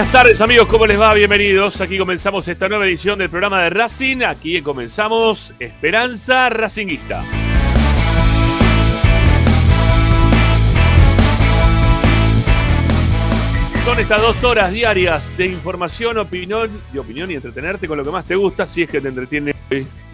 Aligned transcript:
Buenas 0.00 0.12
tardes 0.14 0.40
amigos, 0.40 0.66
¿cómo 0.66 0.86
les 0.86 0.98
va? 0.98 1.12
Bienvenidos. 1.12 1.78
Aquí 1.82 1.98
comenzamos 1.98 2.48
esta 2.48 2.70
nueva 2.70 2.86
edición 2.86 3.18
del 3.18 3.28
programa 3.28 3.64
de 3.64 3.68
Racing. 3.68 4.22
Aquí 4.22 4.62
comenzamos 4.62 5.54
Esperanza 5.58 6.48
Racinguista. 6.48 7.22
Son 13.84 14.00
estas 14.00 14.22
dos 14.22 14.42
horas 14.42 14.72
diarias 14.72 15.36
de 15.36 15.48
información, 15.48 16.16
opinión 16.16 16.70
y 16.94 16.96
opinión 16.96 17.30
y 17.30 17.34
entretenerte 17.34 17.86
con 17.86 17.98
lo 17.98 18.04
que 18.04 18.10
más 18.10 18.24
te 18.24 18.36
gusta, 18.36 18.64
si 18.64 18.84
es 18.84 18.88
que 18.88 19.02
te 19.02 19.08
entretiene 19.08 19.54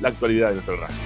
la 0.00 0.08
actualidad 0.08 0.48
de 0.48 0.54
nuestro 0.54 0.76
Racing. 0.78 1.05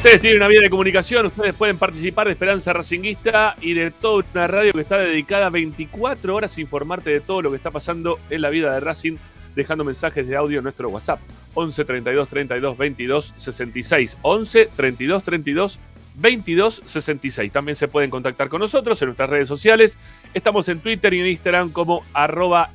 Ustedes 0.00 0.22
tienen 0.22 0.38
una 0.38 0.48
vía 0.48 0.62
de 0.62 0.70
comunicación, 0.70 1.26
ustedes 1.26 1.54
pueden 1.54 1.76
participar 1.76 2.26
de 2.26 2.32
Esperanza 2.32 2.72
Racinguista 2.72 3.54
y 3.60 3.74
de 3.74 3.90
toda 3.90 4.24
una 4.32 4.46
radio 4.46 4.72
que 4.72 4.80
está 4.80 4.96
dedicada 4.96 5.50
24 5.50 6.34
horas 6.34 6.56
a 6.56 6.60
informarte 6.62 7.10
de 7.10 7.20
todo 7.20 7.42
lo 7.42 7.50
que 7.50 7.58
está 7.58 7.70
pasando 7.70 8.18
en 8.30 8.40
la 8.40 8.48
vida 8.48 8.72
de 8.72 8.80
Racing, 8.80 9.18
dejando 9.54 9.84
mensajes 9.84 10.26
de 10.26 10.36
audio 10.36 10.56
en 10.56 10.64
nuestro 10.64 10.88
WhatsApp 10.88 11.20
11 11.52 11.84
32 11.84 12.28
32 12.30 12.78
22 12.78 13.34
66 13.36 14.16
11 14.22 14.70
32 14.74 15.22
32 15.22 15.78
22 16.14 16.82
66. 16.82 17.52
También 17.52 17.76
se 17.76 17.86
pueden 17.86 18.08
contactar 18.08 18.48
con 18.48 18.60
nosotros 18.60 19.02
en 19.02 19.08
nuestras 19.08 19.28
redes 19.28 19.48
sociales. 19.48 19.98
Estamos 20.32 20.66
en 20.70 20.80
Twitter 20.80 21.12
y 21.12 21.20
en 21.20 21.26
Instagram 21.26 21.72
como 21.72 22.06
arroba 22.14 22.70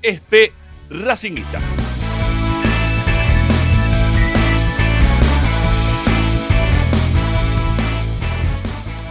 Racinguista. 0.92 1.60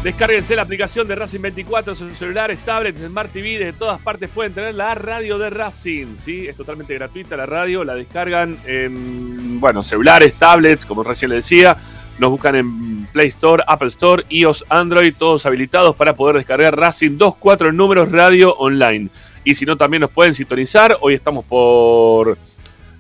Descárguense 0.05 0.55
la 0.55 0.61
aplicación 0.61 1.09
de 1.09 1.15
Racing 1.15 1.41
24 1.41 1.95
en 1.95 1.99
sus 1.99 2.19
celulares, 2.19 2.59
tablets, 2.63 3.01
Smart 3.01 3.33
TV, 3.33 3.59
de 3.59 3.73
todas 3.73 3.99
partes 4.03 4.29
pueden 4.29 4.53
tener 4.53 4.75
la 4.75 4.95
radio 4.95 5.39
de 5.39 5.49
Racing, 5.49 6.19
¿sí? 6.19 6.47
Es 6.47 6.55
totalmente 6.57 6.93
gratuita 6.93 7.39
la 7.39 7.47
radio, 7.47 7.85
la 7.85 7.95
descargan 7.95 8.55
en, 8.67 9.59
bueno, 9.59 9.83
celulares, 9.83 10.35
tablets, 10.35 10.85
como 10.85 11.05
recién 11.05 11.31
le 11.31 11.37
decía, 11.37 11.79
nos 12.19 12.31
buscan 12.31 12.55
en 12.55 13.07
Play 13.07 13.29
Store, 13.29 13.65
Apple 13.67 13.89
Store, 13.89 14.25
iOS, 14.29 14.67
Android, 14.69 15.15
todos 15.19 15.47
habilitados 15.47 15.97
para 15.97 16.15
poder 16.15 16.37
descargar 16.37 16.79
Racing 16.79 17.17
24 17.17 17.73
números 17.73 18.13
radio 18.13 18.55
online. 18.57 19.09
Y 19.43 19.55
si 19.55 19.65
no, 19.65 19.79
también 19.79 20.03
nos 20.03 20.11
pueden 20.11 20.35
sintonizar, 20.35 20.99
hoy 21.01 21.15
estamos 21.15 21.47
por 21.47 22.37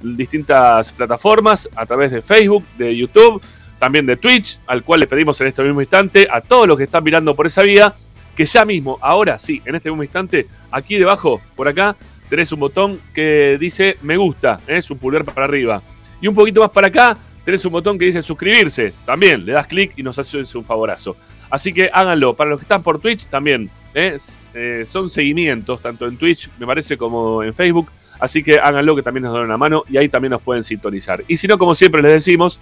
distintas 0.03 0.91
plataformas, 0.94 1.69
a 1.76 1.84
través 1.84 2.12
de 2.12 2.22
Facebook, 2.22 2.65
de 2.78 2.97
YouTube, 2.97 3.42
también 3.84 4.06
de 4.06 4.17
Twitch, 4.17 4.61
al 4.67 4.83
cual 4.83 5.00
le 5.00 5.06
pedimos 5.06 5.39
en 5.43 5.49
este 5.49 5.62
mismo 5.62 5.78
instante 5.83 6.27
a 6.31 6.41
todos 6.41 6.67
los 6.67 6.78
que 6.78 6.84
están 6.84 7.05
mirando 7.05 7.37
por 7.37 7.47
esa 7.47 7.62
vía, 7.62 7.95
que 8.34 8.47
ya 8.47 8.65
mismo, 8.65 8.99
ahora 9.03 9.37
sí, 9.37 9.61
en 9.67 9.75
este 9.75 9.91
mismo 9.91 10.03
instante, 10.03 10.49
aquí 10.71 10.97
debajo, 10.97 11.43
por 11.55 11.69
acá, 11.69 11.95
tenés 12.31 12.50
un 12.53 12.61
botón 12.61 12.99
que 13.12 13.59
dice 13.61 13.99
me 14.00 14.17
gusta, 14.17 14.59
es 14.67 14.89
¿eh? 14.89 14.93
un 14.95 14.99
pulgar 14.99 15.22
para 15.27 15.45
arriba. 15.45 15.83
Y 16.19 16.28
un 16.28 16.34
poquito 16.34 16.62
más 16.62 16.71
para 16.71 16.87
acá, 16.87 17.19
tenés 17.45 17.62
un 17.67 17.72
botón 17.72 17.99
que 17.99 18.06
dice 18.06 18.22
suscribirse. 18.22 18.95
También 19.05 19.45
le 19.45 19.53
das 19.53 19.67
clic 19.67 19.93
y 19.97 20.03
nos 20.03 20.19
haces 20.19 20.55
un 20.55 20.65
favorazo. 20.65 21.19
Así 21.51 21.71
que 21.71 21.91
háganlo. 21.93 22.34
Para 22.34 22.49
los 22.49 22.59
que 22.59 22.65
están 22.65 22.83
por 22.83 22.99
Twitch, 22.99 23.27
también 23.27 23.71
¿eh? 23.93 24.16
Eh, 24.55 24.84
son 24.87 25.11
seguimientos, 25.11 25.83
tanto 25.83 26.06
en 26.06 26.16
Twitch, 26.16 26.49
me 26.59 26.65
parece, 26.66 26.97
como 26.97 27.43
en 27.43 27.53
Facebook. 27.53 27.91
Así 28.19 28.43
que 28.43 28.59
háganlo, 28.59 28.97
que 28.97 29.03
también 29.03 29.25
nos 29.25 29.34
dan 29.34 29.45
una 29.45 29.59
mano 29.59 29.84
y 29.91 29.99
ahí 29.99 30.09
también 30.09 30.31
nos 30.31 30.41
pueden 30.41 30.65
sintonizar. 30.65 31.22
Y 31.28 31.37
si 31.37 31.47
no, 31.47 31.59
como 31.59 31.75
siempre 31.75 32.01
les 32.01 32.12
decimos, 32.12 32.59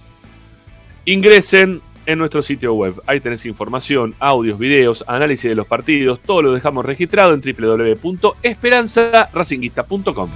Ingresen 1.05 1.83
en 2.07 2.19
nuestro 2.19 2.43
sitio 2.43 2.75
web. 2.75 3.01
Ahí 3.07 3.21
tenés 3.21 3.47
información, 3.47 4.17
audios, 4.19 4.59
videos, 4.59 5.05
análisis 5.07 5.49
de 5.49 5.55
los 5.55 5.67
partidos. 5.67 6.19
Todo 6.21 6.43
lo 6.43 6.53
dejamos 6.53 6.85
registrado 6.85 7.33
en 7.35 7.41
www.esperanzaracinguista.com. 7.41 10.31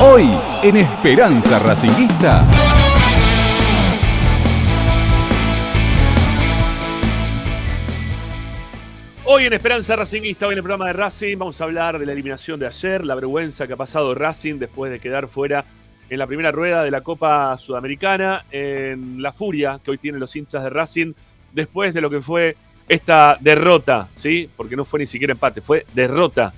Hoy 0.00 0.30
en 0.62 0.76
Esperanza 0.76 1.58
Racinguista. 1.58 2.46
Hoy 9.30 9.44
en 9.44 9.52
Esperanza 9.52 9.94
Racingista, 9.94 10.46
hoy 10.46 10.54
en 10.54 10.58
el 10.60 10.62
programa 10.62 10.86
de 10.86 10.94
Racing, 10.94 11.36
vamos 11.36 11.60
a 11.60 11.64
hablar 11.64 11.98
de 11.98 12.06
la 12.06 12.12
eliminación 12.12 12.58
de 12.58 12.66
ayer, 12.66 13.04
la 13.04 13.14
vergüenza 13.14 13.66
que 13.66 13.74
ha 13.74 13.76
pasado 13.76 14.14
Racing 14.14 14.54
después 14.54 14.90
de 14.90 15.00
quedar 15.00 15.28
fuera 15.28 15.66
en 16.08 16.18
la 16.18 16.26
primera 16.26 16.50
rueda 16.50 16.82
de 16.82 16.90
la 16.90 17.02
Copa 17.02 17.58
Sudamericana, 17.58 18.46
en 18.50 19.20
la 19.20 19.34
furia 19.34 19.80
que 19.84 19.90
hoy 19.90 19.98
tienen 19.98 20.18
los 20.18 20.34
hinchas 20.34 20.64
de 20.64 20.70
Racing, 20.70 21.12
después 21.52 21.92
de 21.92 22.00
lo 22.00 22.08
que 22.08 22.22
fue 22.22 22.56
esta 22.88 23.36
derrota, 23.38 24.08
¿sí? 24.14 24.48
Porque 24.56 24.76
no 24.76 24.86
fue 24.86 25.00
ni 25.00 25.06
siquiera 25.06 25.32
empate, 25.32 25.60
fue 25.60 25.84
derrota 25.92 26.54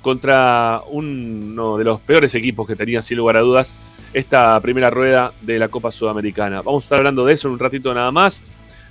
contra 0.00 0.80
uno 0.88 1.76
de 1.76 1.84
los 1.84 2.00
peores 2.00 2.34
equipos 2.34 2.66
que 2.66 2.74
tenía, 2.74 3.02
sin 3.02 3.18
lugar 3.18 3.36
a 3.36 3.40
dudas, 3.40 3.74
esta 4.14 4.58
primera 4.62 4.88
rueda 4.88 5.34
de 5.42 5.58
la 5.58 5.68
Copa 5.68 5.90
Sudamericana. 5.90 6.62
Vamos 6.62 6.84
a 6.84 6.86
estar 6.86 6.98
hablando 7.00 7.26
de 7.26 7.34
eso 7.34 7.48
en 7.48 7.52
un 7.52 7.60
ratito 7.60 7.92
nada 7.92 8.10
más. 8.10 8.42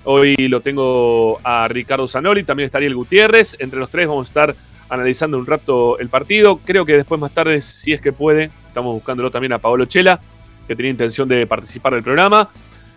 Hoy 0.05 0.35
lo 0.49 0.59
tengo 0.59 1.39
a 1.43 1.67
Ricardo 1.69 2.07
Zanoli, 2.07 2.43
también 2.43 2.65
estaría 2.65 2.87
el 2.87 2.95
Gutiérrez. 2.95 3.55
Entre 3.59 3.79
los 3.79 3.89
tres 3.89 4.07
vamos 4.07 4.27
a 4.27 4.29
estar 4.29 4.55
analizando 4.89 5.37
un 5.37 5.45
rato 5.45 5.97
el 5.97 6.09
partido. 6.09 6.59
Creo 6.63 6.85
que 6.85 6.93
después, 6.93 7.19
más 7.21 7.33
tarde, 7.33 7.61
si 7.61 7.93
es 7.93 8.01
que 8.01 8.11
puede, 8.11 8.51
estamos 8.67 8.93
buscándolo 8.93 9.31
también 9.31 9.53
a 9.53 9.59
Paolo 9.59 9.85
Chela, 9.85 10.19
que 10.67 10.75
tenía 10.75 10.91
intención 10.91 11.27
de 11.29 11.47
participar 11.47 11.93
del 11.93 12.03
programa. 12.03 12.49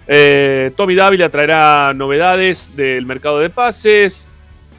Eh, 0.08 0.72
Tommy 0.76 0.94
Dávila 0.94 1.28
traerá 1.28 1.92
novedades 1.94 2.74
del 2.76 3.06
mercado 3.06 3.38
de 3.38 3.50
pases. 3.50 4.28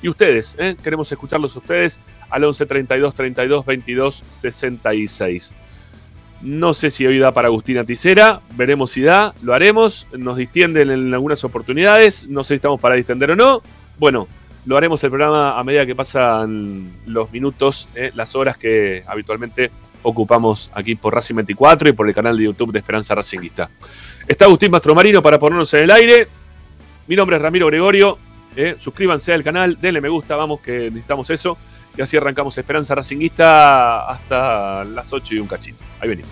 Y 0.01 0.09
ustedes, 0.09 0.55
¿eh? 0.59 0.75
queremos 0.83 1.11
escucharlos 1.11 1.55
a 1.55 1.59
ustedes 1.59 1.99
al 2.29 2.43
11 2.43 2.65
32 2.65 3.15
32 3.15 3.65
22 3.65 4.25
66. 4.27 5.55
No 6.41 6.73
sé 6.73 6.91
si 6.91 7.05
hoy 7.05 7.17
da 7.17 7.33
para 7.33 7.47
Agustina 7.47 7.83
Ticera, 7.83 8.41
veremos 8.55 8.91
si 8.91 9.01
da, 9.01 9.33
lo 9.41 9.53
haremos, 9.53 10.05
nos 10.15 10.37
distienden 10.37 10.91
en 10.91 11.13
algunas 11.13 11.43
oportunidades, 11.43 12.27
no 12.27 12.43
sé 12.43 12.49
si 12.49 12.53
estamos 12.55 12.79
para 12.79 12.95
distender 12.95 13.31
o 13.31 13.35
no. 13.35 13.63
Bueno, 13.97 14.27
lo 14.67 14.77
haremos 14.77 15.03
el 15.03 15.09
programa 15.09 15.57
a 15.57 15.63
medida 15.63 15.85
que 15.85 15.95
pasan 15.95 16.91
los 17.07 17.31
minutos, 17.31 17.87
eh, 17.95 18.11
las 18.13 18.35
horas 18.35 18.57
que 18.57 19.03
habitualmente 19.07 19.71
ocupamos 20.03 20.71
aquí 20.75 20.95
por 20.95 21.15
Racing 21.15 21.35
24 21.35 21.89
y 21.89 21.93
por 21.93 22.07
el 22.07 22.13
canal 22.13 22.37
de 22.37 22.43
YouTube 22.43 22.71
de 22.71 22.79
Esperanza 22.79 23.15
Racingista. 23.15 23.69
Está 24.27 24.45
Agustín 24.45 24.69
Mastromarino 24.69 25.21
para 25.21 25.39
ponernos 25.39 25.73
en 25.73 25.83
el 25.83 25.91
aire. 25.91 26.27
Mi 27.07 27.15
nombre 27.15 27.37
es 27.37 27.41
Ramiro 27.41 27.67
Gregorio. 27.67 28.17
Eh, 28.55 28.75
suscríbanse 28.77 29.33
al 29.33 29.43
canal, 29.43 29.77
denle 29.79 30.01
me 30.01 30.09
gusta, 30.09 30.35
vamos 30.35 30.59
que 30.59 30.91
necesitamos 30.91 31.29
eso. 31.29 31.57
Y 31.97 32.01
así 32.01 32.15
arrancamos 32.15 32.55
Esperanza 32.57 32.93
Racinguista 32.93 34.07
hasta 34.07 34.83
las 34.83 35.11
8 35.11 35.33
y 35.33 35.39
un 35.39 35.47
cachito. 35.47 35.83
Ahí 35.99 36.09
venimos. 36.09 36.29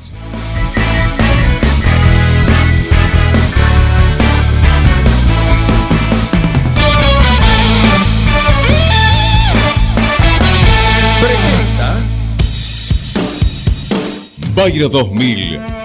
Presenta 11.19 11.95
Bayro 14.53 14.89
2000 14.89 15.84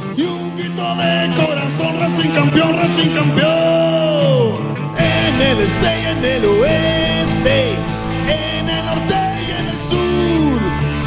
y 0.17 0.23
un 0.23 0.55
grito 0.57 0.95
de 0.95 1.33
corazón, 1.35 1.99
Racing 1.99 2.29
campeón, 2.31 2.75
Racing 2.75 3.09
campeón. 3.11 4.71
En 4.97 5.41
el 5.41 5.59
este 5.59 6.01
y 6.01 6.05
en 6.05 6.25
el 6.25 6.45
oeste, 6.45 7.71
en 8.27 8.69
el 8.69 8.85
norte 8.85 9.15
y 9.47 9.51
en 9.51 9.67
el 9.67 9.79
sur, 9.89 10.59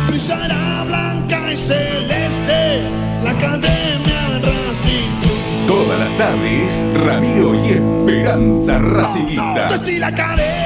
brillará 0.09 0.85
blanca 0.87 1.53
y 1.53 1.57
celeste 1.57 2.83
la 3.23 3.31
academia 3.31 4.41
Racing. 4.43 5.67
Todas 5.67 5.99
las 5.99 6.17
tardes, 6.19 6.73
Ramiro 7.05 7.55
y 7.55 7.73
Esperanza 7.73 8.79
Racingista. 8.79 9.69
la 9.99 10.07
academia, 10.07 10.64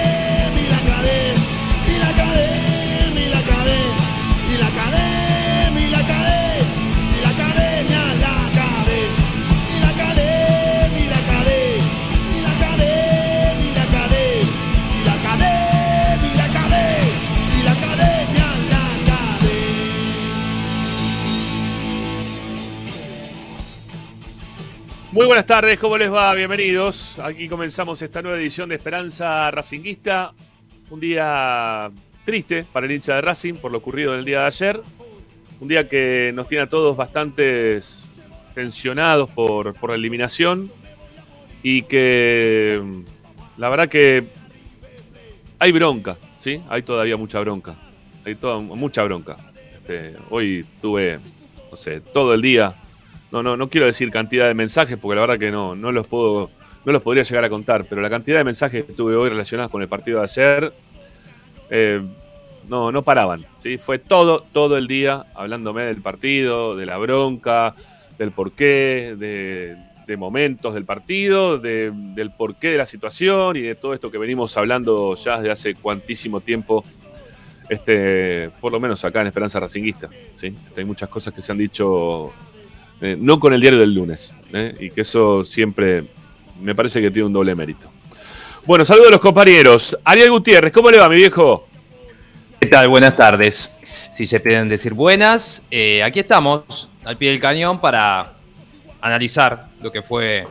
Muy 25.18 25.26
buenas 25.26 25.46
tardes, 25.46 25.80
¿cómo 25.80 25.98
les 25.98 26.12
va? 26.12 26.32
Bienvenidos. 26.32 27.18
Aquí 27.18 27.48
comenzamos 27.48 28.00
esta 28.02 28.22
nueva 28.22 28.38
edición 28.38 28.68
de 28.68 28.76
Esperanza 28.76 29.50
Racinguista. 29.50 30.32
Un 30.90 31.00
día 31.00 31.90
triste 32.24 32.64
para 32.72 32.86
el 32.86 32.92
hincha 32.92 33.16
de 33.16 33.22
Racing 33.22 33.54
por 33.54 33.72
lo 33.72 33.78
ocurrido 33.78 34.12
en 34.12 34.20
el 34.20 34.24
día 34.24 34.42
de 34.42 34.46
ayer. 34.46 34.80
Un 35.58 35.66
día 35.66 35.88
que 35.88 36.30
nos 36.36 36.46
tiene 36.46 36.62
a 36.62 36.66
todos 36.68 36.96
bastante 36.96 37.80
tensionados 38.54 39.28
por, 39.28 39.74
por 39.74 39.90
la 39.90 39.96
eliminación 39.96 40.70
y 41.64 41.82
que 41.82 42.80
la 43.56 43.68
verdad 43.70 43.88
que 43.88 44.22
hay 45.58 45.72
bronca, 45.72 46.16
¿sí? 46.36 46.62
Hay 46.68 46.82
todavía 46.82 47.16
mucha 47.16 47.40
bronca. 47.40 47.74
Hay 48.24 48.36
toda, 48.36 48.60
mucha 48.60 49.02
bronca. 49.02 49.36
Este, 49.74 50.14
hoy 50.30 50.64
tuve, 50.80 51.18
no 51.72 51.76
sé, 51.76 52.02
todo 52.02 52.34
el 52.34 52.40
día 52.40 52.76
no, 53.30 53.42
no, 53.42 53.56
no 53.56 53.68
quiero 53.68 53.86
decir 53.86 54.10
cantidad 54.10 54.46
de 54.46 54.54
mensajes 54.54 54.96
porque 54.96 55.16
la 55.16 55.22
verdad 55.22 55.38
que 55.38 55.50
no, 55.50 55.76
no 55.76 55.92
los 55.92 56.06
puedo, 56.06 56.50
no 56.84 56.92
los 56.92 57.02
podría 57.02 57.22
llegar 57.22 57.44
a 57.44 57.50
contar, 57.50 57.84
pero 57.84 58.00
la 58.00 58.10
cantidad 58.10 58.38
de 58.38 58.44
mensajes 58.44 58.84
que 58.84 58.92
tuve 58.92 59.14
hoy 59.16 59.28
relacionados 59.28 59.70
con 59.70 59.82
el 59.82 59.88
partido 59.88 60.18
de 60.18 60.24
ayer, 60.24 60.72
eh, 61.70 62.02
no, 62.68 62.92
no 62.92 63.02
paraban. 63.02 63.44
¿sí? 63.56 63.78
Fue 63.78 63.98
todo, 63.98 64.44
todo 64.52 64.76
el 64.76 64.86
día 64.86 65.26
hablándome 65.34 65.84
del 65.84 66.02
partido, 66.02 66.76
de 66.76 66.86
la 66.86 66.98
bronca, 66.98 67.74
del 68.18 68.30
porqué, 68.32 69.14
de, 69.18 69.76
de 70.06 70.16
momentos 70.16 70.72
del 70.72 70.86
partido, 70.86 71.58
del 71.58 72.30
porqué 72.36 72.70
de 72.70 72.78
la 72.78 72.86
situación 72.86 73.56
y 73.56 73.60
de 73.60 73.74
todo 73.74 73.92
esto 73.92 74.10
que 74.10 74.16
venimos 74.16 74.56
hablando 74.56 75.14
ya 75.16 75.36
desde 75.36 75.50
hace 75.50 75.74
cuantísimo 75.74 76.40
tiempo, 76.40 76.82
este, 77.68 78.48
por 78.60 78.72
lo 78.72 78.80
menos 78.80 79.04
acá 79.04 79.20
en 79.20 79.26
Esperanza 79.26 79.60
Racinguista. 79.60 80.08
¿sí? 80.34 80.46
Este, 80.46 80.80
hay 80.80 80.86
muchas 80.86 81.10
cosas 81.10 81.34
que 81.34 81.42
se 81.42 81.52
han 81.52 81.58
dicho 81.58 82.32
eh, 83.00 83.16
no 83.18 83.38
con 83.38 83.52
el 83.52 83.60
diario 83.60 83.78
del 83.78 83.94
lunes, 83.94 84.34
¿eh? 84.52 84.74
y 84.80 84.90
que 84.90 85.02
eso 85.02 85.44
siempre 85.44 86.04
me 86.60 86.74
parece 86.74 87.00
que 87.00 87.10
tiene 87.10 87.26
un 87.26 87.32
doble 87.32 87.54
mérito. 87.54 87.88
Bueno, 88.66 88.84
saludos 88.84 89.08
a 89.08 89.12
los 89.12 89.20
compañeros. 89.20 89.96
Ariel 90.02 90.30
Gutiérrez, 90.30 90.72
¿cómo 90.72 90.90
le 90.90 90.98
va, 90.98 91.08
mi 91.08 91.16
viejo? 91.16 91.68
¿Qué 92.60 92.66
tal? 92.66 92.88
Buenas 92.88 93.16
tardes. 93.16 93.70
Si 94.12 94.26
se 94.26 94.40
pueden 94.40 94.68
decir 94.68 94.94
buenas, 94.94 95.64
eh, 95.70 96.02
aquí 96.02 96.18
estamos 96.18 96.90
al 97.04 97.16
pie 97.16 97.30
del 97.30 97.40
cañón 97.40 97.80
para 97.80 98.32
analizar 99.00 99.68
lo 99.80 99.92
que 99.92 100.02
fue 100.02 100.44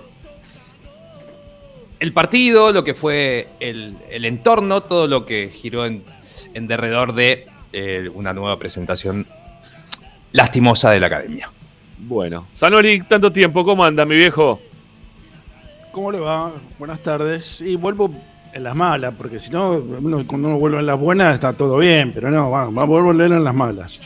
el 2.00 2.14
partido, 2.14 2.72
lo 2.72 2.86
que 2.86 2.94
fue 2.94 3.48
el, 3.60 3.98
entorno, 4.24 4.84
todo 4.84 5.08
lo 5.08 5.26
que 5.26 5.50
giró 5.50 5.86
en, 5.86 6.04
derredor 6.54 7.14
de 7.14 7.46
una 8.14 8.32
nueva 8.34 8.58
presentación 8.58 9.28
lastimosa 10.32 10.92
de 10.92 11.00
la 11.02 11.08
academia. 11.08 11.52
Bueno, 11.98 12.46
Sanoli, 12.54 13.02
tanto 13.02 13.32
tiempo, 13.32 13.66
¿cómo 13.66 13.84
anda, 13.84 14.06
mi 14.06 14.16
viejo? 14.16 14.62
¿Cómo 15.92 16.12
le 16.12 16.20
va? 16.20 16.52
Buenas 16.78 17.00
tardes. 17.00 17.60
Y 17.62 17.76
vuelvo 17.76 18.12
en 18.54 18.64
las 18.64 18.76
malas, 18.76 19.16
porque 19.18 19.40
si 19.40 19.50
no, 19.50 19.82
cuando 20.28 20.48
uno 20.48 20.60
vuelve 20.60 20.80
en 20.80 20.86
las 20.86 21.00
buenas 21.00 21.34
está 21.34 21.54
todo 21.54 21.78
bien, 21.78 22.12
pero 22.14 22.30
no, 22.30 22.52
vamos, 22.52 22.84
a 22.84 22.86
volver 22.86 23.32
en 23.32 23.44
las 23.44 23.56
malas. 23.56 24.02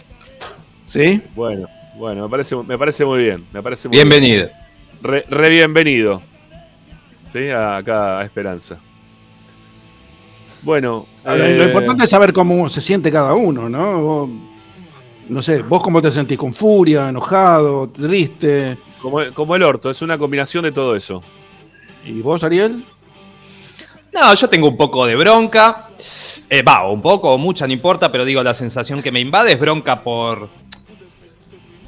¿Sí? 0.86 1.22
Bueno, 1.36 1.68
bueno, 1.98 2.24
me 2.24 2.30
parece, 2.30 2.56
me 2.56 2.78
parece 2.78 3.04
muy 3.06 3.24
bien. 3.24 3.46
Me 3.52 3.62
parece 3.62 3.90
bienvenido. 3.90 4.50
Re, 5.02 5.50
bienvenido. 5.50 6.22
¿Sí? 7.32 7.50
Acá 7.50 8.20
a 8.20 8.24
Esperanza. 8.24 8.78
Bueno. 10.64 11.06
Lo 11.26 11.36
eh, 11.36 11.66
importante 11.66 12.06
es 12.06 12.10
saber 12.10 12.32
cómo 12.32 12.70
se 12.70 12.82
siente 12.82 13.12
cada 13.12 13.34
uno, 13.34 13.70
¿no? 13.70 14.51
No 15.32 15.42
sé, 15.42 15.62
vos 15.62 15.82
cómo 15.82 16.02
te 16.02 16.12
sentís, 16.12 16.38
con 16.38 16.54
furia, 16.54 17.08
enojado, 17.08 17.88
triste. 17.88 18.76
Como, 19.02 19.56
el 19.56 19.64
orto, 19.64 19.90
es 19.90 20.02
una 20.02 20.18
combinación 20.18 20.66
de 20.66 20.74
todo 20.74 20.94
eso. 20.94 21.24
¿Y 22.06 22.22
vos, 22.22 22.44
Ariel? 22.44 22.84
No, 24.14 24.34
yo 24.34 24.50
tengo 24.50 24.68
un 24.68 24.76
poco 24.76 25.06
de 25.06 25.16
bronca. 25.16 25.88
Eh, 26.50 26.62
va, 26.62 26.86
un 26.92 27.02
poco 27.02 27.34
o 27.34 27.38
mucha, 27.38 27.66
no 27.66 27.72
importa, 27.72 28.12
pero 28.12 28.26
digo, 28.26 28.44
la 28.44 28.54
sensación 28.54 29.02
que 29.02 29.10
me 29.10 29.22
invade 29.22 29.54
es 29.54 29.60
bronca 29.60 30.02
por. 30.02 30.50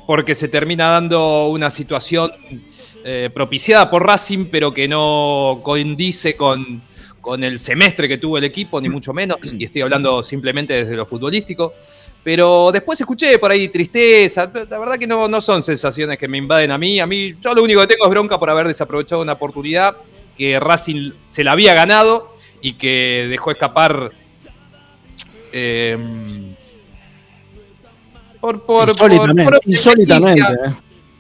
porque 0.08 0.36
se 0.36 0.48
termina 0.48 0.92
dando 0.92 1.50
una 1.50 1.70
situación 1.70 2.32
eh, 3.04 3.30
propiciada 3.34 3.90
por 3.90 4.08
Racing, 4.08 4.46
pero 4.46 4.74
que 4.74 4.88
no 4.88 5.60
coincide 5.62 6.38
con, 6.38 6.82
con 7.20 7.44
el 7.44 7.60
semestre 7.60 8.08
que 8.08 8.18
tuvo 8.18 8.38
el 8.38 8.46
equipo, 8.46 8.80
ni 8.80 8.88
mucho 8.88 9.12
menos, 9.12 9.38
y 9.52 9.66
estoy 9.66 9.82
hablando 9.82 10.24
simplemente 10.24 10.74
desde 10.74 10.96
lo 10.96 11.06
futbolístico. 11.06 11.74
Pero 12.24 12.72
después 12.72 13.00
escuché 13.00 13.38
por 13.38 13.52
ahí 13.52 13.68
tristeza. 13.68 14.50
La 14.70 14.80
verdad 14.80 14.98
que 14.98 15.06
no, 15.06 15.28
no 15.28 15.42
son 15.42 15.62
sensaciones 15.62 16.18
que 16.18 16.28
me 16.28 16.38
invaden 16.38 16.72
a 16.72 16.78
mí. 16.78 17.00
A 17.00 17.06
mí, 17.06 17.36
yo 17.42 17.54
lo 17.54 17.62
único 17.62 17.82
que 17.82 17.88
tengo 17.88 18.06
es 18.06 18.10
bronca 18.10 18.40
por 18.40 18.50
haber 18.50 18.68
desaprovechado 18.68 19.22
una 19.22 19.34
oportunidad 19.34 19.98
que 20.38 20.60
Racing 20.60 21.12
se 21.28 21.44
la 21.44 21.52
había 21.52 21.74
ganado 21.74 22.34
y 22.62 22.74
que 22.74 23.28
dejó 23.30 23.52
escapar. 23.52 24.12
Eh, 25.52 25.98
por, 28.40 28.66
por, 28.66 28.90
insólitamente, 28.90 29.60
insólitamente, 29.66 30.42
eh. 30.42 30.74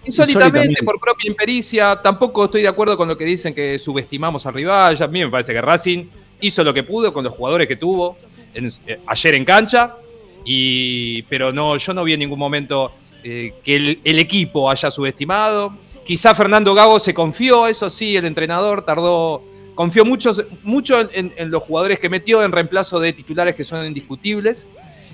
insólitamente, 0.06 0.84
por 0.84 1.00
propia 1.00 1.30
impericia. 1.30 2.02
Tampoco 2.02 2.46
estoy 2.46 2.62
de 2.62 2.68
acuerdo 2.68 2.98
con 2.98 3.08
lo 3.08 3.18
que 3.18 3.26
dicen 3.26 3.54
que 3.54 3.78
subestimamos 3.78 4.46
al 4.46 4.54
rival. 4.54 5.02
a 5.02 5.08
mí 5.08 5.20
me 5.20 5.30
parece 5.30 5.54
que 5.54 5.62
Racing 5.62 6.06
hizo 6.42 6.64
lo 6.64 6.74
que 6.74 6.84
pudo 6.84 7.14
con 7.14 7.24
los 7.24 7.34
jugadores 7.34 7.68
que 7.68 7.76
tuvo 7.76 8.18
eh, 8.54 9.00
ayer 9.08 9.36
en 9.36 9.46
cancha 9.46 9.96
y, 10.46 11.24
pero 11.24 11.52
no, 11.54 11.78
yo 11.78 11.94
no 11.94 12.04
vi 12.04 12.14
en 12.14 12.20
ningún 12.20 12.40
momento 12.40 12.92
eh, 13.24 13.54
que 13.64 13.76
el, 14.04 14.20
equipo 14.20 14.70
haya 14.70 14.92
subestimado. 14.92 15.74
Quizá 16.06 16.36
Fernando 16.36 16.74
Gago 16.74 17.00
se 17.00 17.14
confió, 17.14 17.68
eso 17.68 17.90
sí, 17.90 18.18
el 18.18 18.26
entrenador 18.26 18.84
tardó, 18.84 19.42
confió 19.76 20.04
mucho, 20.04 20.34
mucho 20.64 21.08
en, 21.14 21.32
los 21.50 21.64
jugadores 21.64 22.00
que 22.00 22.10
metió 22.10 22.44
en 22.44 22.52
reemplazo 22.52 23.00
de 23.00 23.14
titulares 23.14 23.56
que 23.56 23.64
son 23.64 23.86
indiscutibles 23.86 24.68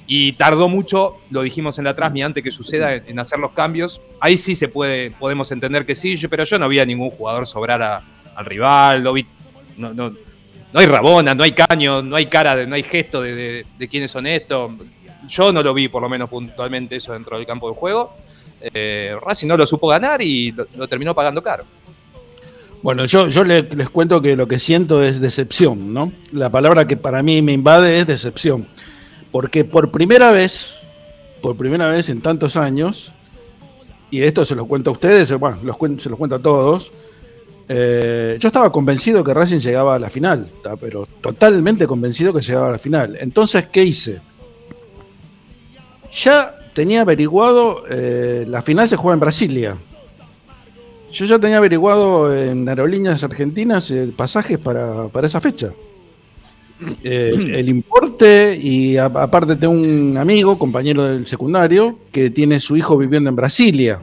y 0.07 0.31
tardó 0.33 0.67
mucho, 0.67 1.17
lo 1.29 1.43
dijimos 1.43 1.77
en 1.77 1.83
la 1.83 1.93
transmisión 1.93 2.29
antes 2.29 2.43
que 2.43 2.49
suceda, 2.49 2.95
en, 2.95 3.19
hacer 3.19 3.37
los 3.37 3.51
cambios. 3.51 4.01
Ahí 4.19 4.37
sí 4.37 4.55
se 4.55 4.67
puede, 4.67 5.11
podemos 5.11 5.51
entender 5.51 5.85
que 5.85 5.93
sí, 5.93 6.17
pero 6.27 6.45
yo 6.45 6.57
no 6.57 6.67
vi 6.67 6.79
a 6.79 6.85
ningún 6.85 7.11
jugador 7.11 7.45
sobrar 7.45 8.01
al 8.35 8.45
rival, 8.45 9.03
lo 9.03 9.13
vi, 9.13 9.27
no, 9.77 9.93
no, 9.93 10.09
no, 10.09 10.79
hay 10.79 10.87
Rabona, 10.87 11.35
no 11.35 11.43
hay 11.43 11.51
Caño, 11.51 12.01
no 12.01 12.15
hay 12.15 12.25
cara, 12.25 12.65
no 12.65 12.73
hay 12.73 12.81
gesto 12.81 13.21
de, 13.21 13.35
de, 13.35 13.65
de 13.77 13.87
quiénes 13.87 14.09
son 14.09 14.25
estos 14.25 14.71
yo 15.27 15.51
no 15.51 15.61
lo 15.63 15.73
vi, 15.73 15.87
por 15.87 16.01
lo 16.01 16.09
menos 16.09 16.29
puntualmente, 16.29 16.95
eso 16.95 17.13
dentro 17.13 17.37
del 17.37 17.45
campo 17.45 17.69
de 17.69 17.75
juego. 17.75 18.13
Eh, 18.61 19.15
Racing 19.21 19.47
no 19.47 19.57
lo 19.57 19.65
supo 19.65 19.87
ganar 19.87 20.21
y 20.21 20.51
lo, 20.51 20.87
terminó 20.87 21.13
pagando 21.13 21.41
caro. 21.41 21.63
Bueno, 22.81 23.05
yo, 23.05 23.27
yo 23.27 23.43
les, 23.43 23.89
cuento 23.89 24.21
que 24.21 24.35
lo 24.35 24.47
que 24.47 24.59
siento 24.59 25.03
es 25.03 25.19
decepción, 25.19 25.93
¿no? 25.93 26.11
La 26.31 26.49
palabra 26.49 26.87
que 26.87 26.95
para 26.95 27.21
mí 27.21 27.41
me 27.41 27.53
invade 27.53 27.99
es 27.99 28.07
decepción. 28.07 28.65
Porque 29.31 29.65
por 29.65 29.91
primera 29.91 30.31
vez, 30.31 30.87
por 31.41 31.57
primera 31.57 31.89
vez 31.89 32.09
en 32.09 32.21
tantos 32.21 32.55
años, 32.55 33.11
y 34.11 34.21
esto 34.23 34.45
se 34.45 34.55
lo 34.55 34.65
cuento 34.65 34.89
a 34.89 34.93
ustedes, 34.93 35.31
bueno, 35.37 35.59
se 35.99 36.09
los 36.09 36.17
cuento 36.17 36.35
a 36.35 36.39
todos, 36.39 36.91
eh, 37.67 38.37
yo 38.39 38.47
estaba 38.47 38.71
convencido 38.71 39.23
que 39.23 39.33
Racing 39.33 39.59
llegaba 39.59 39.95
a 39.95 39.99
la 39.99 40.09
final, 40.09 40.49
pero 40.79 41.07
totalmente 41.21 41.85
convencido 41.85 42.33
que 42.33 42.41
llegaba 42.41 42.69
a 42.69 42.71
la 42.71 42.79
final. 42.79 43.17
Entonces, 43.19 43.67
¿qué 43.67 43.83
hice? 43.83 44.19
Ya 46.11 46.55
tenía 46.73 47.01
averiguado, 47.01 47.83
eh, 47.89 48.45
la 48.47 48.61
final 48.61 48.87
se 48.87 48.95
juega 48.95 49.13
en 49.13 49.19
Brasilia. 49.19 49.75
Yo 51.11 51.25
ya 51.25 51.39
tenía 51.39 51.57
averiguado 51.57 52.35
en 52.35 52.67
aerolíneas 52.69 53.23
argentinas 53.23 53.89
el 53.91 54.11
pasajes 54.11 54.59
para, 54.59 55.09
esa 55.23 55.41
fecha. 55.41 55.73
Eh, 57.03 57.33
el 57.55 57.69
importe 57.69 58.57
y 58.61 58.97
aparte 58.97 59.55
tengo 59.55 59.73
un 59.73 60.17
amigo, 60.17 60.57
compañero 60.57 61.03
del 61.03 61.25
secundario, 61.25 61.97
que 62.11 62.29
tiene 62.29 62.59
su 62.59 62.77
hijo 62.77 62.97
viviendo 62.97 63.29
en 63.29 63.35
Brasilia. 63.35 64.01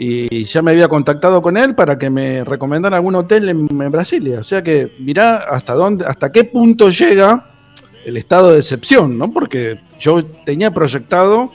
Y 0.00 0.44
ya 0.44 0.62
me 0.62 0.70
había 0.70 0.86
contactado 0.86 1.42
con 1.42 1.56
él 1.56 1.74
para 1.74 1.98
que 1.98 2.08
me 2.08 2.44
recomendara 2.44 2.96
algún 2.96 3.16
hotel 3.16 3.48
en, 3.48 3.68
en 3.82 3.90
Brasilia. 3.90 4.38
O 4.38 4.44
sea 4.44 4.62
que 4.62 4.92
mirá 5.00 5.38
hasta 5.38 5.74
dónde, 5.74 6.06
hasta 6.06 6.30
qué 6.30 6.44
punto 6.44 6.88
llega 6.88 7.50
el 8.04 8.16
estado 8.16 8.52
de 8.52 8.60
excepción, 8.60 9.18
¿no? 9.18 9.32
Porque 9.32 9.80
yo 9.98 10.24
tenía 10.24 10.70
proyectado 10.70 11.52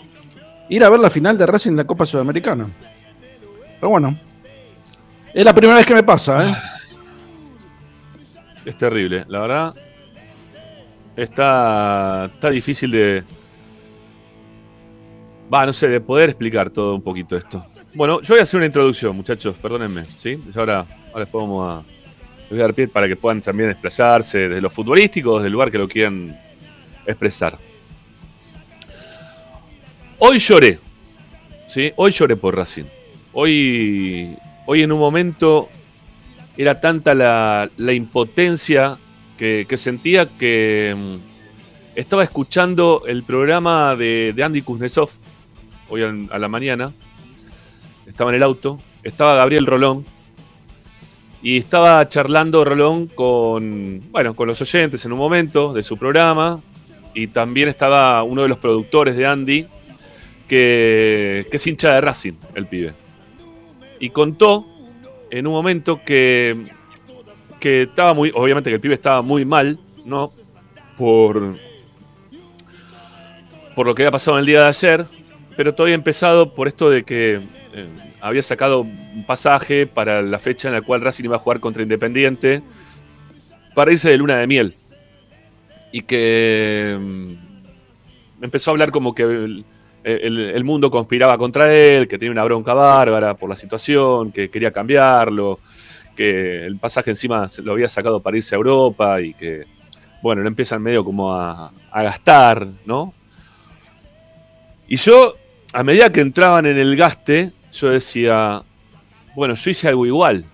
ir 0.69 0.83
a 0.83 0.89
ver 0.89 1.00
la 1.00 1.09
final 1.09 1.38
de 1.38 1.45
Racing 1.45 1.71
de 1.71 1.77
la 1.77 1.88
Copa 1.88 2.05
Sudamericana. 2.05 2.67
Pero 3.79 3.89
bueno, 3.89 4.17
es 5.33 5.45
la 5.45 5.53
primera 5.53 5.77
vez 5.77 5.85
que 5.85 5.93
me 5.93 6.03
pasa, 6.03 6.50
¿eh? 6.50 6.55
Es 8.65 8.77
terrible, 8.77 9.25
la 9.27 9.39
verdad. 9.41 9.75
Está, 11.15 12.25
está 12.33 12.50
difícil 12.50 12.91
de. 12.91 13.23
Va, 15.53 15.65
no 15.65 15.73
sé, 15.73 15.88
de 15.88 16.00
poder 16.00 16.29
explicar 16.29 16.69
todo 16.69 16.95
un 16.95 17.01
poquito 17.01 17.35
esto. 17.35 17.63
Bueno, 17.93 18.21
yo 18.21 18.33
voy 18.33 18.39
a 18.39 18.43
hacer 18.43 18.57
una 18.57 18.65
introducción, 18.65 19.15
muchachos, 19.15 19.55
perdónenme, 19.62 20.05
¿sí? 20.05 20.39
ahora, 20.55 20.79
ahora 21.09 21.25
después 21.25 21.43
vamos 21.43 21.75
a, 21.75 21.83
voy 22.50 22.59
a 22.59 22.63
dar 22.63 22.73
pie 22.73 22.88
para 22.88 23.07
que 23.07 23.15
puedan 23.15 23.39
también 23.39 23.69
desplazarse 23.69 24.50
desde 24.50 24.62
lo 24.62 24.69
futbolístico, 24.71 25.35
desde 25.35 25.47
el 25.47 25.53
lugar 25.53 25.69
que 25.69 25.77
lo 25.77 25.88
quieran 25.88 26.35
expresar. 27.05 27.55
Hoy 30.25 30.39
lloré, 30.39 30.79
¿sí? 31.67 31.91
Hoy 31.97 32.11
lloré 32.11 32.37
por 32.37 32.55
Racing. 32.55 32.85
Hoy 33.33 34.37
hoy 34.65 34.81
en 34.81 34.93
un 34.93 34.99
momento 34.99 35.67
era 36.55 36.79
tanta 36.79 37.13
la, 37.13 37.93
impotencia 37.93 38.97
que, 39.37 39.67
sentía 39.75 40.25
que 40.25 40.95
mm, 40.95 41.97
estaba 41.99 42.23
escuchando 42.23 43.03
el 43.05 43.23
programa 43.23 43.97
de, 43.97 44.33
Andy 44.41 44.61
Kuznetsov 44.61 45.09
hoy 45.89 46.03
a 46.03 46.39
la 46.39 46.47
mañana. 46.47 46.93
Estaba 48.07 48.29
en 48.29 48.37
el 48.37 48.43
auto, 48.43 48.79
estaba 49.03 49.35
Gabriel 49.35 49.65
Rolón 49.65 50.05
y 51.41 51.57
estaba 51.57 52.07
charlando 52.07 52.63
Rolón 52.63 53.07
con, 53.07 54.01
bueno, 54.09 54.35
con 54.35 54.47
los 54.47 54.61
oyentes 54.61 55.03
en 55.03 55.11
un 55.11 55.19
momento 55.19 55.73
de 55.73 55.83
su 55.83 55.97
programa 55.97 56.61
y 57.13 57.27
también 57.27 57.67
estaba 57.67 58.23
uno 58.23 58.43
de 58.43 58.47
los 58.47 58.57
productores 58.57 59.17
de 59.17 59.27
Andy 59.27 59.67
que, 60.53 61.48
es 61.51 61.67
hincha 61.67 61.95
de 61.95 62.01
Racing, 62.01 62.33
el 62.53 62.67
pibe. 62.67 62.93
Y 64.00 64.12
contó 64.12 64.65
en 65.31 65.48
un 65.48 65.53
momento 65.53 66.00
que, 66.05 66.55
que 67.60 67.83
estaba 67.83 68.13
muy, 68.13 68.31
obviamente 68.36 68.69
que 68.69 68.75
el 68.75 68.81
pibe 68.81 68.93
estaba 68.93 69.24
muy 69.24 69.45
mal, 69.45 69.79
¿no? 70.05 70.31
Por, 70.95 71.57
por 73.75 73.88
lo 73.88 73.95
que 73.95 74.03
había 74.03 74.12
pasado 74.12 74.38
en 74.38 74.41
el 74.41 74.45
día 74.45 74.62
de 74.62 74.67
ayer, 74.67 75.05
pero 75.57 75.74
todo 75.74 75.86
había 75.86 75.95
empezado 75.95 76.53
por 76.53 76.67
esto 76.67 76.91
de 76.91 77.03
que 77.03 77.41
eh, 77.74 77.89
había 78.22 78.43
sacado 78.43 78.81
un 78.81 79.24
pasaje 79.25 79.88
para 79.88 80.22
la 80.22 80.38
fecha 80.38 80.67
en 80.67 80.75
la 80.75 80.81
cual 80.83 81.01
Racing 81.01 81.24
iba 81.24 81.38
a 81.38 81.39
jugar 81.39 81.60
contra 81.60 81.81
Independiente 81.81 82.62
para 83.74 83.91
irse 83.91 84.12
de 84.12 84.17
luna 84.17 84.38
de 84.38 84.45
miel. 84.45 84.75
Y 85.91 86.01
que 86.01 86.95
mm, 87.00 88.43
empezó 88.43 88.69
a 88.69 88.74
hablar 88.74 88.91
como 88.91 89.15
que 89.15 89.63
el, 90.03 90.63
mundo 90.63 90.91
conspiraba 90.91 91.38
contra 91.38 91.74
él, 91.74 92.07
que 92.07 92.17
tenía 92.17 92.31
una 92.31 92.43
bronca 92.43 92.74
bárbara 92.74 93.36
por 93.36 93.50
la 93.50 93.55
situación, 93.55 94.31
que 94.31 94.50
quería 94.50 94.72
cambiarlo, 94.72 95.60
que 96.15 96.65
el 96.65 96.77
pasaje 96.77 97.12
encima 97.12 97.48
lo 97.63 97.72
había 97.72 97.89
sacado 97.89 98.19
para 98.19 98.38
irse 98.38 98.55
a 98.55 98.57
Europa 98.57 99.22
y 99.22 99.33
que, 99.33 99.65
bueno, 100.22 100.41
lo 100.41 100.48
empiezan 100.48 100.81
medio 100.81 101.03
como 101.03 101.33
a, 101.33 101.72
gastar, 101.93 102.67
¿no? 102.86 103.13
Y 104.88 104.98
yo, 104.98 105.36
a 105.74 105.83
medida 105.83 106.12
que 106.12 106.22
entraban 106.22 106.65
en 106.65 106.77
el 106.77 106.95
gaste, 106.95 107.51
yo 107.72 107.89
decía, 107.89 108.62
bueno, 109.36 109.55
yo 109.55 109.72
hice 109.72 109.88
algo 109.88 110.05
igual, 110.05 110.45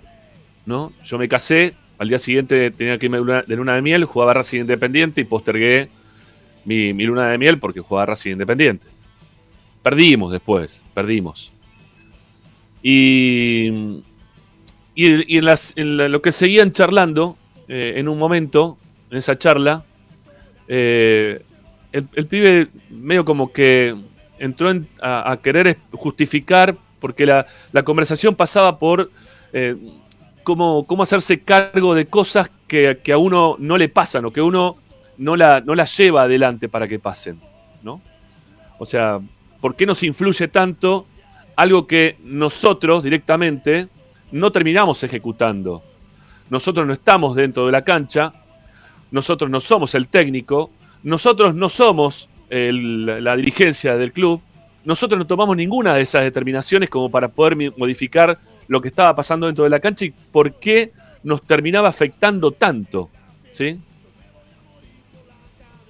¿no? 0.65 0.93
Yo 1.03 1.17
me 1.17 1.27
casé, 1.27 1.73
al 1.97 2.07
día 2.07 2.19
siguiente 2.19 2.71
tenía 2.71 2.97
que 2.97 3.07
irme 3.07 3.19
de 3.19 3.55
luna 3.55 3.75
de 3.75 3.81
miel, 3.81 4.05
jugaba 4.05 4.33
Racing 4.33 4.61
Independiente 4.61 5.21
y 5.21 5.23
postergué 5.25 5.89
mi, 6.65 6.93
mi 6.93 7.03
luna 7.03 7.29
de 7.29 7.37
miel 7.37 7.57
porque 7.57 7.81
jugaba 7.81 8.05
Racing 8.05 8.33
Independiente. 8.33 8.98
Perdimos 9.83 10.31
después, 10.31 10.83
perdimos. 10.93 11.51
Y, 12.81 14.01
y, 14.95 15.37
en, 15.37 15.45
las, 15.45 15.73
en 15.77 16.11
lo 16.11 16.21
que 16.21 16.31
seguían 16.31 16.71
charlando, 16.71 17.37
eh, 17.67 17.93
en 17.97 18.07
un 18.07 18.17
momento, 18.17 18.77
en 19.09 19.17
esa 19.17 19.37
charla, 19.37 19.83
eh, 20.67 21.41
el, 21.91 22.27
pibe 22.27 22.67
medio 22.89 23.25
como 23.25 23.51
que 23.51 23.95
entró 24.37 24.71
a, 25.01 25.37
querer 25.41 25.77
justificar, 25.91 26.75
porque 26.99 27.25
la, 27.25 27.45
conversación 27.83 28.35
pasaba 28.35 28.77
por 28.77 29.11
eh, 29.53 29.75
cómo, 30.43 30.85
cómo, 30.85 31.03
hacerse 31.03 31.41
cargo 31.41 31.95
de 31.95 32.05
cosas 32.05 32.51
que, 32.67 32.99
a 33.11 33.17
uno 33.17 33.55
no 33.59 33.77
le 33.77 33.89
pasan 33.89 34.25
o 34.25 34.31
que 34.31 34.41
uno 34.41 34.75
no 35.17 35.35
la, 35.35 35.61
no 35.61 35.75
la 35.75 35.85
lleva 35.85 36.23
adelante 36.23 36.69
para 36.69 36.87
que 36.87 36.99
pasen. 36.99 37.39
¿no? 37.81 38.01
O 38.77 38.85
sea, 38.85 39.19
¿por 39.61 39.75
qué 39.75 39.85
nos 39.85 40.03
influye 40.03 40.47
tanto 40.47 41.05
algo 41.55 41.87
que 41.87 42.17
nosotros 42.23 43.03
directamente 43.03 43.87
no 44.31 44.51
terminamos 44.51 45.03
ejecutando? 45.03 45.83
Nosotros 46.49 46.87
no 46.87 46.93
estamos 46.93 47.35
dentro 47.35 47.65
de 47.65 47.71
la 47.71 47.83
cancha, 47.83 48.33
nosotros 49.11 49.49
no 49.49 49.59
somos 49.59 49.95
el 49.95 50.07
técnico, 50.07 50.71
nosotros 51.03 51.55
no 51.55 51.69
somos 51.69 52.29
la 52.49 53.35
dirigencia 53.35 53.95
del 53.97 54.11
club, 54.11 54.41
nosotros 54.85 55.19
no 55.19 55.27
tomamos 55.27 55.55
ninguna 55.55 55.93
de 55.93 56.01
esas 56.01 56.23
determinaciones 56.23 56.89
como 56.89 57.11
para 57.11 57.27
poder 57.27 57.55
modificar 57.77 58.39
lo 58.67 58.81
que 58.81 58.87
estaba 58.87 59.15
pasando 59.15 59.45
dentro 59.45 59.63
de 59.63 59.69
la 59.69 59.79
cancha 59.79 60.05
y 60.05 60.11
por 60.11 60.53
qué 60.59 60.91
nos 61.23 61.41
terminaba 61.41 61.89
afectando 61.89 62.51
tanto. 62.51 63.09
¿sí? 63.51 63.79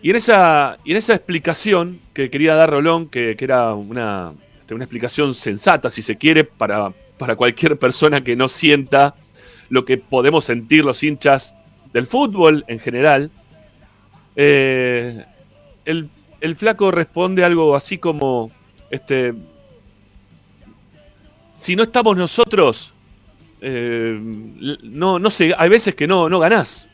Y 0.02 0.12
en 0.12 0.16
esa, 0.16 0.78
y 0.86 0.92
en 0.92 0.98
esa 0.98 1.14
explicación 1.14 2.00
que 2.14 2.30
quería 2.30 2.56
dar 2.56 2.70
Rolón, 2.70 3.08
que, 3.10 3.36
era 3.40 3.74
una, 3.74 4.34
este, 4.62 4.74
una, 4.74 4.86
explicación 4.86 5.36
sensata, 5.36 5.90
si 5.90 6.02
se 6.02 6.18
quiere, 6.18 6.46
para, 6.46 6.94
para 7.18 7.36
cualquier 7.36 7.78
persona 7.78 8.22
que 8.22 8.36
no 8.36 8.48
sienta 8.48 9.16
lo 9.70 9.84
que 9.84 9.98
podemos 9.98 10.46
sentir 10.46 10.86
los 10.86 11.04
hinchas 11.04 11.54
del 11.92 12.08
fútbol 12.08 12.64
en 12.68 12.80
general, 12.80 13.30
eh, 14.36 15.26
el, 15.84 16.10
flaco 16.56 16.92
responde 16.92 17.44
algo 17.44 17.76
así 17.76 17.98
como, 17.98 18.52
este, 18.90 19.34
si 21.56 21.76
no 21.76 21.84
estamos 21.84 22.16
nosotros, 22.16 22.94
eh, 23.60 24.18
no, 24.84 25.20
no 25.20 25.30
sé, 25.30 25.54
hay 25.58 25.68
veces 25.68 25.94
que 25.94 26.08
no, 26.08 26.30
no 26.30 26.40
ganás. 26.40 26.88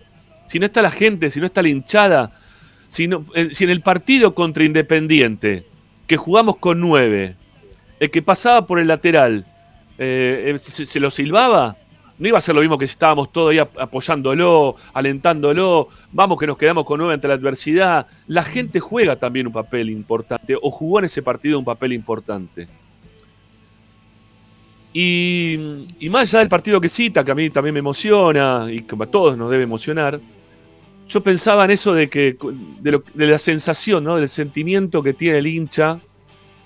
Si 0.47 0.57
no 0.57 0.65
está 0.65 0.81
la 0.81 0.89
gente, 0.89 1.29
si 1.29 1.39
no 1.39 1.45
está 1.45 1.61
la 1.61 1.69
hinchada, 1.69 2.31
eh, 3.03 3.49
si, 3.51 3.63
en 3.63 3.69
el 3.69 3.81
partido 3.81 4.33
contra 4.33 4.63
Independiente, 4.63 5.65
que 6.07 6.17
jugamos 6.17 6.57
con 6.57 6.79
nueve, 6.79 7.35
el 7.99 8.11
que 8.11 8.21
pasaba 8.21 8.65
por 8.65 8.79
el 8.79 8.87
lateral, 8.87 9.45
eh, 9.97 10.55
eh, 10.55 10.59
se, 10.59 10.99
lo 10.99 11.09
silbaba, 11.09 11.77
no 12.17 12.27
iba 12.27 12.37
a 12.37 12.41
ser 12.41 12.55
lo 12.55 12.61
mismo 12.61 12.77
que 12.77 12.87
si 12.87 12.91
estábamos 12.91 13.31
todos 13.31 13.51
ahí 13.51 13.59
apoyándolo, 13.59 14.75
alentándolo, 14.93 15.89
vamos 16.11 16.37
que 16.37 16.47
nos 16.47 16.57
quedamos 16.57 16.85
con 16.85 16.99
nueve 16.99 17.13
ante 17.13 17.27
la 17.27 17.33
adversidad. 17.33 18.07
La 18.27 18.43
gente 18.43 18.79
juega 18.79 19.15
también 19.15 19.47
un 19.47 19.53
papel 19.53 19.89
importante, 19.89 20.55
o 20.61 20.71
jugó 20.71 20.99
en 20.99 21.05
ese 21.05 21.21
partido 21.21 21.59
un 21.59 21.65
papel 21.65 21.93
importante. 21.93 22.67
Y, 24.97 25.57
más 26.09 26.33
allá 26.33 26.39
del 26.39 26.47
partido 26.47 26.79
que 26.79 26.87
cita, 26.87 27.25
que 27.25 27.31
a 27.31 27.35
mí 27.35 27.49
también 27.49 27.73
me 27.73 27.79
emociona, 27.79 28.67
y 28.69 28.77
a 28.77 29.05
todos 29.07 29.37
nos 29.37 29.51
debe 29.51 29.63
emocionar, 29.63 30.21
yo 31.07 31.21
pensaba 31.21 31.65
en 31.65 31.71
eso 31.71 31.93
de 31.93 32.09
que 32.09 32.37
de, 32.81 33.27
la 33.27 33.39
sensación, 33.39 34.03
¿no? 34.03 34.15
del 34.15 34.29
sentimiento 34.29 35.03
que 35.03 35.13
tiene 35.13 35.39
el 35.39 35.47
hincha, 35.47 35.99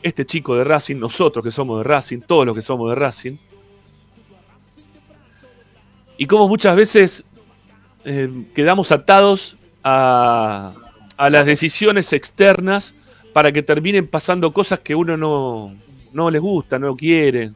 este 0.02 0.26
chico 0.26 0.56
de 0.56 0.64
Racing, 0.64 0.96
nosotros 0.96 1.44
que 1.44 1.52
somos 1.52 1.80
de 1.80 1.84
Racing, 1.84 2.20
todos 2.22 2.46
los 2.46 2.56
que 2.56 2.62
somos 2.62 2.90
de 2.90 2.96
Racing, 2.96 3.38
y 6.18 6.26
cómo 6.26 6.48
muchas 6.48 6.76
veces 6.76 7.26
eh, 8.06 8.30
quedamos 8.56 8.92
atados 8.92 9.58
a, 9.84 10.74
a, 11.18 11.30
las 11.30 11.46
decisiones 11.46 12.12
externas 12.14 12.94
para 13.34 13.52
que 13.52 13.64
terminen 13.64 14.08
pasando 14.08 14.52
cosas 14.52 14.80
que 14.80 14.96
uno 14.96 15.16
no, 15.16 15.76
no 16.12 16.30
les 16.30 16.42
gusta, 16.42 16.80
no 16.80 16.96
quiere. 16.96 17.52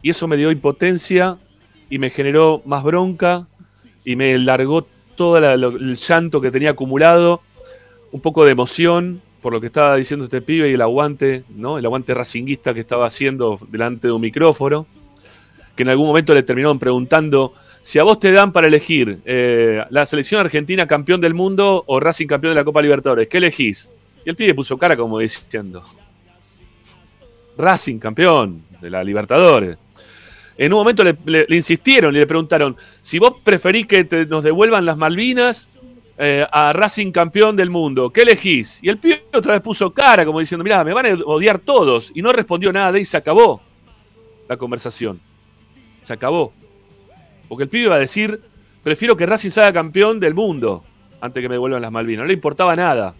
Y 0.00 0.10
eso 0.10 0.28
me 0.28 0.36
dio 0.36 0.50
impotencia 0.50 1.38
y 1.90 1.98
me 1.98 2.10
generó 2.10 2.62
más 2.64 2.82
bronca 2.82 3.46
y 4.04 4.16
me 4.16 4.38
largó 4.38 4.86
todo 5.14 5.38
el 5.38 5.96
llanto 5.96 6.40
que 6.40 6.50
tenía 6.50 6.70
acumulado, 6.70 7.40
un 8.12 8.20
poco 8.20 8.44
de 8.44 8.52
emoción 8.52 9.20
por 9.44 9.52
lo 9.52 9.60
que 9.60 9.66
estaba 9.66 9.94
diciendo 9.96 10.24
este 10.24 10.40
pibe 10.40 10.70
y 10.70 10.72
el 10.72 10.80
aguante, 10.80 11.44
¿no? 11.50 11.76
El 11.76 11.84
aguante 11.84 12.14
racinguista 12.14 12.72
que 12.72 12.80
estaba 12.80 13.04
haciendo 13.06 13.58
delante 13.68 14.08
de 14.08 14.12
un 14.12 14.22
micrófono, 14.22 14.86
que 15.76 15.82
en 15.82 15.90
algún 15.90 16.06
momento 16.06 16.32
le 16.32 16.42
terminaron 16.42 16.78
preguntando 16.78 17.52
si 17.82 17.98
a 17.98 18.04
vos 18.04 18.18
te 18.18 18.32
dan 18.32 18.52
para 18.52 18.68
elegir 18.68 19.18
eh, 19.26 19.84
la 19.90 20.06
selección 20.06 20.40
argentina 20.40 20.86
campeón 20.86 21.20
del 21.20 21.34
mundo 21.34 21.84
o 21.86 22.00
Racing 22.00 22.26
campeón 22.26 22.52
de 22.52 22.60
la 22.60 22.64
Copa 22.64 22.80
Libertadores, 22.80 23.28
¿qué 23.28 23.36
elegís? 23.36 23.92
Y 24.24 24.30
el 24.30 24.36
pibe 24.36 24.54
puso 24.54 24.78
cara 24.78 24.96
como 24.96 25.18
diciendo, 25.18 25.82
Racing 27.58 27.98
campeón 27.98 28.62
de 28.80 28.88
la 28.88 29.04
Libertadores 29.04 29.76
en 30.56 30.72
un 30.72 30.78
momento 30.78 31.02
le, 31.04 31.46
insistieron 31.50 32.14
y 32.14 32.18
le 32.18 32.26
preguntaron, 32.26 32.76
si 33.02 33.18
vos 33.18 33.34
preferís 33.42 33.86
que 33.86 34.26
nos 34.28 34.44
devuelvan 34.44 34.84
las 34.84 34.96
Malvinas 34.96 35.68
eh, 36.16 36.46
a 36.50 36.72
Racing 36.72 37.10
campeón 37.10 37.56
del 37.56 37.70
mundo, 37.70 38.10
¿qué 38.10 38.22
elegís? 38.22 38.78
Y 38.82 38.88
el 38.88 38.98
pibe 38.98 39.24
otra 39.32 39.54
vez 39.54 39.62
puso 39.62 39.92
cara 39.92 40.24
como 40.24 40.38
diciendo, 40.38 40.62
mirá, 40.62 40.84
me 40.84 40.92
van 40.92 41.06
a 41.06 41.14
odiar 41.24 41.58
todos. 41.58 42.12
Y 42.14 42.22
no 42.22 42.32
respondió 42.32 42.72
nada 42.72 42.92
de 42.92 42.98
ahí, 42.98 43.04
se 43.04 43.16
acabó 43.16 43.60
la 44.48 44.56
conversación. 44.56 45.18
Se 46.02 46.12
acabó. 46.12 46.52
Porque 47.48 47.64
el 47.64 47.68
pibe 47.68 47.84
iba 47.84 47.96
a 47.96 47.98
decir, 47.98 48.40
prefiero 48.82 49.16
que 49.16 49.26
Racing 49.26 49.50
salga 49.50 49.72
campeón 49.72 50.20
del 50.20 50.34
mundo 50.34 50.84
antes 51.20 51.40
que 51.40 51.48
me 51.48 51.56
devuelvan 51.56 51.82
las 51.82 51.90
Malvinas. 51.90 52.22
No 52.22 52.28
le 52.28 52.34
importaba 52.34 52.76
nada. 52.76 53.14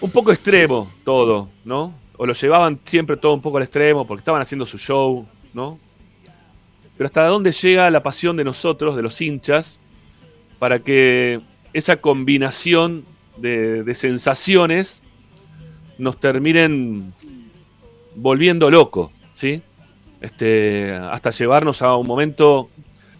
Un 0.00 0.10
poco 0.10 0.32
extremo 0.32 0.90
todo, 1.04 1.48
¿no? 1.64 1.94
O 2.16 2.26
lo 2.26 2.32
llevaban 2.32 2.78
siempre 2.84 3.16
todo 3.16 3.34
un 3.34 3.42
poco 3.42 3.58
al 3.58 3.64
extremo 3.64 4.06
porque 4.06 4.20
estaban 4.20 4.42
haciendo 4.42 4.66
su 4.66 4.78
show, 4.78 5.26
¿no? 5.52 5.78
Pero 6.96 7.06
hasta 7.06 7.26
dónde 7.26 7.52
llega 7.52 7.90
la 7.90 8.02
pasión 8.02 8.36
de 8.36 8.44
nosotros, 8.44 8.96
de 8.96 9.02
los 9.02 9.20
hinchas, 9.20 9.78
para 10.58 10.78
que 10.78 11.40
esa 11.72 11.96
combinación 11.96 13.04
de, 13.36 13.92
sensaciones 13.94 15.02
nos 15.98 16.18
terminen 16.18 17.12
volviendo 18.14 18.70
loco, 18.70 19.12
¿sí? 19.34 19.60
Este, 20.22 20.94
hasta 20.94 21.30
llevarnos 21.30 21.82
a 21.82 21.96
un 21.96 22.06
momento 22.06 22.70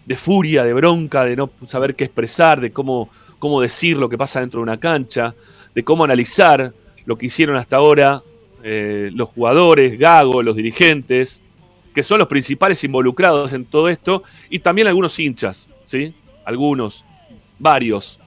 de 0.05 0.17
furia, 0.17 0.63
de 0.63 0.73
bronca, 0.73 1.23
de 1.25 1.35
no 1.35 1.51
saber 1.65 1.95
qué 1.95 2.05
expresar, 2.05 2.59
de 2.59 2.71
cómo, 2.71 3.09
cómo 3.37 3.61
decir 3.61 3.97
lo 3.97 4.09
que 4.09 4.17
pasa 4.17 4.39
dentro 4.39 4.59
de 4.59 4.63
una 4.63 4.79
cancha, 4.79 5.35
de 5.75 5.83
cómo 5.83 6.03
analizar 6.03 6.73
lo 7.05 7.15
que 7.15 7.27
hicieron 7.27 7.57
hasta 7.57 7.75
ahora 7.75 8.23
eh, 8.63 9.09
los 9.13 9.29
jugadores, 9.29 9.97
Gago, 9.97 10.41
los 10.41 10.55
dirigentes, 10.55 11.41
que 11.93 12.03
son 12.03 12.19
los 12.19 12.27
principales 12.27 12.83
involucrados 12.83 13.53
en 13.53 13.65
todo 13.65 13.89
esto, 13.89 14.23
y 14.49 14.59
también 14.59 14.87
algunos 14.87 15.17
hinchas, 15.19 15.67
¿sí? 15.83 16.13
Algunos, 16.45 17.03
varios, 17.59 18.19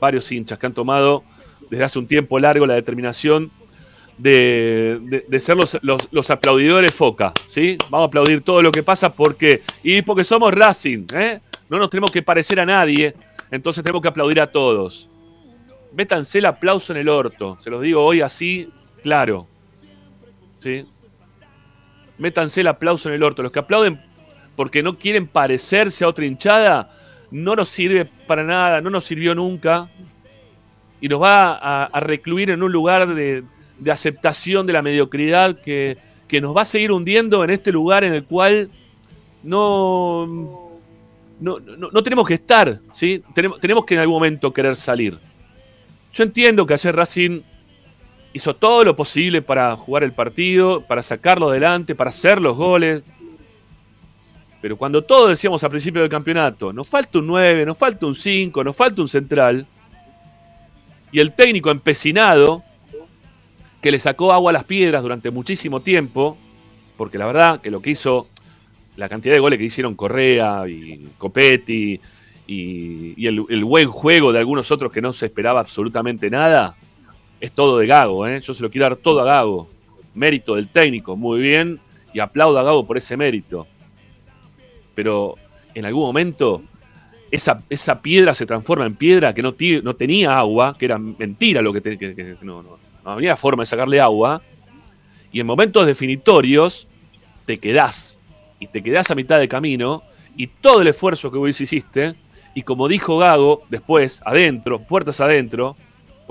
varios 0.00 0.30
hinchas 0.32 0.58
que 0.58 0.66
han 0.66 0.72
tomado 0.72 1.22
desde 1.70 1.84
hace 1.84 1.98
un 1.98 2.06
tiempo 2.06 2.38
largo 2.38 2.66
la 2.66 2.74
determinación 2.74 3.50
de, 4.18 5.24
ser 5.40 5.56
los, 5.56 5.78
los, 5.82 6.30
aplaudidores 6.30 6.94
foca, 6.94 7.32
¿sí? 7.46 7.78
Vamos 7.90 8.06
a 8.06 8.08
aplaudir 8.08 8.42
todo 8.42 8.62
lo 8.62 8.70
que 8.70 8.82
pasa 8.82 9.12
porque, 9.12 9.62
y 9.82 10.02
porque 10.02 10.24
somos 10.24 10.52
Racing, 10.52 11.06
¿eh? 11.14 11.40
No 11.68 11.78
nos 11.78 11.90
tenemos 11.90 12.10
que 12.10 12.22
parecer 12.22 12.60
a 12.60 12.66
nadie, 12.66 13.14
entonces 13.50 13.82
tenemos 13.82 14.02
que 14.02 14.08
aplaudir 14.08 14.40
a 14.40 14.46
todos. 14.46 15.08
Métanse 15.94 16.38
el 16.38 16.46
aplauso 16.46 16.92
en 16.92 16.98
el 16.98 17.08
orto, 17.08 17.56
se 17.60 17.70
los 17.70 17.82
digo 17.82 18.04
hoy 18.04 18.20
así, 18.20 18.70
claro. 19.02 19.46
¿Sí? 20.62 20.86
Métanse 22.18 22.60
el 22.60 22.68
aplauso 22.68 23.08
en 23.08 23.16
el 23.16 23.22
orto. 23.24 23.42
Los 23.42 23.50
que 23.50 23.58
aplauden 23.58 24.00
porque 24.54 24.82
no 24.82 24.96
quieren 24.96 25.26
parecerse 25.26 26.04
a 26.04 26.08
otra 26.08 26.24
hinchada, 26.24 26.90
no 27.32 27.56
nos 27.56 27.68
sirve 27.68 28.04
para 28.04 28.44
nada, 28.44 28.80
no 28.80 28.90
nos 28.90 29.04
sirvió 29.04 29.34
nunca. 29.34 29.88
Y 31.00 31.08
nos 31.08 31.20
va 31.20 31.86
a 31.86 32.00
recluir 32.00 32.50
en 32.50 32.62
un 32.62 32.70
lugar 32.70 33.12
de, 33.12 33.42
aceptación 33.90 34.68
de 34.68 34.72
la 34.72 34.82
mediocridad 34.82 35.60
que, 35.60 35.98
nos 36.40 36.56
va 36.56 36.62
a 36.62 36.64
seguir 36.64 36.92
hundiendo 36.92 37.42
en 37.42 37.50
este 37.50 37.72
lugar 37.72 38.04
en 38.04 38.12
el 38.12 38.24
cual 38.24 38.70
no, 39.42 40.62
no, 41.40 42.02
tenemos 42.04 42.26
que 42.26 42.34
estar, 42.34 42.78
¿sí? 42.92 43.22
Tenemos, 43.34 43.60
tenemos 43.60 43.84
que 43.84 43.94
en 43.94 44.00
algún 44.00 44.14
momento 44.14 44.52
querer 44.52 44.76
salir. 44.76 45.18
Yo 46.12 46.22
entiendo 46.22 46.64
que 46.64 46.74
ayer 46.74 46.94
Racing 46.94 47.42
hizo 48.32 48.54
todo 48.54 48.84
lo 48.84 48.96
posible 48.96 49.42
para 49.42 49.76
jugar 49.76 50.02
el 50.02 50.12
partido, 50.12 50.80
para 50.82 51.02
sacarlo 51.02 51.50
adelante, 51.50 51.94
para 51.94 52.10
hacer 52.10 52.40
los 52.40 52.56
goles. 52.56 53.02
Pero 54.60 54.76
cuando 54.76 55.02
todos 55.02 55.30
decíamos 55.30 55.62
al 55.64 55.70
principio 55.70 56.00
del 56.02 56.10
campeonato, 56.10 56.72
nos 56.72 56.88
falta 56.88 57.18
un 57.18 57.26
9, 57.26 57.66
nos 57.66 57.76
falta 57.76 58.06
un 58.06 58.14
5, 58.14 58.64
nos 58.64 58.76
falta 58.76 59.02
un 59.02 59.08
central, 59.08 59.66
y 61.10 61.20
el 61.20 61.32
técnico 61.32 61.70
empecinado 61.70 62.62
que 63.82 63.90
le 63.90 63.98
sacó 63.98 64.32
agua 64.32 64.50
a 64.50 64.52
las 64.52 64.64
piedras 64.64 65.02
durante 65.02 65.30
muchísimo 65.30 65.80
tiempo, 65.80 66.38
porque 66.96 67.18
la 67.18 67.26
verdad 67.26 67.60
que 67.60 67.70
lo 67.70 67.82
que 67.82 67.90
hizo, 67.90 68.28
la 68.96 69.08
cantidad 69.08 69.34
de 69.34 69.40
goles 69.40 69.58
que 69.58 69.64
hicieron 69.64 69.96
Correa 69.96 70.68
y 70.68 71.08
Copetti 71.18 72.00
y, 72.46 73.26
el, 73.26 73.64
buen 73.64 73.88
juego 73.90 74.32
de 74.32 74.38
algunos 74.38 74.70
otros 74.70 74.92
que 74.92 75.02
no 75.02 75.12
se 75.12 75.26
esperaba 75.26 75.60
absolutamente 75.60 76.30
nada, 76.30 76.76
es 77.42 77.50
todo 77.50 77.78
de 77.78 77.88
Gago, 77.88 78.24
¿eh? 78.28 78.40
yo 78.40 78.54
se 78.54 78.62
lo 78.62 78.70
quiero 78.70 78.88
dar 78.88 78.96
todo 78.96 79.20
a 79.20 79.24
Gago. 79.24 79.68
Mérito 80.14 80.54
del 80.54 80.68
técnico, 80.68 81.16
muy 81.16 81.40
bien, 81.40 81.80
y 82.14 82.20
aplaudo 82.20 82.56
a 82.56 82.62
Gago 82.62 82.86
por 82.86 82.96
ese 82.96 83.16
mérito. 83.16 83.66
Pero 84.94 85.34
en 85.74 85.84
algún 85.84 86.04
momento 86.04 86.62
esa, 87.32 87.60
esa 87.68 88.00
piedra 88.00 88.32
se 88.32 88.46
transforma 88.46 88.86
en 88.86 88.94
piedra 88.94 89.34
que 89.34 89.42
no, 89.42 89.56
no 89.82 89.96
tenía 89.96 90.38
agua, 90.38 90.76
que 90.78 90.84
era 90.84 90.98
mentira 90.98 91.60
lo 91.60 91.72
que, 91.72 91.80
tenía 91.80 92.14
que 92.14 92.36
no, 92.42 92.62
no, 92.62 92.78
no 93.04 93.10
había 93.10 93.36
forma 93.36 93.64
de 93.64 93.66
sacarle 93.66 94.00
agua, 94.00 94.40
y 95.32 95.40
en 95.40 95.46
momentos 95.46 95.84
definitorios 95.84 96.86
te 97.44 97.58
quedás, 97.58 98.18
y 98.60 98.68
te 98.68 98.84
quedás 98.84 99.10
a 99.10 99.16
mitad 99.16 99.40
de 99.40 99.48
camino, 99.48 100.04
y 100.36 100.46
todo 100.46 100.80
el 100.80 100.86
esfuerzo 100.86 101.32
que 101.32 101.38
vos 101.38 101.60
hiciste, 101.60 102.14
y 102.54 102.62
como 102.62 102.86
dijo 102.86 103.18
Gago, 103.18 103.64
después, 103.68 104.22
adentro, 104.24 104.78
puertas 104.78 105.20
adentro, 105.20 105.74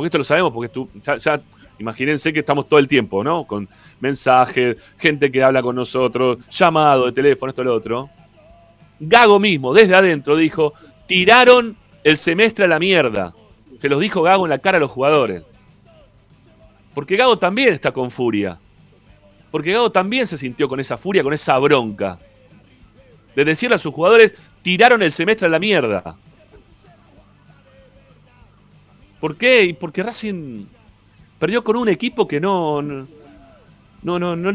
porque 0.01 0.07
esto 0.07 0.17
lo 0.17 0.23
sabemos, 0.23 0.51
porque 0.51 0.69
tú, 0.69 0.89
ya, 0.99 1.39
imagínense 1.77 2.33
que 2.33 2.39
estamos 2.39 2.67
todo 2.67 2.79
el 2.79 2.87
tiempo, 2.87 3.23
¿no? 3.23 3.45
Con 3.45 3.69
mensajes, 3.99 4.77
gente 4.97 5.31
que 5.31 5.43
habla 5.43 5.61
con 5.61 5.75
nosotros, 5.75 6.39
llamado 6.49 7.05
de 7.05 7.11
teléfono, 7.11 7.51
esto, 7.51 7.63
lo 7.63 7.75
otro. 7.75 8.09
Gago 8.99 9.39
mismo, 9.39 9.75
desde 9.75 9.93
adentro, 9.93 10.35
dijo, 10.35 10.73
tiraron 11.05 11.77
el 12.03 12.17
semestre 12.17 12.65
a 12.65 12.67
la 12.67 12.79
mierda. 12.79 13.35
Se 13.77 13.89
los 13.89 14.01
dijo 14.01 14.23
Gago 14.23 14.47
en 14.47 14.49
la 14.49 14.57
cara 14.57 14.77
a 14.77 14.81
los 14.81 14.89
jugadores. 14.89 15.43
Porque 16.95 17.15
Gago 17.15 17.37
también 17.37 17.75
está 17.75 17.91
con 17.91 18.09
furia. 18.09 18.57
Porque 19.51 19.71
Gago 19.71 19.91
también 19.91 20.25
se 20.25 20.37
sintió 20.37 20.67
con 20.67 20.79
esa 20.79 20.97
furia, 20.97 21.21
con 21.21 21.33
esa 21.33 21.59
bronca. 21.59 22.17
De 23.35 23.45
decirle 23.45 23.75
a 23.75 23.79
sus 23.79 23.93
jugadores, 23.93 24.33
tiraron 24.63 25.03
el 25.03 25.11
semestre 25.11 25.45
a 25.45 25.51
la 25.51 25.59
mierda. 25.59 26.15
¿Por 29.21 29.37
qué? 29.37 29.75
Porque 29.79 30.03
Racing 30.03 30.65
perdió 31.39 31.63
con 31.63 31.77
un 31.77 31.87
equipo 31.87 32.27
que 32.27 32.41
no. 32.41 32.81
No, 32.81 34.17
no, 34.17 34.35
no, 34.35 34.51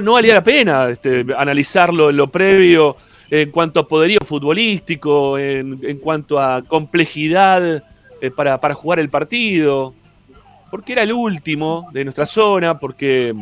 no, 0.00 0.12
valía 0.14 0.34
la 0.34 0.42
pena 0.42 0.88
este, 0.88 1.26
analizarlo 1.36 2.08
en 2.08 2.16
lo 2.16 2.28
previo 2.28 2.96
en 3.30 3.50
cuanto 3.50 3.80
a 3.80 3.86
poderío 3.86 4.20
futbolístico, 4.24 5.36
en, 5.38 5.98
cuanto 5.98 6.40
a 6.40 6.62
complejidad 6.62 7.84
eh, 8.22 8.30
para, 8.30 8.58
para 8.58 8.74
jugar 8.74 9.00
el 9.00 9.10
partido 9.10 9.94
porque 10.74 10.90
era 10.90 11.04
el 11.04 11.12
último 11.12 11.88
de 11.92 12.02
nuestra 12.02 12.26
zona, 12.26 12.74
porque 12.74 13.32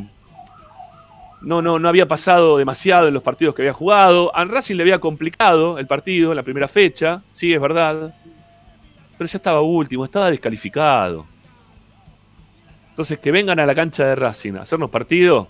no, 1.40 1.62
no, 1.62 1.78
no 1.78 1.88
había 1.88 2.06
pasado 2.06 2.58
demasiado 2.58 3.08
en 3.08 3.14
los 3.14 3.22
partidos 3.22 3.54
que 3.54 3.62
había 3.62 3.72
jugado. 3.72 4.36
A 4.36 4.44
Racing 4.44 4.76
le 4.76 4.82
había 4.82 4.98
complicado 4.98 5.78
el 5.78 5.86
partido 5.86 6.32
en 6.32 6.36
la 6.36 6.42
primera 6.42 6.68
fecha, 6.68 7.22
sí, 7.32 7.54
es 7.54 7.58
verdad. 7.58 8.14
Pero 9.16 9.28
ya 9.28 9.36
estaba 9.36 9.60
último, 9.60 10.04
estaba 10.04 10.30
descalificado. 10.30 11.26
Entonces, 12.90 13.18
que 13.18 13.30
vengan 13.30 13.58
a 13.58 13.66
la 13.66 13.74
cancha 13.74 14.04
de 14.06 14.14
Racing 14.14 14.54
a 14.54 14.62
hacernos 14.62 14.90
partido, 14.90 15.48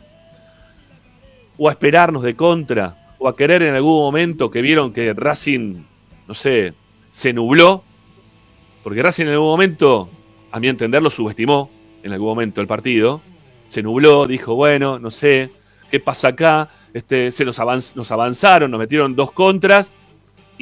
o 1.59 1.69
a 1.69 1.73
esperarnos 1.73 2.23
de 2.23 2.37
contra, 2.37 3.15
o 3.19 3.29
a 3.29 3.37
querer 3.37 3.63
en 3.63 3.75
algún 3.75 3.99
momento 3.99 4.51
que 4.51 4.63
vieron 4.63 4.93
que 4.93 5.13
Racing, 5.13 5.83
no 6.27 6.35
sé, 6.35 6.75
se 7.11 7.33
nubló, 7.33 7.83
porque 8.83 9.03
Racing 9.03 9.25
en 9.25 9.33
algún 9.33 9.49
momento 9.49 10.09
a 10.53 10.61
mi 10.61 10.69
entender, 10.69 11.03
lo 11.03 11.11
subestimó 11.11 11.71
en 12.03 12.13
algún 12.13 12.29
momento 12.29 12.61
el 12.61 12.67
partido. 12.67 13.23
Se 13.67 13.83
nubló, 13.83 14.27
dijo, 14.27 14.55
bueno, 14.55 14.99
no 14.99 15.11
sé, 15.11 15.51
¿qué 15.91 15.99
pasa 15.99 16.29
acá? 16.29 16.69
Este, 16.93 17.33
se 17.33 17.47
nos, 17.47 17.59
nos 17.97 18.13
avanzaron, 18.13 18.71
nos 18.71 18.79
metieron 18.79 19.17
dos 19.17 19.33
contras. 19.33 19.91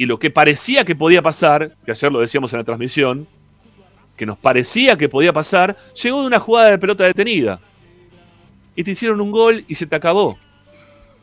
Y 0.01 0.07
lo 0.07 0.17
que 0.17 0.31
parecía 0.31 0.83
que 0.83 0.95
podía 0.95 1.21
pasar, 1.21 1.77
que 1.85 1.91
ayer 1.91 2.11
lo 2.11 2.21
decíamos 2.21 2.51
en 2.53 2.57
la 2.57 2.63
transmisión, 2.63 3.27
que 4.17 4.25
nos 4.25 4.35
parecía 4.35 4.97
que 4.97 5.07
podía 5.07 5.31
pasar, 5.31 5.77
llegó 5.93 6.21
de 6.21 6.25
una 6.25 6.39
jugada 6.39 6.71
de 6.71 6.79
pelota 6.79 7.03
detenida. 7.03 7.59
Y 8.75 8.83
te 8.83 8.89
hicieron 8.89 9.21
un 9.21 9.29
gol 9.29 9.63
y 9.67 9.75
se 9.75 9.85
te 9.85 9.95
acabó. 9.95 10.39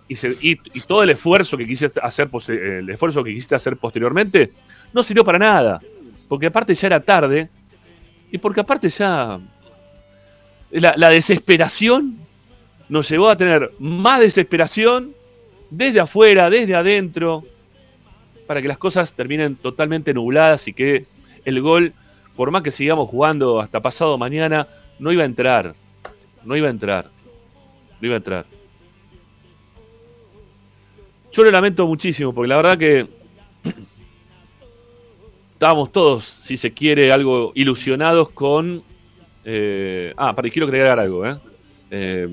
Y, 0.07 0.55
todo 0.87 1.03
el 1.03 1.11
esfuerzo 1.11 1.57
que 1.57 1.67
quisiste 1.67 1.99
hacer, 2.01 2.31
el 2.51 2.89
esfuerzo 2.89 3.25
que 3.25 3.31
quisiste 3.31 3.57
hacer 3.57 3.77
posteriormente 3.77 4.53
no 4.93 5.03
sirvió 5.03 5.25
para 5.25 5.41
nada. 5.41 5.81
Porque 6.29 6.47
aparte 6.47 6.73
ya 6.73 6.87
era 6.87 7.01
tarde 7.01 7.51
y 8.31 8.39
porque 8.39 8.61
aparte 8.61 8.91
ya 8.91 9.41
la, 10.71 11.11
desesperación 11.11 12.17
nos 12.89 13.09
llevó 13.09 13.29
a 13.29 13.37
tener 13.37 13.73
más 13.81 14.21
desesperación 14.21 15.15
desde 15.69 15.99
afuera, 15.99 16.49
desde 16.49 16.77
adentro, 16.77 17.45
para 18.49 18.63
que 18.63 18.67
las 18.67 18.79
cosas 18.79 19.13
terminen 19.15 19.57
totalmente 19.57 20.15
nubladas 20.15 20.67
y 20.69 20.73
que 20.73 21.05
el 21.45 21.61
gol, 21.61 21.93
por 22.35 22.51
más 22.51 22.63
que 22.63 22.71
sigamos 22.71 23.09
jugando 23.09 23.61
hasta 23.61 23.81
pasado 23.81 24.17
mañana, 24.17 24.67
no 24.99 25.13
iba 25.13 25.23
a 25.23 25.27
entrar. 25.27 25.75
No 26.45 26.57
iba 26.57 26.67
a 26.67 26.71
entrar. 26.71 27.11
No 28.01 28.07
iba 28.07 28.15
a 28.15 28.17
entrar. 28.17 28.47
Yo 31.31 31.45
lo 31.45 31.51
lamento 31.51 31.87
muchísimo, 31.87 32.33
porque 32.33 32.49
la 32.49 32.57
verdad 32.57 32.79
que 32.79 33.07
estábamos 35.53 35.93
todos, 35.93 36.25
si 36.25 36.57
se 36.57 36.73
quiere, 36.73 37.13
algo 37.13 37.53
ilusionados 37.55 38.31
con... 38.31 38.83
Eh, 39.45 40.15
ah, 40.17 40.35
para 40.35 40.49
quiero 40.49 40.67
agregar 40.67 40.99
algo, 40.99 41.27
¿eh? 41.27 41.37
¿eh? 41.91 42.29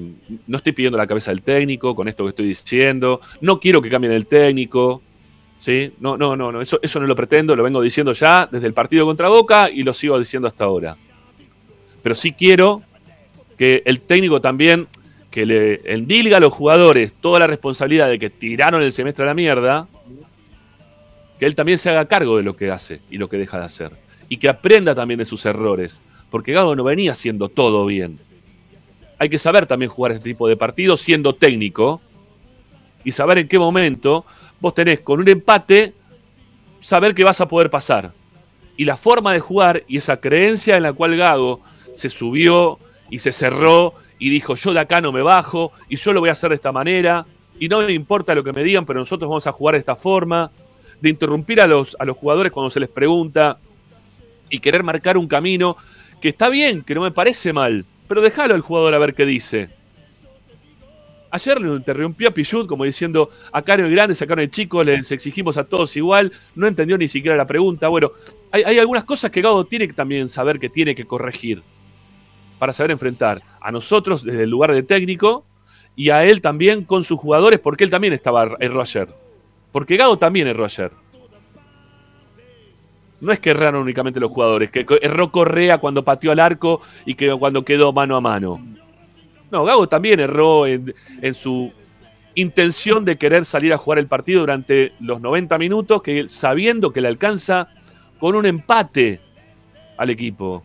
No 0.47 0.58
estoy 0.58 0.71
pidiendo 0.71 0.97
la 0.97 1.08
cabeza 1.08 1.32
del 1.32 1.41
técnico 1.41 1.93
con 1.93 2.08
esto 2.08 2.23
que 2.23 2.30
estoy 2.30 2.47
diciendo. 2.47 3.19
No 3.41 3.60
quiero 3.60 3.82
que 3.82 3.89
cambien 3.89 4.13
el 4.13 4.28
técnico. 4.28 5.01
¿Sí? 5.65 5.91
No, 5.99 6.15
no, 6.15 6.36
no, 6.36 6.51
no. 6.51 6.62
Eso, 6.62 6.80
eso 6.84 6.99
no 6.99 7.08
lo 7.08 7.15
pretendo. 7.15 7.56
Lo 7.56 7.63
vengo 7.63 7.82
diciendo 7.82 8.13
ya 8.13 8.47
desde 8.51 8.67
el 8.67 8.73
partido 8.73 9.04
contra 9.06 9.30
Boca 9.30 9.67
y 9.71 9.82
lo 9.82 9.93
sigo 9.93 10.19
diciendo 10.19 10.47
hasta 10.47 10.65
ahora. 10.65 10.95
Pero 12.04 12.13
sí 12.13 12.34
quiero 12.34 12.84
que 13.58 13.82
el 13.86 14.01
técnico 14.01 14.39
también 14.39 14.88
que 15.32 15.47
le 15.47 15.82
endilga 15.91 16.38
a 16.38 16.39
los 16.39 16.54
jugadores 16.54 17.13
toda 17.19 17.39
la 17.39 17.47
responsabilidad 17.47 18.10
de 18.10 18.19
que 18.19 18.30
tiraron 18.30 18.84
el 18.84 18.91
semestre 18.91 19.23
a 19.23 19.25
la 19.25 19.34
mierda 19.34 19.88
que 21.39 21.47
él 21.47 21.56
también 21.56 21.80
se 21.80 21.89
haga 21.89 22.06
cargo 22.06 22.38
de 22.38 22.43
lo 22.43 22.56
que 22.56 22.69
hace 22.69 23.01
y 23.10 23.17
lo 23.17 23.28
que 23.28 23.38
deja 23.38 23.58
de 23.58 23.65
hacer. 23.65 23.91
Y 24.30 24.38
que 24.38 24.47
aprenda 24.47 24.93
también 24.93 25.17
de 25.17 25.25
sus 25.25 25.45
errores. 25.47 25.99
Porque 26.30 26.54
Gago 26.54 26.75
no 26.75 26.84
venía 26.84 27.12
haciendo 27.12 27.49
todo 27.49 27.88
bien. 27.88 28.19
hay 29.17 29.30
que 29.30 29.39
saber 29.39 29.65
también 29.65 29.89
jugar 29.89 30.12
este 30.12 30.30
tipo 30.30 30.47
de 30.47 30.58
partidos 30.58 31.01
siendo 31.01 31.34
técnico 31.34 32.01
y 33.04 33.12
saber 33.12 33.39
en 33.39 33.47
qué 33.47 33.58
momento 33.58 34.25
vos 34.60 34.74
tenés 34.74 35.00
con 35.02 35.20
un 35.20 35.28
empate 35.28 35.94
saber 36.82 37.13
que 37.15 37.24
vas 37.24 37.41
a 37.41 37.48
poder 37.48 37.70
pasar. 37.70 38.12
Y 38.78 38.86
la 38.86 38.98
forma 38.98 39.34
de 39.34 39.39
jugar 39.39 39.84
y 39.88 39.98
esa 39.98 40.18
creencia 40.18 40.78
en 40.78 40.84
la 40.84 40.94
cual 40.94 41.15
Gago 41.15 41.62
se 41.94 42.10
subió 42.10 42.78
y 43.10 43.20
se 43.20 43.32
cerró 43.32 43.94
y 44.20 44.30
dijo 44.30 44.56
yo 44.56 44.74
de 44.74 44.80
acá 44.80 45.02
no 45.02 45.12
me 45.12 45.22
bajo 45.22 45.72
y 45.89 45.96
yo 45.98 46.13
lo 46.13 46.20
voy 46.20 46.30
a 46.30 46.34
hacer 46.34 46.50
de 46.50 46.56
esta 46.56 46.72
manera 46.72 47.26
y 47.60 47.70
no 47.70 47.82
me 47.82 47.94
importa 47.94 48.36
lo 48.36 48.44
que 48.44 48.52
me 48.52 48.63
digan, 48.63 48.86
pero 48.86 49.00
nosotros 49.00 49.30
vamos 49.30 49.48
a 49.48 49.52
jugar 49.52 49.76
de 49.76 49.80
esta 49.80 49.96
forma, 49.96 50.52
de 51.00 51.10
interrumpir 51.10 51.62
a 51.62 51.68
los, 51.68 51.96
a 52.00 52.06
los 52.06 52.18
jugadores 52.18 52.52
cuando 52.52 52.70
se 52.70 52.80
les 52.80 52.89
pregunta 52.89 53.58
y 54.50 54.60
querer 54.60 54.84
marcar 54.84 55.18
un 55.18 55.28
camino 55.28 55.78
que 56.22 56.30
está 56.30 56.50
bien, 56.50 56.82
que 56.82 56.96
no 56.96 57.02
me 57.02 57.12
parece 57.12 57.54
mal, 57.54 57.86
pero 58.08 58.22
déjalo 58.22 58.54
al 58.54 58.62
jugador 58.62 58.94
a 58.94 59.00
ver 59.00 59.13
qué 59.13 59.26
dice. 59.26 59.70
Ayer 61.36 61.60
le 61.60 61.67
interrumpió 61.76 62.30
a 62.30 62.32
Pichut 62.32 62.65
como 62.65 62.86
diciendo, 62.86 63.30
acá 63.52 63.74
el 63.74 63.91
grande, 63.91 64.15
sacaron 64.15 64.41
el 64.41 64.50
chico, 64.50 64.82
les 64.86 65.12
exigimos 65.12 65.58
a 65.58 65.65
todos 65.65 65.93
igual, 65.98 66.32
no 66.56 66.65
entendió 66.65 66.98
ni 66.98 67.10
siquiera 67.10 67.36
la 67.36 67.45
pregunta. 67.45 67.89
Bueno, 67.89 68.13
hay, 68.52 68.80
algunas 68.80 69.04
cosas 69.04 69.32
que 69.32 69.41
Gado 69.41 69.65
tiene 69.65 69.86
que 69.86 69.93
también 69.93 70.30
saber 70.30 70.60
que 70.60 70.69
tiene 70.69 70.95
que 70.95 71.04
corregir 71.04 71.62
para 72.58 72.71
saber 72.71 72.91
enfrentar 72.91 73.41
a 73.60 73.69
nosotros 73.69 74.24
desde 74.24 74.43
el 74.43 74.50
lugar 74.50 74.71
de 74.71 74.82
técnico 74.82 75.43
y 75.98 76.10
a 76.10 76.24
él 76.24 76.39
también 76.39 76.86
con 76.86 77.04
sus 77.04 77.19
jugadores, 77.19 77.60
porque 77.60 77.84
él 77.84 77.89
también 77.89 78.13
estaba 78.13 78.56
erró 78.62 78.80
ayer. 78.80 79.10
Porque 79.74 79.98
Gago 79.98 80.17
también 80.17 80.48
erró 80.48 80.63
ayer. 80.63 80.91
No 83.19 83.34
es 83.34 83.41
que 83.41 83.50
erraron 83.50 83.82
únicamente 83.82 84.21
los 84.21 84.32
jugadores, 84.32 84.71
que 84.71 84.86
erró 85.02 85.34
Correa 85.34 85.80
cuando 85.80 86.06
pateó 86.06 86.32
al 86.32 86.39
arco 86.39 86.82
y 87.06 87.15
que 87.15 87.30
cuando 87.34 87.65
quedó 87.65 87.91
mano 87.91 88.15
a 88.15 88.21
mano. 88.21 88.62
No, 89.56 89.63
Gago 89.63 89.88
también 89.88 90.20
erró 90.20 90.68
en, 90.68 90.94
su 91.34 91.72
intención 92.34 93.06
de 93.06 93.15
querer 93.15 93.46
salir 93.46 93.72
a 93.72 93.78
jugar 93.78 94.00
el 94.00 94.08
partido 94.08 94.41
durante 94.41 94.91
los 95.00 95.22
90 95.22 95.58
minutos, 95.58 96.02
que 96.02 96.28
sabiendo 96.28 96.91
que 96.91 97.00
le 97.00 97.08
alcanza 97.08 97.70
con 98.20 98.36
un 98.36 98.46
empate 98.46 99.22
al 99.96 100.10
equipo. 100.10 100.62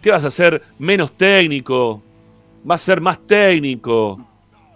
¿Qué 0.00 0.10
vas 0.10 0.24
a 0.24 0.28
hacer 0.28 0.62
menos 0.78 1.18
técnico? 1.18 2.02
¿Vas 2.62 2.80
a 2.80 2.84
ser 2.86 3.02
más 3.02 3.18
técnico? 3.26 4.16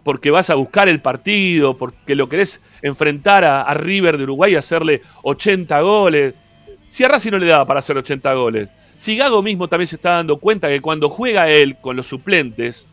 Porque 0.05 0.31
vas 0.31 0.51
a 0.51 0.55
buscar 0.55 0.91
el 0.91 1.01
partido, 1.01 1.75
porque 1.75 2.15
lo 2.15 2.29
querés 2.29 2.61
enfrentar 2.83 3.47
a, 3.47 3.73
River 3.73 4.19
de 4.19 4.25
Uruguay 4.25 4.53
y 4.53 4.57
hacerle 4.57 5.01
80 5.23 5.81
goles. 5.81 6.35
Si 6.91 7.03
a 7.03 7.09
no 7.09 7.39
le 7.39 7.47
daba 7.47 7.65
para 7.65 7.79
hacer 7.79 7.97
80 7.97 8.35
goles, 8.35 8.69
si 8.99 9.17
Gago 9.17 9.43
mismo 9.43 9.69
también 9.69 9.87
se 9.87 9.95
está 9.95 10.11
dando 10.11 10.39
cuenta 10.39 10.69
que 10.69 10.81
cuando 10.81 11.09
juega 11.09 11.49
él 11.49 11.77
con 11.81 11.95
los 11.95 12.09
suplentes, 12.09 12.89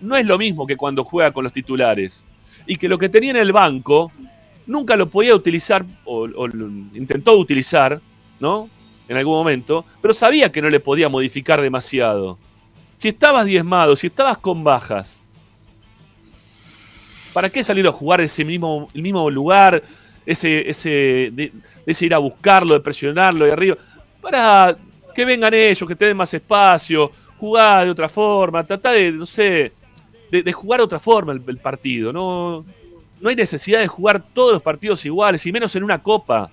no 0.00 0.16
es 0.16 0.26
lo 0.26 0.36
mismo 0.38 0.66
que 0.66 0.76
cuando 0.76 1.04
juega 1.04 1.30
con 1.30 1.44
los 1.44 1.52
titulares. 1.52 2.24
Y 2.66 2.76
que 2.76 2.88
lo 2.88 2.98
que 2.98 3.08
tenía 3.08 3.30
en 3.30 3.36
el 3.36 3.52
banco 3.52 4.10
nunca 4.66 4.96
lo 4.96 5.08
podía 5.08 5.36
utilizar, 5.36 5.86
o, 6.04 6.26
intentó 6.94 7.38
utilizar, 7.38 8.00
¿no? 8.40 8.68
En 9.08 9.16
algún 9.16 9.34
momento, 9.34 9.84
pero 10.02 10.12
sabía 10.12 10.50
que 10.50 10.60
no 10.60 10.68
le 10.68 10.80
podía 10.80 11.08
modificar 11.08 11.62
demasiado. 11.62 12.38
Si 12.96 13.06
estabas 13.08 13.46
diezmado, 13.46 13.94
si 13.94 14.08
estabas 14.08 14.38
con 14.38 14.64
bajas, 14.64 15.22
¿para 17.32 17.48
qué 17.50 17.62
salir 17.62 17.86
a 17.86 17.92
jugar 17.92 18.20
ese 18.20 18.44
mismo, 18.44 18.88
el 18.92 19.02
mismo 19.02 19.30
lugar? 19.30 19.80
Ese, 20.24 20.68
ese, 20.68 21.52
ese 21.86 22.06
ir 22.06 22.12
a 22.12 22.18
buscarlo, 22.18 22.74
de 22.74 22.80
presionarlo 22.80 23.44
de 23.44 23.52
arriba. 23.52 23.76
Para 24.20 24.76
que 25.16 25.24
vengan 25.24 25.54
ellos, 25.54 25.88
que 25.88 25.96
te 25.96 26.04
den 26.04 26.16
más 26.16 26.32
espacio, 26.34 27.10
jugar 27.38 27.86
de 27.86 27.90
otra 27.90 28.06
forma, 28.06 28.62
tratar 28.62 28.92
de, 28.92 29.12
no 29.12 29.24
sé, 29.24 29.72
de, 30.30 30.52
jugar 30.52 30.80
de 30.80 30.84
otra 30.84 30.98
forma 30.98 31.32
el, 31.32 31.56
partido. 31.56 32.12
No, 32.12 32.66
no 33.18 33.28
hay 33.30 33.34
necesidad 33.34 33.80
de 33.80 33.86
jugar 33.86 34.22
todos 34.34 34.52
los 34.52 34.62
partidos 34.62 35.02
iguales, 35.06 35.46
y 35.46 35.52
menos 35.52 35.74
en 35.74 35.84
una 35.84 36.02
copa. 36.02 36.50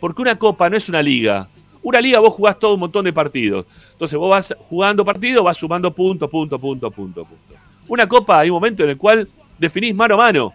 Porque 0.00 0.22
una 0.22 0.36
copa 0.36 0.68
no 0.68 0.76
es 0.76 0.88
una 0.88 1.00
liga. 1.00 1.46
Una 1.84 2.00
liga 2.00 2.18
vos 2.18 2.32
jugás 2.32 2.58
todo 2.58 2.74
un 2.74 2.80
montón 2.80 3.04
de 3.04 3.12
partidos. 3.12 3.64
Entonces 3.92 4.18
vos 4.18 4.28
vas 4.28 4.52
jugando 4.68 5.04
partidos, 5.04 5.44
vas 5.44 5.56
sumando 5.56 5.94
punto, 5.94 6.28
punto, 6.28 6.58
punto, 6.58 6.90
punto, 6.90 7.24
punto. 7.24 7.54
Una 7.86 8.08
copa 8.08 8.40
hay 8.40 8.50
un 8.50 8.54
momento 8.54 8.82
en 8.82 8.90
el 8.90 8.96
cual 8.96 9.28
definís 9.56 9.94
mano 9.94 10.14
a 10.14 10.18
mano. 10.18 10.52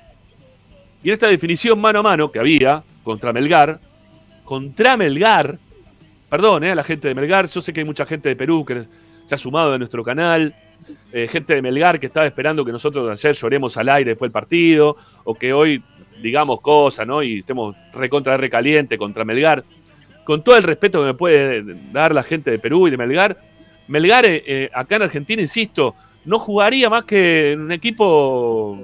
Y 1.02 1.08
en 1.08 1.14
esta 1.14 1.28
definición 1.28 1.80
mano 1.80 2.00
a 2.00 2.04
mano 2.04 2.30
que 2.30 2.40
había 2.40 2.84
contra 3.02 3.32
Melgar, 3.32 3.80
contra 4.44 4.98
Melgar, 4.98 5.58
Perdón, 6.30 6.64
eh, 6.64 6.72
a 6.72 6.76
la 6.76 6.84
gente 6.84 7.08
de 7.08 7.16
Melgar. 7.16 7.48
Yo 7.48 7.62
sé 7.62 7.74
que 7.74 7.82
hay 7.82 7.86
mucha 7.86 8.06
gente 8.06 8.30
de 8.30 8.36
Perú 8.36 8.64
que 8.64 8.84
se 9.26 9.36
ha 9.36 9.38
sumado 9.38 9.74
a 9.74 9.78
nuestro 9.78 10.04
canal. 10.04 10.54
Eh, 11.12 11.28
gente 11.28 11.56
de 11.56 11.62
Melgar 11.62 12.00
que 12.00 12.06
estaba 12.06 12.26
esperando 12.28 12.64
que 12.64 12.72
nosotros 12.72 13.10
ayer 13.12 13.36
lloremos 13.36 13.76
al 13.78 13.90
aire 13.90 14.12
después 14.12 14.28
del 14.28 14.34
partido. 14.34 14.96
O 15.24 15.34
que 15.34 15.52
hoy 15.52 15.84
digamos 16.22 16.62
cosas, 16.62 17.08
¿no? 17.08 17.24
Y 17.24 17.40
estemos 17.40 17.76
recontra 17.94 18.38
recaliente 18.38 18.98
contra 18.98 19.26
Melgar. 19.26 19.64
Con 20.24 20.44
todo 20.44 20.56
el 20.56 20.64
respeto 20.64 21.00
que 21.00 21.08
me 21.08 21.14
puede 21.16 21.64
dar 21.92 22.14
la 22.14 22.22
gente 22.22 22.52
de 22.52 22.60
Perú 22.60 22.88
y 22.88 22.92
de 22.92 22.98
Melgar. 22.98 23.38
Melgar, 23.88 24.24
eh, 24.28 24.70
acá 24.72 24.98
en 24.98 25.02
Argentina, 25.04 25.42
insisto, 25.42 25.96
no 26.26 26.38
jugaría 26.38 26.92
más 26.92 27.06
que 27.06 27.54
en 27.54 27.62
un 27.62 27.72
equipo, 27.72 28.78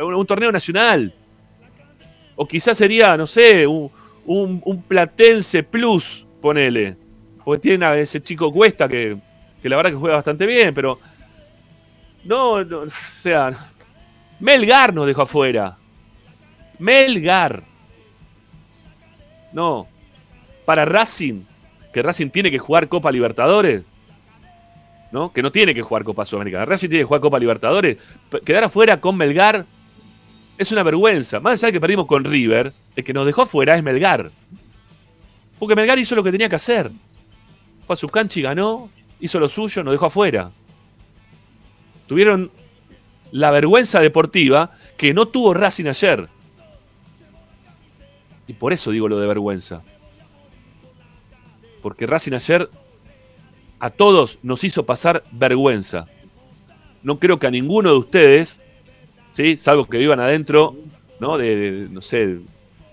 un, 0.00 0.14
un 0.14 0.26
torneo 0.26 0.52
nacional. 0.52 1.12
O 2.36 2.46
quizás 2.46 2.78
sería, 2.78 3.16
no 3.16 3.26
sé, 3.26 3.66
un 3.66 4.84
Platense 4.86 5.64
Plus 5.64 6.25
ponele. 6.46 6.96
Porque 7.44 7.60
tiene 7.60 7.84
a 7.86 7.96
ese 7.96 8.22
chico 8.22 8.52
Cuesta 8.52 8.88
que, 8.88 9.16
la 9.62 9.76
verdad 9.76 9.90
que 9.90 9.96
juega 9.96 10.16
bastante 10.16 10.46
bien, 10.46 10.72
pero. 10.72 10.98
No, 12.24 12.62
no, 12.62 12.78
o 12.80 12.90
sea. 13.10 13.52
Melgar 14.38 14.94
nos 14.94 15.06
dejó 15.06 15.22
afuera. 15.22 15.76
Melgar. 16.78 17.62
No. 19.52 19.88
Para 20.64 20.84
Racing, 20.84 21.42
que 21.92 22.02
Racing 22.02 22.28
tiene 22.30 22.50
que 22.50 22.58
jugar 22.58 22.88
Copa 22.88 23.10
Libertadores. 23.10 23.82
¿no? 25.10 25.32
Que 25.32 25.42
no 25.42 25.50
tiene 25.50 25.74
que 25.74 25.82
jugar 25.82 26.04
Copa 26.04 26.24
Sudamericana. 26.24 26.64
Racing 26.64 26.88
tiene 26.88 27.02
que 27.02 27.08
jugar 27.08 27.20
Copa 27.22 27.38
Libertadores. 27.38 27.96
Quedar 28.44 28.64
afuera 28.64 29.00
con 29.00 29.16
Melgar 29.16 29.64
es 30.58 30.70
una 30.70 30.82
vergüenza. 30.82 31.40
Más 31.40 31.54
allá 31.54 31.68
de 31.68 31.72
que 31.72 31.80
perdimos 31.80 32.06
con 32.06 32.24
River, 32.24 32.72
el 32.94 33.04
que 33.04 33.12
nos 33.12 33.26
dejó 33.26 33.42
afuera 33.42 33.76
es 33.76 33.82
Melgar. 33.82 34.30
Porque 35.58 35.74
Melgar 35.74 35.98
hizo 35.98 36.14
lo 36.14 36.22
que 36.22 36.32
tenía 36.32 36.48
que 36.48 36.56
hacer. 36.56 36.90
Fue 37.86 37.94
a 37.94 37.96
su 37.96 38.08
cancha 38.08 38.40
y 38.40 38.42
ganó, 38.42 38.90
hizo 39.20 39.38
lo 39.38 39.48
suyo, 39.48 39.82
nos 39.82 39.92
dejó 39.92 40.06
afuera. 40.06 40.50
Tuvieron 42.06 42.50
la 43.32 43.50
vergüenza 43.50 44.00
deportiva 44.00 44.72
que 44.96 45.14
no 45.14 45.26
tuvo 45.26 45.54
Racing 45.54 45.86
ayer. 45.86 46.28
Y 48.46 48.52
por 48.52 48.72
eso 48.72 48.90
digo 48.90 49.08
lo 49.08 49.18
de 49.18 49.26
vergüenza. 49.26 49.82
Porque 51.82 52.06
Racing 52.06 52.32
ayer 52.34 52.68
a 53.78 53.90
todos 53.90 54.38
nos 54.42 54.64
hizo 54.64 54.86
pasar 54.86 55.24
vergüenza. 55.32 56.06
No 57.02 57.18
creo 57.18 57.38
que 57.38 57.46
a 57.46 57.50
ninguno 57.50 57.90
de 57.90 57.98
ustedes, 57.98 58.60
¿sí? 59.32 59.56
salvo 59.56 59.86
que 59.86 59.98
vivan 59.98 60.20
adentro, 60.20 60.76
¿no? 61.20 61.38
de 61.38 61.88
no 61.90 62.02
sé, 62.02 62.38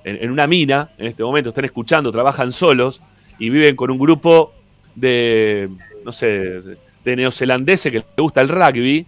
en, 0.04 0.32
una 0.32 0.48
mina, 0.48 0.89
en 0.98 1.08
este 1.08 1.24
momento 1.24 1.50
están 1.50 1.66
escuchando, 1.66 2.12
trabajan 2.12 2.52
solos 2.52 3.02
y 3.39 3.50
viven 3.50 3.76
con 3.76 3.89
un 3.92 3.98
grupo 3.98 4.54
de, 4.96 5.70
no 6.04 6.12
sé, 6.12 6.60
de, 7.04 7.16
neozelandeses 7.16 7.92
que 7.92 8.00
les 8.00 8.08
gusta 8.18 8.42
el 8.42 8.50
rugby, 8.50 9.06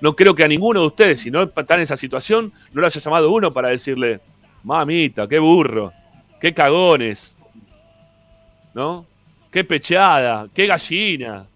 no 0.00 0.16
creo 0.16 0.34
que 0.34 0.44
a 0.44 0.48
ninguno 0.48 0.80
de 0.80 0.86
ustedes, 0.86 1.20
si 1.20 1.30
no 1.30 1.42
están 1.42 1.78
en 1.78 1.80
esa 1.80 1.96
situación, 1.96 2.52
no 2.72 2.80
lo 2.80 2.86
haya 2.86 3.00
llamado 3.00 3.30
uno 3.30 3.50
para 3.52 3.68
decirle, 3.68 4.20
mamita, 4.64 5.28
qué 5.28 5.38
burro, 5.38 5.92
qué 6.40 6.54
cagones, 6.54 7.36
¿no? 8.74 9.06
Qué 9.50 9.64
pecheada, 9.64 10.48
qué 10.54 10.66
gallina. 10.66 11.46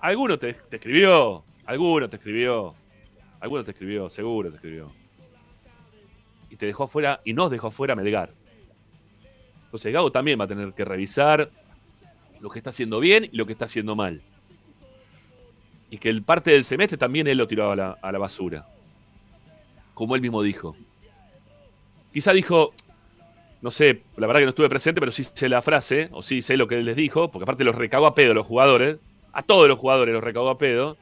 Alguno 0.00 0.38
te 0.38 0.56
escribió, 0.70 1.44
alguno 1.64 2.08
te 2.08 2.16
escribió, 2.16 2.74
alguno 3.40 3.62
te 3.62 3.70
escribió, 3.70 4.10
seguro 4.10 4.50
te 4.50 4.56
escribió 4.56 5.01
y 6.52 6.56
te 6.56 6.66
dejó 6.66 6.84
afuera 6.84 7.22
y 7.24 7.32
nos 7.32 7.50
dejó 7.50 7.68
afuera 7.68 7.96
Melgar. 7.96 8.30
Entonces 9.64 9.90
Gago 9.90 10.12
también 10.12 10.38
va 10.38 10.44
a 10.44 10.48
tener 10.48 10.74
que 10.74 10.84
revisar 10.84 11.48
lo 12.40 12.50
que 12.50 12.58
está 12.58 12.68
haciendo 12.68 13.00
bien 13.00 13.26
y 13.32 13.38
lo 13.38 13.46
que 13.46 13.52
está 13.52 13.64
haciendo 13.64 13.96
mal. 13.96 14.20
Y 15.88 15.96
que 15.96 16.10
el 16.10 16.22
parte 16.22 16.50
del 16.50 16.64
semestre 16.64 16.98
también 16.98 17.26
él 17.26 17.38
lo 17.38 17.48
tiró 17.48 17.70
a 17.70 17.76
la, 17.76 17.98
a 18.02 18.12
la 18.12 18.18
basura. 18.18 18.66
Como 19.94 20.14
él 20.14 20.20
mismo 20.20 20.42
dijo. 20.42 20.76
Quizá 22.12 22.34
dijo, 22.34 22.74
no 23.62 23.70
sé, 23.70 24.02
la 24.18 24.26
verdad 24.26 24.40
que 24.40 24.46
no 24.46 24.50
estuve 24.50 24.68
presente, 24.68 25.00
pero 25.00 25.10
sí 25.10 25.24
sé 25.24 25.48
la 25.48 25.62
frase, 25.62 26.10
o 26.12 26.22
sí 26.22 26.42
sé 26.42 26.58
lo 26.58 26.68
que 26.68 26.76
él 26.76 26.84
les 26.84 26.96
dijo, 26.96 27.30
porque 27.30 27.44
aparte 27.44 27.64
los 27.64 27.76
recagó 27.76 28.06
a 28.06 28.14
pedo 28.14 28.34
los 28.34 28.46
jugadores, 28.46 28.98
a 29.32 29.42
todos 29.42 29.68
los 29.68 29.78
jugadores 29.78 30.12
los 30.12 30.22
recagó 30.22 30.50
a 30.50 30.58
pedo, 30.58 30.98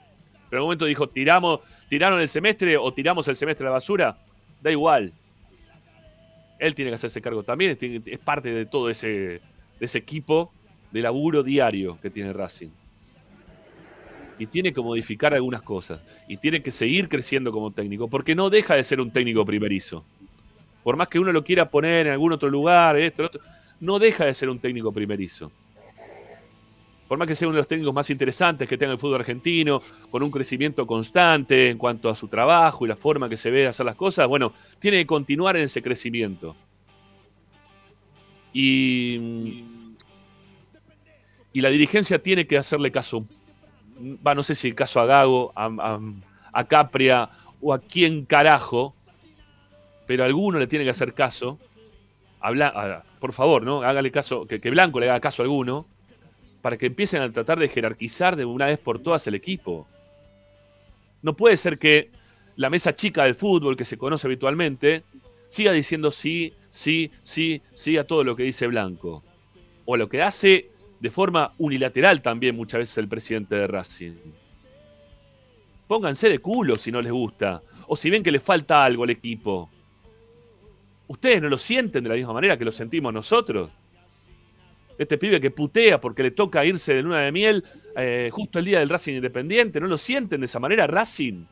pero 0.48 0.60
en 0.60 0.62
un 0.62 0.66
momento 0.66 0.84
dijo, 0.84 1.08
tiramos, 1.08 1.58
tiraron 1.88 2.20
el 2.20 2.28
semestre 2.28 2.76
o 2.76 2.92
tiramos 2.92 3.26
el 3.26 3.34
semestre 3.34 3.66
a 3.66 3.70
la 3.70 3.74
basura, 3.74 4.16
da 4.62 4.70
igual, 4.70 5.12
él 6.61 6.75
tiene 6.75 6.90
que 6.90 6.96
hacerse 6.96 7.20
cargo 7.20 7.42
también, 7.42 7.77
es, 7.81 8.18
parte 8.18 8.53
de 8.53 8.66
todo 8.66 8.90
ese, 8.90 9.40
ese 9.81 9.99
equipo 9.99 10.53
de 10.92 11.01
laburo 11.01 11.42
diario 11.42 11.99
que 12.01 12.11
tiene 12.11 12.33
Racing. 12.33 12.68
y 14.38 14.46
tiene 14.46 14.73
que 14.73 14.81
modificar 14.81 15.35
algunas 15.35 15.62
cosas 15.62 16.01
y 16.29 16.37
tiene 16.37 16.62
que 16.62 16.70
seguir 16.70 17.09
creciendo 17.09 17.51
como 17.51 17.73
técnico, 17.73 18.09
porque 18.09 18.35
no 18.35 18.51
deja 18.51 18.75
de 18.75 18.85
ser 18.85 19.01
un 19.01 19.11
técnico 19.11 19.44
primerizo. 19.44 20.05
Por 20.85 20.96
más 20.96 21.09
que 21.09 21.18
uno 21.18 21.33
lo 21.33 21.44
quiera 21.44 21.70
poner 21.70 22.07
en 22.07 22.12
algún 22.12 22.33
otro 22.33 22.49
lugar, 22.49 22.96
esto, 22.96 23.25
otro, 23.25 23.40
no 23.81 23.99
deja 23.99 24.25
de 24.27 24.35
ser 24.35 24.49
un 24.49 24.59
técnico 24.59 24.92
primerizo. 24.92 25.51
Por 27.11 27.18
más 27.18 27.27
que 27.27 27.35
sea 27.35 27.49
uno 27.49 27.57
de 27.57 27.62
los 27.62 27.66
técnicos 27.66 27.92
más 27.92 28.09
interesantes 28.09 28.68
que 28.68 28.79
tenga 28.79 28.92
el 28.92 28.99
fútbol 28.99 29.16
argentino, 29.16 29.83
con 30.12 30.23
un 30.23 30.31
crecimiento 30.31 30.87
constante 30.87 31.68
en 31.68 31.77
cuanto 31.77 32.09
a 32.09 32.14
su 32.14 32.29
trabajo 32.29 32.85
y 32.85 32.88
la 32.88 32.94
forma 32.94 33.29
que 33.29 33.37
se 33.37 33.51
ve 33.51 33.62
de 33.62 33.66
hacer 33.66 33.85
las 33.85 33.96
cosas, 33.96 34.29
bueno, 34.29 34.53
tiene 34.79 34.99
que 34.99 35.07
continuar 35.07 35.57
en 35.57 35.64
ese 35.64 35.83
crecimiento. 35.83 36.55
Y, 38.53 39.64
y 41.53 41.61
la 41.61 41.70
dirigencia 41.70 42.23
tiene 42.23 42.46
que 42.46 42.57
hacerle 42.57 42.92
caso 42.92 43.27
va, 44.25 44.37
no 44.37 44.44
sé 44.44 44.55
si 44.55 44.68
el 44.68 44.77
caso 44.77 45.01
a 45.01 45.07
Gago, 45.07 45.53
a, 45.57 46.64
Capria 46.68 47.29
o 47.61 47.75
a 47.75 47.81
quién 47.81 48.25
carajo, 48.25 48.94
pero 50.07 50.23
a 50.23 50.27
alguno 50.27 50.61
le 50.61 50.68
tiene 50.68 50.85
que 50.85 50.92
hacer 50.92 51.12
caso. 51.12 51.59
Habla, 52.38 53.03
por 53.18 53.33
favor, 53.33 53.64
¿no? 53.64 53.83
Hágale 53.83 54.12
caso, 54.12 54.46
que, 54.46 54.61
que 54.61 54.70
Blanco 54.70 55.01
le 55.01 55.11
haga 55.11 55.18
caso 55.18 55.42
a 55.42 55.46
alguno, 55.46 55.87
para 56.62 56.77
que 56.77 56.87
empiecen 56.87 57.23
a 57.23 57.33
tratar 57.33 57.59
de 57.59 57.68
jerarquizar 57.68 58.37
de 58.37 58.44
una 58.44 58.66
vez 58.66 58.79
por 58.79 58.99
todas 58.99 59.27
el 59.27 59.35
equipo. 59.35 59.87
No 61.23 61.37
puede 61.37 61.57
ser 61.57 61.79
que 61.79 62.11
la 62.57 62.70
mesa 62.70 62.94
chica 62.94 63.25
del 63.25 63.35
fútbol 63.35 63.77
que 63.77 63.85
se 63.85 63.96
conoce 63.96 64.27
habitualmente 64.27 65.05
siga 65.49 65.73
diciendo 65.73 66.11
sí, 66.11 66.55
sí, 66.70 67.11
sí, 67.25 67.62
sí 67.73 67.96
a 67.96 68.07
todo 68.07 68.25
lo 68.25 68.37
que 68.37 68.42
dice 68.42 68.66
Blanco. 68.66 69.23
O 69.85 69.96
lo 69.96 70.09
que 70.09 70.23
hace 70.23 70.70
de 71.01 71.11
forma 71.11 71.55
unilateral 71.59 72.23
también 72.23 72.57
muchas 72.57 72.81
veces 72.81 72.99
el 72.99 73.09
presidente 73.09 73.57
de 73.57 73.66
Racing. 73.66 74.12
Pónganse 75.87 76.29
de 76.29 76.38
culo 76.38 76.77
si 76.77 76.92
no 76.92 77.03
les 77.03 77.11
gusta, 77.11 77.62
o 77.88 77.96
si 77.96 78.11
ven 78.11 78.23
que 78.23 78.31
le 78.31 78.38
falta 78.38 78.85
algo 78.85 79.05
al 79.05 79.11
equipo. 79.11 79.68
¿Ustedes 81.09 81.42
no 81.42 81.49
lo 81.49 81.59
sienten 81.59 82.05
de 82.05 82.11
la 82.11 82.14
misma 82.14 82.35
manera 82.35 82.57
que 82.57 82.64
lo 82.64 82.70
sentimos 82.70 83.12
nosotros? 83.12 83.70
Este 85.00 85.16
pibe 85.16 85.40
que 85.40 85.50
putea 85.50 85.98
porque 85.98 86.22
le 86.22 86.30
toca 86.30 86.62
irse 86.62 86.92
de 86.92 87.02
luna 87.02 87.20
de 87.20 87.32
miel 87.32 87.64
eh, 87.96 88.28
justo 88.30 88.58
el 88.58 88.66
día 88.66 88.80
del 88.80 88.90
Racing 88.90 89.14
Independiente, 89.14 89.80
¿no 89.80 89.86
lo 89.86 89.96
sienten 89.96 90.40
de 90.40 90.44
esa 90.44 90.60
manera 90.60 90.86
Racing? 90.86 91.46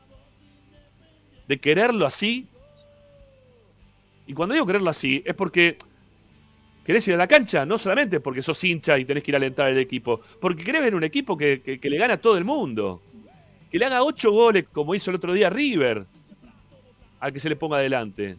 De 1.47 1.59
quererlo 1.59 2.05
así. 2.05 2.47
Y 4.27 4.35
cuando 4.35 4.53
digo 4.53 4.67
quererlo 4.67 4.91
así, 4.91 5.23
es 5.25 5.33
porque 5.33 5.77
querés 6.85 7.07
ir 7.07 7.15
a 7.15 7.17
la 7.17 7.27
cancha, 7.27 7.65
no 7.65 7.79
solamente 7.79 8.19
porque 8.19 8.43
sos 8.43 8.63
hincha 8.63 8.99
y 8.99 9.05
tenés 9.05 9.23
que 9.23 9.31
ir 9.31 9.35
a 9.35 9.37
alentar 9.37 9.65
al 9.65 9.79
equipo, 9.79 10.21
porque 10.39 10.63
querés 10.63 10.83
ver 10.83 10.93
un 10.93 11.03
equipo 11.03 11.35
que, 11.35 11.79
le 11.81 11.97
gana 11.97 12.13
a 12.13 12.17
todo 12.17 12.37
el 12.37 12.45
mundo. 12.45 13.01
Que 13.71 13.79
le 13.79 13.85
haga 13.85 14.03
ocho 14.03 14.31
goles 14.31 14.65
como 14.71 14.93
hizo 14.93 15.09
el 15.09 15.15
otro 15.15 15.33
día 15.33 15.49
River, 15.49 16.05
al 17.19 17.33
que 17.33 17.39
se 17.39 17.49
le 17.49 17.55
ponga 17.55 17.77
adelante. 17.77 18.37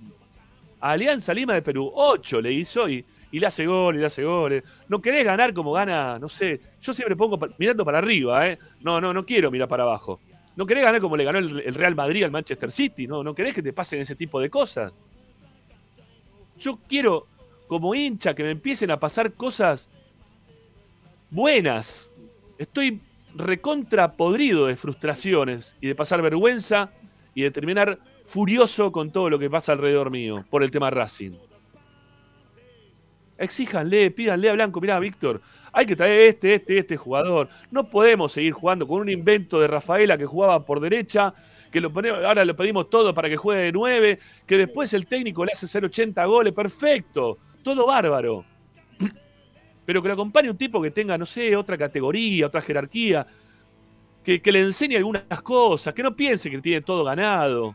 A 0.81 0.93
Alianza 0.93 1.35
Lima 1.35 1.55
de 1.55 1.63
Perú, 1.63 1.91
ocho 1.93 2.41
le 2.41 2.53
hizo 2.53 2.89
y, 2.89 3.05
y 3.31 3.41
le 3.41 3.47
hace 3.47 3.67
gol, 3.67 3.97
y 3.97 3.99
le 3.99 4.07
hace 4.07 4.25
goles. 4.25 4.65
No 4.89 5.01
querés 5.01 5.25
ganar 5.25 5.55
como 5.55 5.73
gana, 5.73 6.19
no 6.19 6.29
sé. 6.29 6.61
Yo 6.81 6.93
siempre 6.93 7.17
pongo 7.17 7.39
mirando 7.59 7.85
para 7.85 7.99
arriba, 7.99 8.49
¿eh? 8.49 8.59
No, 8.81 9.01
no, 9.01 9.13
no 9.13 9.25
quiero 9.25 9.51
mirar 9.51 9.69
para 9.69 9.85
abajo. 9.85 10.21
No 10.57 10.67
querés 10.67 10.85
ganar 10.85 11.01
como 11.01 11.17
le 11.17 11.25
ganó 11.25 11.39
el, 11.39 11.75
Real 11.75 11.95
Madrid 11.95 12.25
al 12.25 12.31
Manchester 12.31 12.71
City, 12.71 13.07
¿no? 13.07 13.23
No 13.23 13.35
querés 13.35 13.55
que 13.55 13.63
te 13.63 13.73
pasen 13.73 14.01
ese 14.01 14.17
tipo 14.17 14.41
de 14.41 14.51
cosas. 14.51 14.93
Yo 16.59 16.79
quiero 16.89 17.27
como 17.69 17.95
hincha 17.95 18.35
que 18.35 18.43
me 18.43 18.51
empiecen 18.51 18.91
a 18.91 18.99
pasar 18.99 19.33
cosas 19.33 19.89
buenas. 21.31 22.11
Estoy 22.59 23.01
recontra 23.35 24.13
podrido 24.13 24.67
de 24.67 24.77
frustraciones 24.77 25.77
y 25.81 25.87
de 25.87 25.95
pasar 25.95 26.21
vergüenza 26.21 26.91
y 27.35 27.43
de 27.43 27.51
terminar 27.53 27.99
furioso 28.25 28.91
con 28.91 29.11
todo 29.13 29.31
lo 29.31 29.39
que 29.39 29.49
pasa 29.49 29.73
alrededor 29.73 30.11
mío 30.11 30.45
por 30.51 30.63
el 30.63 30.71
tema 30.71 30.91
Racing. 30.91 31.33
Exíjanle, 33.41 34.11
pídanle 34.11 34.51
a 34.51 34.53
Blanco, 34.53 34.81
mirá, 34.81 34.99
Víctor, 34.99 35.41
hay 35.73 35.87
que 35.87 35.97
traer 35.97 36.29
este, 36.29 36.55
este, 36.55 36.79
este 36.79 36.97
jugador. 36.97 37.49
No 37.71 37.91
podemos 37.91 38.33
seguir 38.33 38.53
jugando 38.53 38.87
con 38.87 39.01
un 39.01 39.09
invento 39.09 39.61
de 39.61 39.67
Rafaela 39.67 40.17
que 40.17 40.27
jugaba 40.27 40.65
por 40.65 40.81
derecha, 40.81 41.35
que 41.71 41.81
lo 41.81 41.93
ponemos, 41.93 42.25
ahora 42.25 42.45
lo 42.45 42.55
pedimos 42.55 42.91
todo 42.91 43.15
para 43.15 43.29
que 43.29 43.37
juegue 43.37 43.63
de 43.63 43.73
9, 43.73 44.19
que 44.47 44.59
después 44.59 44.93
el 44.93 45.07
técnico 45.07 45.45
le 45.45 45.53
hace 45.53 45.67
hacer 45.67 45.85
80 45.85 46.25
goles, 46.27 46.53
perfecto 46.53 47.39
todo 47.63 47.87
bárbaro. 47.87 48.45
Pero 49.87 50.03
que 50.03 50.09
lo 50.09 50.15
acompañe 50.15 50.51
un 50.51 50.57
tipo 50.57 50.81
que 50.81 50.91
tenga, 50.91 51.17
no 51.19 51.27
sé, 51.27 51.57
otra 51.57 51.77
categoría, 51.77 52.47
otra 52.47 52.63
jerarquía, 52.63 53.27
que, 54.25 54.41
le 54.45 54.61
enseñe 54.61 54.97
algunas 54.97 55.25
cosas, 55.43 55.95
que 55.95 56.03
no 56.03 56.15
piense 56.15 56.51
que 56.51 56.61
tiene 56.61 56.81
todo 56.83 57.05
ganado. 57.05 57.75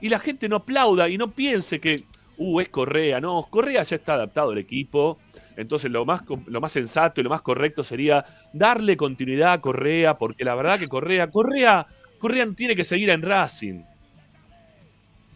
Y 0.00 0.08
la 0.08 0.18
gente 0.18 0.48
no 0.48 0.56
aplauda 0.56 1.08
y 1.08 1.18
no 1.18 1.30
piense 1.30 1.80
que, 1.80 2.04
uh, 2.38 2.60
es 2.60 2.68
Correa. 2.68 3.20
No, 3.20 3.46
Correa 3.50 3.82
ya 3.82 3.96
está 3.96 4.14
adaptado 4.14 4.50
al 4.50 4.58
equipo. 4.58 5.18
Entonces 5.56 5.90
lo 5.90 6.04
más, 6.04 6.22
lo 6.46 6.60
más 6.60 6.70
sensato 6.70 7.20
y 7.20 7.24
lo 7.24 7.30
más 7.30 7.42
correcto 7.42 7.82
sería 7.82 8.24
darle 8.52 8.96
continuidad 8.96 9.54
a 9.54 9.60
Correa, 9.60 10.16
porque 10.16 10.44
la 10.44 10.54
verdad 10.54 10.78
que 10.78 10.86
Correa, 10.86 11.30
Correa, 11.32 11.84
Correa 12.20 12.46
tiene 12.54 12.76
que 12.76 12.84
seguir 12.84 13.10
en 13.10 13.22
Racing. 13.22 13.82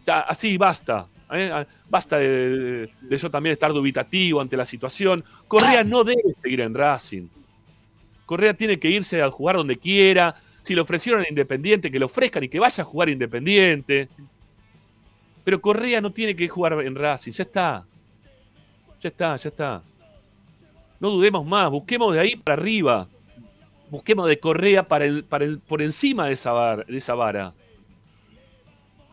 Ya, 0.05 0.21
así 0.21 0.57
basta. 0.57 1.07
¿eh? 1.31 1.49
Ah, 1.51 1.67
basta 1.89 2.17
de, 2.17 2.89
eso 3.09 3.29
también 3.29 3.51
estar 3.53 3.73
dubitativo 3.73 4.39
ante 4.39 4.55
la 4.55 4.65
situación. 4.65 5.21
Correa 5.47 5.83
no 5.83 6.05
debe 6.05 6.33
seguir 6.35 6.61
en 6.61 6.73
Racing. 6.73 7.27
Correa 8.25 8.53
tiene 8.53 8.79
que 8.79 8.89
irse 8.89 9.21
a 9.21 9.29
jugar 9.29 9.57
donde 9.57 9.75
quiera. 9.75 10.35
Si 10.61 10.73
le 10.73 10.79
ofrecieron 10.79 11.21
a 11.21 11.29
Independiente, 11.29 11.91
que 11.91 11.99
lo 11.99 12.05
ofrezcan 12.05 12.45
y 12.45 12.47
que 12.47 12.59
vaya 12.59 12.81
a 12.81 12.85
jugar 12.85 13.09
Independiente. 13.09 14.07
Pero 15.43 15.61
Correa 15.61 16.01
no 16.01 16.11
tiene 16.11 16.35
que 16.35 16.47
jugar 16.47 16.81
en 16.81 16.95
Racing. 16.95 17.31
Ya 17.31 17.43
está. 17.43 17.85
Ya 18.99 19.09
está, 19.09 19.35
ya 19.35 19.49
está. 19.49 19.83
No 20.99 21.09
dudemos 21.09 21.45
más. 21.45 21.69
Busquemos 21.69 22.13
de 22.13 22.19
ahí 22.19 22.35
para 22.35 22.61
arriba. 22.61 23.07
Busquemos 23.89 24.27
de 24.27 24.39
Correa 24.39 24.87
para 24.87 25.05
por 25.67 25.81
encima 25.81 26.27
de 26.27 26.33
esa, 26.33 26.77
de 26.77 26.97
esa 26.97 27.13
vara 27.13 27.53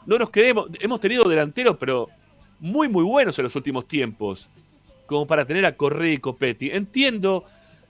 no 0.06 0.18
nos 0.18 0.30
quedemos. 0.30 0.68
Hemos 0.80 1.00
tenido 1.00 1.28
delanteros, 1.28 1.76
pero 1.78 2.08
muy, 2.58 2.88
muy 2.88 3.04
buenos 3.04 3.38
en 3.38 3.44
los 3.44 3.54
últimos 3.56 3.86
tiempos, 3.86 4.48
como 5.06 5.26
para 5.26 5.44
tener 5.44 5.64
a 5.64 5.76
Correa 5.76 6.14
y 6.14 6.18
Copetti. 6.18 6.70
Entiendo 6.70 7.44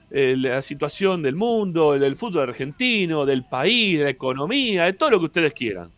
eh, 0.09 0.35
la 0.37 0.61
situación 0.61 1.21
del 1.21 1.35
mundo, 1.35 1.97
del 1.97 2.15
fútbol 2.15 2.49
argentino, 2.49 3.25
del 3.25 3.43
país, 3.43 3.97
de 3.97 4.03
la 4.05 4.09
economía, 4.11 4.85
de 4.85 4.93
todo 4.93 5.09
lo 5.11 5.19
que 5.19 5.25
ustedes 5.25 5.53
quieran. 5.53 5.89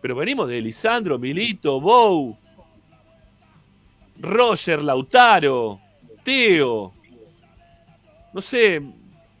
Pero 0.00 0.14
venimos 0.16 0.48
de 0.48 0.60
Lisandro, 0.60 1.18
Milito, 1.18 1.80
Bou, 1.80 2.36
Roger, 4.18 4.82
Lautaro, 4.82 5.80
Teo, 6.22 6.92
no 8.32 8.40
sé, 8.40 8.80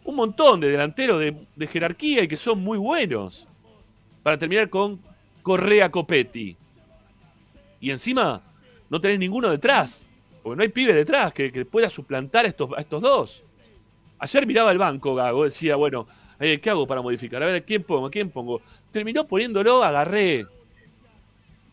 un 0.04 0.14
montón 0.14 0.60
de 0.60 0.68
delanteros 0.68 1.20
de, 1.20 1.66
jerarquía 1.66 2.22
y 2.22 2.28
que 2.28 2.36
son 2.36 2.60
muy 2.60 2.78
buenos. 2.78 3.46
Para 4.22 4.38
terminar 4.38 4.68
con 4.68 5.00
Correa 5.42 5.90
Copetti. 5.90 6.56
Y 7.80 7.90
encima 7.90 8.42
no 8.90 9.00
tenés 9.00 9.18
ninguno 9.18 9.48
detrás, 9.48 10.08
porque 10.42 10.56
no 10.56 10.62
hay 10.62 10.68
pibe 10.68 10.92
detrás 10.92 11.32
que, 11.32 11.64
pueda 11.64 11.88
suplantar 11.88 12.44
a 12.44 12.48
estos, 12.48 12.70
a 12.76 12.80
estos 12.80 13.00
dos. 13.00 13.44
Ayer 14.18 14.46
miraba 14.46 14.72
el 14.72 14.78
banco, 14.78 15.14
Gago, 15.14 15.44
decía, 15.44 15.76
bueno, 15.76 16.06
eh, 16.38 16.60
¿qué 16.60 16.70
hago 16.70 16.86
para 16.86 17.00
modificar? 17.00 17.42
A 17.42 17.46
ver, 17.46 17.64
¿quién 17.64 17.82
pongo? 17.82 18.10
¿Quién 18.10 18.30
pongo? 18.30 18.60
Terminó 18.92 19.26
poniéndolo 19.26 19.84
a 19.84 19.90
Garré. 19.90 20.46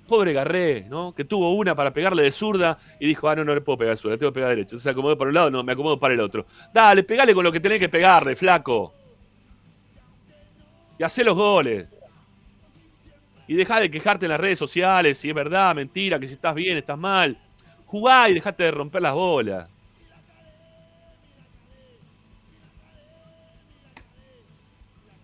Pobre 0.08 0.34
Garré, 0.34 0.86
¿no? 0.88 1.14
Que 1.14 1.26
tuvo 1.26 1.54
una 1.54 1.76
para 1.76 1.92
pegarle 1.92 2.24
de 2.24 2.32
zurda 2.32 2.78
y 3.00 3.08
dijo, 3.08 3.28
ah, 3.28 3.36
no, 3.36 3.44
no 3.44 3.54
le 3.54 3.62
puedo 3.62 3.78
pegar 3.78 3.98
zurda, 3.98 4.18
tengo 4.18 4.32
que 4.32 4.36
pegar 4.36 4.50
derecho. 4.52 4.76
Entonces 4.76 4.84
se 4.84 4.90
acomodó 4.90 5.18
para 5.18 5.30
un 5.30 5.34
lado, 5.34 5.52
no, 5.52 5.64
me 5.64 5.74
acomodo 5.74 6.00
para 6.00 6.14
el 6.14 6.20
otro. 6.22 6.46
Dale, 6.74 7.04
pegale 7.04 7.34
con 7.34 7.44
lo 7.44 7.52
que 7.52 7.60
tenés 7.60 7.80
que 7.80 7.90
pegarle, 7.90 8.36
flaco. 8.36 8.94
Y 10.98 11.04
hacé 11.04 11.24
los 11.24 11.36
goles. 11.36 11.88
Y 13.48 13.56
deja 13.56 13.80
de 13.80 13.90
quejarte 13.90 14.26
en 14.26 14.32
las 14.32 14.40
redes 14.40 14.60
sociales 14.60 15.18
si 15.18 15.30
es 15.30 15.36
verdad, 15.36 15.76
mentira, 15.76 16.20
que 16.20 16.28
si 16.28 16.36
estás 16.36 16.56
bien, 16.56 16.78
estás 16.78 16.98
mal. 16.98 17.38
Jugá 17.86 18.30
y 18.30 18.34
dejate 18.34 18.64
de 18.64 18.72
romper 18.72 19.02
las 19.02 19.14
bolas. 19.14 19.70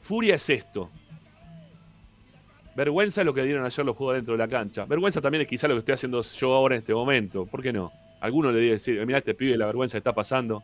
Furia 0.02 0.36
es 0.36 0.50
esto. 0.50 0.90
Vergüenza 2.76 3.22
es 3.22 3.26
lo 3.26 3.34
que 3.34 3.44
dieron 3.44 3.66
ayer 3.66 3.86
los 3.86 3.96
juegos 3.96 4.16
dentro 4.16 4.34
de 4.34 4.40
la 4.40 4.48
cancha. 4.48 4.86
Vergüenza 4.86 5.22
también 5.22 5.44
es 5.44 5.48
quizá 5.48 5.68
lo 5.68 5.76
que 5.76 5.80
estoy 5.80 5.94
haciendo 5.94 6.22
yo 6.22 6.54
ahora 6.54 6.76
en 6.76 6.80
este 6.80 6.94
momento. 6.94 7.46
¿Por 7.46 7.62
qué 7.62 7.72
no? 7.72 7.92
Alguno 8.20 8.52
le 8.52 8.60
dice, 8.60 8.92
decir, 8.92 9.06
mira 9.06 9.20
este 9.20 9.36
pibe 9.36 9.58
la 9.58 9.68
vergüenza 9.68 9.94
que 9.94 10.00
está 10.00 10.14
pasando. 10.14 10.64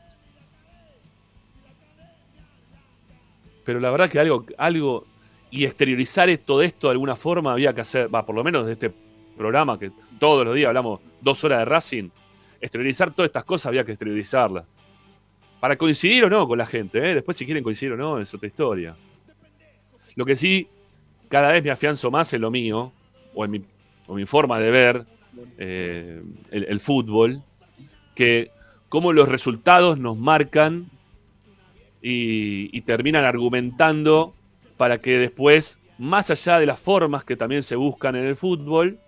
Pero 3.64 3.80
la 3.80 3.92
verdad 3.92 4.10
que 4.10 4.20
algo, 4.20 4.46
algo 4.58 5.06
y 5.52 5.66
exteriorizar 5.66 6.36
todo 6.38 6.62
esto 6.62 6.88
de 6.88 6.94
alguna 6.94 7.16
forma 7.16 7.54
había 7.54 7.74
que 7.74 7.82
hacer, 7.82 8.14
va, 8.14 8.26
por 8.26 8.36
lo 8.36 8.44
menos 8.44 8.66
de 8.66 8.74
este 8.74 8.92
programa 9.38 9.78
que 9.78 9.92
todos 10.20 10.46
los 10.46 10.56
días 10.56 10.68
hablamos 10.68 11.02
dos 11.22 11.44
horas 11.44 11.60
de 11.60 11.66
Racing, 11.66 12.10
exteriorizar 12.60 13.12
todas 13.14 13.30
estas 13.30 13.44
cosas 13.44 13.68
había 13.68 13.84
que 13.84 13.92
exteriorizarlas. 13.92 14.66
Para 15.60 15.78
coincidir 15.78 16.24
o 16.24 16.30
no 16.30 16.48
con 16.48 16.58
la 16.58 16.66
gente, 16.66 16.98
¿eh? 16.98 17.14
después 17.16 17.36
si 17.38 17.46
quieren 17.46 17.64
coincidir 17.64 17.94
o 17.94 17.98
no 17.98 18.20
es 18.20 18.34
otra 18.34 18.48
historia. 18.48 18.96
Lo 20.16 20.26
que 20.26 20.36
sí, 20.36 20.68
cada 21.30 21.52
vez 21.52 21.64
me 21.64 21.72
afianzo 21.72 22.12
más 22.12 22.34
en 22.34 22.42
lo 22.42 22.52
mío, 22.52 22.92
o 23.34 23.46
en 23.46 23.52
mi, 24.08 24.26
forma 24.26 24.60
de 24.60 24.72
ver 24.72 25.06
eh, 25.58 26.22
el, 26.52 26.80
fútbol, 26.80 27.42
que 28.16 28.52
cómo 28.90 29.14
los 29.14 29.30
resultados 29.30 30.00
nos 30.00 30.18
marcan 30.18 30.90
y, 32.02 32.82
terminan 32.82 33.24
argumentando 33.24 34.34
para 34.78 34.98
que 34.98 35.20
después, 35.20 35.80
más 36.00 36.32
allá 36.32 36.60
de 36.60 36.66
las 36.66 36.80
formas 36.80 37.24
que 37.24 37.36
también 37.36 37.62
se 37.62 37.76
buscan 37.76 38.16
en 38.16 38.26
el 38.26 38.36
fútbol, 38.36 39.00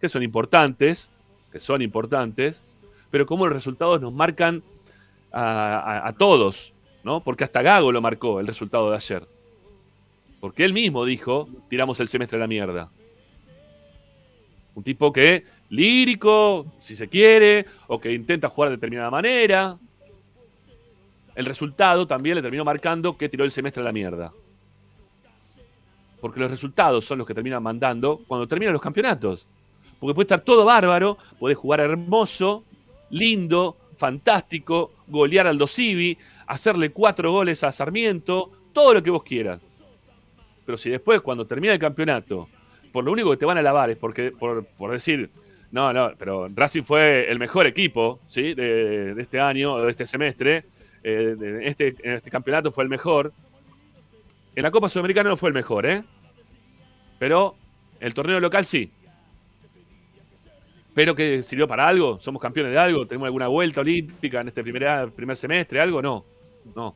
que 0.00 0.08
son 0.08 0.22
importantes, 0.22 1.10
que 1.50 1.58
son 1.58 1.82
importantes, 1.82 2.62
pero 3.10 3.26
cómo 3.26 3.46
los 3.46 3.54
resultados 3.54 4.00
nos 4.00 4.12
marcan 4.12 4.62
a, 5.32 6.06
a, 6.06 6.12
todos, 6.12 6.72
¿no? 7.02 7.20
Porque 7.20 7.44
hasta 7.44 7.62
Gago 7.62 7.90
lo 7.90 8.00
marcó 8.00 8.38
el 8.38 8.46
resultado 8.46 8.90
de 8.90 8.96
ayer. 8.96 9.37
Porque 10.40 10.64
él 10.64 10.72
mismo 10.72 11.04
dijo, 11.04 11.48
tiramos 11.68 11.98
el 12.00 12.08
semestre 12.08 12.36
a 12.36 12.40
la 12.40 12.46
mierda. 12.46 12.90
Un 14.74 14.84
tipo 14.84 15.12
que, 15.12 15.44
lírico, 15.70 16.66
si 16.80 16.94
se 16.94 17.08
quiere, 17.08 17.66
o 17.88 18.00
que 18.00 18.12
intenta 18.12 18.48
jugar 18.48 18.70
de 18.70 18.76
determinada 18.76 19.10
manera. 19.10 19.76
El 21.34 21.44
resultado 21.44 22.06
también 22.06 22.36
le 22.36 22.42
terminó 22.42 22.64
marcando 22.64 23.16
que 23.16 23.28
tiró 23.28 23.44
el 23.44 23.50
semestre 23.50 23.82
a 23.82 23.86
la 23.86 23.92
mierda. 23.92 24.32
Porque 26.20 26.40
los 26.40 26.50
resultados 26.50 27.04
son 27.04 27.18
los 27.18 27.26
que 27.26 27.34
terminan 27.34 27.62
mandando 27.62 28.20
cuando 28.26 28.46
terminan 28.46 28.72
los 28.72 28.82
campeonatos. 28.82 29.46
Porque 29.98 30.14
puede 30.14 30.24
estar 30.24 30.40
todo 30.40 30.64
bárbaro, 30.64 31.18
puede 31.38 31.54
jugar 31.56 31.80
hermoso, 31.80 32.64
lindo, 33.10 33.76
fantástico, 33.96 34.92
golear 35.08 35.46
al 35.46 35.58
Dosivi, 35.58 36.16
hacerle 36.46 36.90
cuatro 36.90 37.32
goles 37.32 37.64
a 37.64 37.72
Sarmiento, 37.72 38.52
todo 38.72 38.94
lo 38.94 39.02
que 39.02 39.10
vos 39.10 39.22
quieras. 39.24 39.60
Pero 40.68 40.76
si 40.76 40.90
después, 40.90 41.22
cuando 41.22 41.46
termina 41.46 41.72
el 41.72 41.78
campeonato, 41.78 42.46
por 42.92 43.02
lo 43.02 43.12
único 43.12 43.30
que 43.30 43.38
te 43.38 43.46
van 43.46 43.56
a 43.56 43.62
lavar 43.62 43.88
es 43.88 43.96
porque, 43.96 44.32
por, 44.32 44.90
decir, 44.90 45.30
no, 45.70 45.94
no, 45.94 46.12
pero 46.18 46.46
Racing 46.54 46.82
fue 46.82 47.26
el 47.30 47.38
mejor 47.38 47.66
equipo 47.66 48.20
¿sí? 48.28 48.52
de, 48.52 49.14
este 49.16 49.40
año, 49.40 49.78
de 49.78 49.90
este 49.90 50.04
semestre, 50.04 50.66
eh, 51.02 51.60
este, 51.62 51.96
en 52.02 52.16
este 52.16 52.30
campeonato 52.30 52.70
fue 52.70 52.84
el 52.84 52.90
mejor. 52.90 53.32
En 54.54 54.62
la 54.62 54.70
Copa 54.70 54.90
Sudamericana 54.90 55.30
no 55.30 55.38
fue 55.38 55.48
el 55.48 55.54
mejor, 55.54 55.86
¿eh? 55.86 56.04
Pero 57.18 57.54
el 57.98 58.12
torneo 58.12 58.38
local 58.38 58.66
sí. 58.66 58.90
Pero 60.92 61.14
que 61.14 61.42
sirvió 61.42 61.66
para 61.66 61.88
algo, 61.88 62.20
somos 62.20 62.42
campeones 62.42 62.72
de 62.72 62.78
algo, 62.78 63.06
tenemos 63.06 63.24
alguna 63.24 63.48
vuelta 63.48 63.80
olímpica 63.80 64.42
en 64.42 64.48
este 64.48 64.62
primer, 64.62 65.12
primer 65.12 65.34
semestre, 65.38 65.80
algo, 65.80 66.02
no, 66.02 66.26
no. 66.76 66.94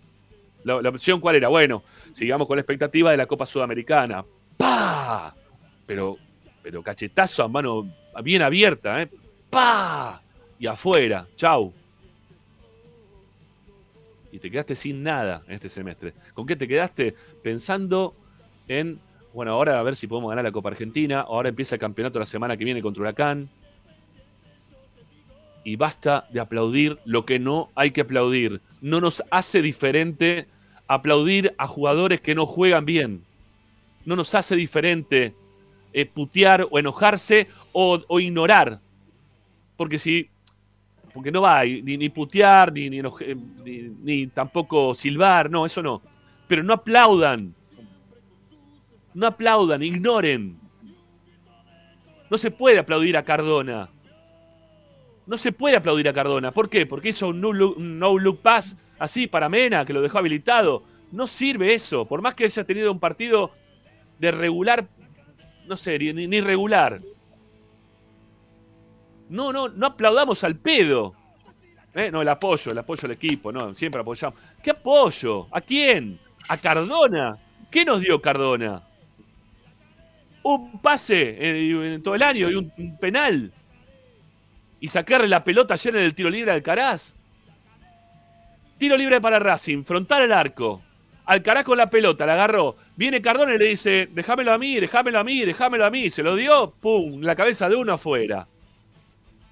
La, 0.64 0.76
opción 0.88 1.20
cuál 1.20 1.36
era? 1.36 1.48
Bueno, 1.48 1.82
sigamos 2.12 2.46
con 2.46 2.56
la 2.56 2.60
expectativa 2.60 3.10
de 3.10 3.16
la 3.16 3.26
Copa 3.26 3.46
Sudamericana. 3.46 4.24
¡Pah! 4.56 5.34
Pero, 5.86 6.18
pero 6.62 6.82
cachetazo 6.82 7.42
a 7.42 7.48
mano 7.48 7.90
bien 8.22 8.42
abierta, 8.42 9.02
¿eh? 9.02 9.08
¡Pah! 9.50 10.20
Y 10.58 10.66
afuera. 10.66 11.26
Chau. 11.36 11.72
Y 14.30 14.38
te 14.38 14.50
quedaste 14.50 14.74
sin 14.74 15.02
nada 15.02 15.42
en 15.46 15.54
este 15.54 15.68
semestre. 15.68 16.14
¿Con 16.32 16.46
qué 16.46 16.56
te 16.56 16.66
quedaste? 16.66 17.14
Pensando 17.42 18.14
en, 18.68 18.98
bueno, 19.34 19.52
ahora 19.52 19.78
a 19.78 19.82
ver 19.82 19.96
si 19.96 20.06
podemos 20.06 20.30
ganar 20.30 20.44
la 20.44 20.52
Copa 20.52 20.70
Argentina. 20.70 21.20
Ahora 21.20 21.48
empieza 21.48 21.74
el 21.74 21.80
campeonato 21.80 22.18
la 22.18 22.24
semana 22.24 22.56
que 22.56 22.64
viene 22.64 22.80
contra 22.80 23.02
Huracán. 23.02 23.50
Y 25.64 25.76
basta 25.76 26.26
de 26.30 26.40
aplaudir 26.40 26.98
lo 27.04 27.24
que 27.24 27.38
no 27.38 27.70
hay 27.74 27.92
que 27.92 28.00
aplaudir 28.00 28.60
no 28.82 29.00
nos 29.00 29.22
hace 29.30 29.62
diferente 29.62 30.48
aplaudir 30.88 31.54
a 31.56 31.66
jugadores 31.66 32.20
que 32.20 32.34
no 32.34 32.44
juegan 32.46 32.84
bien. 32.84 33.24
No 34.04 34.16
nos 34.16 34.34
hace 34.34 34.56
diferente 34.56 35.34
eh, 35.92 36.04
putear 36.04 36.66
o 36.68 36.78
enojarse 36.78 37.46
o, 37.72 38.20
ignorar. 38.20 38.80
Porque 39.76 39.98
si. 39.98 40.28
Porque 41.14 41.30
no 41.30 41.42
va 41.42 41.64
ni, 41.64 41.96
ni 41.96 42.08
putear, 42.08 42.72
ni, 42.72 42.90
ni, 42.90 43.02
ni, 44.02 44.26
tampoco 44.26 44.94
silbar, 44.94 45.50
no, 45.50 45.64
eso 45.64 45.82
no. 45.82 46.02
Pero 46.48 46.62
no 46.62 46.74
aplaudan. 46.74 47.54
No 49.14 49.26
aplaudan, 49.26 49.82
ignoren. 49.82 50.58
No 52.30 52.38
se 52.38 52.50
puede 52.50 52.78
aplaudir 52.78 53.16
a 53.16 53.24
Cardona. 53.24 53.88
No 55.26 55.38
se 55.38 55.52
puede 55.52 55.76
aplaudir 55.76 56.08
a 56.08 56.12
Cardona. 56.12 56.50
¿Por 56.50 56.68
qué? 56.68 56.86
Porque 56.86 57.10
hizo 57.10 57.28
un 57.28 57.40
no 57.40 57.52
look, 58.18 58.40
pass 58.40 58.76
así 58.98 59.26
para 59.26 59.48
Mena, 59.48 59.84
que 59.84 59.92
lo 59.92 60.02
dejó 60.02 60.18
habilitado. 60.18 60.82
No 61.12 61.26
sirve 61.26 61.74
eso. 61.74 62.06
Por 62.06 62.22
más 62.22 62.34
que 62.34 62.44
haya 62.44 62.64
tenido 62.64 62.90
un 62.90 62.98
partido 62.98 63.52
de 64.18 64.32
regular, 64.32 64.86
no 65.66 65.76
sé, 65.76 65.98
ni, 65.98 66.40
regular. 66.40 67.00
No, 69.28 69.52
no, 69.52 69.68
no 69.68 69.86
aplaudamos 69.86 70.42
al 70.44 70.56
pedo. 70.56 71.14
¿Eh? 71.94 72.10
No, 72.10 72.22
el 72.22 72.28
apoyo, 72.28 72.72
el 72.72 72.78
apoyo 72.78 73.06
al 73.06 73.12
equipo, 73.12 73.52
no, 73.52 73.74
siempre 73.74 74.00
apoyamos. 74.00 74.38
¿Qué 74.62 74.70
apoyo? 74.70 75.46
¿A 75.50 75.60
quién? 75.60 76.18
¿A 76.48 76.56
Cardona? 76.56 77.36
¿Qué 77.70 77.84
nos 77.84 78.00
dio 78.00 78.20
Cardona? 78.20 78.82
Un 80.42 80.80
pase 80.80 81.94
en 81.94 82.02
todo 82.02 82.14
el 82.14 82.22
año 82.22 82.50
y 82.50 82.54
un 82.54 82.96
penal 82.98 83.52
y 84.82 84.88
sacarle 84.88 85.28
la 85.28 85.44
pelota 85.44 85.74
ayer 85.74 85.94
en 85.94 86.02
el 86.02 86.12
tiro 86.12 86.28
libre 86.28 86.50
a 86.50 86.54
Alcaraz. 86.54 87.14
Tiro 88.78 88.96
libre 88.96 89.20
para 89.20 89.38
Racing, 89.38 89.84
frontal 89.84 90.22
al 90.22 90.32
arco. 90.32 90.82
Alcaraz 91.24 91.62
con 91.62 91.78
la 91.78 91.88
pelota, 91.88 92.26
la 92.26 92.32
agarró. 92.32 92.74
Viene 92.96 93.22
Cardona 93.22 93.54
y 93.54 93.58
le 93.58 93.66
dice, 93.66 94.08
déjamelo 94.10 94.52
a 94.52 94.58
mí, 94.58 94.80
déjamelo 94.80 95.20
a 95.20 95.24
mí, 95.24 95.44
déjamelo 95.44 95.86
a 95.86 95.90
mí. 95.90 96.10
Se 96.10 96.24
lo 96.24 96.34
dio, 96.34 96.72
pum, 96.80 97.22
la 97.22 97.36
cabeza 97.36 97.68
de 97.68 97.76
uno 97.76 97.92
afuera. 97.92 98.48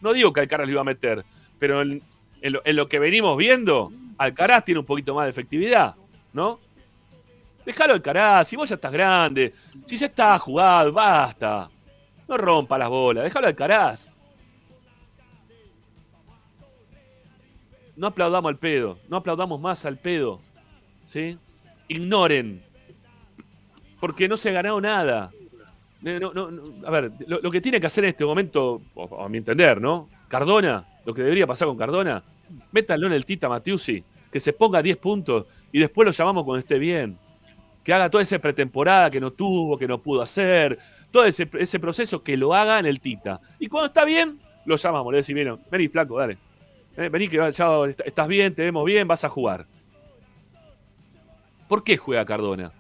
No 0.01 0.13
digo 0.13 0.33
que 0.33 0.41
Alcaraz 0.41 0.67
lo 0.67 0.73
iba 0.73 0.81
a 0.81 0.85
meter, 0.85 1.25
pero 1.61 1.81
en, 1.81 2.03
lo, 2.43 2.89
que 2.89 2.99
venimos 2.99 3.37
viendo, 3.37 3.93
Alcaraz 4.19 4.65
tiene 4.65 4.81
un 4.81 4.87
poquito 4.87 5.15
más 5.15 5.27
de 5.27 5.31
efectividad, 5.31 5.95
¿no? 6.33 6.59
Déjalo 7.65 7.95
Alcaraz, 7.95 8.49
si 8.49 8.57
vos 8.57 8.69
ya 8.69 8.75
estás 8.75 8.91
grande, 8.91 9.55
si 9.87 9.97
ya 9.97 10.07
está 10.07 10.37
jugado, 10.41 10.93
basta. 10.93 11.71
No 12.27 12.37
rompa 12.37 12.77
las 12.77 12.89
bolas, 12.89 13.23
déjalo 13.23 13.47
Alcaraz. 13.47 14.17
No 18.01 18.07
aplaudamos 18.07 18.49
al 18.49 18.57
pedo, 18.57 18.99
no 19.11 19.19
aplaudamos 19.19 19.61
más 19.61 19.85
al 19.85 19.99
pedo, 19.99 20.41
¿sí? 21.07 21.37
Ignoren, 21.87 22.63
porque 24.01 24.27
no 24.27 24.39
se 24.39 24.49
ha 24.49 24.53
ganado 24.53 24.81
nada. 24.81 25.31
Eh, 26.03 26.19
a 26.87 26.91
ver, 26.91 27.13
lo, 27.27 27.51
que 27.51 27.61
tiene 27.61 27.79
que 27.79 27.87
hacer 27.87 28.05
en 28.05 28.11
este 28.11 28.25
momento, 28.25 28.81
a 29.19 29.29
mi 29.29 29.37
entender, 29.37 29.83
¿no? 29.83 30.09
Cardona, 30.29 30.89
lo 31.05 31.13
que 31.13 31.21
debería 31.21 31.47
pasar 31.47 31.69
con 31.69 31.77
Cardona, 31.77 32.25
métanlo 32.73 33.07
en 33.07 33.13
el 33.13 33.27
Tita 33.27 33.51
Matiusi, 33.51 34.03
que 34.33 34.41
se 34.41 34.55
ponga 34.55 34.81
10 34.81 34.97
puntos 34.97 35.45
y 35.71 35.79
después 35.79 36.07
lo 36.07 36.13
llamamos 36.13 36.45
cuando 36.45 36.61
esté 36.61 36.79
bien. 36.79 37.19
Que 37.85 37.93
haga 37.93 38.09
toda 38.09 38.23
esa 38.23 38.39
pretemporada 38.39 39.11
que 39.11 39.21
no 39.21 39.31
tuvo, 39.31 39.77
que 39.77 39.87
no 39.87 40.01
pudo 40.01 40.23
hacer, 40.23 40.79
todo 41.11 41.25
ese, 41.27 41.47
proceso 41.79 42.23
que 42.23 42.39
lo 42.39 42.55
haga 42.55 42.79
en 42.79 42.87
el 42.87 42.99
Tita. 42.99 43.43
Y 43.59 43.69
cuando 43.69 43.89
está 43.89 44.07
bien, 44.07 44.41
lo 44.65 44.77
llamamos, 44.77 45.13
le 45.13 45.19
decimos, 45.19 45.61
vení, 45.71 45.87
flaco, 45.89 46.19
dale. 46.19 46.39
Eh, 46.97 47.09
vení 47.09 47.29
que 47.29 47.37
ya 47.37 47.49
estás 48.05 48.29
bien, 48.29 48.55
te 48.55 48.63
vemos 48.63 48.85
bien, 48.85 49.07
vas 49.07 49.25
a 49.25 49.29
jugar. 49.29 49.67
¿Por 51.69 51.85
qué 51.85 51.97
juega 51.97 52.25
Cardona? 52.25 52.73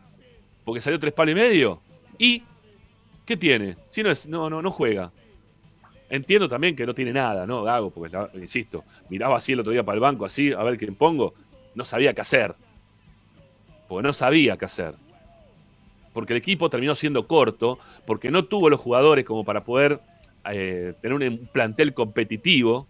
¿Porque 0.64 0.80
salió 0.80 0.98
tres 0.98 1.12
palos 1.12 1.32
y 1.32 1.34
medio? 1.36 1.80
¿Y 2.18 2.42
qué 3.24 3.36
tiene? 3.36 3.76
Si 3.88 4.02
no, 4.02 4.10
es, 4.10 4.26
no, 4.26 4.50
no, 4.50 4.60
no 4.60 4.70
juega. 4.70 5.12
Entiendo 6.08 6.48
también 6.48 6.74
que 6.74 6.84
no 6.84 6.92
tiene 6.92 7.12
nada, 7.12 7.46
¿no? 7.46 7.62
Gago, 7.62 7.90
porque, 7.90 8.16
insisto, 8.34 8.84
miraba 9.08 9.36
así 9.36 9.52
el 9.52 9.60
otro 9.60 9.72
día 9.72 9.84
para 9.84 9.94
el 9.94 10.00
banco, 10.00 10.24
así, 10.24 10.52
a 10.52 10.62
ver 10.64 10.76
quién 10.76 10.96
pongo. 10.96 11.34
No 11.76 11.84
sabía 11.84 12.12
qué 12.14 12.20
hacer. 12.20 12.56
Porque 13.88 14.06
no 14.06 14.12
sabía 14.12 14.56
qué 14.56 14.64
hacer. 14.64 14.94
Porque 16.12 16.32
el 16.32 16.38
equipo 16.38 16.68
terminó 16.68 16.96
siendo 16.96 17.28
corto, 17.28 17.78
porque 18.06 18.32
no 18.32 18.44
tuvo 18.44 18.68
los 18.68 18.80
jugadores 18.80 19.24
como 19.24 19.44
para 19.44 19.62
poder 19.62 20.00
eh, 20.50 20.94
tener 21.00 21.16
un 21.16 21.48
plantel 21.52 21.94
competitivo 21.94 22.88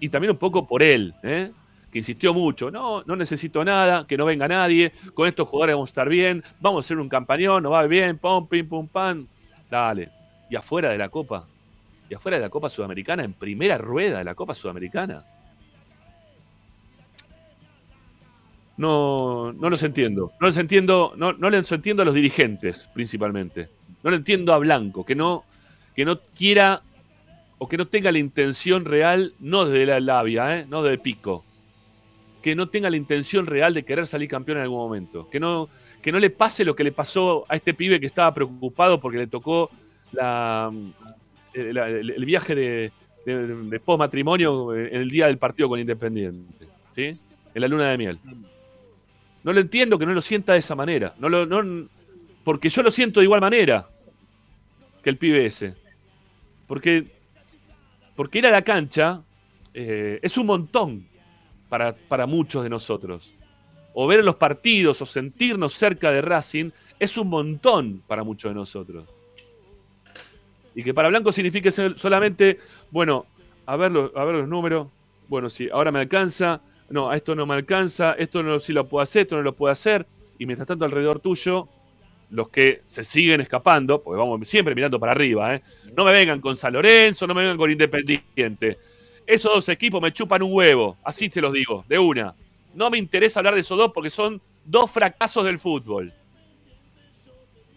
y 0.00 0.08
también 0.08 0.32
un 0.32 0.38
poco 0.38 0.66
por 0.66 0.82
él, 0.82 1.14
¿eh? 1.22 1.52
que 1.92 1.98
insistió 1.98 2.32
mucho, 2.32 2.70
no, 2.70 3.02
no 3.04 3.16
necesito 3.16 3.64
nada, 3.64 4.06
que 4.06 4.16
no 4.16 4.24
venga 4.24 4.48
nadie, 4.48 4.92
con 5.14 5.26
estos 5.28 5.48
jugadores 5.48 5.74
vamos 5.74 5.88
a 5.88 5.92
estar 5.92 6.08
bien, 6.08 6.42
vamos 6.60 6.84
a 6.84 6.86
hacer 6.86 6.98
un 6.98 7.08
campañón, 7.08 7.62
nos 7.62 7.72
va 7.72 7.86
bien, 7.86 8.16
pum, 8.18 8.46
pim, 8.46 8.66
pum, 8.66 8.86
pam, 8.86 9.26
dale. 9.70 10.08
Y 10.48 10.56
afuera 10.56 10.90
de 10.90 10.98
la 10.98 11.08
Copa, 11.08 11.46
y 12.08 12.14
afuera 12.14 12.38
de 12.38 12.42
la 12.42 12.50
Copa 12.50 12.70
Sudamericana, 12.70 13.24
en 13.24 13.32
primera 13.32 13.76
rueda 13.76 14.18
de 14.18 14.24
la 14.24 14.34
Copa 14.34 14.54
Sudamericana. 14.54 15.24
No, 18.76 19.52
no 19.52 19.68
los 19.68 19.82
entiendo, 19.82 20.32
no 20.40 20.46
los 20.46 20.56
entiendo, 20.56 21.12
no, 21.16 21.32
no 21.34 21.50
les 21.50 21.70
entiendo 21.70 22.02
a 22.02 22.06
los 22.06 22.14
dirigentes 22.14 22.88
principalmente. 22.94 23.68
No 24.02 24.10
le 24.10 24.16
entiendo 24.16 24.54
a 24.54 24.58
Blanco, 24.58 25.04
que 25.04 25.14
no, 25.14 25.44
que 25.94 26.06
no 26.06 26.18
quiera 26.20 26.82
o 27.62 27.68
que 27.68 27.76
no 27.76 27.86
tenga 27.86 28.10
la 28.10 28.18
intención 28.18 28.86
real, 28.86 29.34
no 29.38 29.66
desde 29.66 29.84
la 29.84 30.00
labia, 30.00 30.58
¿eh? 30.58 30.66
no 30.66 30.82
desde 30.82 30.96
pico, 30.96 31.44
que 32.40 32.56
no 32.56 32.70
tenga 32.70 32.88
la 32.88 32.96
intención 32.96 33.46
real 33.46 33.74
de 33.74 33.84
querer 33.84 34.06
salir 34.06 34.30
campeón 34.30 34.56
en 34.56 34.62
algún 34.62 34.78
momento. 34.78 35.28
Que 35.28 35.38
no, 35.38 35.68
que 36.00 36.10
no 36.10 36.18
le 36.18 36.30
pase 36.30 36.64
lo 36.64 36.74
que 36.74 36.84
le 36.84 36.90
pasó 36.90 37.44
a 37.50 37.56
este 37.56 37.74
pibe 37.74 38.00
que 38.00 38.06
estaba 38.06 38.32
preocupado 38.32 38.98
porque 38.98 39.18
le 39.18 39.26
tocó 39.26 39.70
el, 41.52 41.76
el 41.76 42.24
viaje 42.24 42.54
de, 42.54 42.92
de, 43.26 43.80
post 43.80 43.98
matrimonio 43.98 44.74
en 44.74 45.02
el 45.02 45.10
día 45.10 45.26
del 45.26 45.36
partido 45.36 45.68
con 45.68 45.78
Independiente. 45.78 46.66
¿sí? 46.94 47.18
En 47.54 47.60
la 47.60 47.68
luna 47.68 47.90
de 47.90 47.98
miel. 47.98 48.18
No 49.44 49.52
lo 49.52 49.60
entiendo 49.60 49.98
que 49.98 50.06
no 50.06 50.14
lo 50.14 50.22
sienta 50.22 50.54
de 50.54 50.60
esa 50.60 50.74
manera. 50.74 51.14
No 51.18 51.28
lo, 51.28 51.44
no, 51.44 51.86
porque 52.42 52.70
yo 52.70 52.82
lo 52.82 52.90
siento 52.90 53.20
de 53.20 53.24
igual 53.24 53.42
manera 53.42 53.86
que 55.02 55.10
el 55.10 55.18
pibe 55.18 55.44
ese. 55.44 55.74
Porque, 56.66 57.19
porque 58.20 58.40
ir 58.40 58.46
a 58.46 58.50
la 58.50 58.60
cancha 58.60 59.22
eh, 59.72 60.18
es 60.20 60.36
un 60.36 60.44
montón 60.44 61.08
para, 61.70 61.96
para 61.96 62.26
muchos 62.26 62.62
de 62.62 62.68
nosotros. 62.68 63.32
O 63.94 64.06
ver 64.06 64.22
los 64.22 64.34
partidos 64.34 65.00
o 65.00 65.06
sentirnos 65.06 65.72
cerca 65.72 66.12
de 66.12 66.20
Racing 66.20 66.70
es 66.98 67.16
un 67.16 67.28
montón 67.28 68.02
para 68.06 68.22
muchos 68.22 68.50
de 68.50 68.56
nosotros. 68.56 69.08
Y 70.74 70.82
que 70.82 70.92
para 70.92 71.08
Blanco 71.08 71.32
signifique 71.32 71.72
solamente, 71.72 72.58
bueno, 72.90 73.24
a 73.64 73.76
ver, 73.76 73.90
los, 73.90 74.14
a 74.14 74.22
ver 74.24 74.34
los 74.34 74.48
números. 74.48 74.88
Bueno, 75.28 75.48
sí, 75.48 75.70
ahora 75.72 75.90
me 75.90 76.00
alcanza. 76.00 76.60
No, 76.90 77.08
a 77.08 77.16
esto 77.16 77.34
no 77.34 77.46
me 77.46 77.54
alcanza. 77.54 78.12
Esto 78.18 78.42
no 78.42 78.60
sí 78.60 78.74
lo 78.74 78.86
puedo 78.86 79.02
hacer, 79.02 79.22
esto 79.22 79.36
no 79.36 79.42
lo 79.42 79.54
puedo 79.54 79.72
hacer. 79.72 80.06
Y 80.38 80.44
mientras 80.44 80.66
tanto, 80.66 80.84
alrededor 80.84 81.20
tuyo, 81.20 81.70
los 82.30 82.48
que 82.48 82.82
se 82.84 83.04
siguen 83.04 83.40
escapando, 83.40 84.02
porque 84.02 84.18
vamos 84.18 84.48
siempre 84.48 84.74
mirando 84.74 84.98
para 84.98 85.12
arriba, 85.12 85.54
¿eh? 85.54 85.62
no 85.96 86.04
me 86.04 86.12
vengan 86.12 86.40
con 86.40 86.56
San 86.56 86.72
Lorenzo, 86.72 87.26
no 87.26 87.34
me 87.34 87.42
vengan 87.42 87.56
con 87.56 87.70
Independiente. 87.70 88.78
Esos 89.26 89.54
dos 89.54 89.68
equipos 89.68 90.00
me 90.00 90.12
chupan 90.12 90.42
un 90.42 90.52
huevo, 90.52 90.96
así 91.04 91.28
se 91.30 91.40
los 91.40 91.52
digo, 91.52 91.84
de 91.88 91.98
una. 91.98 92.34
No 92.74 92.90
me 92.90 92.98
interesa 92.98 93.40
hablar 93.40 93.54
de 93.54 93.60
esos 93.60 93.76
dos 93.76 93.92
porque 93.92 94.10
son 94.10 94.40
dos 94.64 94.90
fracasos 94.90 95.44
del 95.44 95.58
fútbol. 95.58 96.12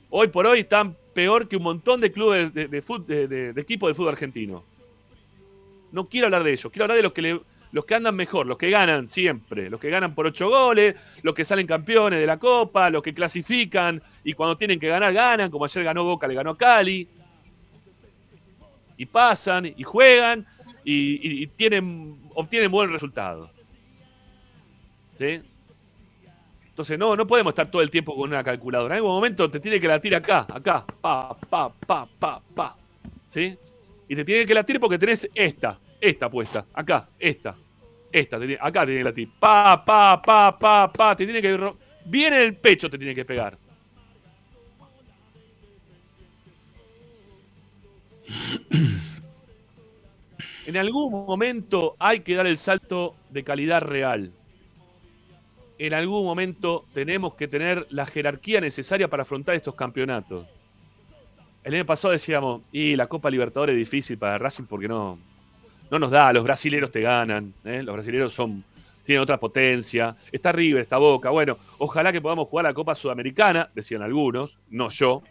Hoy 0.10 0.28
por 0.28 0.46
hoy 0.46 0.62
están 0.62 0.96
peor 1.14 1.48
que 1.48 1.58
un 1.58 1.64
montón 1.64 2.00
de 2.00 2.12
clubes 2.12 2.54
de, 2.54 2.68
de, 2.68 3.54
equipos 3.62 3.90
de 3.90 3.96
fútbol 3.96 4.14
argentino. 4.14 4.64
No 5.92 6.08
quiero 6.08 6.28
hablar 6.28 6.44
de 6.44 6.52
ellos, 6.52 6.72
quiero 6.72 6.86
hablar 6.86 6.98
de 6.98 7.04
los 7.04 7.14
que, 7.14 7.42
los 7.74 7.86
que 7.86 7.96
andan 7.96 8.16
mejor, 8.16 8.46
los 8.46 8.58
que 8.60 8.70
ganan 8.70 9.08
siempre, 9.08 9.68
los 9.68 9.80
que 9.80 9.90
ganan 9.90 10.14
por 10.14 10.28
ocho 10.28 10.48
goles, 10.48 10.96
los 11.24 11.34
que 11.34 11.44
salen 11.44 11.66
campeones 11.66 12.20
de 12.20 12.28
la 12.28 12.38
Copa, 12.38 12.92
los 12.92 13.02
que 13.02 13.16
clasifican 13.16 14.02
y 14.24 14.34
cuando 14.34 14.56
tienen 14.56 14.80
que 14.80 14.88
ganar, 14.88 15.12
ganan, 15.12 15.50
como 15.50 15.66
ayer 15.66 15.84
ganó 15.84 16.04
Boca, 16.04 16.28
le 16.28 16.36
ganó 16.36 16.52
a 16.52 16.58
Cali. 16.58 17.08
Y 18.96 19.08
pasan 19.08 19.66
y 19.66 19.82
juegan 19.82 20.46
y, 20.84 21.48
tienen, 21.48 22.16
obtienen 22.36 22.70
buen 22.70 22.92
resultado. 22.92 23.50
¿Sí? 25.18 25.42
Entonces, 26.70 27.00
no, 27.00 27.16
no 27.16 27.26
podemos 27.26 27.52
estar 27.52 27.72
todo 27.72 27.82
el 27.82 27.90
tiempo 27.90 28.16
con 28.16 28.30
una 28.30 28.44
calculadora. 28.44 28.94
En 28.94 28.98
algún 28.98 29.14
momento 29.14 29.50
te 29.50 29.60
tiene 29.60 29.80
que 29.80 29.88
latir 29.88 30.16
acá, 30.16 30.46
acá, 30.48 30.86
pa, 31.02 31.36
pa, 31.50 31.70
pa, 31.74 32.08
pa, 32.20 32.40
pa. 32.54 32.78
¿Sí? 33.28 33.58
Y 34.08 34.16
te 34.16 34.24
tiene 34.24 34.46
que 34.46 34.54
latir 34.54 34.80
porque 34.80 35.00
tenés 35.00 35.28
esta, 35.34 35.80
esta 36.00 36.30
puesta, 36.30 36.66
acá, 36.72 37.10
esta, 37.18 37.56
esta, 38.14 38.38
acá 38.62 38.86
tiene 38.86 39.00
que 39.00 39.04
latir. 39.04 39.30
Pa, 39.40 39.84
pa, 39.84 40.22
pa, 40.22 40.58
pa, 40.58 40.94
pa, 40.94 41.16
te 41.16 41.26
tiene 41.26 41.42
que. 41.42 41.74
Bien 42.06 42.34
en 42.34 42.42
el 42.42 42.56
pecho 42.56 42.90
te 42.90 42.98
tiene 42.98 43.14
que 43.14 43.26
pegar. 43.26 43.58
En 50.66 50.78
algún 50.78 51.12
momento 51.12 51.98
hay 52.00 52.22
que 52.22 52.36
dar 52.36 52.48
el 52.48 52.56
salto 52.56 53.18
de 53.32 53.44
calidad 53.44 53.82
real 53.82 54.32
en 55.78 55.94
algún 55.94 56.24
momento 56.24 56.86
tenemos 56.94 57.36
que 57.36 57.48
tener 57.48 57.86
la 57.90 58.06
jerarquía 58.06 58.62
necesaria 58.62 59.10
para 59.10 59.24
afrontar 59.24 59.56
estos 59.56 59.76
campeonatos. 59.76 60.48
El 61.64 61.74
año 61.74 61.86
pasado 61.86 62.12
decíamos, 62.12 62.62
y 62.72 62.96
la 62.96 63.08
Copa 63.08 63.30
Libertadores 63.30 63.74
es 63.74 63.80
difícil 63.80 64.18
para 64.18 64.38
Racing 64.38 64.66
porque 64.66 64.88
no, 64.88 65.18
no 65.94 66.00
nos 66.00 66.12
da, 66.12 66.34
los 66.34 66.44
brasileros 66.44 66.92
te 66.92 67.02
ganan, 67.02 67.54
¿eh? 67.64 67.84
los 67.84 67.94
brasileros 67.94 68.34
son, 68.34 68.64
tienen 69.04 69.22
otra 69.22 69.40
potencia, 69.40 70.16
está 70.32 70.52
River, 70.52 70.82
está 70.82 70.98
Boca, 70.98 71.30
bueno, 71.30 71.58
ojalá 71.78 72.12
que 72.12 72.20
podamos 72.20 72.50
jugar 72.50 72.66
la 72.66 72.74
Copa 72.74 72.96
Sudamericana, 72.96 73.70
decían 73.76 74.02
algunos, 74.02 74.58
no 74.70 74.90
yo. 74.90 75.22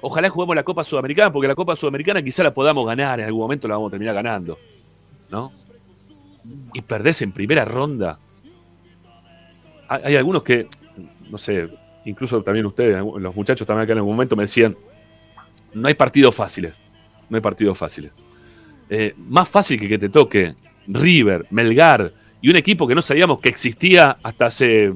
Ojalá 0.00 0.30
juguemos 0.30 0.56
la 0.56 0.62
Copa 0.62 0.84
Sudamericana 0.84 1.32
porque 1.32 1.48
la 1.48 1.54
Copa 1.54 1.76
Sudamericana 1.76 2.22
quizá 2.22 2.42
la 2.42 2.54
podamos 2.54 2.86
ganar, 2.86 3.20
en 3.20 3.26
algún 3.26 3.42
momento 3.42 3.68
la 3.68 3.74
vamos 3.74 3.88
a 3.88 3.92
terminar 3.92 4.14
ganando, 4.14 4.58
¿no? 5.30 5.52
Y 6.72 6.80
perdés 6.80 7.22
en 7.22 7.32
primera 7.32 7.64
ronda 7.64 8.18
hay 9.88 10.16
algunos 10.16 10.42
que, 10.42 10.68
no 11.30 11.38
sé, 11.38 11.68
incluso 12.04 12.42
también 12.42 12.66
ustedes, 12.66 13.02
los 13.18 13.36
muchachos 13.36 13.66
también 13.66 13.84
acá 13.84 13.92
en 13.92 13.98
algún 13.98 14.14
momento 14.14 14.34
me 14.34 14.44
decían, 14.44 14.76
no 15.74 15.88
hay 15.88 15.94
partidos 15.94 16.34
fáciles, 16.34 16.74
no 17.28 17.36
hay 17.36 17.40
partidos 17.40 17.76
fáciles. 17.78 18.12
Eh, 18.88 19.14
más 19.16 19.48
fácil 19.48 19.80
que 19.80 19.88
que 19.88 19.98
te 19.98 20.08
toque 20.08 20.54
River, 20.86 21.46
Melgar 21.50 22.12
y 22.40 22.50
un 22.50 22.56
equipo 22.56 22.86
que 22.86 22.94
no 22.94 23.02
sabíamos 23.02 23.40
que 23.40 23.48
existía 23.48 24.16
hasta 24.22 24.46
hace 24.46 24.92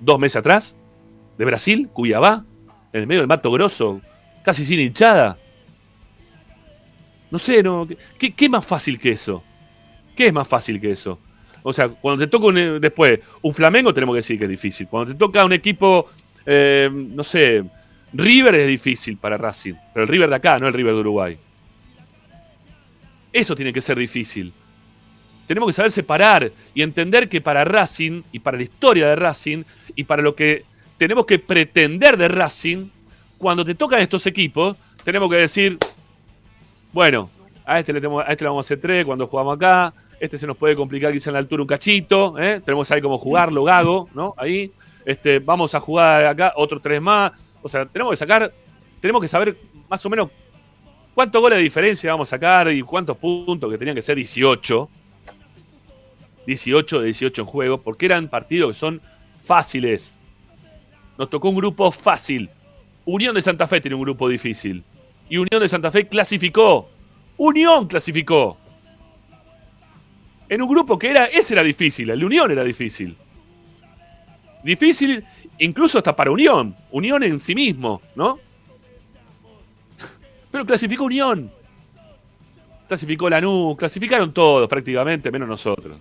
dos 0.00 0.18
meses 0.18 0.36
atrás, 0.36 0.76
de 1.36 1.44
Brasil, 1.44 1.88
Cuyabá, 1.92 2.44
en 2.92 3.00
el 3.00 3.06
medio 3.06 3.20
del 3.20 3.28
Mato 3.28 3.50
Grosso, 3.50 4.00
casi 4.44 4.64
sin 4.64 4.80
hinchada. 4.80 5.36
No 7.30 7.38
sé, 7.38 7.62
no, 7.62 7.88
¿qué, 8.18 8.32
¿qué 8.32 8.48
más 8.48 8.64
fácil 8.64 8.98
que 8.98 9.10
eso? 9.10 9.42
¿Qué 10.16 10.28
es 10.28 10.32
más 10.32 10.48
fácil 10.48 10.80
que 10.80 10.92
eso? 10.92 11.18
O 11.62 11.72
sea, 11.72 11.88
cuando 11.88 12.24
te 12.24 12.30
toca 12.30 12.46
un, 12.46 12.80
después 12.80 13.20
un 13.42 13.52
Flamengo, 13.52 13.92
tenemos 13.92 14.14
que 14.14 14.18
decir 14.18 14.38
que 14.38 14.44
es 14.44 14.50
difícil. 14.50 14.88
Cuando 14.88 15.12
te 15.12 15.18
toca 15.18 15.44
un 15.44 15.52
equipo, 15.52 16.06
eh, 16.46 16.88
no 16.92 17.22
sé, 17.22 17.64
River 18.12 18.54
es 18.54 18.66
difícil 18.66 19.16
para 19.18 19.36
Racing. 19.36 19.74
Pero 19.92 20.04
el 20.04 20.08
River 20.08 20.30
de 20.30 20.36
acá, 20.36 20.58
no 20.58 20.66
el 20.66 20.72
River 20.72 20.94
de 20.94 21.00
Uruguay. 21.00 21.36
Eso 23.38 23.54
tiene 23.54 23.72
que 23.72 23.80
ser 23.80 23.96
difícil. 23.96 24.52
Tenemos 25.46 25.68
que 25.68 25.72
saber 25.72 25.92
separar 25.92 26.50
y 26.74 26.82
entender 26.82 27.28
que 27.28 27.40
para 27.40 27.62
Racing 27.62 28.22
y 28.32 28.40
para 28.40 28.56
la 28.56 28.64
historia 28.64 29.08
de 29.08 29.14
Racing 29.14 29.62
y 29.94 30.02
para 30.02 30.22
lo 30.22 30.34
que 30.34 30.64
tenemos 30.96 31.24
que 31.24 31.38
pretender 31.38 32.16
de 32.16 32.26
Racing, 32.26 32.88
cuando 33.38 33.64
te 33.64 33.76
tocan 33.76 34.00
estos 34.00 34.26
equipos, 34.26 34.76
tenemos 35.04 35.30
que 35.30 35.36
decir, 35.36 35.78
bueno, 36.92 37.30
a 37.64 37.78
este 37.78 37.92
le, 37.92 38.00
a 38.04 38.22
este 38.22 38.42
le 38.42 38.48
vamos 38.48 38.66
a 38.66 38.66
hacer 38.66 38.80
tres 38.80 39.04
cuando 39.04 39.28
jugamos 39.28 39.54
acá, 39.54 39.94
este 40.18 40.36
se 40.36 40.48
nos 40.48 40.56
puede 40.56 40.74
complicar 40.74 41.12
quizá 41.12 41.30
en 41.30 41.34
la 41.34 41.38
altura 41.38 41.62
un 41.62 41.68
cachito. 41.68 42.36
¿eh? 42.40 42.60
Tenemos 42.64 42.90
ahí 42.90 43.00
como 43.00 43.18
jugarlo, 43.18 43.62
Gago, 43.62 44.08
¿no? 44.14 44.34
Ahí. 44.36 44.72
Este, 45.04 45.38
vamos 45.38 45.76
a 45.76 45.80
jugar 45.80 46.26
acá 46.26 46.54
otros 46.56 46.82
tres 46.82 47.00
más. 47.00 47.30
O 47.62 47.68
sea, 47.68 47.86
tenemos 47.86 48.10
que 48.10 48.16
sacar, 48.16 48.52
tenemos 49.00 49.22
que 49.22 49.28
saber 49.28 49.56
más 49.88 50.04
o 50.04 50.10
menos 50.10 50.28
cuántos 51.18 51.42
goles 51.42 51.58
de 51.58 51.64
diferencia 51.64 52.12
vamos 52.12 52.28
a 52.28 52.36
sacar 52.36 52.70
y 52.70 52.80
cuántos 52.80 53.16
puntos, 53.16 53.68
que 53.68 53.76
tenían 53.76 53.96
que 53.96 54.02
ser 54.02 54.14
18. 54.14 54.88
18 56.46 57.00
de 57.00 57.04
18 57.06 57.42
en 57.42 57.44
juego, 57.44 57.78
porque 57.78 58.06
eran 58.06 58.28
partidos 58.28 58.74
que 58.74 58.78
son 58.78 59.02
fáciles. 59.40 60.16
Nos 61.18 61.28
tocó 61.28 61.48
un 61.48 61.56
grupo 61.56 61.90
fácil. 61.90 62.48
Unión 63.04 63.34
de 63.34 63.42
Santa 63.42 63.66
Fe 63.66 63.80
tiene 63.80 63.96
un 63.96 64.02
grupo 64.02 64.28
difícil. 64.28 64.84
Y 65.28 65.38
Unión 65.38 65.60
de 65.60 65.68
Santa 65.68 65.90
Fe 65.90 66.06
clasificó. 66.06 66.88
Unión 67.36 67.88
clasificó 67.88 68.56
en 70.48 70.62
un 70.62 70.68
grupo 70.68 71.00
que 71.00 71.10
era, 71.10 71.24
ese 71.24 71.54
era 71.54 71.64
difícil, 71.64 72.10
el 72.10 72.22
Unión 72.22 72.48
era 72.52 72.62
difícil. 72.62 73.16
Difícil 74.62 75.24
incluso 75.58 75.98
hasta 75.98 76.14
para 76.14 76.30
Unión, 76.30 76.76
Unión 76.92 77.24
en 77.24 77.40
sí 77.40 77.56
mismo, 77.56 78.02
¿no? 78.14 78.38
Pero 80.50 80.64
clasificó 80.64 81.04
Unión. 81.04 81.50
Clasificó 82.86 83.28
Lanús, 83.28 83.76
clasificaron 83.76 84.32
todos 84.32 84.68
prácticamente, 84.68 85.30
menos 85.30 85.48
nosotros. 85.48 85.98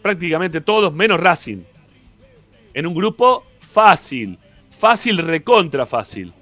Prácticamente 0.00 0.60
todos, 0.60 0.92
menos 0.92 1.20
Racing. 1.20 1.62
En 2.74 2.86
un 2.86 2.94
grupo 2.94 3.44
fácil, 3.58 4.36
fácil, 4.70 5.18
recontra 5.18 5.86
fácil. 5.86 6.32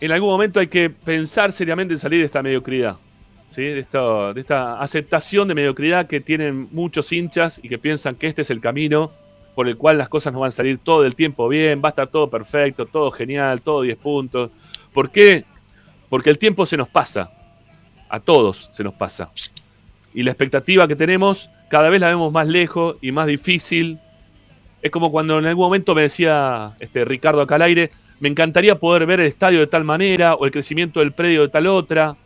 En 0.00 0.12
algún 0.12 0.30
momento 0.30 0.60
hay 0.60 0.68
que 0.68 0.88
pensar 0.88 1.52
seriamente 1.52 1.92
en 1.92 1.98
salir 1.98 2.20
de 2.20 2.26
esta 2.26 2.42
mediocridad 2.42 2.96
de, 3.56 3.86
esta, 4.36 4.80
aceptación 4.80 5.48
de 5.48 5.54
mediocridad 5.54 6.06
que 6.06 6.20
tienen 6.20 6.68
muchos 6.72 7.12
hinchas 7.12 7.60
y 7.62 7.68
que 7.68 7.78
piensan 7.78 8.14
que 8.14 8.28
este 8.28 8.42
es 8.42 8.50
el 8.50 8.60
camino 8.60 9.10
por 9.60 9.68
el 9.68 9.76
cual 9.76 9.98
las 9.98 10.08
cosas 10.08 10.32
no 10.32 10.40
van 10.40 10.48
a 10.48 10.52
salir 10.52 10.78
todo 10.78 11.04
el 11.04 11.14
tiempo 11.14 11.46
bien, 11.46 11.82
va 11.84 11.88
a 11.88 11.90
estar 11.90 12.08
todo 12.08 12.30
perfecto, 12.30 12.86
todo 12.86 13.10
genial, 13.10 13.60
todo 13.60 13.82
10 13.82 13.98
puntos. 13.98 14.50
¿Por 14.90 15.10
qué? 15.10 15.44
Porque 16.08 16.30
el 16.30 16.38
tiempo 16.38 16.64
se 16.64 16.78
nos 16.78 16.88
pasa, 16.88 17.30
a 18.08 18.20
todos 18.20 18.70
se 18.72 18.82
nos 18.82 18.94
pasa. 18.94 19.30
Y 20.14 20.22
la 20.22 20.30
expectativa 20.30 20.88
que 20.88 20.96
tenemos 20.96 21.50
cada 21.68 21.90
vez 21.90 22.00
la 22.00 22.08
vemos 22.08 22.32
más 22.32 22.48
lejos 22.48 22.96
y 23.02 23.12
más 23.12 23.26
difícil. 23.26 23.98
Es 24.80 24.90
como 24.90 25.12
cuando 25.12 25.38
en 25.38 25.44
algún 25.44 25.66
momento 25.66 25.94
me 25.94 26.00
decía 26.00 26.64
este, 26.78 27.04
Ricardo 27.04 27.42
acá 27.42 27.56
al 27.56 27.62
aire, 27.62 27.90
me 28.18 28.30
encantaría 28.30 28.78
poder 28.78 29.04
ver 29.04 29.20
el 29.20 29.26
estadio 29.26 29.60
de 29.60 29.66
tal 29.66 29.84
manera 29.84 30.36
o 30.36 30.46
el 30.46 30.52
crecimiento 30.52 31.00
del 31.00 31.12
predio 31.12 31.42
de 31.42 31.48
tal 31.48 31.66
otra 31.66 32.16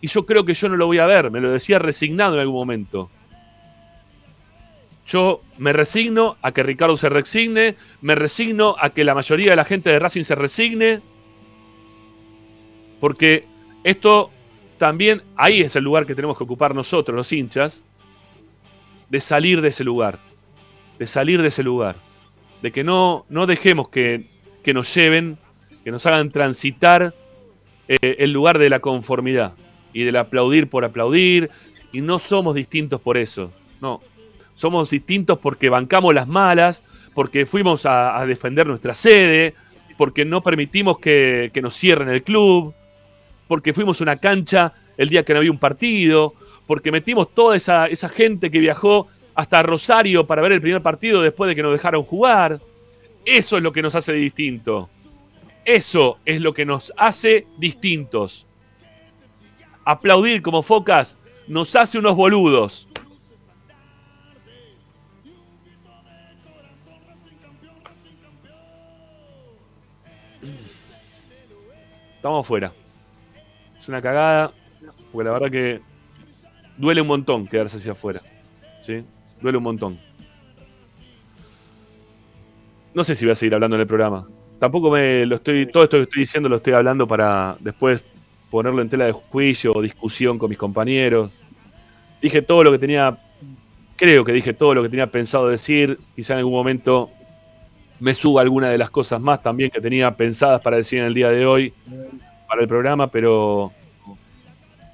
y 0.00 0.06
yo 0.06 0.24
creo 0.24 0.44
que 0.44 0.54
yo 0.54 0.68
no 0.68 0.76
lo 0.76 0.86
voy 0.86 0.98
a 0.98 1.06
ver, 1.06 1.32
me 1.32 1.40
lo 1.40 1.50
decía 1.50 1.80
resignado 1.80 2.34
en 2.34 2.40
algún 2.42 2.54
momento. 2.54 3.10
Yo 5.06 5.40
me 5.58 5.72
resigno 5.72 6.36
a 6.40 6.52
que 6.52 6.62
Ricardo 6.62 6.96
se 6.96 7.08
resigne, 7.08 7.76
me 8.00 8.14
resigno 8.14 8.76
a 8.78 8.90
que 8.90 9.04
la 9.04 9.14
mayoría 9.14 9.50
de 9.50 9.56
la 9.56 9.64
gente 9.64 9.90
de 9.90 9.98
Racing 9.98 10.24
se 10.24 10.34
resigne, 10.34 11.00
porque 13.00 13.44
esto 13.84 14.30
también, 14.78 15.22
ahí 15.36 15.60
es 15.60 15.76
el 15.76 15.84
lugar 15.84 16.06
que 16.06 16.14
tenemos 16.14 16.38
que 16.38 16.44
ocupar 16.44 16.74
nosotros, 16.74 17.14
los 17.14 17.32
hinchas, 17.32 17.84
de 19.10 19.20
salir 19.20 19.60
de 19.60 19.68
ese 19.68 19.84
lugar, 19.84 20.18
de 20.98 21.06
salir 21.06 21.42
de 21.42 21.48
ese 21.48 21.62
lugar, 21.62 21.96
de 22.62 22.72
que 22.72 22.82
no, 22.82 23.26
no 23.28 23.46
dejemos 23.46 23.90
que, 23.90 24.24
nos 24.72 24.94
lleven, 24.94 25.36
que 25.84 25.90
nos 25.90 26.06
hagan 26.06 26.30
transitar 26.30 27.14
eh, 27.88 28.16
el 28.18 28.32
lugar 28.32 28.58
de 28.58 28.70
la 28.70 28.80
conformidad 28.80 29.52
y 29.92 30.04
del 30.04 30.16
aplaudir 30.16 30.68
por 30.68 30.84
aplaudir, 30.84 31.50
y 31.92 32.00
no 32.00 32.18
somos 32.18 32.54
distintos 32.54 33.02
por 33.02 33.18
eso, 33.18 33.52
no, 33.82 34.00
somos 34.54 34.90
distintos 34.90 35.38
porque 35.38 35.68
bancamos 35.68 36.14
las 36.14 36.28
malas, 36.28 36.82
porque 37.14 37.46
fuimos 37.46 37.86
a, 37.86 38.24
defender 38.26 38.66
nuestra 38.66 38.94
sede, 38.94 39.54
porque 39.96 40.24
no 40.24 40.42
permitimos 40.42 40.98
que, 40.98 41.50
nos 41.62 41.74
cierren 41.74 42.08
el 42.08 42.22
club, 42.22 42.74
porque 43.48 43.72
fuimos 43.72 44.00
a 44.00 44.04
una 44.04 44.16
cancha 44.16 44.72
el 44.96 45.08
día 45.08 45.24
que 45.24 45.32
no 45.32 45.38
había 45.38 45.50
un 45.50 45.58
partido, 45.58 46.34
porque 46.66 46.92
metimos 46.92 47.34
toda 47.34 47.56
esa, 47.56 47.86
esa 47.86 48.08
gente 48.08 48.50
que 48.50 48.58
viajó 48.58 49.08
hasta 49.34 49.62
Rosario 49.62 50.26
para 50.26 50.42
ver 50.42 50.52
el 50.52 50.60
primer 50.60 50.82
partido 50.82 51.20
después 51.20 51.48
de 51.48 51.54
que 51.54 51.62
nos 51.62 51.72
dejaron 51.72 52.04
jugar. 52.04 52.60
Eso 53.24 53.56
es 53.56 53.62
lo 53.62 53.72
que 53.72 53.82
nos 53.82 53.94
hace 53.94 54.12
distintos. 54.12 54.88
Eso 55.64 56.18
es 56.24 56.40
lo 56.40 56.52
que 56.52 56.66
nos 56.66 56.92
hace 56.96 57.46
distintos. 57.58 58.46
Aplaudir 59.84 60.42
como 60.42 60.62
focas 60.62 61.18
nos 61.46 61.74
hace 61.76 61.98
unos 61.98 62.16
boludos. 62.16 62.86
Estamos 72.24 72.40
afuera. 72.40 72.72
Es 73.78 73.86
una 73.86 74.00
cagada, 74.00 74.50
porque 75.12 75.26
la 75.26 75.32
verdad 75.32 75.50
que 75.50 75.82
duele 76.78 77.02
un 77.02 77.06
montón 77.06 77.46
quedarse 77.46 77.76
hacia 77.76 77.92
afuera. 77.92 78.18
¿sí? 78.80 79.04
Duele 79.42 79.58
un 79.58 79.64
montón. 79.64 79.98
No 82.94 83.04
sé 83.04 83.14
si 83.14 83.26
voy 83.26 83.32
a 83.32 83.34
seguir 83.34 83.52
hablando 83.52 83.76
en 83.76 83.82
el 83.82 83.86
programa. 83.86 84.26
Tampoco 84.58 84.90
me 84.90 85.26
lo 85.26 85.34
estoy. 85.34 85.66
Todo 85.66 85.84
esto 85.84 85.98
que 85.98 86.04
estoy 86.04 86.20
diciendo 86.20 86.48
lo 86.48 86.56
estoy 86.56 86.72
hablando 86.72 87.06
para 87.06 87.58
después 87.60 88.02
ponerlo 88.50 88.80
en 88.80 88.88
tela 88.88 89.04
de 89.04 89.12
juicio 89.12 89.72
o 89.74 89.82
discusión 89.82 90.38
con 90.38 90.48
mis 90.48 90.56
compañeros. 90.56 91.38
Dije 92.22 92.40
todo 92.40 92.64
lo 92.64 92.72
que 92.72 92.78
tenía. 92.78 93.18
Creo 93.96 94.24
que 94.24 94.32
dije 94.32 94.54
todo 94.54 94.74
lo 94.74 94.82
que 94.82 94.88
tenía 94.88 95.08
pensado 95.08 95.50
decir. 95.50 95.98
Quizá 96.16 96.32
en 96.32 96.38
algún 96.38 96.54
momento 96.54 97.10
me 98.00 98.14
suba 98.14 98.42
alguna 98.42 98.68
de 98.68 98.78
las 98.78 98.90
cosas 98.90 99.20
más 99.20 99.42
también 99.42 99.70
que 99.70 99.80
tenía 99.80 100.10
pensadas 100.16 100.60
para 100.60 100.76
decir 100.76 100.98
en 100.98 101.06
el 101.06 101.14
día 101.14 101.30
de 101.30 101.46
hoy 101.46 101.72
para 102.46 102.62
el 102.62 102.68
programa, 102.68 103.08
pero 103.08 103.72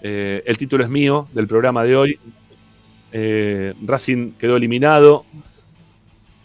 eh, 0.02 0.42
el 0.46 0.56
título 0.56 0.84
es 0.84 0.90
mío 0.90 1.26
del 1.32 1.46
programa 1.46 1.84
de 1.84 1.96
hoy. 1.96 2.18
Eh, 3.12 3.74
Racing 3.84 4.32
quedó 4.32 4.56
eliminado. 4.56 5.24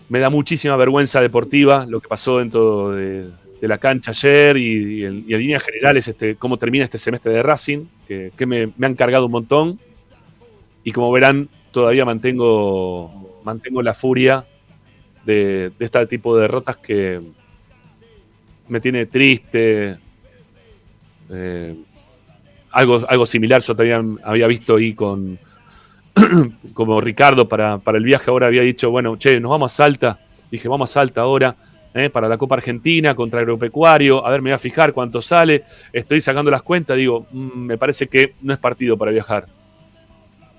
Me 0.10 0.20
da 0.20 0.30
muchísima 0.30 0.76
vergüenza 0.76 1.22
deportiva 1.22 1.86
lo 1.88 2.00
que 2.00 2.08
pasó 2.08 2.40
dentro 2.40 2.92
de, 2.92 3.30
la 3.62 3.78
cancha 3.80 4.12
ayer 4.12 4.58
y, 4.58 5.06
en, 5.06 5.26
líneas 5.26 5.64
generales 5.64 6.08
este, 6.08 6.36
cómo 6.36 6.58
termina 6.58 6.84
este 6.84 7.00
semestre 7.00 7.34
de 7.34 7.42
Racing, 7.42 7.86
que, 8.08 8.46
me, 8.46 8.72
han 8.86 8.96
cargado 8.96 9.26
un 9.26 9.32
montón. 9.32 9.80
Y 10.84 10.92
como 10.92 11.12
verán, 11.12 11.50
todavía 11.72 12.06
mantengo, 12.06 13.42
mantengo 13.44 13.82
la 13.82 13.96
furia 13.96 14.46
de, 15.26 15.72
este 15.80 16.06
tipo 16.08 16.36
de 16.36 16.44
derrotas 16.44 16.78
que 16.78 17.22
me 18.68 18.80
tiene 18.80 19.06
triste. 19.06 19.98
Eh, 21.30 21.76
algo, 22.72 23.02
algo 23.08 23.26
similar 23.26 23.62
yo 23.62 23.76
también 23.76 24.20
había 24.24 24.48
visto 24.48 24.76
ahí 24.76 24.94
con 24.94 25.40
como 26.74 27.02
Ricardo 27.02 27.48
para, 27.48 27.80
el 27.86 28.04
viaje 28.04 28.30
ahora 28.30 28.48
había 28.48 28.62
dicho, 28.62 28.90
bueno, 28.90 29.18
che, 29.18 29.40
nos 29.40 29.52
vamos 29.52 29.74
a 29.74 29.76
Salta. 29.76 30.20
Dije, 30.52 30.68
vamos 30.68 30.90
a 30.92 30.94
Salta 30.94 31.22
ahora. 31.22 31.56
Eh, 31.94 32.10
para 32.10 32.28
la 32.28 32.38
Copa 32.38 32.56
Argentina 32.56 33.16
contra 33.16 33.40
Agropecuario, 33.40 34.26
a 34.26 34.30
ver, 34.30 34.42
me 34.42 34.50
voy 34.50 34.56
a 34.56 34.58
fijar 34.58 34.92
cuánto 34.92 35.22
sale, 35.22 35.64
estoy 35.94 36.20
sacando 36.20 36.52
las 36.52 36.62
cuentas, 36.62 36.98
digo, 36.98 37.26
mm, 37.32 37.58
me 37.58 37.78
parece 37.78 38.08
que 38.08 38.34
no 38.42 38.52
es 38.52 38.60
partido 38.60 38.98
para 38.98 39.12
viajar. 39.12 39.48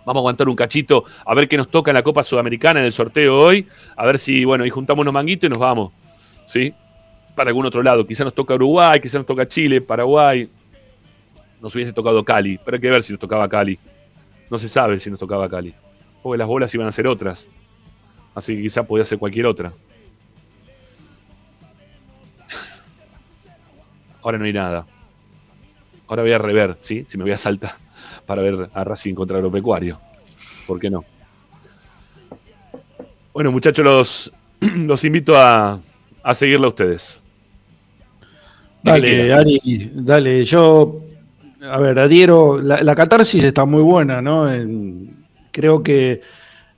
Vamos 0.06 0.20
a 0.20 0.22
aguantar 0.22 0.48
un 0.48 0.54
cachito 0.54 1.04
a 1.26 1.34
ver 1.34 1.48
qué 1.48 1.56
nos 1.56 1.68
toca 1.68 1.90
en 1.90 1.96
la 1.96 2.02
Copa 2.04 2.22
Sudamericana 2.22 2.78
en 2.78 2.86
el 2.86 2.92
sorteo 2.92 3.36
hoy. 3.36 3.66
A 3.96 4.06
ver 4.06 4.20
si, 4.20 4.44
bueno, 4.44 4.64
y 4.64 4.70
juntamos 4.70 5.02
unos 5.02 5.12
manguitos 5.12 5.48
y 5.48 5.50
nos 5.50 5.58
vamos. 5.58 5.92
¿Sí? 6.46 6.72
Para 7.34 7.50
algún 7.50 7.66
otro 7.66 7.82
lado. 7.82 8.06
Quizá 8.06 8.22
nos 8.22 8.32
toca 8.32 8.54
Uruguay, 8.54 9.00
quizá 9.00 9.18
nos 9.18 9.26
toca 9.26 9.48
Chile, 9.48 9.80
Paraguay. 9.80 10.48
Nos 11.60 11.74
hubiese 11.74 11.92
tocado 11.92 12.24
Cali. 12.24 12.56
Pero 12.64 12.76
hay 12.76 12.80
que 12.80 12.88
ver 12.88 13.02
si 13.02 13.14
nos 13.14 13.18
tocaba 13.18 13.48
Cali. 13.48 13.80
No 14.48 14.60
se 14.60 14.68
sabe 14.68 15.00
si 15.00 15.10
nos 15.10 15.18
tocaba 15.18 15.48
Cali. 15.48 15.74
Porque 16.22 16.38
las 16.38 16.46
bolas 16.46 16.72
iban 16.72 16.86
a 16.86 16.92
ser 16.92 17.08
otras. 17.08 17.50
Así 18.32 18.54
que 18.54 18.62
quizá 18.62 18.84
podía 18.84 19.04
ser 19.04 19.18
cualquier 19.18 19.46
otra. 19.46 19.72
Ahora 24.22 24.38
no 24.38 24.44
hay 24.44 24.52
nada. 24.52 24.86
Ahora 26.06 26.22
voy 26.22 26.30
a 26.30 26.38
rever, 26.38 26.76
¿sí? 26.78 27.04
Si 27.08 27.18
me 27.18 27.24
voy 27.24 27.32
a 27.32 27.36
saltar 27.36 27.85
para 28.26 28.42
ver 28.42 28.68
a 28.72 28.84
Racing 28.84 29.14
contra 29.14 29.38
Agropecuario. 29.38 30.00
¿Por 30.66 30.78
qué 30.80 30.90
no? 30.90 31.04
Bueno, 33.32 33.52
muchachos, 33.52 33.84
los, 33.84 34.32
los 34.60 35.04
invito 35.04 35.36
a, 35.36 35.78
a 36.22 36.34
seguirlo 36.34 36.66
a 36.66 36.70
ustedes. 36.70 37.20
Dale, 38.82 39.32
Ari, 39.32 39.90
dale. 39.94 40.44
Yo, 40.44 41.00
a 41.62 41.78
ver, 41.80 41.98
adhiero. 41.98 42.60
La, 42.62 42.94
catarsis 42.94 43.42
está 43.42 43.64
muy 43.64 43.82
buena, 43.82 44.22
¿no? 44.22 44.48
creo 45.50 45.82
que 45.82 46.20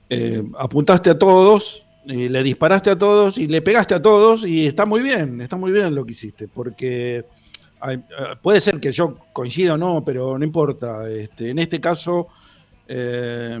eh, 0.09 0.43
apuntaste 0.57 1.09
a 1.09 1.19
todos, 1.19 1.85
le 2.05 2.41
disparaste 2.43 2.89
a 2.89 2.97
todos 2.97 3.37
y 3.37 3.47
le 3.47 3.61
pegaste 3.61 3.93
a 3.93 4.01
todos 4.01 4.45
y 4.45 4.65
está 4.65 4.85
muy 4.85 5.01
bien, 5.01 5.41
está 5.41 5.57
muy 5.57 5.71
bien 5.71 5.93
lo 5.93 6.05
que 6.05 6.11
hiciste, 6.11 6.47
porque 6.47 7.25
eh, 7.87 7.99
puede 8.41 8.59
ser 8.59 8.79
que 8.79 8.91
yo 8.91 9.17
coincida 9.33 9.75
o 9.75 9.77
no, 9.77 10.03
pero 10.03 10.37
no 10.37 10.45
importa. 10.45 11.09
Este, 11.09 11.49
en 11.49 11.59
este 11.59 11.79
caso, 11.79 12.27
eh, 12.87 13.59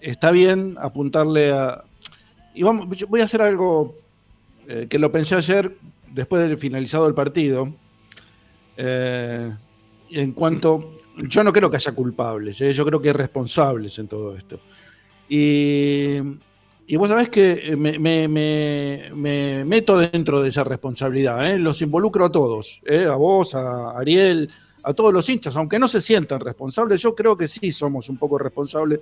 está 0.00 0.30
bien 0.30 0.76
apuntarle 0.78 1.52
a. 1.52 1.82
Y 2.54 2.62
vamos, 2.62 2.88
voy 3.08 3.20
a 3.20 3.24
hacer 3.24 3.42
algo 3.42 3.96
eh, 4.68 4.86
que 4.88 4.98
lo 4.98 5.10
pensé 5.12 5.34
ayer, 5.34 5.76
después 6.12 6.48
de 6.48 6.56
finalizado 6.56 7.06
el 7.06 7.14
partido. 7.14 7.72
en 8.76 10.32
cuanto. 10.34 10.94
Yo 11.16 11.42
no 11.42 11.52
creo 11.52 11.68
que 11.68 11.76
haya 11.76 11.90
culpables, 11.90 12.58
yo 12.58 12.86
creo 12.86 13.02
que 13.02 13.08
hay 13.08 13.12
responsables 13.12 13.98
en 13.98 14.06
todo 14.06 14.36
esto. 14.36 14.60
Y 15.28 16.20
y 16.90 16.96
vos 16.96 17.10
sabés 17.10 17.28
que 17.28 17.52
eh, 17.52 17.76
me, 17.76 19.64
meto 19.64 19.98
dentro 19.98 20.40
de 20.40 20.48
esa 20.48 20.64
responsabilidad, 20.64 21.52
¿eh? 21.52 21.58
los 21.58 21.82
involucro 21.82 22.24
a 22.24 22.32
todos, 22.32 22.80
¿eh? 22.86 23.04
a 23.04 23.14
vos, 23.14 23.54
a 23.54 23.90
Ariel, 23.98 24.50
a 24.82 24.94
todos 24.94 25.12
los 25.12 25.28
hinchas, 25.28 25.54
aunque 25.56 25.78
no 25.78 25.86
se 25.86 26.00
sientan 26.00 26.40
responsables, 26.40 27.02
yo 27.02 27.14
creo 27.14 27.36
que 27.36 27.46
sí 27.46 27.70
somos 27.72 28.08
un 28.08 28.16
poco 28.16 28.38
responsables 28.38 29.00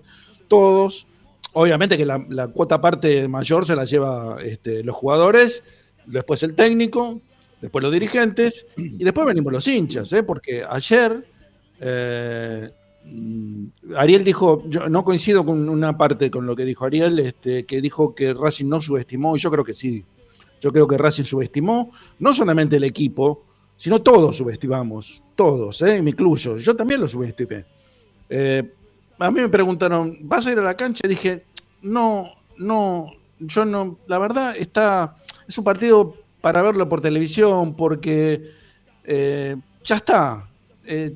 todos. 0.49 1.07
Obviamente 1.53 1.97
que 1.97 2.05
la, 2.05 2.49
cuota 2.49 2.81
parte 2.81 3.29
mayor 3.29 3.65
se 3.65 3.77
la 3.77 3.85
lleva 3.85 4.39
este, 4.43 4.83
los 4.83 4.97
jugadores, 4.97 5.63
después 6.07 6.43
el 6.43 6.57
técnico, 6.57 7.21
después 7.61 7.85
los 7.85 7.93
dirigentes 7.93 8.67
y 8.77 9.05
después 9.05 9.27
venimos 9.27 9.53
los 9.53 9.67
hinchas, 9.69 10.13
¿eh? 10.13 10.25
porque 10.25 10.65
ayer 10.69 11.25
Mm, 11.79 12.67
Ariel 13.97 14.25
dijo, 14.25 14.65
yo 14.69 14.89
no 14.89 15.05
coincido 15.05 15.45
con 15.45 15.69
una 15.69 15.97
parte 15.97 16.31
con 16.31 16.47
lo 16.47 16.57
que 16.57 16.65
dijo 16.65 16.85
Ariel, 16.85 17.19
este, 17.21 17.65
que 17.65 17.81
dijo 17.81 18.15
que 18.15 18.35
Racing 18.35 18.69
no 18.69 18.81
subestimó, 18.81 19.37
y 19.37 19.41
yo 19.41 19.51
creo 19.51 19.65
que 19.65 19.75
sí. 19.75 20.05
Yo 20.61 20.73
creo 20.73 20.89
que 20.89 20.99
Racing 20.99 21.25
subestimó, 21.25 21.93
no 22.19 22.33
solamente 22.33 22.77
el 22.77 22.85
equipo, 22.85 23.45
sino 23.77 24.03
todos 24.03 24.37
subestimamos, 24.37 25.23
todos, 25.35 25.83
¿eh? 25.83 26.03
Yo 26.59 26.77
también 26.77 27.01
lo 27.01 27.09
subestimé. 27.09 27.65
Eh, 28.29 28.73
a 29.19 29.31
mí 29.31 29.41
me 29.41 29.49
preguntaron, 29.49 30.19
¿vas 30.23 30.47
a 30.47 30.53
ir 30.53 30.59
a 30.59 30.63
la 30.63 30.77
cancha? 30.77 31.07
dije, 31.07 31.45
no, 31.83 32.31
no, 32.57 33.13
yo 33.39 33.65
no, 33.65 33.99
la 34.07 34.19
verdad 34.19 34.57
está, 34.57 35.17
es 35.47 35.57
un 35.59 35.65
partido 35.65 36.15
para 36.41 36.63
verlo 36.63 36.89
por 36.89 37.01
televisión, 37.01 37.75
porque 37.75 38.51
eh, 39.05 39.57
ya 39.85 39.97
está. 39.97 40.49
Eh, 40.85 41.15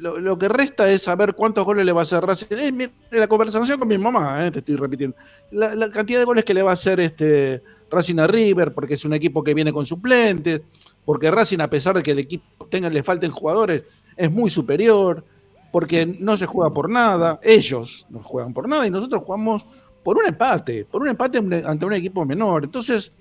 lo, 0.00 0.38
que 0.38 0.48
resta 0.48 0.90
es 0.90 1.02
saber 1.02 1.34
cuántos 1.34 1.64
goles 1.64 1.84
le 1.84 1.92
va 1.92 2.00
a 2.00 2.02
hacer 2.02 2.24
Racing. 2.24 2.80
Eh, 2.80 2.90
la 3.10 3.26
conversación 3.26 3.78
con 3.78 3.88
mi 3.88 3.98
mamá, 3.98 4.46
eh, 4.46 4.50
te 4.50 4.60
estoy 4.60 4.76
repitiendo. 4.76 5.16
La, 5.50 5.90
cantidad 5.90 6.18
de 6.18 6.24
goles 6.24 6.44
que 6.44 6.54
le 6.54 6.62
va 6.62 6.70
a 6.70 6.74
hacer 6.74 7.00
este 7.00 7.62
Racing 7.90 8.18
a 8.18 8.26
River, 8.26 8.72
porque 8.72 8.94
es 8.94 9.04
un 9.04 9.14
equipo 9.14 9.42
que 9.42 9.54
viene 9.54 9.72
con 9.72 9.86
suplentes, 9.86 10.62
porque 11.04 11.30
Racing, 11.30 11.60
a 11.60 11.68
pesar 11.68 11.96
de 11.96 12.02
que 12.02 12.12
el 12.12 12.20
equipo 12.20 12.66
tenga, 12.66 12.90
le 12.90 13.02
falten 13.02 13.30
jugadores, 13.30 13.84
es 14.16 14.30
muy 14.30 14.50
superior. 14.50 15.24
porque 15.70 16.06
no 16.06 16.34
se 16.38 16.46
juega 16.46 16.72
por 16.72 16.88
nada, 16.88 17.40
ellos 17.42 18.06
no 18.08 18.20
juegan 18.20 18.54
por 18.54 18.66
nada 18.66 18.86
y 18.86 18.90
nosotros 18.90 19.22
jugamos 19.22 19.66
por 20.02 20.16
un 20.16 20.26
empate, 20.26 20.86
por 20.86 21.02
un 21.02 21.08
empate 21.08 21.38
ante 21.38 21.84
un 21.84 21.92
equipo 21.92 22.24
menor. 22.24 22.64
Entonces, 22.64 23.12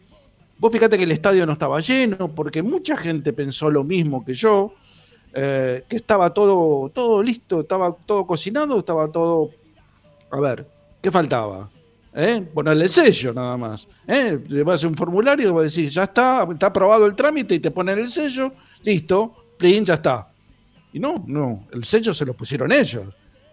vos 0.58 0.72
fíjate 0.72 0.98
que 0.98 1.04
el 1.04 1.12
estadio 1.12 1.46
no 1.46 1.52
estaba 1.52 1.82
lleno, 1.82 2.34
porque 2.34 2.64
mucha 2.64 2.96
gente 2.96 3.34
pensó 3.34 3.70
lo 3.70 3.84
mismo 3.84 4.24
que 4.24 4.34
yo, 4.34 4.74
eh, 5.40 5.84
que 5.88 5.98
estaba 5.98 6.34
todo, 6.34 6.90
todo 6.90 7.22
listo, 7.22 7.62
estaba 7.62 7.96
todo 8.08 8.26
cocinado, 8.26 8.80
estaba 8.80 9.08
todo... 9.08 9.52
A 10.32 10.40
ver, 10.40 10.68
¿qué 11.00 11.12
faltaba? 11.12 11.70
¿Eh? 12.16 12.44
Ponerle 12.52 12.86
el 12.86 12.90
sello 12.90 13.34
nada 13.34 13.56
más. 13.56 13.88
¿Eh? 14.08 14.40
Le 14.48 14.64
vas 14.64 14.84
a 14.84 14.88
un 14.88 14.98
formulario, 14.98 15.54
vas 15.54 15.62
a 15.62 15.64
decir, 15.66 15.90
ya 15.92 16.06
está, 16.06 16.48
está 16.52 16.66
aprobado 16.66 17.06
el 17.06 17.14
trámite 17.14 17.54
y 17.54 17.60
te 17.60 17.70
ponen 17.70 18.00
el 18.00 18.08
sello, 18.08 18.52
listo, 18.82 19.36
plin, 19.60 19.86
ya 19.86 19.94
está. 19.94 20.28
Y 20.92 21.00
no, 21.00 21.24
no, 21.28 21.68
el 21.72 21.84
sello 21.84 22.16
se 22.16 22.26
lo 22.26 22.34
pusieron 22.34 22.72
ellos. 22.72 23.06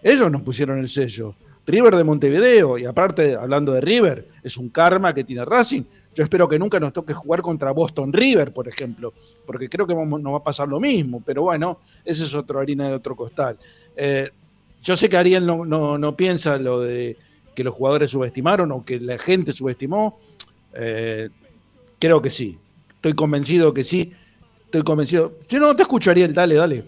Ellos 0.03 0.30
nos 0.30 0.41
pusieron 0.41 0.78
el 0.78 0.89
sello. 0.89 1.35
River 1.66 1.97
de 1.97 2.05
Montevideo, 2.05 2.78
y 2.78 2.87
aparte, 2.87 3.37
hablando 3.37 3.72
de 3.72 3.82
River, 3.82 4.26
es 4.43 4.57
un 4.57 4.70
karma 4.70 5.12
que 5.12 5.24
tiene 5.24 5.45
Racing. 5.45 5.82
Yo 6.14 6.22
espero 6.22 6.48
que 6.48 6.58
nunca 6.58 6.78
nos 6.78 6.92
toque 6.92 7.12
jugar 7.12 7.42
contra 7.42 7.72
Boston 7.72 8.12
River, 8.12 8.52
por 8.52 8.68
ejemplo, 8.68 9.12
porque 9.44 9.68
creo 9.68 9.86
que 9.86 9.94
no 9.94 10.32
va 10.32 10.38
a 10.38 10.44
pasar 10.44 10.68
lo 10.68 10.78
mismo, 10.78 11.22
pero 11.24 11.42
bueno, 11.42 11.80
ese 12.04 12.24
es 12.24 12.34
otro 12.34 12.60
harina 12.60 12.88
de 12.88 12.94
otro 12.94 13.16
costal. 13.16 13.58
Eh, 13.96 14.30
yo 14.82 14.96
sé 14.96 15.08
que 15.08 15.16
Ariel 15.16 15.46
no, 15.46 15.64
no, 15.64 16.16
piensa 16.16 16.58
lo 16.58 16.80
de 16.80 17.16
que 17.54 17.64
los 17.64 17.74
jugadores 17.74 18.10
subestimaron 18.10 18.70
o 18.70 18.84
que 18.84 19.00
la 19.00 19.18
gente 19.18 19.52
subestimó. 19.52 20.18
Eh, 20.74 21.30
creo 21.98 22.20
que 22.20 22.30
sí. 22.30 22.58
Estoy 22.96 23.14
convencido 23.14 23.72
que 23.72 23.82
sí. 23.82 24.12
Estoy 24.66 24.82
convencido. 24.82 25.38
Si 25.48 25.56
no, 25.56 25.74
te 25.74 25.82
escucho, 25.82 26.10
Ariel, 26.10 26.34
dale, 26.34 26.54
dale. 26.54 26.84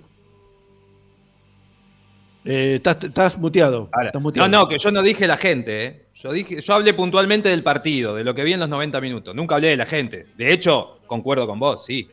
Eh, 2.45 2.75
estás, 2.77 3.39
muteado, 3.39 3.91
No, 4.37 4.47
no, 4.47 4.69
que 4.69 4.79
yo 4.79 4.91
no 4.91 5.03
dije 5.03 5.27
la 5.27 5.37
gente, 5.37 5.87
¿eh? 5.87 6.06
Yo, 6.27 6.33
dije, 6.33 6.61
yo 6.61 6.75
hablé 6.75 6.93
puntualmente 6.93 7.49
del 7.49 7.63
partido, 7.63 8.17
de 8.17 8.25
lo 8.25 8.35
que 8.35 8.43
vi 8.43 8.53
en 8.53 8.59
los 8.59 8.69
90 8.69 9.01
minutos. 9.01 9.33
Nunca 9.33 9.55
hablé 9.55 9.69
de 9.69 9.77
la 9.77 9.87
gente. 9.87 10.27
De 10.37 10.53
hecho, 10.53 10.99
concuerdo 11.07 11.47
con 11.47 11.61
vos, 11.61 11.85
sí. 11.85 12.09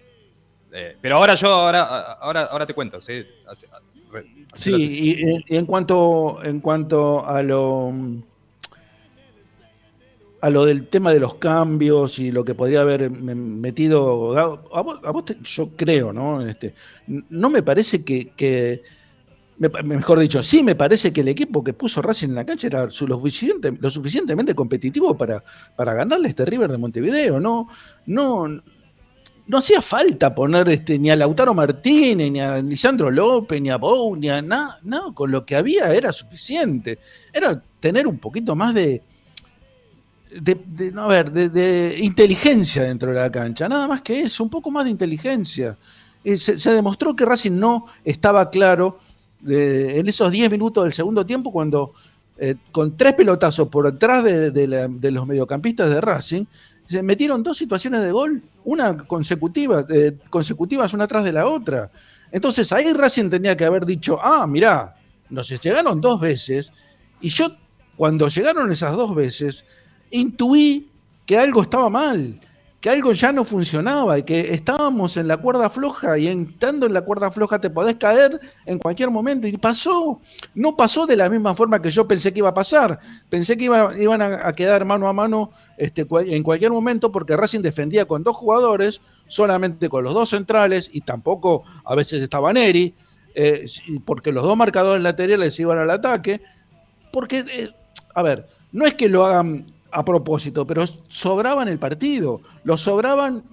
Eh, 0.71 0.95
pero 1.01 1.17
ahora 1.17 1.33
yo, 1.33 1.47
ahora, 1.49 2.13
ahora, 2.13 2.41
ahora 2.43 2.65
te 2.67 2.75
cuento. 2.75 3.01
Sí, 3.01 3.25
sí 4.53 4.71
y, 4.71 5.55
en 5.55 5.65
cuanto, 5.65 6.43
en 6.43 6.59
cuanto 6.59 7.25
a 7.25 7.41
lo 7.41 7.91
a 10.41 10.49
lo 10.51 10.65
del 10.65 10.87
tema 10.89 11.11
de 11.11 11.19
los 11.19 11.35
cambios 11.35 12.19
y 12.19 12.31
lo 12.31 12.45
que 12.45 12.53
podría 12.53 12.81
haber 12.81 13.09
metido 13.09 14.37
a 14.37 15.11
vos, 15.11 15.25
yo 15.43 15.69
creo, 15.75 16.13
¿no? 16.13 16.45
Este, 16.45 16.75
no 17.07 17.49
me 17.49 17.63
parece 17.63 18.05
que 18.05 18.83
mejor 19.83 20.19
dicho, 20.19 20.41
sí 20.43 20.63
me 20.63 20.75
parece 20.75 21.13
que 21.13 21.21
el 21.21 21.27
equipo 21.27 21.63
que 21.63 21.73
puso 21.73 22.01
Racing 22.01 22.29
en 22.29 22.35
la 22.35 22.45
cancha 22.45 22.67
era 22.67 22.83
lo, 22.85 22.91
suficiente, 22.91 23.71
lo 23.79 23.89
suficientemente 23.89 24.55
competitivo 24.55 25.17
para, 25.17 25.43
para 25.75 25.93
ganarle 25.93 26.29
este 26.29 26.45
River 26.45 26.71
de 26.71 26.77
Montevideo. 26.77 27.39
No, 27.39 27.67
no, 28.05 28.47
no 29.45 29.57
hacía 29.57 29.81
falta 29.81 30.33
poner 30.33 30.69
este, 30.69 30.97
ni 30.97 31.09
a 31.09 31.15
Lautaro 31.15 31.53
Martínez, 31.53 32.31
ni 32.31 32.39
a 32.39 32.61
Lisandro 32.61 33.11
López, 33.11 33.61
ni 33.61 33.69
a 33.69 33.77
Bou, 33.77 34.15
ni 34.15 34.29
a 34.29 34.41
nada. 34.41 34.79
No, 34.83 35.13
con 35.13 35.31
lo 35.31 35.45
que 35.45 35.55
había 35.55 35.93
era 35.93 36.11
suficiente. 36.11 36.99
Era 37.31 37.61
tener 37.79 38.07
un 38.07 38.19
poquito 38.19 38.55
más 38.55 38.73
de. 38.73 39.01
De, 40.41 40.91
no, 40.91 41.07
ver, 41.07 41.31
de, 41.31 41.95
inteligencia 41.99 42.81
dentro 42.83 43.13
de 43.13 43.19
la 43.19 43.31
cancha, 43.31 43.69
nada 43.69 43.87
más 43.87 44.01
que 44.01 44.21
eso, 44.21 44.43
un 44.43 44.49
poco 44.49 44.71
más 44.71 44.85
de 44.85 44.89
inteligencia. 44.89 45.77
se 46.23 46.71
demostró 46.71 47.15
que 47.15 47.23
Racing 47.23 47.51
no 47.51 47.85
estaba 48.03 48.49
claro 48.49 48.97
en 49.47 50.07
esos 50.07 50.31
10 50.31 50.51
minutos 50.51 50.83
del 50.83 50.93
segundo 50.93 51.25
tiempo, 51.25 51.51
cuando 51.51 51.93
eh, 52.37 52.55
con 52.71 52.97
tres 52.97 53.13
pelotazos 53.13 53.69
por 53.69 53.91
detrás 53.91 54.23
de, 54.23 55.11
los 55.11 55.27
mediocampistas 55.27 55.89
de 55.89 56.01
Racing, 56.01 56.45
se 56.87 57.03
metieron 57.03 57.43
dos 57.43 57.57
situaciones 57.57 58.01
de 58.01 58.11
gol, 58.11 58.41
una 58.65 58.97
consecutiva, 58.97 59.85
eh, 59.89 60.17
consecutivas 60.29 60.93
una 60.93 61.05
atrás 61.05 61.23
de 61.23 61.31
la 61.31 61.47
otra. 61.47 61.91
Entonces 62.31 62.71
ahí 62.73 62.91
Racing 62.91 63.29
tenía 63.29 63.55
que 63.55 63.65
haber 63.65 63.85
dicho, 63.85 64.19
ah, 64.21 64.47
mirá, 64.47 64.95
nos 65.29 65.49
llegaron 65.49 66.01
dos 66.01 66.19
veces, 66.19 66.73
y 67.21 67.29
yo 67.29 67.47
cuando 67.95 68.27
llegaron 68.27 68.71
esas 68.71 68.95
dos 68.95 69.13
veces, 69.13 69.65
intuí 70.09 70.89
que 71.25 71.37
algo 71.37 71.61
estaba 71.61 71.89
mal 71.89 72.39
que 72.83 72.89
algo 72.89 73.13
ya 73.13 73.31
no 73.31 73.45
funcionaba 73.45 74.19
y 74.19 74.23
que 74.23 74.53
estábamos 74.53 75.15
en 75.15 75.29
la 75.29 75.37
cuerda 75.37 75.69
floja 75.69 76.17
y 76.17 76.27
estando 76.27 76.85
en 76.85 76.93
la 76.93 77.03
cuerda 77.03 77.31
floja 77.31 77.61
te 77.61 77.69
podés 77.69 77.95
caer 77.95 78.37
en 78.65 78.77
cualquier 78.77 79.09
momento. 79.09 79.47
Y 79.47 79.55
pasó, 79.55 80.19
no 80.53 80.75
pasó 80.75 81.05
de 81.05 81.15
la 81.15 81.29
misma 81.29 81.55
forma 81.55 81.81
que 81.81 81.89
yo 81.89 82.05
pensé 82.05 82.33
que 82.33 82.39
iba 82.39 82.49
a 82.49 82.53
pasar. 82.53 82.99
Pensé 83.29 83.55
que 83.55 83.63
iban 83.63 84.21
a, 84.21 84.51
quedar 84.51 84.83
mano 84.83 85.07
a 85.07 85.13
mano 85.13 85.51
este, 85.77 86.05
en 86.25 86.43
cualquier 86.43 86.71
momento 86.71 87.09
porque 87.09 87.37
Racing 87.37 87.61
defendía 87.61 88.03
con 88.03 88.21
dos 88.21 88.35
jugadores, 88.35 88.99
solamente 89.27 89.87
con 89.87 90.03
los 90.03 90.13
dos 90.13 90.31
centrales 90.31 90.89
y 90.91 90.99
tampoco 90.99 91.63
a 91.85 91.95
veces 91.95 92.21
estaba 92.21 92.51
Neri, 92.51 92.93
eh, 93.33 93.63
porque 94.03 94.33
los 94.33 94.43
dos 94.43 94.57
marcadores 94.57 95.01
laterales 95.01 95.57
iban 95.57 95.77
al 95.77 95.89
ataque. 95.89 96.41
Porque, 97.13 97.45
eh, 97.47 97.69
a 98.13 98.21
ver, 98.23 98.45
no 98.73 98.85
es 98.85 98.95
que 98.95 99.07
lo 99.07 99.23
hagan 99.25 99.72
a 99.93 100.03
propósito, 100.03 100.65
pero 100.65 100.83
sobraban 101.07 101.67
el 101.67 101.79
partido, 101.79 102.41
lo 102.63 102.77
sobraban 102.77 103.43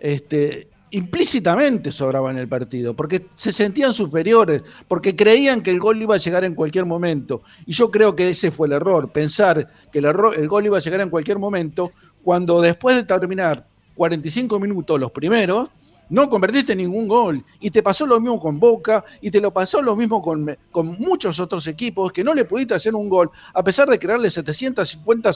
este, 0.00 0.68
implícitamente 0.94 1.90
sobraban 1.90 2.38
el 2.38 2.46
partido, 2.46 2.94
porque 2.94 3.26
se 3.34 3.52
sentían 3.52 3.92
superiores, 3.92 4.62
porque 4.86 5.16
creían 5.16 5.60
que 5.60 5.72
el 5.72 5.80
gol 5.80 6.00
iba 6.00 6.14
a 6.14 6.18
llegar 6.18 6.44
en 6.44 6.54
cualquier 6.54 6.86
momento. 6.86 7.42
Y 7.66 7.72
yo 7.72 7.90
creo 7.90 8.14
que 8.14 8.28
ese 8.28 8.52
fue 8.52 8.68
el 8.68 8.74
error, 8.74 9.10
pensar 9.10 9.66
que 9.90 9.98
el, 9.98 10.04
error, 10.04 10.38
el 10.38 10.46
gol 10.46 10.66
iba 10.66 10.76
a 10.76 10.80
llegar 10.80 11.00
en 11.00 11.10
cualquier 11.10 11.40
momento, 11.40 11.90
cuando 12.22 12.60
después 12.60 12.94
de 12.94 13.02
terminar 13.02 13.66
45 13.96 14.60
minutos 14.60 15.00
los 15.00 15.10
primeros, 15.10 15.72
no 16.10 16.28
convertiste 16.28 16.76
ningún 16.76 17.08
gol. 17.08 17.44
Y 17.60 17.70
te 17.70 17.82
pasó 17.82 18.06
lo 18.06 18.20
mismo 18.20 18.40
con 18.40 18.58
Boca, 18.58 19.04
y 19.20 19.30
te 19.30 19.40
lo 19.40 19.52
pasó 19.52 19.82
lo 19.82 19.96
mismo 19.96 20.20
con, 20.20 20.56
con 20.70 20.98
muchos 20.98 21.40
otros 21.40 21.66
equipos 21.66 22.12
que 22.12 22.24
no 22.24 22.34
le 22.34 22.44
pudiste 22.44 22.74
hacer 22.74 22.94
un 22.94 23.08
gol, 23.08 23.30
a 23.52 23.62
pesar 23.62 23.88
de 23.88 23.98
crearle 23.98 24.30
750 24.30 25.30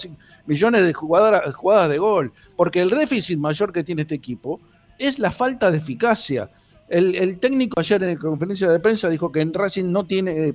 millones 0.46 0.86
de 0.86 0.92
jugadas, 0.92 1.90
de 1.90 1.98
gol. 1.98 2.32
Porque 2.56 2.80
el 2.80 2.90
déficit 2.90 3.38
mayor 3.38 3.72
que 3.72 3.84
tiene 3.84 4.02
este 4.02 4.14
equipo 4.14 4.60
es 4.98 5.18
la 5.18 5.30
falta 5.30 5.70
de 5.70 5.78
eficacia. 5.78 6.50
El, 6.88 7.38
técnico 7.38 7.78
ayer 7.78 8.02
en 8.02 8.14
la 8.14 8.16
conferencia 8.16 8.70
de 8.70 8.80
prensa 8.80 9.10
dijo 9.10 9.30
que 9.30 9.40
en 9.40 9.52
Racing 9.52 9.92
no 9.92 10.04
tiene, 10.04 10.54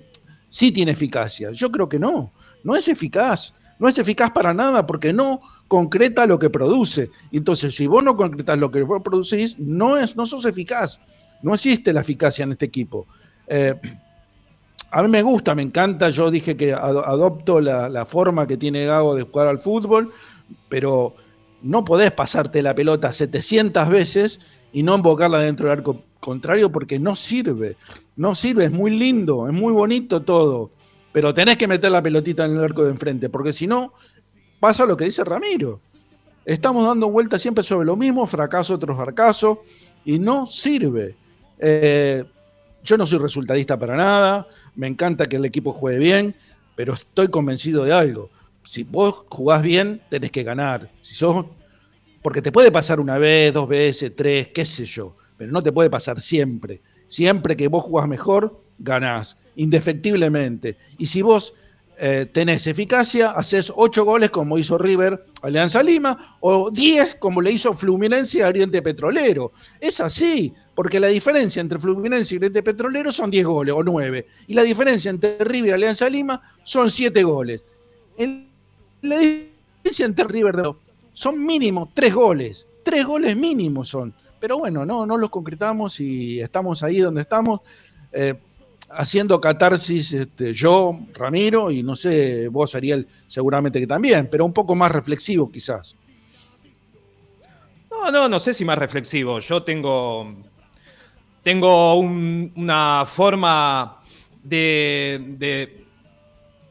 sí 0.50 0.72
tiene 0.72 0.92
eficacia. 0.92 1.52
Yo 1.52 1.72
creo 1.72 1.88
que 1.88 2.00
no, 2.00 2.32
no 2.64 2.76
es 2.76 2.88
eficaz. 2.88 3.54
No 3.84 3.90
es 3.90 3.98
eficaz 3.98 4.32
para 4.32 4.54
nada 4.54 4.88
porque 4.88 5.12
no 5.12 5.42
concreta 5.68 6.26
lo 6.26 6.40
que 6.40 6.50
produce. 6.50 7.10
Entonces, 7.34 7.76
si 7.76 7.86
vos 7.86 8.02
no 8.02 8.16
concretas 8.16 8.58
lo 8.58 8.72
que 8.72 8.82
vos 8.82 9.02
producís, 9.04 9.60
no, 9.60 9.98
es, 9.98 10.16
no 10.16 10.26
sos 10.26 10.46
eficaz. 10.46 11.02
No 11.42 11.54
existe 11.54 11.92
la 11.92 12.00
eficacia 12.00 12.44
en 12.44 12.54
este 12.54 12.64
equipo. 12.64 13.08
Eh, 13.46 13.76
a 14.90 15.04
mí 15.04 15.10
me 15.10 15.22
gusta, 15.22 15.54
me 15.54 15.64
encanta. 15.64 16.10
Yo 16.12 16.32
dije 16.32 16.56
que 16.56 16.72
adopto 16.72 17.60
la, 17.60 18.06
forma 18.06 18.48
que 18.48 18.56
tiene 18.56 18.86
Gago 18.86 19.16
de 19.16 19.24
jugar 19.24 19.50
al 19.50 19.60
fútbol, 19.60 20.14
pero 20.70 21.14
no 21.62 21.84
podés 21.84 22.14
pasarte 22.14 22.62
la 22.62 22.74
pelota 22.74 23.12
700 23.12 23.90
veces 23.90 24.40
y 24.72 24.82
no 24.82 24.96
invocarla 24.96 25.40
dentro 25.40 25.68
del 25.68 25.80
arco 25.80 26.04
contrario 26.22 26.72
porque 26.72 27.00
no 27.00 27.18
sirve. 27.18 27.76
No 28.16 28.34
sirve, 28.34 28.64
es 28.64 28.72
muy 28.72 28.92
lindo, 28.92 29.46
es 29.46 29.54
muy 29.54 29.74
bonito 29.74 30.22
todo, 30.22 30.72
pero 31.14 31.34
tenés 31.34 31.58
que 31.58 31.68
meter 31.68 31.92
la 31.92 32.02
pelotita 32.02 32.44
en 32.46 32.58
el 32.58 32.64
arco 32.64 32.84
de 32.84 32.92
enfrente, 32.92 33.30
porque 33.30 33.54
si 33.54 33.68
no, 33.68 33.94
pasa 34.60 34.86
lo 34.86 34.98
que 34.98 35.06
dice 35.06 35.24
Ramiro. 35.24 35.80
Estamos 36.44 36.86
dando 36.86 37.10
vueltas 37.10 37.42
siempre 37.42 37.64
sobre 37.64 37.86
lo 37.86 37.96
mismo, 37.96 38.28
fracaso 38.28 38.78
tras 38.78 38.98
fracaso, 38.98 39.62
y 40.04 40.20
no 40.20 40.46
sirve. 40.48 41.16
Eh, 41.60 42.26
yo 42.84 42.98
no 42.98 43.06
soy 43.06 43.20
resultadista 43.20 43.78
para 43.78 43.96
nada, 43.96 44.48
me 44.76 44.88
encanta 44.88 45.28
que 45.28 45.38
el 45.38 45.46
equipo 45.46 45.72
juegue 45.72 46.00
bien, 46.00 46.36
pero 46.76 46.94
estoy 46.94 47.28
convencido 47.28 47.86
de 47.86 47.94
algo. 47.94 48.30
Si 48.66 48.84
vos 48.84 49.24
jugás 49.30 49.62
bien, 49.62 50.02
tenés 50.10 50.32
que 50.32 50.44
ganar. 50.44 50.90
Si 51.02 51.14
sos, 51.14 51.46
porque 52.24 52.42
te 52.42 52.52
puede 52.52 52.72
pasar 52.72 53.00
una 53.00 53.20
vez, 53.20 53.54
dos 53.54 53.68
veces, 53.68 54.16
tres, 54.16 54.48
qué 54.48 54.66
sé 54.66 54.86
yo, 54.86 55.16
pero 55.38 55.52
no 55.52 55.62
te 55.62 55.72
puede 55.72 55.92
pasar 55.92 56.20
siempre. 56.20 56.82
Siempre 57.08 57.56
que 57.56 57.68
vos 57.68 57.84
jugás 57.84 58.08
mejor, 58.08 58.60
ganás, 58.80 59.38
indefectiblemente. 59.56 60.78
Y 60.98 61.06
si 61.06 61.22
vos 61.22 61.54
eh, 61.98 62.28
tenés 62.32 62.66
eficacia, 62.66 63.32
haces 63.32 63.72
8 63.74 64.04
goles 64.04 64.32
como 64.32 64.58
hizo 64.58 64.78
River 64.78 65.26
Alianza 65.44 65.84
Lima, 65.84 66.38
o 66.40 66.72
10 66.72 67.16
como 67.16 67.42
le 67.42 67.52
hizo 67.52 67.74
Fluminense 67.76 68.44
a 68.44 68.48
Oriente 68.48 68.82
Petrolero. 68.82 69.52
Es 69.80 70.00
así, 70.00 70.54
porque 70.74 71.00
la 71.00 71.08
diferencia 71.08 71.62
entre 71.62 71.78
Fluminense 71.78 72.34
y 72.34 72.38
Oriente 72.38 72.64
Petrolero 72.64 73.12
son 73.12 73.30
10 73.30 73.46
goles 73.46 73.76
o 73.76 73.84
9, 73.84 74.26
y 74.48 74.54
la 74.54 74.64
diferencia 74.64 75.12
entre 75.12 75.38
River 75.40 75.70
y 75.70 75.74
Alianza 75.74 76.10
Lima 76.10 76.42
son 76.64 76.90
7 76.90 77.24
goles. 77.24 77.64
la 79.02 79.18
diferencia 79.20 80.06
entre 80.06 80.26
River 80.26 80.56
son 81.14 81.46
mínimo 81.46 81.92
3 81.94 82.14
goles, 82.14 82.66
3 82.84 83.06
goles 83.06 83.38
mínimos 83.38 83.90
son. 83.90 84.14
Pero 84.40 84.58
bueno, 84.58 84.86
no, 84.86 85.06
no 85.06 85.16
los 85.16 85.30
concretamos 85.30 86.00
y 86.00 86.42
estamos 86.42 86.82
ahí 86.84 87.00
donde 87.00 87.22
estamos. 87.22 87.62
Eh, 88.12 88.34
haciendo 88.96 89.40
catarsis 89.40 90.14
este, 90.14 90.54
yo, 90.54 91.00
Ramiro, 91.14 91.72
y 91.72 91.84
no 91.84 91.96
sé, 91.96 92.48
vos, 92.48 92.76
Ariel, 92.76 93.08
seguramente 93.28 93.80
que 93.80 93.88
también, 93.88 94.28
pero 94.32 94.46
un 94.46 94.54
poco 94.54 94.76
más 94.76 94.92
reflexivo 94.92 95.52
quizás. 95.52 95.96
No, 97.90 98.12
no, 98.12 98.28
no 98.28 98.40
sé 98.40 98.54
si 98.54 98.66
más 98.66 98.78
reflexivo. 98.78 99.40
Yo 99.40 99.64
tengo, 99.64 100.36
tengo 101.42 101.96
una 101.98 103.06
forma 103.06 104.02
de, 104.44 105.86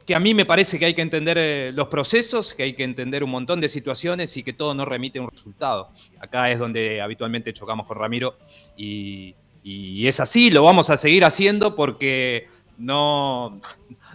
que 0.04 0.14
a 0.14 0.20
mí 0.20 0.34
me 0.34 0.44
parece 0.44 0.78
que 0.78 0.86
hay 0.86 0.94
que 0.94 1.02
entender 1.02 1.38
eh, 1.38 1.72
los 1.72 1.88
procesos, 1.88 2.54
que 2.54 2.64
hay 2.64 2.74
que 2.74 2.84
entender 2.84 3.24
un 3.24 3.30
montón 3.30 3.60
de 3.60 3.68
situaciones 3.68 4.36
y 4.36 4.42
que 4.42 4.52
todo 4.52 4.74
no 4.74 4.84
remite 4.84 5.18
a 5.18 5.22
un 5.22 5.30
resultado. 5.30 5.90
Acá 6.20 6.50
es 6.50 6.58
donde 6.58 7.00
habitualmente 7.00 7.52
chocamos 7.54 7.86
con 7.86 7.98
Ramiro 7.98 8.36
y, 8.76 9.34
y 9.62 10.06
es 10.06 10.20
así, 10.20 10.50
lo 10.50 10.64
vamos 10.64 10.90
a 10.90 10.96
seguir 10.96 11.24
haciendo 11.24 11.76
porque 11.76 12.48
no, 12.78 13.60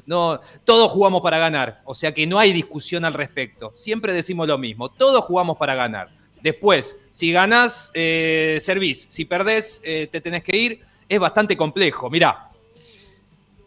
no, 0.05 0.39
todos 0.63 0.91
jugamos 0.91 1.21
para 1.21 1.37
ganar, 1.37 1.81
o 1.85 1.95
sea 1.95 2.13
que 2.13 2.27
no 2.27 2.39
hay 2.39 2.53
discusión 2.53 3.05
al 3.05 3.13
respecto. 3.13 3.71
Siempre 3.75 4.13
decimos 4.13 4.47
lo 4.47 4.57
mismo, 4.57 4.89
todos 4.89 5.23
jugamos 5.23 5.57
para 5.57 5.75
ganar. 5.75 6.09
Después, 6.41 6.99
si 7.09 7.31
ganás, 7.31 7.91
eh, 7.93 8.59
servís, 8.61 9.03
si 9.09 9.25
perdés, 9.25 9.81
eh, 9.83 10.07
te 10.11 10.21
tenés 10.21 10.43
que 10.43 10.55
ir, 10.55 10.79
es 11.09 11.19
bastante 11.19 11.57
complejo. 11.57 12.09
Mirá, 12.09 12.51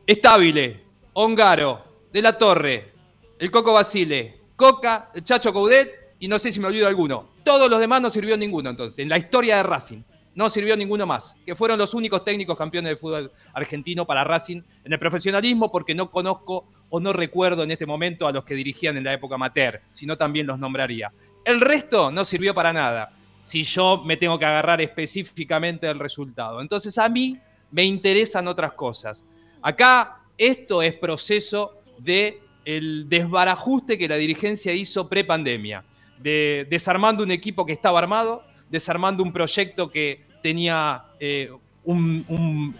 Estable, 0.06 0.82
Ongaro, 1.12 1.84
De 2.12 2.22
la 2.22 2.36
Torre, 2.36 2.92
el 3.38 3.50
Coco 3.50 3.72
Basile, 3.72 4.40
Coca, 4.56 5.10
el 5.14 5.24
Chacho 5.24 5.52
Coudet 5.52 6.16
y 6.18 6.26
no 6.26 6.38
sé 6.38 6.52
si 6.52 6.60
me 6.60 6.66
olvido 6.66 6.88
alguno. 6.88 7.30
Todos 7.44 7.70
los 7.70 7.80
demás 7.80 8.02
no 8.02 8.10
sirvió 8.10 8.36
ninguno 8.36 8.70
entonces, 8.70 8.98
en 8.98 9.08
la 9.08 9.18
historia 9.18 9.56
de 9.56 9.62
Racing. 9.62 10.02
No 10.34 10.48
sirvió 10.48 10.76
ninguno 10.76 11.06
más, 11.06 11.36
que 11.44 11.56
fueron 11.56 11.78
los 11.78 11.92
únicos 11.92 12.24
técnicos 12.24 12.56
campeones 12.56 12.90
de 12.90 12.96
fútbol 12.96 13.32
argentino 13.52 14.06
para 14.06 14.24
Racing 14.24 14.62
en 14.84 14.92
el 14.92 14.98
profesionalismo, 14.98 15.70
porque 15.72 15.94
no 15.94 16.10
conozco 16.10 16.66
o 16.88 17.00
no 17.00 17.12
recuerdo 17.12 17.62
en 17.64 17.72
este 17.72 17.86
momento 17.86 18.26
a 18.26 18.32
los 18.32 18.44
que 18.44 18.54
dirigían 18.54 18.96
en 18.96 19.04
la 19.04 19.12
época 19.12 19.34
amateur, 19.34 19.80
sino 19.90 20.16
también 20.16 20.46
los 20.46 20.58
nombraría. 20.58 21.12
El 21.44 21.60
resto 21.60 22.10
no 22.12 22.24
sirvió 22.24 22.54
para 22.54 22.72
nada, 22.72 23.12
si 23.42 23.64
yo 23.64 24.02
me 24.04 24.16
tengo 24.16 24.38
que 24.38 24.44
agarrar 24.44 24.80
específicamente 24.80 25.86
del 25.86 25.98
resultado. 25.98 26.60
Entonces 26.60 26.96
a 26.98 27.08
mí 27.08 27.36
me 27.70 27.82
interesan 27.82 28.46
otras 28.46 28.74
cosas. 28.74 29.24
Acá 29.62 30.20
esto 30.38 30.82
es 30.82 30.94
proceso 30.94 31.82
de 31.98 32.40
el 32.64 33.08
desbarajuste 33.08 33.98
que 33.98 34.08
la 34.08 34.16
dirigencia 34.16 34.72
hizo 34.72 35.08
pre-pandemia, 35.08 35.82
de 36.18 36.66
desarmando 36.70 37.22
un 37.22 37.30
equipo 37.30 37.64
que 37.66 37.72
estaba 37.72 37.98
armado, 37.98 38.44
desarmando 38.70 39.22
un 39.22 39.32
proyecto 39.32 39.90
que 39.90 40.20
tenía 40.42 41.02
eh, 41.18 41.50
un, 41.84 42.74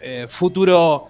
eh, 0.00 0.26
futuro 0.28 1.08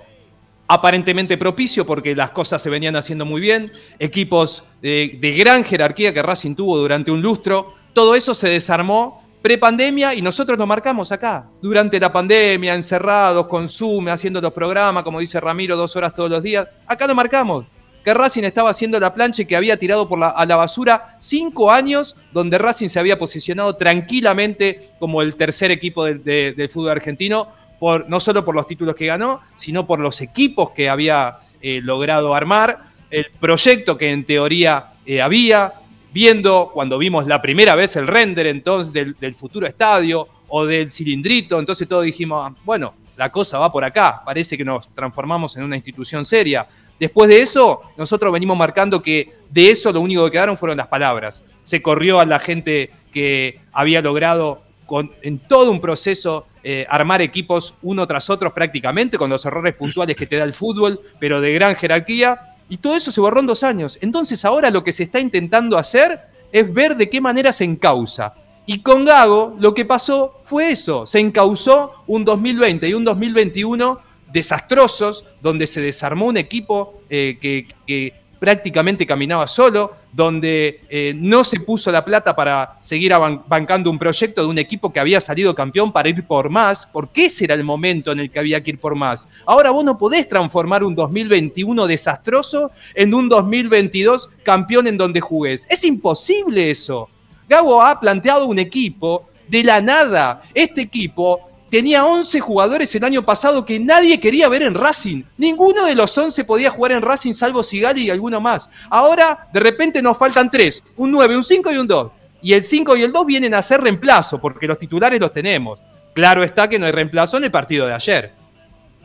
aparentemente 0.66 1.37
propicio 1.37 1.87
porque 1.87 2.16
las 2.16 2.30
cosas 2.30 2.62
se 2.62 2.70
venían 2.70 2.97
haciendo 2.97 3.24
muy 3.24 3.41
bien, 3.41 3.70
equipos 3.99 4.64
de, 4.80 5.18
gran 5.39 5.64
jerarquía 5.64 6.14
que 6.14 6.22
Racing 6.22 6.55
tuvo 6.55 6.78
durante 6.78 7.11
un 7.11 7.20
lustro, 7.20 7.74
todo 7.93 8.14
eso 8.14 8.35
se 8.35 8.49
desarmó 8.49 9.22
pre-pandemia 9.43 10.14
y 10.14 10.22
nosotros 10.22 10.57
lo 10.57 10.66
marcamos 10.66 11.12
acá, 11.12 11.47
durante 11.61 12.01
la 12.01 12.12
pandemia, 12.12 12.74
encerrados, 12.74 13.47
con 13.49 13.68
Zoom, 13.68 14.09
haciendo 14.09 14.41
los 14.41 14.53
programas, 14.53 15.03
como 15.03 15.20
dice 15.20 15.41
Ramiro, 15.41 15.76
dos 15.76 15.95
horas 15.97 16.14
todos 16.14 16.30
los 16.30 16.43
días, 16.43 16.66
acá 16.87 17.07
lo 17.07 17.14
marcamos 17.14 17.66
que 18.03 18.14
Racing 18.14 18.42
estaba 18.44 18.70
haciendo 18.70 18.98
la 18.98 19.14
plancha 19.14 19.42
y 19.42 19.46
que 19.46 19.57
había 19.57 19.76
tirado 19.76 20.09
por 20.09 20.22
a 20.22 20.46
la 20.46 20.57
basura 20.57 21.16
cinco 21.18 21.70
años 21.70 22.16
donde 22.32 22.59
Racing 22.59 22.88
se 22.88 22.98
había 22.98 23.18
posicionado 23.18 23.76
tranquilamente 23.76 24.80
como 24.98 25.22
el 25.22 25.36
tercer 25.36 25.70
equipo 25.70 26.05
del 26.05 26.68
fútbol 26.68 26.90
argentino, 26.90 27.48
no 27.80 28.20
solo 28.20 28.44
por 28.44 28.55
los 28.55 28.66
títulos 28.66 28.94
que 28.94 29.07
ganó, 29.07 29.40
sino 29.57 29.86
por 29.86 29.98
los 29.98 30.20
equipos 30.20 30.70
que 30.70 30.88
había 30.88 31.38
eh, 31.61 31.80
logrado 31.82 32.34
armar, 32.34 32.78
el 33.11 33.26
proyecto 33.38 33.98
que 33.98 34.11
en 34.11 34.24
teoría 34.24 34.86
eh, 35.05 35.20
había, 35.20 35.72
viendo 36.12 36.70
cuando 36.72 36.98
vimos 36.98 37.26
la 37.26 37.40
primera 37.40 37.74
vez 37.74 37.96
el 37.96 38.07
render 38.07 38.46
entonces 38.46 38.92
del, 38.92 39.14
del 39.18 39.34
futuro 39.34 39.66
estadio 39.66 40.28
o 40.48 40.66
del 40.66 40.90
cilindrito, 40.90 41.59
entonces 41.59 41.88
todos 41.88 42.05
dijimos, 42.05 42.44
ah, 42.46 42.55
bueno, 42.64 42.94
la 43.16 43.30
cosa 43.30 43.59
va 43.59 43.70
por 43.70 43.84
acá, 43.84 44.22
parece 44.24 44.57
que 44.57 44.64
nos 44.64 44.88
transformamos 44.88 45.57
en 45.57 45.64
una 45.64 45.76
institución 45.76 46.24
seria. 46.24 46.66
Después 47.03 47.28
de 47.28 47.40
eso, 47.40 47.80
nosotros 47.96 48.32
venimos 48.32 48.57
marcando 48.57 49.03
que 49.03 49.32
de 49.50 49.72
eso 49.72 49.90
lo 49.90 50.00
único 50.00 50.24
que 50.24 50.30
quedaron 50.30 50.57
fueron 50.57 50.76
las 50.76 50.86
palabras. 50.86 51.42
Se 51.64 51.82
corrió 51.82 52.20
a 52.20 52.26
la 52.26 52.38
gente 52.38 52.92
que 53.11 53.59
había 53.72 54.00
logrado 54.00 54.62
con, 54.86 55.11
en 55.20 55.40
todo 55.40 55.72
un 55.72 55.80
proceso 55.80 56.46
eh, 56.62 56.86
armar 56.88 57.20
equipos 57.20 57.74
uno 57.82 58.07
tras 58.07 58.30
otro 58.30 58.55
prácticamente, 58.55 59.18
con 59.18 59.30
los 59.30 59.44
errores 59.44 59.74
puntuales 59.74 60.14
que 60.14 60.28
te 60.28 60.36
da 60.36 60.44
el 60.44 60.53
fútbol, 60.53 61.00
pero 61.18 61.40
de 61.40 61.53
gran 61.53 61.74
jerarquía. 61.74 62.38
Y 62.68 62.76
todo 62.76 62.94
eso 62.94 63.11
se 63.11 63.20
borró 63.20 63.40
en 63.40 63.46
dos 63.46 63.64
años. 63.64 63.98
Entonces 64.00 64.44
ahora 64.44 64.70
lo 64.70 64.84
que 64.84 64.92
se 64.92 65.03
está 65.03 65.18
intentando 65.18 65.76
hacer 65.76 66.20
es 66.53 66.72
ver 66.72 66.96
de 66.96 67.11
qué 67.11 67.20
manera 67.20 67.53
se 67.53 67.64
encausa. 67.64 68.32
Y 68.64 68.78
con 68.78 69.05
Gago 69.05 69.57
lo 69.59 69.74
que 69.74 69.84
pasó 69.84 70.40
fue 70.44 70.70
eso, 70.70 71.05
se 71.05 71.18
encausó 71.18 72.05
un 72.07 72.24
2020 72.24 72.88
y 72.88 72.94
un 72.94 73.03
2021 73.03 74.11
desastrosos, 74.33 75.24
donde 75.41 75.66
se 75.66 75.80
desarmó 75.80 76.26
un 76.26 76.37
equipo 76.37 77.03
eh, 77.11 77.39
que, 77.41 78.22
prácticamente 78.39 79.07
caminaba 79.07 79.47
solo, 79.47 79.93
donde 80.12 80.80
eh, 80.91 81.14
no 81.14 81.45
se 81.45 81.61
puso 81.61 81.93
la 81.93 82.05
plata 82.05 82.35
para 82.35 82.76
seguir 82.80 83.12
bancando 83.47 83.89
un 83.89 84.01
proyecto 84.01 84.43
de 84.43 84.49
un 84.49 84.59
equipo 84.59 84.93
que 84.93 84.99
había 84.99 85.20
salido 85.20 85.55
campeón 85.55 85.93
para 85.93 86.09
ir 86.09 86.24
por 86.24 86.51
más, 86.51 86.85
porque 86.85 87.26
ese 87.26 87.45
era 87.45 87.55
el 87.55 87.62
momento 87.62 88.11
en 88.11 88.18
el 88.18 88.33
que 88.33 88.41
había 88.41 88.61
que 88.61 88.70
ir 88.70 88.80
por 88.80 88.97
más. 88.97 89.28
Ahora 89.47 89.70
vos 89.70 89.85
no 89.85 89.97
podés 89.97 90.28
transformar 90.28 90.83
un 90.83 90.97
2021 90.97 91.87
desastroso 91.87 92.72
en 92.97 93.14
un 93.14 93.28
2022 93.28 94.30
campeón 94.43 94.89
en 94.89 94.99
donde 94.99 95.20
jugués. 95.20 95.64
Es 95.70 95.85
imposible 95.85 96.68
eso. 96.68 97.09
Gago 97.49 97.80
ha 97.80 98.01
planteado 98.01 98.47
un 98.47 98.59
equipo 98.59 99.28
de 99.47 99.62
la 99.62 99.80
nada. 99.80 100.43
Este 100.53 100.80
equipo 100.80 101.51
tenía 101.72 102.04
11 102.04 102.38
jugadores 102.40 102.94
el 102.94 103.02
año 103.02 103.22
pasado 103.22 103.64
que 103.64 103.80
nadie 103.80 104.20
quería 104.20 104.46
ver 104.50 104.60
en 104.60 104.74
Racing. 104.74 105.22
Ninguno 105.38 105.86
de 105.86 105.94
los 105.94 106.18
11 106.18 106.44
podía 106.44 106.68
jugar 106.68 106.92
en 106.92 107.00
Racing 107.00 107.32
salvo 107.32 107.62
Sigali 107.62 108.02
y 108.02 108.10
alguno 108.10 108.42
más. 108.42 108.68
Ahora, 108.90 109.48
de 109.50 109.58
repente 109.58 110.02
nos 110.02 110.18
faltan 110.18 110.50
3, 110.50 110.82
un 110.98 111.10
9, 111.10 111.34
un 111.34 111.42
5 111.42 111.72
y 111.72 111.78
un 111.78 111.86
2. 111.86 112.12
Y 112.42 112.52
el 112.52 112.62
5 112.62 112.94
y 112.98 113.04
el 113.04 113.10
2 113.10 113.24
vienen 113.24 113.54
a 113.54 113.62
ser 113.62 113.80
reemplazo, 113.80 114.38
porque 114.38 114.66
los 114.66 114.78
titulares 114.78 115.18
los 115.18 115.32
tenemos. 115.32 115.80
Claro 116.12 116.44
está 116.44 116.68
que 116.68 116.78
no 116.78 116.84
hay 116.84 116.92
reemplazo 116.92 117.38
en 117.38 117.44
el 117.44 117.50
partido 117.50 117.86
de 117.86 117.94
ayer. 117.94 118.32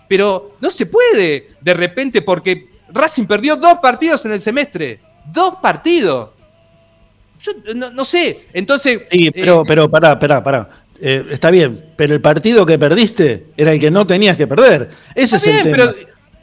Pero 0.10 0.58
no 0.60 0.70
se 0.70 0.88
puede, 0.88 1.52
de 1.62 1.74
repente, 1.74 2.22
porque 2.22 2.68
Racing 2.90 3.28
perdió 3.28 3.56
dos 3.56 3.80
partidos 3.80 4.26
en 4.26 4.34
el 4.34 4.42
semestre. 4.42 5.00
Dos 5.32 5.56
partidos. 5.62 6.32
Yo 7.42 7.52
no, 7.76 8.04
sé. 8.04 8.50
Entonces. 8.52 9.04
Sí, 9.10 9.32
pero, 9.32 9.62
eh, 9.62 9.64
pero 9.66 9.90
pará, 9.90 10.20
pará, 10.20 10.44
pará. 10.44 10.70
Eh, 11.00 11.26
está 11.32 11.52
bien, 11.52 11.92
pero 11.96 12.14
el 12.16 12.22
partido 12.22 12.66
que 12.66 12.80
perdiste 12.80 13.48
era 13.56 13.72
el 13.72 13.80
que 13.80 13.92
no 13.92 14.08
tenías 14.08 14.36
que 14.36 14.48
perder. 14.48 14.90
Ese 15.14 15.38
es 15.38 15.48
el 15.48 15.64
tema. 15.64 15.94
Pero, 15.94 15.96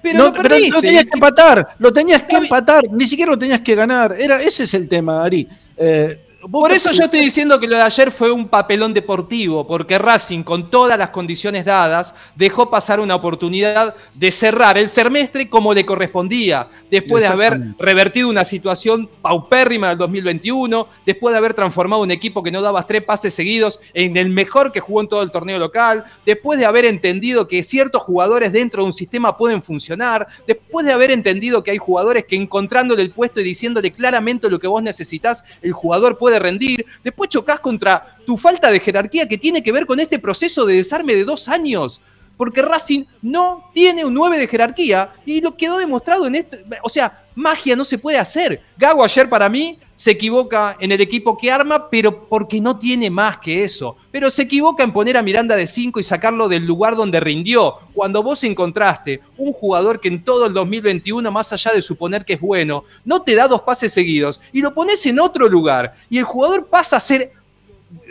pero, 0.03 0.19
no, 0.19 0.37
lo 0.73 0.81
tenías 0.83 1.05
que 1.05 1.15
empatar, 1.15 1.67
lo 1.79 1.93
tenías 1.93 2.23
que 2.25 2.37
empatar, 2.37 2.85
ni 2.91 3.07
siquiera 3.07 3.33
lo 3.33 3.39
tenías 3.39 3.61
que 3.61 3.75
ganar. 3.75 4.15
Era, 4.19 4.43
ese 4.43 4.65
es 4.65 4.75
el 4.75 4.89
tema, 4.89 5.25
Ari. 5.25 5.49
Eh, 5.77 6.19
por 6.51 6.73
eso 6.73 6.91
yo 6.91 7.05
estoy 7.05 7.21
diciendo 7.21 7.59
que 7.59 7.67
lo 7.67 7.77
de 7.77 7.83
ayer 7.83 8.11
fue 8.11 8.31
un 8.31 8.49
papelón 8.49 8.93
deportivo, 8.93 9.67
porque 9.67 9.99
Racing, 9.99 10.43
con 10.43 10.71
todas 10.71 10.99
las 10.99 11.11
condiciones 11.11 11.65
dadas, 11.65 12.15
dejó 12.35 12.69
pasar 12.69 13.01
una 13.01 13.15
oportunidad 13.15 13.95
de 14.15 14.31
cerrar 14.31 14.77
el 14.77 14.89
semestre 14.89 15.49
como 15.49 15.73
le 15.73 15.87
correspondía, 15.87 16.69
después 16.91 17.23
de 17.23 17.29
haber 17.29 17.61
revertido 17.79 18.29
una 18.29 18.45
situación 18.45 19.09
paupérrima 19.23 19.91
del 19.91 19.99
2021, 19.99 20.87
después 21.07 21.33
de 21.33 21.39
haber 21.39 21.55
transformado 21.55 22.03
un 22.03 22.11
equipo 22.11 22.43
que 22.43 22.51
no 22.51 22.61
daba 22.61 22.87
tres 22.87 23.03
pases 23.05 23.33
seguidos 23.33 23.81
en 23.95 24.17
el 24.17 24.29
mejor 24.29 24.73
que 24.73 24.81
jugó 24.81 25.01
en 25.01 25.09
todo 25.09 25.23
el 25.23 25.31
torneo 25.31 25.59
local, 25.59 26.05
después 26.27 26.59
de 26.59 26.67
haber 26.67 26.85
entendido 26.85 27.49
que 27.49 27.63
ciertos 27.63 28.03
jugadores 28.03 28.53
dentro 28.53 28.83
de 28.83 28.87
un 28.87 28.93
sistema 28.93 29.37
pueden 29.37 29.63
funcionar, 29.63 30.27
después 30.47 30.85
de 30.85 30.93
haber 30.93 31.11
entendido 31.11 31.63
que 31.63 31.71
hay 31.71 31.79
jugadores 31.79 32.25
que 32.25 32.37
encontrándole 32.37 33.03
el 33.03 33.11
puesto 33.11 33.41
y 33.41 33.45
diciéndole 33.45 33.93
claramente 33.93 34.51
lo 34.51 34.59
que 34.59 34.67
vos 34.67 34.83
necesitas, 34.83 35.45
el 35.63 35.73
jugador 35.73 36.19
puede 36.19 36.34
rendir, 36.39 36.85
después 37.03 37.31
chocas 37.31 37.61
contra 37.61 38.17
tu 38.27 38.37
falta 38.37 38.71
de 38.71 38.81
jerarquía 38.81 39.29
que 39.29 39.39
tiene 39.39 39.63
que 39.63 39.73
ver 39.73 39.87
con 39.87 40.01
este 40.01 40.19
proceso 40.19 40.65
de 40.67 40.75
desarme 40.75 41.15
de 41.15 41.25
dos 41.25 41.49
años. 41.49 42.01
Porque 42.37 42.63
Racing 42.63 43.05
no 43.23 43.71
tiene 43.73 44.05
un 44.05 44.13
9 44.13 44.39
de 44.39 44.49
jerarquía 44.49 45.13
y 45.25 45.41
lo 45.41 45.57
quedó 45.57 45.79
demostrado 45.79 46.27
en 46.27 46.35
esto. 46.35 46.57
O 46.83 46.89
sea, 46.89 47.24
magia 47.35 47.77
no 47.77 47.85
se 47.85 47.99
puede 47.99 48.19
hacer. 48.19 48.61
Gago 48.77 49.05
ayer 49.05 49.29
para 49.29 49.49
mí 49.49 49.79
se 49.97 50.11
equivoca 50.11 50.77
en 50.81 50.93
el 50.93 51.01
equipo 51.01 51.37
que 51.37 51.51
arma, 51.51 51.89
pero 51.89 52.27
porque 52.27 52.61
no 52.61 52.79
tiene 52.79 53.11
más 53.11 53.39
que 53.39 53.65
eso. 53.65 53.97
Pero 54.11 54.31
se 54.31 54.43
equivoca 54.43 54.83
en 54.83 54.93
poner 54.93 55.17
a 55.17 55.23
Miranda 55.23 55.55
de 55.57 55.67
5 55.67 56.01
y 56.01 56.03
sacarlo 56.03 56.49
del 56.49 56.65
lugar 56.65 56.97
donde 56.97 57.21
rindió. 57.21 57.77
Cuando 57.95 58.23
vos 58.23 58.43
encontraste 58.45 59.21
un 59.37 59.53
jugador 59.53 60.01
que 60.01 60.09
en 60.09 60.25
todo 60.25 60.47
el 60.47 60.53
2021, 60.53 61.31
más 61.31 61.53
allá 61.53 61.73
de 61.73 61.83
suponer 61.83 62.25
que 62.25 62.35
es 62.35 62.41
bueno, 62.41 62.85
no 63.05 63.23
te 63.23 63.35
da 63.35 63.47
dos 63.47 63.63
pases 63.63 63.93
seguidos 63.93 64.41
y 64.53 64.61
lo 64.61 64.75
pones 64.75 65.05
en 65.07 65.21
otro 65.21 65.49
lugar 65.49 65.95
y 66.11 66.19
el 66.19 66.25
jugador 66.25 66.69
pasa 66.69 66.97
a 66.97 67.01
ser 67.01 67.33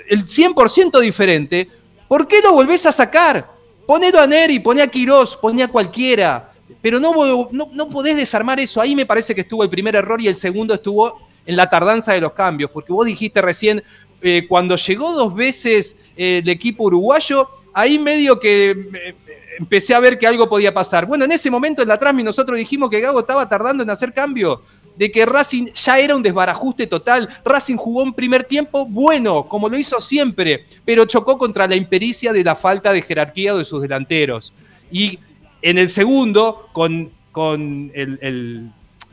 el 0.07 0.25
100% 0.25 0.99
diferente, 0.99 1.69
¿por 2.07 2.27
qué 2.27 2.41
lo 2.41 2.53
volvés 2.53 2.85
a 2.85 2.91
sacar? 2.91 3.49
Ponelo 3.85 4.19
a 4.19 4.27
Neri, 4.27 4.59
poné 4.59 4.81
a 4.81 4.87
Quirós, 4.87 5.35
poné 5.35 5.63
a 5.63 5.67
cualquiera. 5.67 6.52
Pero 6.83 6.99
no, 6.99 7.49
no, 7.49 7.89
podés 7.89 8.17
desarmar 8.17 8.59
eso. 8.59 8.81
Ahí 8.81 8.93
me 8.93 9.05
parece 9.05 9.33
que 9.33 9.39
estuvo 9.39 9.63
el 9.63 9.69
primer 9.69 9.95
error 9.95 10.19
y 10.19 10.27
el 10.27 10.35
segundo 10.35 10.73
estuvo 10.73 11.17
en 11.45 11.55
la 11.55 11.69
tardanza 11.69 12.11
de 12.11 12.19
los 12.19 12.33
cambios. 12.33 12.69
Porque 12.71 12.91
vos 12.91 13.05
dijiste 13.05 13.41
recién, 13.41 13.81
eh, 14.21 14.45
cuando 14.49 14.75
llegó 14.75 15.13
dos 15.13 15.33
veces 15.33 15.97
eh, 16.17 16.41
el 16.43 16.49
equipo 16.49 16.83
uruguayo, 16.83 17.47
ahí 17.73 17.97
medio 17.97 18.37
que 18.37 18.71
eh, 18.71 19.15
empecé 19.57 19.95
a 19.95 20.01
ver 20.01 20.19
que 20.19 20.27
algo 20.27 20.49
podía 20.49 20.73
pasar. 20.73 21.05
Bueno, 21.05 21.23
en 21.23 21.31
ese 21.31 21.49
momento 21.49 21.81
en 21.81 21.87
la 21.87 21.97
transmisión 21.97 22.25
nosotros 22.25 22.57
dijimos 22.57 22.89
que 22.89 22.99
Gago 22.99 23.21
estaba 23.21 23.47
tardando 23.47 23.81
en 23.81 23.89
hacer 23.89 24.13
cambio 24.13 24.61
de 24.97 25.09
que 25.09 25.25
Racing 25.25 25.67
ya 25.73 25.97
era 25.99 26.17
un 26.17 26.21
desbarajuste 26.21 26.85
total. 26.87 27.29
Racing 27.45 27.77
jugó 27.77 28.03
un 28.03 28.13
primer 28.13 28.43
tiempo 28.43 28.85
bueno, 28.85 29.47
como 29.47 29.69
lo 29.69 29.77
hizo 29.77 30.01
siempre, 30.01 30.65
pero 30.83 31.05
chocó 31.05 31.37
contra 31.37 31.65
la 31.65 31.75
impericia 31.75 32.33
de 32.33 32.43
la 32.43 32.57
falta 32.57 32.91
de 32.91 33.01
jerarquía 33.01 33.53
de 33.53 33.63
sus 33.63 33.81
delanteros. 33.81 34.51
Y 34.91 35.17
en 35.63 35.77
el 35.77 35.89
segundo, 35.89 36.69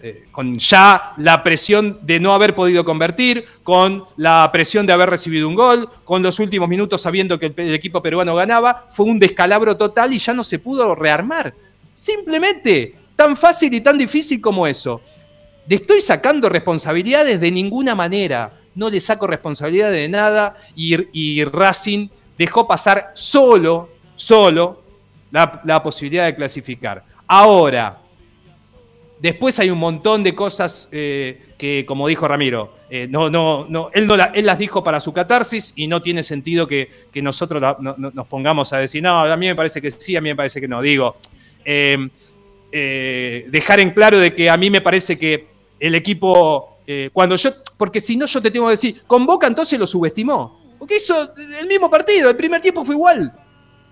eh, 0.03 0.25
con 0.31 0.59
ya 0.59 1.13
la 1.17 1.43
presión 1.43 1.99
de 2.03 2.19
no 2.21 2.33
haber 2.33 2.55
podido 2.55 2.85
convertir, 2.85 3.45
con 3.63 4.05
la 4.17 4.51
presión 4.53 4.85
de 4.85 4.93
haber 4.93 5.09
recibido 5.11 5.47
un 5.47 5.55
gol, 5.55 5.89
con 6.05 6.23
los 6.23 6.39
últimos 6.39 6.69
minutos 6.69 7.01
sabiendo 7.01 7.39
que 7.39 7.53
el 7.57 7.75
equipo 7.75 8.03
peruano 8.03 8.35
ganaba, 8.35 8.87
fue 8.93 9.07
un 9.07 9.19
descalabro 9.19 9.77
total 9.77 10.13
y 10.13 10.19
ya 10.19 10.35
no 10.35 10.43
se 10.43 10.59
pudo 10.59 10.95
rearmar. 10.95 11.55
Simplemente, 11.95 12.95
tan 13.15 13.37
fácil 13.37 13.73
y 13.75 13.81
tan 13.81 13.97
difícil 13.97 14.41
como 14.41 14.67
eso. 14.67 15.01
¿Le 15.69 15.77
estoy 15.77 16.01
sacando 16.01 16.49
responsabilidades? 16.49 17.41
De 17.41 17.51
ninguna 17.51 17.95
manera. 17.95 18.51
No 18.75 18.89
le 18.89 18.99
saco 18.99 19.27
responsabilidad 19.27 19.91
de 19.91 20.09
nada 20.09 20.57
y, 20.75 21.45
Racing 21.45 22.09
dejó 22.39 22.67
pasar 22.67 23.13
solo, 23.15 23.91
solo, 24.17 24.80
la, 25.31 25.83
posibilidad 25.83 26.27
de 26.27 26.35
clasificar. 26.35 27.03
Ahora, 27.27 27.97
después 29.21 29.59
hay 29.59 29.71
un 29.71 29.79
montón 29.79 30.23
de 30.23 30.35
cosas 30.35 30.89
eh, 30.93 31.43
que, 31.57 31.85
como 31.87 32.09
dijo 32.09 32.27
Ramiro, 32.27 32.75
eh, 32.91 33.07
no, 33.09 33.31
no, 33.31 33.67
no, 33.69 33.91
él, 33.93 34.07
no 34.07 34.17
él 34.17 34.47
las 34.47 34.59
dijo 34.59 34.83
para 34.83 35.01
su 35.01 35.13
catarsis 35.13 35.73
y 35.77 35.87
no 35.87 36.03
tiene 36.03 36.23
sentido 36.23 36.67
que, 36.67 36.89
nosotros 37.15 37.77
nos 37.81 38.27
pongamos 38.27 38.73
a 38.73 38.79
decir, 38.79 39.03
no, 39.03 39.21
a 39.21 39.37
mí 39.37 39.47
me 39.47 39.55
parece 39.55 39.81
que 39.81 39.91
sí, 39.91 40.17
a 40.17 40.21
mí 40.21 40.31
me 40.31 40.37
parece 40.37 40.61
que 40.61 40.69
no. 40.69 40.83
Digo, 40.83 41.17
eh, 41.65 42.09
dejar 43.49 43.81
en 43.81 43.91
claro 43.91 44.19
de 44.19 44.35
que 44.35 44.51
a 44.51 44.57
mí 44.57 44.71
me 44.71 44.81
parece 44.81 45.19
que 45.19 45.47
el 45.79 45.95
equipo, 45.95 46.79
cuando 47.13 47.37
yo, 47.37 47.51
porque 47.79 48.01
si 48.01 48.17
no 48.17 48.27
yo 48.27 48.43
te 48.43 48.51
tengo 48.51 48.67
que 48.67 48.73
decir, 48.73 49.03
convoca 49.07 49.47
entonces 49.47 49.79
lo 49.79 49.87
subestimó. 49.87 50.61
Porque 50.81 50.97
hizo 50.97 51.35
el 51.61 51.67
mismo 51.69 51.91
partido, 51.91 52.31
el 52.31 52.37
primer 52.37 52.61
tiempo 52.61 52.85
fue 52.85 52.95
igual. 52.95 53.33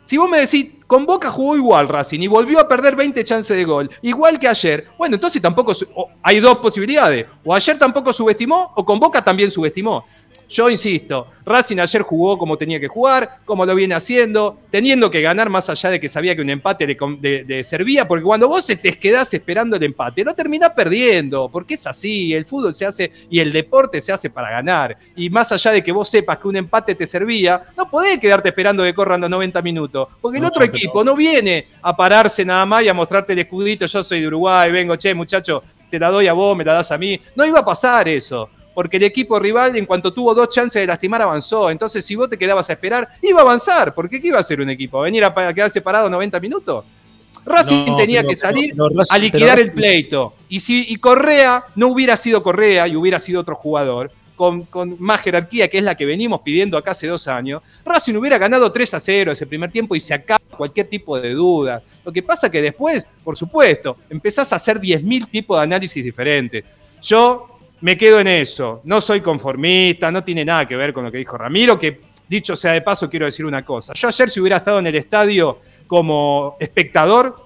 Si 0.08 0.16
vos 0.16 0.26
me 0.26 0.38
decís, 0.38 0.70
convoca 0.86 1.30
jugó 1.30 1.54
igual 1.54 1.86
Racing 1.86 2.20
y 2.20 2.28
volvió 2.28 2.60
a 2.60 2.66
perder 2.66 2.96
20 2.96 3.22
chances 3.24 3.54
de 3.54 3.62
gol, 3.62 3.90
igual 4.00 4.40
que 4.40 4.48
ayer, 4.48 4.86
bueno, 4.96 5.16
entonces 5.16 5.42
tampoco, 5.42 5.74
hay 6.22 6.40
dos 6.40 6.60
posibilidades, 6.60 7.26
o 7.44 7.54
ayer 7.54 7.78
tampoco 7.78 8.10
subestimó 8.10 8.72
o 8.74 8.86
convoca 8.86 9.22
también 9.22 9.50
subestimó. 9.50 10.06
Yo 10.48 10.70
insisto, 10.70 11.26
Racing 11.44 11.78
ayer 11.78 12.00
jugó 12.00 12.38
como 12.38 12.56
tenía 12.56 12.80
que 12.80 12.88
jugar, 12.88 13.38
como 13.44 13.66
lo 13.66 13.74
viene 13.74 13.94
haciendo, 13.94 14.58
teniendo 14.70 15.10
que 15.10 15.20
ganar 15.20 15.50
más 15.50 15.68
allá 15.68 15.90
de 15.90 16.00
que 16.00 16.08
sabía 16.08 16.34
que 16.34 16.40
un 16.40 16.48
empate 16.48 16.86
le, 16.86 17.62
servía, 17.62 18.08
porque 18.08 18.24
cuando 18.24 18.48
vos 18.48 18.66
te 18.66 18.98
quedás 18.98 19.34
esperando 19.34 19.76
el 19.76 19.82
empate, 19.82 20.24
lo 20.24 20.34
terminás 20.34 20.70
perdiendo, 20.70 21.50
porque 21.50 21.74
es 21.74 21.86
así, 21.86 22.32
el 22.32 22.46
fútbol 22.46 22.74
se 22.74 22.86
hace 22.86 23.12
y 23.28 23.40
el 23.40 23.52
deporte 23.52 24.00
se 24.00 24.10
hace 24.10 24.30
para 24.30 24.50
ganar. 24.50 24.96
Y 25.16 25.28
más 25.28 25.52
allá 25.52 25.72
de 25.72 25.82
que 25.82 25.92
vos 25.92 26.08
sepas 26.08 26.38
que 26.38 26.48
un 26.48 26.56
empate 26.56 26.94
te 26.94 27.06
servía, 27.06 27.62
no 27.76 27.90
podés 27.90 28.18
quedarte 28.18 28.48
esperando 28.48 28.82
que 28.82 28.94
corran 28.94 29.20
los 29.20 29.28
90 29.28 29.60
minutos, 29.60 30.08
porque 30.18 30.38
el 30.38 30.44
otro 30.46 30.64
equipo 30.64 31.04
no 31.04 31.14
viene 31.14 31.66
a 31.82 31.94
pararse 31.94 32.42
nada 32.42 32.64
más 32.64 32.84
y 32.84 32.88
a 32.88 32.94
mostrarte 32.94 33.34
el 33.34 33.40
escudito, 33.40 33.84
yo 33.84 34.02
soy 34.02 34.22
de 34.22 34.28
Uruguay, 34.28 34.72
vengo, 34.72 34.96
che, 34.96 35.12
muchacho, 35.12 35.62
te 35.90 35.98
la 35.98 36.10
doy 36.10 36.26
a 36.26 36.32
vos, 36.32 36.56
me 36.56 36.64
la 36.64 36.72
das 36.72 36.90
a 36.90 36.96
mí. 36.96 37.20
No 37.36 37.44
iba 37.44 37.60
a 37.60 37.64
pasar 37.64 38.08
eso 38.08 38.48
porque 38.78 38.96
el 38.96 39.02
equipo 39.02 39.40
rival, 39.40 39.74
en 39.74 39.86
cuanto 39.86 40.12
tuvo 40.12 40.32
dos 40.32 40.50
chances 40.50 40.80
de 40.80 40.86
lastimar, 40.86 41.20
avanzó. 41.20 41.68
Entonces, 41.68 42.04
si 42.04 42.14
vos 42.14 42.30
te 42.30 42.38
quedabas 42.38 42.70
a 42.70 42.74
esperar, 42.74 43.08
iba 43.22 43.40
a 43.40 43.42
avanzar. 43.42 43.92
Porque 43.92 44.20
¿qué 44.20 44.28
iba 44.28 44.38
a 44.38 44.40
hacer 44.40 44.60
un 44.60 44.70
equipo? 44.70 45.00
¿Venir 45.00 45.24
a 45.24 45.52
quedarse 45.52 45.80
parado 45.80 46.08
90 46.08 46.38
minutos? 46.38 46.84
Racing 47.44 47.96
tenía 47.96 48.22
que 48.22 48.36
salir 48.36 48.76
a 49.10 49.18
liquidar 49.18 49.58
el 49.58 49.72
pleito. 49.72 50.34
Y 50.48 50.60
si 50.60 50.94
Correa 50.98 51.64
no 51.74 51.88
hubiera 51.88 52.16
sido 52.16 52.40
Correa 52.40 52.86
y 52.86 52.94
hubiera 52.94 53.18
sido 53.18 53.40
otro 53.40 53.56
jugador, 53.56 54.12
con, 54.36 54.62
con, 54.62 54.94
más 55.00 55.22
jerarquía, 55.22 55.66
que 55.66 55.78
es 55.78 55.82
la 55.82 55.96
que 55.96 56.06
venimos 56.06 56.42
pidiendo 56.42 56.78
acá 56.78 56.92
hace 56.92 57.08
dos 57.08 57.26
años, 57.26 57.60
Racing 57.84 58.14
hubiera 58.14 58.38
ganado 58.38 58.70
3 58.70 58.94
a 58.94 59.00
0 59.00 59.32
ese 59.32 59.48
primer 59.48 59.72
tiempo 59.72 59.96
y 59.96 60.00
se 60.00 60.14
acaba 60.14 60.38
cualquier 60.56 60.86
tipo 60.86 61.20
de 61.20 61.30
duda. 61.34 61.82
Lo 62.04 62.12
que 62.12 62.22
pasa 62.22 62.48
que 62.48 62.62
después, 62.62 63.08
por 63.24 63.36
supuesto, 63.36 63.96
empezás 64.08 64.52
a 64.52 64.56
hacer 64.56 64.80
10.000 64.80 65.28
tipos 65.28 65.58
de 65.58 65.64
análisis 65.64 66.04
diferentes. 66.04 66.64
Yo 67.02 67.57
me 67.80 67.96
quedo 67.96 68.20
en 68.20 68.28
eso. 68.28 68.80
No 68.84 69.00
soy 69.00 69.20
conformista, 69.20 70.10
no 70.10 70.24
tiene 70.24 70.44
nada 70.44 70.66
que 70.66 70.76
ver 70.76 70.92
con 70.92 71.04
lo 71.04 71.12
que 71.12 71.18
dijo 71.18 71.36
Ramiro, 71.38 71.78
que 71.78 72.00
dicho 72.28 72.56
sea 72.56 72.72
de 72.72 72.82
paso, 72.82 73.08
quiero 73.08 73.26
decir 73.26 73.46
una 73.46 73.64
cosa. 73.64 73.92
Yo 73.94 74.08
ayer 74.08 74.30
si 74.30 74.40
hubiera 74.40 74.58
estado 74.58 74.78
en 74.78 74.86
el 74.86 74.96
estadio 74.96 75.58
como 75.86 76.56
espectador, 76.60 77.36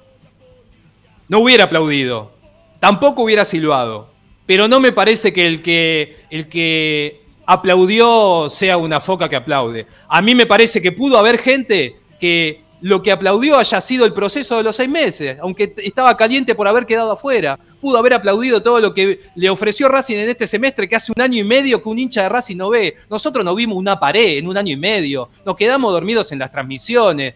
no 1.28 1.40
hubiera 1.40 1.64
aplaudido, 1.64 2.32
tampoco 2.80 3.22
hubiera 3.22 3.44
silbado, 3.44 4.10
pero 4.46 4.68
no 4.68 4.80
me 4.80 4.92
parece 4.92 5.32
que 5.32 5.46
el 5.46 5.62
que, 5.62 6.16
el 6.30 6.48
que 6.48 7.20
aplaudió 7.46 8.48
sea 8.50 8.76
una 8.76 9.00
foca 9.00 9.28
que 9.28 9.36
aplaude. 9.36 9.86
A 10.08 10.20
mí 10.20 10.34
me 10.34 10.46
parece 10.46 10.82
que 10.82 10.92
pudo 10.92 11.18
haber 11.18 11.38
gente 11.38 11.96
que 12.18 12.62
lo 12.80 13.00
que 13.00 13.12
aplaudió 13.12 13.58
haya 13.58 13.80
sido 13.80 14.04
el 14.04 14.12
proceso 14.12 14.56
de 14.56 14.64
los 14.64 14.74
seis 14.74 14.90
meses, 14.90 15.38
aunque 15.40 15.72
estaba 15.78 16.16
caliente 16.16 16.54
por 16.54 16.66
haber 16.66 16.84
quedado 16.84 17.12
afuera. 17.12 17.58
Pudo 17.82 17.98
haber 17.98 18.14
aplaudido 18.14 18.62
todo 18.62 18.78
lo 18.78 18.94
que 18.94 19.22
le 19.34 19.50
ofreció 19.50 19.88
Racing 19.88 20.16
en 20.16 20.28
este 20.30 20.46
semestre, 20.46 20.88
que 20.88 20.94
hace 20.94 21.10
un 21.14 21.20
año 21.20 21.40
y 21.40 21.42
medio 21.42 21.82
que 21.82 21.88
un 21.88 21.98
hincha 21.98 22.22
de 22.22 22.28
Racing 22.28 22.56
no 22.56 22.70
ve. 22.70 22.94
Nosotros 23.10 23.44
no 23.44 23.56
vimos 23.56 23.76
una 23.76 23.98
pared 23.98 24.38
en 24.38 24.46
un 24.46 24.56
año 24.56 24.72
y 24.72 24.76
medio, 24.76 25.28
nos 25.44 25.56
quedamos 25.56 25.92
dormidos 25.92 26.30
en 26.30 26.38
las 26.38 26.52
transmisiones. 26.52 27.34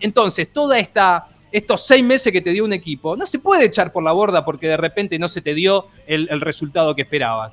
Entonces, 0.00 0.50
toda 0.50 0.78
esta, 0.78 1.26
estos 1.52 1.86
seis 1.86 2.02
meses 2.02 2.32
que 2.32 2.40
te 2.40 2.52
dio 2.52 2.64
un 2.64 2.72
equipo, 2.72 3.16
no 3.16 3.26
se 3.26 3.38
puede 3.38 3.66
echar 3.66 3.92
por 3.92 4.02
la 4.02 4.12
borda 4.12 4.46
porque 4.46 4.66
de 4.66 4.78
repente 4.78 5.18
no 5.18 5.28
se 5.28 5.42
te 5.42 5.52
dio 5.52 5.88
el, 6.06 6.26
el 6.30 6.40
resultado 6.40 6.94
que 6.96 7.02
esperabas. 7.02 7.52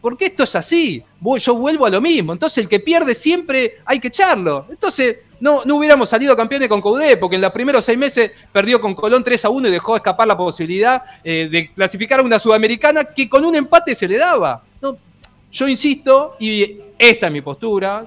Porque 0.00 0.24
esto 0.24 0.44
es 0.44 0.56
así. 0.56 1.02
Yo 1.38 1.54
vuelvo 1.54 1.84
a 1.84 1.90
lo 1.90 2.00
mismo. 2.00 2.32
Entonces, 2.32 2.64
el 2.64 2.68
que 2.68 2.80
pierde 2.80 3.14
siempre 3.14 3.74
hay 3.84 4.00
que 4.00 4.08
echarlo. 4.08 4.66
Entonces, 4.70 5.18
no, 5.42 5.64
no 5.64 5.74
hubiéramos 5.74 6.08
salido 6.08 6.36
campeones 6.36 6.68
con 6.68 6.80
Coudé, 6.80 7.16
porque 7.16 7.34
en 7.34 7.42
los 7.42 7.50
primeros 7.50 7.84
seis 7.84 7.98
meses 7.98 8.30
perdió 8.52 8.80
con 8.80 8.94
Colón 8.94 9.24
3 9.24 9.44
a 9.44 9.48
1 9.48 9.66
y 9.66 9.70
dejó 9.72 9.96
escapar 9.96 10.28
la 10.28 10.36
posibilidad 10.36 11.02
eh, 11.24 11.48
de 11.50 11.68
clasificar 11.72 12.20
a 12.20 12.22
una 12.22 12.38
sudamericana 12.38 13.02
que 13.02 13.28
con 13.28 13.44
un 13.44 13.56
empate 13.56 13.96
se 13.96 14.06
le 14.06 14.18
daba. 14.18 14.62
yo 15.50 15.66
insisto, 15.66 16.36
y 16.38 16.76
esta 16.96 17.26
es 17.26 17.32
mi 17.32 17.40
postura, 17.40 18.06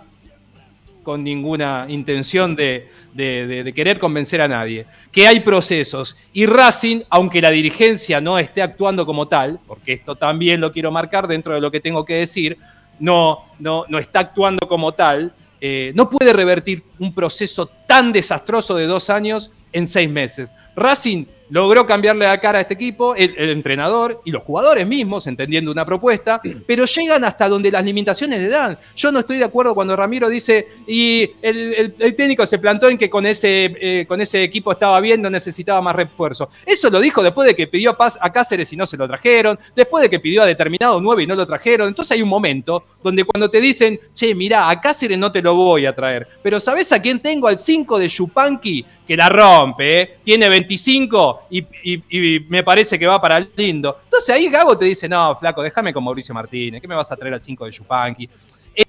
con 1.04 1.26
ninguna 1.26 1.86
intención 1.90 2.56
de, 2.56 2.88
de, 3.14 3.74
querer 3.76 4.00
convencer 4.00 4.40
a 4.40 4.48
nadie, 4.48 4.86
que 5.12 5.28
hay 5.28 5.42
procesos. 5.42 6.16
Y 6.32 6.46
Racing, 6.46 7.02
aunque 7.10 7.42
la 7.42 7.50
dirigencia 7.50 8.22
no 8.22 8.40
esté 8.40 8.62
actuando 8.62 9.06
como 9.06 9.28
tal, 9.28 9.60
porque 9.68 9.92
esto 9.92 10.16
también 10.16 10.62
lo 10.62 10.72
quiero 10.72 10.90
marcar 10.90 11.28
dentro 11.28 11.54
de 11.54 11.60
lo 11.60 11.70
que 11.70 11.82
tengo 11.82 12.06
que 12.06 12.16
decir, 12.16 12.58
no, 12.98 13.44
no, 13.60 13.84
no 13.90 14.00
está 14.00 14.22
actuando 14.22 14.70
como 14.70 14.94
tal, 14.94 15.34
eh, 15.68 15.94
no 15.96 16.12
puede 16.12 16.32
revertir 16.32 16.84
un 17.00 17.12
proceso 17.12 17.66
tan 17.66 18.14
desastroso 18.14 18.76
de 18.76 18.86
dos 18.86 19.10
años 19.10 19.50
en 19.74 19.88
seis 19.88 20.08
meses. 20.08 20.52
Racing 20.76 21.26
logró 21.50 21.86
cambiarle 21.86 22.26
la 22.26 22.40
cara 22.40 22.60
a 22.60 22.62
este 22.62 22.74
equipo, 22.74 23.16
el, 23.16 23.34
entrenador 23.50 24.22
y 24.26 24.32
los 24.32 24.44
jugadores 24.44 24.88
mismos, 24.88 25.28
entendiendo 25.28 25.72
una 25.72 25.86
propuesta, 25.86 26.42
pero 26.68 26.86
llegan 26.86 27.24
hasta 27.24 27.48
donde 27.48 27.72
las 27.72 27.84
limitaciones 27.84 28.42
le 28.42 28.50
dan. 28.50 28.78
Yo 28.96 29.12
no 29.12 29.20
estoy 29.20 29.38
de 29.38 29.46
acuerdo 29.46 29.76
cuando 29.76 29.96
Ramiro 29.96 30.30
dice, 30.30 30.68
y 30.88 31.32
el, 31.42 31.94
técnico 32.16 32.46
se 32.46 32.60
plantó 32.60 32.90
en 32.90 32.98
que 32.98 33.10
con 33.10 33.26
ese, 33.26 33.76
eh, 33.80 34.06
con 34.08 34.22
ese 34.22 34.44
equipo 34.44 34.72
estaba 34.72 35.00
bien, 35.00 35.22
no 35.22 35.30
necesitaba 35.30 35.82
más 35.82 35.96
refuerzo. 35.96 36.50
Eso 36.66 36.90
lo 36.90 37.00
dijo 37.00 37.22
después 37.22 37.48
de 37.48 37.56
que 37.56 37.68
pidió 37.68 37.96
paz 37.96 38.18
a 38.22 38.32
Cáceres 38.32 38.72
y 38.74 38.78
no 38.78 38.86
se 38.86 38.98
lo 38.98 39.08
trajeron, 39.08 39.60
después 39.76 40.02
de 40.02 40.10
que 40.10 40.20
pidió 40.20 40.44
a 40.44 40.46
determinado 40.46 41.00
9 41.00 41.24
y 41.24 41.28
no 41.28 41.36
lo 41.36 41.46
trajeron. 41.46 41.88
Entonces 41.88 42.14
hay 42.14 42.22
un 42.22 42.30
momento 42.30 42.84
donde 43.04 43.24
cuando 43.24 43.50
te 43.50 43.62
dicen, 43.62 44.00
che, 44.14 44.34
mirá, 44.34 44.70
a 44.70 44.82
Cáceres 44.82 45.18
no 45.18 45.32
te 45.32 45.42
lo 45.42 45.56
voy 45.56 45.86
a 45.86 45.96
traer, 45.96 46.28
pero 46.42 46.60
¿sabés 46.60 46.92
a 46.92 47.02
quién 47.02 47.20
tengo? 47.20 47.48
Al 47.48 47.58
5 47.58 48.00
de 48.00 48.10
Chupanqui, 48.10 48.86
que 49.06 49.16
la 49.16 49.30
rompe, 49.30 50.02
¿eh? 50.02 50.18
tiene 50.24 50.50
25 50.50 51.44
y, 51.52 52.44
me 52.50 52.64
parece 52.64 52.98
que 52.98 53.06
va 53.06 53.22
para 53.22 53.38
el 53.38 53.50
lindo. 53.56 53.98
Entonces 54.04 54.36
ahí 54.36 54.50
Gago 54.50 54.78
te 54.78 54.86
dice, 54.86 55.08
no, 55.08 55.36
flaco, 55.36 55.62
déjame 55.62 55.94
con 55.94 56.04
Mauricio 56.04 56.34
Martínez, 56.34 56.82
¿qué 56.82 56.88
me 56.88 56.96
vas 56.96 57.12
a 57.12 57.16
traer 57.16 57.36
al 57.36 57.42
5 57.42 57.66
de 57.66 57.72
Chupanqui? 57.72 58.30
Eh, 58.76 58.84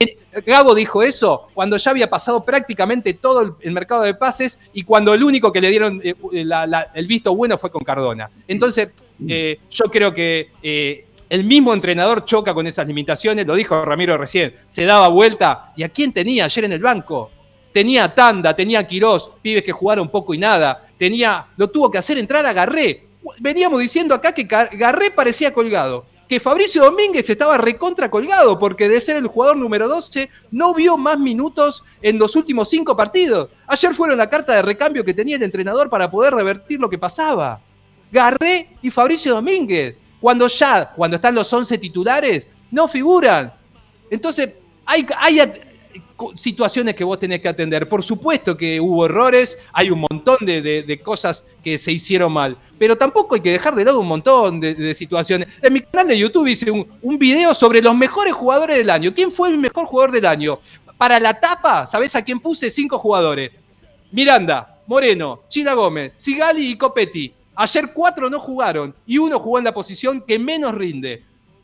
eh, 0.00 0.18
Gago 0.44 0.74
dijo 0.74 1.02
eso 1.02 1.48
cuando 1.54 1.76
ya 1.76 1.90
había 1.90 2.10
pasado 2.10 2.44
prácticamente 2.44 3.14
todo 3.14 3.56
el, 3.60 3.72
mercado 3.72 4.02
de 4.02 4.14
pases 4.14 4.60
y 4.72 4.84
cuando 4.84 5.14
el 5.14 5.22
único 5.22 5.52
que 5.52 5.60
le 5.60 5.70
dieron 5.70 6.02
el 6.02 7.06
visto 7.06 7.34
bueno 7.34 7.56
fue 7.56 7.70
con 7.70 7.82
Cardona. 7.82 8.28
Entonces, 8.46 8.90
yo 9.18 9.84
creo 9.90 10.12
que 10.12 11.04
el 11.28 11.44
mismo 11.44 11.72
entrenador 11.72 12.24
choca 12.24 12.54
con 12.54 12.66
esas 12.66 12.86
limitaciones, 12.86 13.46
lo 13.46 13.54
dijo 13.54 13.84
Ramiro 13.84 14.16
recién, 14.16 14.54
se 14.68 14.84
daba 14.84 15.08
vuelta. 15.08 15.72
¿Y 15.76 15.82
a 15.82 15.88
quién 15.88 16.12
tenía 16.12 16.44
ayer 16.44 16.64
en 16.64 16.72
el 16.72 16.80
banco? 16.80 17.30
Tenía 17.74 18.14
Tanda, 18.14 18.54
tenía 18.54 18.86
Quirós, 18.86 19.32
pibes 19.42 19.64
que 19.64 19.72
jugaron 19.72 20.08
poco 20.08 20.32
y 20.32 20.38
nada, 20.38 20.86
tenía, 20.96 21.46
lo 21.56 21.68
tuvo 21.68 21.90
que 21.90 21.98
hacer 21.98 22.16
entrar 22.16 22.46
a 22.46 22.52
Garré. 22.52 23.02
Veníamos 23.40 23.80
diciendo 23.80 24.14
acá 24.14 24.32
que 24.32 24.44
Garré 24.44 25.10
parecía 25.10 25.52
colgado 25.52 26.06
que 26.28 26.40
Fabricio 26.40 26.84
Domínguez 26.84 27.28
estaba 27.28 27.58
recontra 27.58 28.10
colgado 28.10 28.58
porque 28.58 28.88
de 28.88 29.00
ser 29.00 29.16
el 29.16 29.26
jugador 29.26 29.56
número 29.56 29.88
12 29.88 30.30
no 30.52 30.72
vio 30.72 30.96
más 30.96 31.18
minutos 31.18 31.84
en 32.00 32.18
los 32.18 32.34
últimos 32.36 32.68
cinco 32.68 32.96
partidos. 32.96 33.50
Ayer 33.66 33.94
fueron 33.94 34.18
la 34.18 34.30
carta 34.30 34.54
de 34.54 34.62
recambio 34.62 35.04
que 35.04 35.12
tenía 35.12 35.36
el 35.36 35.42
entrenador 35.42 35.90
para 35.90 36.10
poder 36.10 36.32
revertir 36.32 36.80
lo 36.80 36.88
que 36.88 36.96
pasaba. 36.96 37.60
Garré 38.10 38.70
y 38.80 38.90
Fabricio 38.90 39.34
Domínguez, 39.34 39.96
cuando 40.20 40.46
ya, 40.46 40.86
cuando 40.94 41.16
están 41.16 41.34
los 41.34 41.52
11 41.52 41.76
titulares, 41.78 42.46
no 42.70 42.88
figuran. 42.88 43.52
Entonces, 44.10 44.54
hay, 44.86 45.06
hay 45.18 45.40
situaciones 46.36 46.94
que 46.94 47.04
vos 47.04 47.18
tenés 47.18 47.40
que 47.40 47.48
atender. 47.48 47.88
Por 47.88 48.02
supuesto 48.02 48.56
que 48.56 48.80
hubo 48.80 49.06
errores, 49.06 49.58
hay 49.72 49.90
un 49.90 50.04
montón 50.08 50.38
de, 50.40 51.00
cosas 51.02 51.44
que 51.62 51.76
se 51.76 51.92
hicieron 51.92 52.32
mal, 52.32 52.56
pero 52.78 52.96
tampoco 52.96 53.34
hay 53.34 53.40
que 53.40 53.52
dejar 53.52 53.74
de 53.74 53.84
lado 53.84 54.00
un 54.00 54.08
montón 54.08 54.60
de, 54.60 54.94
situaciones. 54.94 55.48
En 55.60 55.72
mi 55.72 55.80
canal 55.80 56.08
de 56.08 56.18
YouTube 56.18 56.46
hice 56.46 56.70
un, 56.70 56.86
un, 57.02 57.18
video 57.18 57.54
sobre 57.54 57.82
los 57.82 57.96
mejores 57.96 58.32
jugadores 58.32 58.76
del 58.76 58.90
año. 58.90 59.12
¿Quién 59.14 59.32
fue 59.32 59.48
el 59.48 59.58
mejor 59.58 59.86
jugador 59.86 60.12
del 60.12 60.26
año? 60.26 60.58
Para 60.96 61.18
la 61.18 61.38
tapa, 61.38 61.86
¿sabés 61.86 62.14
a 62.14 62.22
quién 62.22 62.38
puse? 62.38 62.70
Cinco 62.70 62.98
jugadores. 62.98 63.50
Miranda, 64.12 64.78
Moreno, 64.86 65.40
Chila 65.48 65.74
Gómez, 65.74 66.12
Sigali 66.16 66.70
y 66.70 66.76
Copetti. 66.76 67.34
Ayer 67.56 67.90
cuatro 67.92 68.28
no 68.28 68.38
jugaron 68.40 68.94
y 69.06 69.18
uno 69.18 69.38
jugó 69.38 69.58
en 69.58 69.64
la 69.64 69.74
posición 69.74 70.20
que 70.22 70.38
menos 70.38 70.74
rinde. 70.74 71.22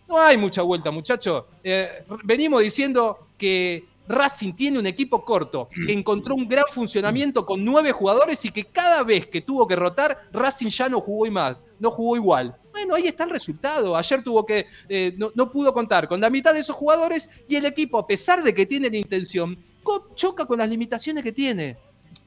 No 0.09 0.19
hay 0.19 0.37
mucha 0.37 0.63
vuelta, 0.63 0.91
muchachos. 0.91 1.45
Eh, 1.63 2.05
venimos 2.25 2.63
diciendo 2.63 3.29
que 3.39 3.85
Racing 4.11 4.53
tiene 4.55 4.79
un 4.79 4.87
equipo 4.87 5.25
corto, 5.25 5.69
que 5.87 5.93
encontró 5.93 6.35
un 6.35 6.49
gran 6.49 6.65
funcionamiento 6.73 7.47
con 7.47 7.65
nueve 7.65 7.93
jugadores 7.93 8.45
y 8.45 8.51
que 8.51 8.65
cada 8.65 9.03
vez 9.05 9.27
que 9.27 9.41
tuvo 9.41 9.67
que 9.67 9.77
rotar, 9.77 10.19
Racing 10.33 10.69
ya 10.69 10.89
no 10.89 11.01
jugó 11.01 11.31
más, 11.31 11.57
no 11.79 11.91
jugó 11.91 12.17
igual. 12.17 12.57
Bueno, 12.73 12.95
ahí 12.95 13.07
está 13.07 13.25
el 13.25 13.31
resultado. 13.31 13.97
Ayer 13.97 14.23
tuvo 14.23 14.45
que, 14.45 14.67
eh, 14.89 15.15
no, 15.17 15.31
no, 15.35 15.51
pudo 15.51 15.73
contar 15.73 16.09
con 16.09 16.21
la 16.21 16.31
mitad 16.31 16.53
de 16.53 16.61
esos 16.61 16.77
jugadores 16.77 17.31
y 17.49 17.57
el 17.57 17.65
equipo, 17.65 17.99
a 17.99 18.07
pesar 18.07 18.43
de 18.43 18.55
que 18.55 18.67
tiene 18.67 18.91
la 18.91 18.97
intención, 18.97 19.57
choca 20.15 20.45
con 20.45 20.59
las 20.59 20.69
limitaciones 20.69 21.23
que 21.23 21.33
tiene. 21.33 21.77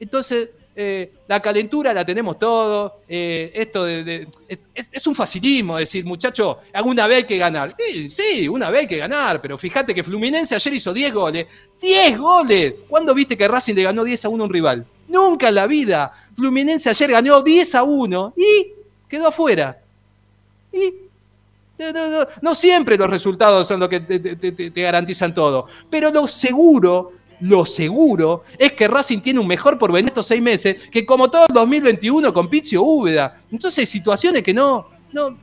Entonces, 0.00 0.50
eh, 0.76 1.12
la 1.28 1.40
calentura 1.40 1.94
la 1.94 2.04
tenemos 2.04 2.38
todo. 2.38 3.00
Eh, 3.08 3.52
esto 3.54 3.86
es, 3.86 5.06
un 5.06 5.14
facilismo 5.14 5.76
decir, 5.76 6.04
muchacho, 6.04 6.58
alguna 6.72 7.06
vez 7.06 7.18
hay 7.18 7.24
que 7.24 7.38
ganar. 7.38 7.74
Sí, 8.08 8.48
una 8.48 8.70
vez 8.70 8.82
hay 8.82 8.86
que 8.88 8.96
ganar, 8.96 9.40
pero 9.40 9.56
fíjate 9.56 9.94
que 9.94 10.02
Fluminense 10.02 10.54
ayer 10.54 10.74
hizo 10.74 10.92
10 10.92 11.14
goles. 11.14 11.46
¡10 11.80 12.18
goles! 12.18 12.74
¿Cuándo 12.88 13.14
viste 13.14 13.36
que 13.36 13.46
Racing 13.46 13.74
le 13.74 13.84
ganó 13.84 14.02
10 14.02 14.24
a 14.24 14.28
1 14.28 14.42
a 14.42 14.46
un 14.46 14.52
rival? 14.52 14.86
Nunca 15.08 15.48
en 15.48 15.54
la 15.54 15.66
vida. 15.66 16.12
Fluminense 16.36 16.90
ayer 16.90 17.10
ganó 17.12 17.40
10 17.40 17.74
a 17.76 17.82
1 17.84 18.34
y 18.36 18.66
quedó 19.08 19.28
afuera. 19.28 19.78
Y 20.72 20.92
no, 22.40 22.54
siempre 22.54 22.96
los 22.96 23.10
resultados 23.10 23.66
son 23.66 23.80
los 23.80 23.88
que 23.88 24.00
te 24.00 24.82
garantizan 24.82 25.34
todo, 25.34 25.66
pero 25.90 26.10
lo 26.10 26.28
seguro 26.28 27.12
lo 27.40 27.64
seguro 27.66 28.44
es 28.58 28.72
que 28.72 28.88
Racing 28.88 29.20
tiene 29.20 29.40
un 29.40 29.46
mejor 29.46 29.78
porvenir 29.78 30.08
estos 30.08 30.26
seis 30.26 30.42
meses 30.42 30.76
que 30.90 31.04
como 31.04 31.30
todo 31.30 31.46
el 31.48 31.54
2021 31.54 32.32
con 32.32 32.48
Pizio 32.48 32.82
Úbeda. 32.82 33.40
Entonces 33.50 33.88
situaciones 33.88 34.42
que 34.42 34.54
no, 34.54 34.88
no, 35.12 35.36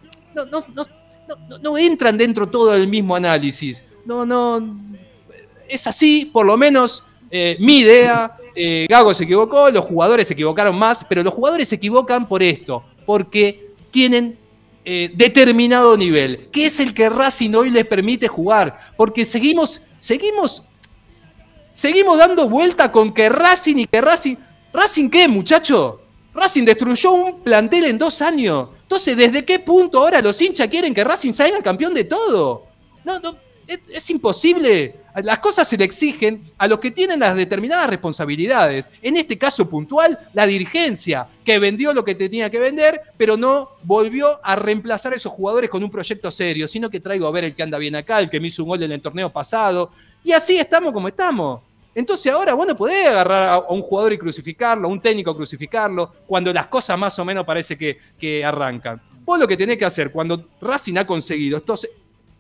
no, 1.62 1.78
entran 1.78 2.18
dentro 2.18 2.48
todo 2.48 2.72
del 2.72 2.88
mismo 2.88 3.16
análisis. 3.16 3.84
No, 4.06 4.26
no. 4.26 4.76
Es 5.68 5.88
así, 5.88 6.30
por 6.32 6.46
lo 6.46 6.58
menos 6.58 7.04
eh, 7.30 7.58
mi 7.60 7.80
idea. 7.80 8.36
Eh, 8.54 8.86
Gago 8.90 9.14
se 9.14 9.24
equivocó, 9.24 9.70
los 9.70 9.86
jugadores 9.86 10.28
se 10.28 10.34
equivocaron 10.34 10.78
más, 10.78 11.06
pero 11.08 11.24
los 11.24 11.34
jugadores 11.34 11.70
se 11.70 11.76
equivocan 11.76 12.28
por 12.28 12.44
esto, 12.44 12.84
porque 13.06 13.72
tienen 13.92 14.38
eh, 14.84 15.12
determinado 15.14 15.96
nivel, 15.96 16.50
que 16.52 16.66
es 16.66 16.80
el 16.80 16.94
que 16.94 17.08
Racing 17.08 17.54
hoy 17.54 17.70
les 17.70 17.86
permite 17.86 18.28
jugar, 18.28 18.78
porque 18.98 19.24
seguimos, 19.24 19.82
seguimos 20.00 20.66
Seguimos 21.82 22.16
dando 22.20 22.48
vuelta 22.48 22.92
con 22.92 23.12
que 23.12 23.28
Racing 23.28 23.78
y 23.78 23.86
que 23.88 24.02
Racing. 24.02 24.36
¿Racing 24.72 25.10
qué, 25.10 25.28
muchacho? 25.28 26.00
Racing 26.32 26.64
destruyó 26.64 27.12
un 27.12 27.40
plantel 27.40 27.86
en 27.86 27.98
dos 27.98 28.22
años. 28.22 28.70
Entonces, 28.84 29.18
¿desde 29.18 29.44
qué 29.44 29.58
punto 29.58 29.98
ahora 29.98 30.22
los 30.22 30.40
hinchas 30.40 30.68
quieren 30.68 30.94
que 30.94 31.04
Racing 31.04 31.34
salga 31.34 31.60
campeón 31.60 31.96
de 31.96 32.04
todo? 32.04 32.68
No, 33.04 33.20
no, 33.20 33.36
es, 33.66 34.10
imposible. 34.12 34.94
Las 35.24 35.40
cosas 35.40 35.68
se 35.68 35.76
le 35.76 35.86
exigen 35.86 36.44
a 36.60 36.68
los 36.68 36.78
que 36.78 36.92
tienen 36.92 37.20
las 37.20 37.36
determinadas 37.36 37.90
responsabilidades. 37.90 38.92
En 39.02 39.18
este 39.18 39.40
caso 39.40 39.68
puntual, 39.68 40.20
la 40.34 40.46
dirigencia, 40.46 41.30
que 41.44 41.58
vendió 41.58 41.96
lo 41.96 42.06
que 42.06 42.14
tenía 42.14 42.52
que 42.52 42.60
vender, 42.60 43.02
pero 43.18 43.38
no 43.38 43.70
volvió 43.82 44.40
a 44.44 44.56
reemplazar 44.56 45.14
a 45.14 45.16
esos 45.16 45.34
jugadores 45.34 45.72
con 45.72 45.84
un 45.84 45.90
proyecto 45.90 46.30
serio, 46.30 46.68
sino 46.68 46.92
que 46.92 47.00
traigo 47.00 47.26
a 47.26 47.32
ver 47.32 47.46
el 47.46 47.56
que 47.56 47.64
anda 47.64 47.80
bien 47.80 47.96
acá, 47.96 48.20
el 48.20 48.30
que 48.30 48.40
me 48.40 48.50
hizo 48.50 48.62
un 48.62 48.70
gol 48.70 48.84
en 48.84 48.92
el 48.92 49.02
torneo 49.02 49.32
pasado, 49.32 49.90
y 50.24 50.32
así 50.32 50.60
estamos 50.60 50.94
como 50.94 51.08
estamos. 51.08 51.71
Entonces 51.94 52.32
ahora 52.32 52.54
vos 52.54 52.66
no 52.66 52.76
podés 52.76 53.08
agarrar 53.08 53.50
a 53.50 53.60
un 53.60 53.82
jugador 53.82 54.14
y 54.14 54.18
crucificarlo, 54.18 54.88
a 54.88 54.92
un 54.92 55.02
técnico 55.02 55.36
crucificarlo, 55.36 56.14
cuando 56.26 56.54
las 56.54 56.68
cosas 56.68 56.98
más 56.98 57.18
o 57.20 57.26
menos 57.26 57.46
parece 57.46 57.78
que, 57.78 58.46
arrancan. 58.46 59.02
Vos 59.26 59.38
lo 59.38 59.48
que 59.48 59.58
tenés 59.58 59.78
que 59.78 59.86
hacer, 59.86 60.12
cuando 60.12 60.48
Racing 60.62 60.98
ha 60.98 61.06
conseguido, 61.06 61.58
entonces, 61.58 61.92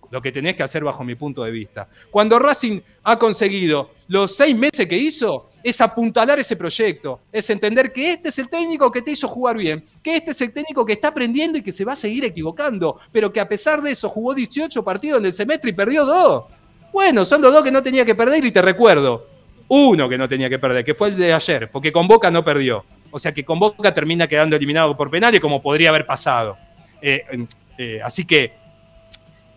lo 0.09 0.21
que 0.21 0.31
tenés 0.31 0.55
que 0.55 0.63
hacer 0.63 0.83
bajo 0.83 1.03
mi 1.03 1.15
punto 1.15 1.43
de 1.43 1.51
vista, 1.51 1.87
cuando 2.09 2.39
Racing 2.39 2.79
ha 3.03 3.17
conseguido 3.17 3.91
los 4.07 4.35
seis 4.35 4.55
meses 4.57 4.87
que 4.87 4.97
hizo, 4.97 5.49
es 5.63 5.79
apuntalar 5.79 6.39
ese 6.39 6.55
proyecto, 6.55 7.21
es 7.31 7.49
entender 7.49 7.93
que 7.93 8.13
este 8.13 8.29
es 8.29 8.39
el 8.39 8.49
técnico 8.49 8.91
que 8.91 9.01
te 9.01 9.11
hizo 9.11 9.27
jugar 9.27 9.57
bien, 9.57 9.83
que 10.01 10.17
este 10.17 10.31
es 10.31 10.41
el 10.41 10.51
técnico 10.51 10.85
que 10.85 10.93
está 10.93 11.09
aprendiendo 11.09 11.57
y 11.57 11.61
que 11.61 11.71
se 11.71 11.85
va 11.85 11.93
a 11.93 11.97
seguir 11.97 12.25
equivocando, 12.25 12.99
pero 13.11 13.31
que 13.31 13.39
a 13.39 13.47
pesar 13.47 13.81
de 13.81 13.91
eso 13.91 14.09
jugó 14.09 14.33
18 14.33 14.83
partidos 14.83 15.19
en 15.19 15.25
el 15.25 15.33
semestre 15.33 15.69
y 15.69 15.73
perdió 15.73 16.05
dos. 16.05 16.45
Bueno, 16.91 17.23
son 17.23 17.41
los 17.41 17.53
dos 17.53 17.63
que 17.63 17.71
no 17.71 17.81
tenía 17.81 18.03
que 18.03 18.15
perder 18.15 18.43
y 18.43 18.51
te 18.51 18.61
recuerdo. 18.61 19.30
Uno 19.73 20.09
que 20.09 20.17
no 20.17 20.27
tenía 20.27 20.49
que 20.49 20.59
perder, 20.59 20.83
que 20.83 20.93
fue 20.93 21.07
el 21.07 21.15
de 21.15 21.33
ayer, 21.33 21.69
porque 21.71 21.93
con 21.93 22.05
Boca 22.05 22.29
no 22.29 22.43
perdió. 22.43 22.83
O 23.09 23.17
sea 23.17 23.31
que 23.31 23.45
con 23.45 23.57
Boca 23.57 23.93
termina 23.93 24.27
quedando 24.27 24.57
eliminado 24.57 24.97
por 24.97 25.09
penales 25.09 25.39
como 25.39 25.61
podría 25.61 25.87
haber 25.91 26.05
pasado. 26.05 26.57
Eh, 27.01 27.45
eh, 27.77 28.01
así 28.03 28.25
que 28.25 28.51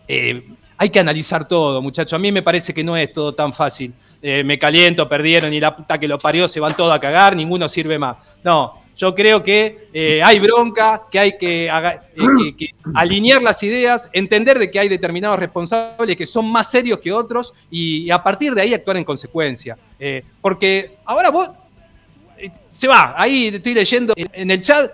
eh, 0.07 0.41
hay 0.77 0.89
que 0.89 0.99
analizar 1.01 1.45
todo, 1.45 1.81
muchachos. 1.81 2.13
A 2.13 2.17
mí 2.17 2.31
me 2.31 2.41
parece 2.41 2.73
que 2.73 2.81
no 2.81 2.95
es 2.95 3.11
todo 3.11 3.35
tan 3.35 3.51
fácil. 3.51 3.93
me 4.21 4.57
caliento, 4.57 5.09
perdieron 5.09 5.51
y 5.53 5.59
la 5.59 5.75
puta 5.75 5.99
que 5.99 6.07
lo 6.07 6.17
parió, 6.17 6.47
se 6.47 6.61
van 6.61 6.73
todos 6.77 6.95
a 6.95 6.99
cagar, 6.99 7.35
ninguno 7.35 7.67
sirve 7.67 7.99
más. 7.99 8.15
No, 8.41 8.85
yo 8.95 9.13
creo 9.13 9.43
que 9.43 9.89
hay 10.23 10.39
bronca, 10.39 11.01
que 11.11 11.19
hay 11.19 11.37
que, 11.37 11.69
alinear 12.93 13.41
las 13.41 13.61
ideas, 13.63 14.09
entender 14.13 14.59
de 14.59 14.71
que 14.71 14.79
hay 14.79 14.87
determinados 14.87 15.39
responsables 15.39 16.15
que 16.15 16.25
son 16.25 16.49
más 16.49 16.71
serios 16.71 16.99
que 16.99 17.11
otros 17.11 17.53
y, 17.69 18.09
a 18.09 18.23
partir 18.23 18.55
de 18.55 18.61
ahí 18.61 18.73
actuar 18.73 18.95
en 18.95 19.03
consecuencia. 19.03 19.77
Eh, 19.99 20.23
porque 20.41 20.97
ahora 21.05 21.29
vos, 21.29 21.49
se 22.71 22.87
va, 22.87 23.13
ahí 23.17 23.47
estoy 23.47 23.73
leyendo 23.73 24.13
en 24.15 24.51
el 24.51 24.61
chat, 24.61 24.91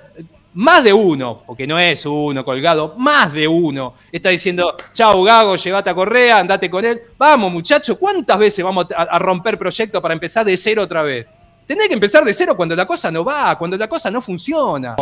más 0.53 0.83
de 0.83 0.91
uno, 0.91 1.43
porque 1.45 1.65
no 1.65 1.79
es 1.79 2.05
uno 2.05 2.43
colgado, 2.43 2.95
más 2.97 3.31
de 3.31 3.47
uno 3.47 3.95
está 4.11 4.29
diciendo, 4.29 4.75
chau 4.93 5.23
Gago, 5.23 5.55
llévate 5.55 5.89
a 5.89 5.95
Correa, 5.95 6.39
andate 6.39 6.69
con 6.69 6.83
él. 6.83 7.01
Vamos 7.17 7.51
muchachos, 7.51 7.97
¿cuántas 7.97 8.37
veces 8.37 8.63
vamos 8.63 8.87
a 8.95 9.17
romper 9.17 9.57
proyectos 9.57 10.01
para 10.01 10.13
empezar 10.13 10.45
de 10.45 10.57
cero 10.57 10.83
otra 10.83 11.03
vez? 11.03 11.25
Tenés 11.65 11.87
que 11.87 11.93
empezar 11.93 12.25
de 12.25 12.33
cero 12.33 12.55
cuando 12.55 12.75
la 12.75 12.85
cosa 12.85 13.09
no 13.09 13.23
va, 13.23 13.57
cuando 13.57 13.77
la 13.77 13.87
cosa 13.87 14.11
no 14.11 14.21
funciona. 14.21 14.95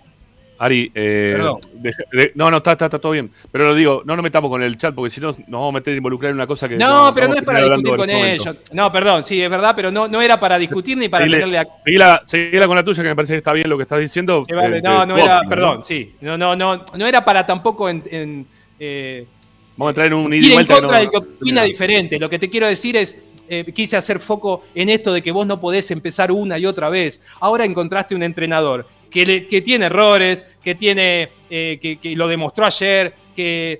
Ari, 0.62 0.92
eh, 0.94 1.38
no, 2.36 2.52
no, 2.52 2.58
está, 2.58 2.74
está, 2.74 2.90
todo 3.00 3.14
bien. 3.14 3.32
Pero 3.50 3.68
lo 3.68 3.76
digo, 3.76 4.02
no 4.04 4.18
nos 4.18 4.24
metamos 4.24 4.52
con 4.52 4.62
el 4.62 4.78
chat 4.78 4.94
porque 4.94 5.10
si 5.10 5.22
no 5.22 5.28
nos 5.28 5.48
vamos 5.48 5.70
a 5.70 5.72
meter 5.72 5.94
a 5.94 5.98
involucrar 5.98 6.32
en 6.32 6.36
una 6.36 6.46
cosa 6.46 6.68
que. 6.68 6.76
No, 6.76 7.14
pero 7.16 7.30
no 7.30 7.36
es 7.36 7.44
para 7.44 7.64
discutir 7.64 7.96
con 7.96 8.10
ellos. 8.10 8.56
No, 8.74 8.92
perdón, 8.92 9.24
sí, 9.24 9.42
es 9.42 9.50
verdad, 9.50 9.74
pero 9.74 9.90
no, 9.90 10.10
no 10.10 10.22
era 10.22 10.38
para 10.38 10.58
discutir 10.58 10.98
ni 10.98 11.08
para 11.08 11.24
tenerle 11.24 11.60
a. 11.60 11.68
Seguila, 12.24 12.68
con 12.68 12.76
la 12.76 12.84
tuya, 12.84 13.04
que 13.04 13.10
me 13.10 13.16
parece 13.16 13.34
que 13.34 13.38
está 13.38 13.54
bien 13.54 13.70
lo 13.70 13.78
que 13.78 13.84
estás 13.84 14.02
diciendo. 14.02 14.46
Eh, 14.50 14.82
no, 14.84 15.06
no 15.06 15.18
era, 15.18 15.42
perdón, 15.48 15.84
sí. 15.86 16.14
No, 16.20 16.38
no, 16.38 16.58
no, 16.58 16.84
no 16.94 17.08
era 17.08 17.24
para 17.24 17.46
tampoco 17.46 17.88
en. 17.88 18.46
Eh, 18.78 19.26
vamos 19.78 19.92
a 19.92 19.96
traer 19.96 20.14
un 20.14 20.34
ir. 20.34 20.52
En 20.52 20.66
contra 20.66 21.00
que, 21.00 21.10
que 21.10 21.18
opina 21.18 21.64
diferente. 21.64 22.20
Lo 22.20 22.30
que 22.30 22.38
te 22.38 22.50
quiero 22.50 22.68
decir 22.68 22.98
es 22.98 23.16
eh, 23.52 23.66
quise 23.74 23.98
hacer 23.98 24.20
foco 24.20 24.64
en 24.76 24.90
esto 24.90 25.12
de 25.12 25.24
que 25.24 25.32
vos 25.32 25.48
no 25.48 25.60
podés 25.60 25.90
empezar 25.90 26.32
una 26.32 26.60
y 26.60 26.68
otra 26.68 26.90
vez. 26.90 27.20
Ahora 27.40 27.66
encontraste 27.66 28.14
un 28.14 28.22
entrenador 28.22 28.86
que, 29.10 29.62
tiene 29.64 29.86
errores, 29.86 30.46
que, 30.62 30.76
tiene, 30.76 31.30
eh, 31.50 31.80
que, 31.82 32.16
lo 32.16 32.28
demostró 32.28 32.66
ayer, 32.66 33.14
que, 33.36 33.80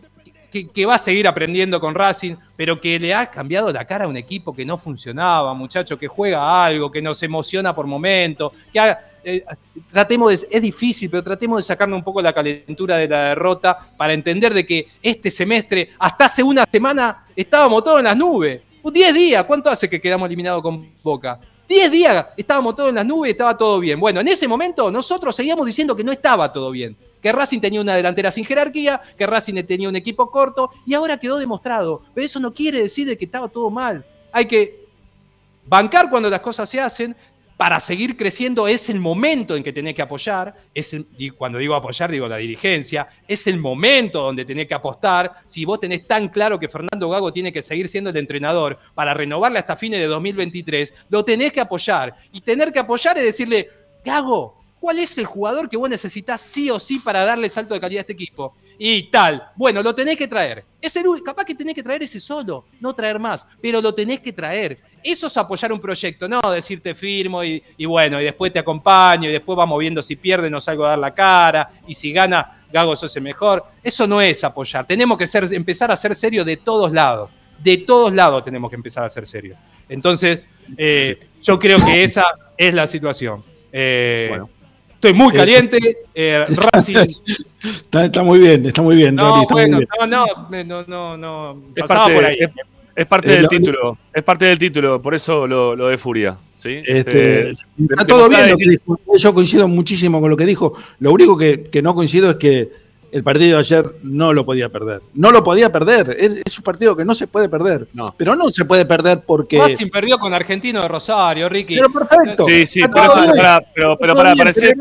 va 0.88 0.96
a 0.96 0.98
seguir 0.98 1.28
aprendiendo 1.28 1.80
con 1.80 1.94
Racing, 1.94 2.36
pero 2.56 2.80
que 2.80 3.00
le 3.00 3.14
ha 3.14 3.30
cambiado 3.30 3.72
la 3.72 3.86
cara 3.86 4.06
a 4.06 4.08
un 4.08 4.18
equipo 4.18 4.56
que 4.56 4.66
no 4.66 4.78
funcionaba, 4.78 5.54
muchacho, 5.54 5.98
que 5.98 6.08
juega 6.08 6.66
algo, 6.66 6.92
que 6.92 7.02
nos 7.02 7.22
emociona 7.22 7.76
por 7.76 7.86
momentos, 7.86 8.54
que 8.74 8.96
eh, 9.24 9.46
tratemos 9.92 10.42
de, 10.42 10.48
es 10.50 10.62
difícil, 10.62 11.10
pero 11.10 11.24
tratemos 11.24 11.58
de 11.58 11.64
sacarnos 11.64 11.98
un 11.98 12.04
poco 12.04 12.22
la 12.22 12.34
calentura 12.34 12.98
de 12.98 13.08
la 13.08 13.30
derrota 13.30 13.78
para 13.98 14.14
entender 14.14 14.54
de 14.54 14.66
que 14.66 14.88
este 15.02 15.30
semestre, 15.30 15.92
hasta 16.00 16.26
hace 16.26 16.42
una 16.42 16.66
semana, 16.72 17.26
estábamos 17.36 17.84
todos 17.84 18.00
en 18.00 18.06
las 18.06 18.18
nubes. 18.18 18.64
10 18.92 19.14
días, 19.14 19.46
¿cuánto 19.46 19.70
hace 19.70 19.90
que 19.90 20.02
quedamos 20.02 20.28
eliminados 20.28 20.62
con 20.62 20.90
Boca? 21.04 21.40
10 21.70 21.92
días 21.92 22.26
estábamos 22.36 22.76
todos 22.76 22.90
en 22.90 22.96
las 22.96 23.06
nubes 23.06 23.30
y 23.30 23.32
estaba 23.34 23.56
todo 23.56 23.80
bien. 23.80 24.00
Bueno, 24.00 24.20
en 24.20 24.28
ese 24.28 24.48
momento 24.48 24.90
nosotros 24.90 25.36
seguíamos 25.36 25.68
diciendo 25.68 25.96
que 25.96 26.04
no 26.04 26.12
estaba 26.12 26.52
todo 26.52 26.72
bien. 26.72 26.98
Que 27.22 27.32
Racing 27.32 27.60
tenía 27.60 27.80
una 27.80 27.94
delantera 27.94 28.32
sin 28.32 28.44
jerarquía, 28.44 29.00
que 29.16 29.28
Racing 29.28 29.64
tenía 29.66 29.88
un 29.88 29.96
equipo 29.96 30.32
corto 30.32 30.72
y 30.84 30.96
ahora 30.96 31.20
quedó 31.20 31.38
demostrado. 31.38 32.02
Pero 32.16 32.26
eso 32.26 32.40
no 32.40 32.52
quiere 32.52 32.82
decir 32.82 33.16
que 33.16 33.26
estaba 33.26 33.48
todo 33.48 33.70
mal. 33.70 34.04
Hay 34.32 34.48
que 34.48 34.88
bancar 35.68 36.10
cuando 36.10 36.28
las 36.28 36.40
cosas 36.40 36.68
se 36.68 36.82
hacen, 36.82 37.16
para 37.60 37.82
seguir 37.82 38.16
creciendo 38.16 38.70
es 38.70 38.90
el 38.90 39.02
momento 39.02 39.54
en 39.54 39.66
que 39.66 39.74
tenés 39.74 39.94
que 39.94 40.02
apoyar, 40.02 40.56
es 40.74 40.96
y 41.18 41.30
cuando 41.32 41.58
digo 41.58 41.76
apoyar 41.76 42.10
digo 42.10 42.26
la 42.26 42.38
dirigencia, 42.38 43.10
es 43.28 43.48
el 43.48 43.58
momento 43.58 44.22
donde 44.22 44.46
tenés 44.46 44.66
que 44.66 44.76
apostar, 44.76 45.34
si 45.46 45.66
vos 45.66 45.78
tenés 45.78 46.08
tan 46.08 46.30
claro 46.30 46.58
que 46.58 46.70
Fernando 46.70 47.10
Gago 47.10 47.34
tiene 47.34 47.52
que 47.52 47.62
seguir 47.62 47.90
siendo 47.90 48.12
el 48.12 48.16
entrenador 48.16 48.80
para 48.96 49.14
renovarle 49.14 49.60
hasta 49.60 49.76
fines 49.76 50.00
de 50.00 50.06
2023, 50.06 50.94
lo 51.10 51.26
tenés 51.26 51.52
que 51.52 51.60
apoyar. 51.60 52.16
Y 52.32 52.40
tener 52.40 52.72
que 52.72 52.80
apoyar 52.80 53.18
es 53.18 53.26
decirle, 53.26 53.70
Gago, 54.06 54.56
¿cuál 54.80 55.00
es 55.00 55.18
el 55.18 55.26
jugador 55.26 55.68
que 55.68 55.76
vos 55.76 55.90
necesitas 55.90 56.40
sí 56.40 56.70
o 56.70 56.80
sí 56.80 57.00
para 57.00 57.26
darle 57.26 57.50
salto 57.50 57.74
de 57.74 57.82
calidad 57.82 58.00
a 58.00 58.02
este 58.04 58.14
equipo? 58.14 58.56
Y 58.82 59.04
tal. 59.04 59.44
Bueno, 59.58 59.84
lo 59.84 59.94
tenés 59.94 60.18
que 60.18 60.28
traer. 60.28 60.64
Es 60.82 60.96
el, 60.96 61.06
capaz 61.24 61.44
que 61.44 61.54
tenés 61.54 61.76
que 61.76 61.84
traer 61.84 62.02
ese 62.02 62.20
solo, 62.20 62.66
no 62.80 62.94
traer 62.94 63.20
más, 63.20 63.46
pero 63.62 63.82
lo 63.82 63.94
tenés 63.94 64.22
que 64.22 64.32
traer. 64.32 64.78
Eso 65.04 65.28
es 65.28 65.36
apoyar 65.36 65.74
un 65.74 65.82
proyecto, 65.82 66.30
no 66.30 66.40
decirte 66.50 66.96
firmo 66.96 67.44
y, 67.44 67.62
bueno, 67.86 68.22
y 68.22 68.24
después 68.24 68.54
te 68.54 68.60
acompaño 68.60 69.30
y 69.30 69.34
después 69.34 69.58
vamos 69.58 69.78
viendo 69.80 70.02
si 70.02 70.16
pierde, 70.16 70.50
no 70.50 70.62
salgo 70.62 70.86
a 70.86 70.92
dar 70.92 71.00
la 71.00 71.14
cara 71.14 71.70
y 71.86 71.94
si 71.94 72.14
gana, 72.14 72.64
Gago 72.72 72.96
sos 72.96 73.14
el 73.18 73.24
mejor. 73.24 73.66
Eso 73.84 74.08
no 74.08 74.22
es 74.22 74.44
apoyar. 74.46 74.88
Tenemos 74.88 75.18
que 75.18 75.28
ser, 75.28 75.54
empezar 75.54 75.92
a 75.92 75.96
ser 75.98 76.16
serios 76.16 76.46
de 76.46 76.56
todos 76.56 76.94
lados. 76.94 77.30
De 77.62 77.78
todos 77.78 78.14
lados 78.14 78.46
tenemos 78.46 78.70
que 78.70 78.78
empezar 78.78 79.04
a 79.04 79.10
ser 79.10 79.26
serios. 79.26 79.58
Entonces, 79.90 80.40
eh, 80.78 81.20
yo 81.42 81.60
creo 81.60 81.78
que 81.86 82.04
esa 82.04 82.24
es 82.56 82.74
la 82.74 82.88
situación. 82.88 83.44
Eh, 83.74 84.28
bueno. 84.30 84.50
Estoy 85.00 85.14
muy 85.14 85.34
eh, 85.34 85.38
caliente. 85.38 85.78
Eh, 86.22 86.46
Racing. 86.74 86.98
Está, 87.94 88.24
muy 88.24 88.40
bien, 88.40 88.66
está 88.66 88.82
muy 88.82 88.98
bien. 88.98 89.16
No, 89.16 89.46
bueno, 89.50 89.80
no, 90.06 90.26
no, 90.66 90.84
no, 90.86 91.18
no, 91.18 91.64
Es 91.74 91.86
parte, 91.86 92.14
por 92.14 92.26
ahí. 92.26 92.38
Es, 92.94 93.08
parte 93.08 93.30
del 93.30 93.48
título, 93.48 93.98
es 94.14 94.22
parte 94.22 94.44
del 94.44 94.60
título, 94.60 95.02
por 95.02 95.16
eso 95.16 95.48
lo, 95.48 95.78
lo 95.78 95.88
de 95.88 95.98
Furia. 95.98 96.38
¿sí? 96.58 96.82
Este, 96.86 97.52
está 97.52 98.06
todo 98.06 98.28
bien 98.28 98.50
lo 98.50 98.58
que 98.58 98.70
dijo. 98.70 99.00
Yo 99.18 99.34
coincido 99.34 99.70
muchísimo 99.70 100.20
con 100.20 100.30
lo 100.30 100.36
que 100.36 100.46
dijo. 100.46 100.76
Lo 101.00 101.14
único 101.14 101.38
que, 101.38 101.70
que 101.72 101.82
no 101.82 101.96
coincido 101.96 102.32
es 102.32 102.36
que 102.36 102.70
el 103.12 103.24
partido 103.24 103.58
de 103.58 103.60
ayer 103.60 103.96
no 104.04 104.34
lo 104.34 104.46
podía 104.46 104.70
perder. 104.70 105.02
No 105.14 105.32
lo 105.32 105.44
podía 105.44 105.72
perder. 105.72 106.16
Es, 106.20 106.58
un 106.58 106.64
partido 106.64 106.96
que 106.96 107.06
no 107.06 107.14
se 107.14 107.28
puede 107.28 107.50
perder. 107.50 107.88
Pero 108.18 108.36
no 108.36 108.50
se 108.50 108.66
puede 108.66 108.86
perder 108.86 109.22
porque. 109.26 109.60
Racing 109.60 109.90
perdió 109.90 110.18
con 110.20 110.34
Argentino 110.34 110.82
de 110.82 110.88
Rosario, 110.88 111.50
Ricky. 111.50 111.76
Pero 111.76 111.92
perfecto. 111.92 112.46
Sí, 112.46 112.68
sí, 112.68 112.82
pero, 112.82 113.14
para, 113.14 113.62
pero, 113.74 113.98
pero 113.98 114.16
para 114.16 114.36
parecer. 114.36 114.76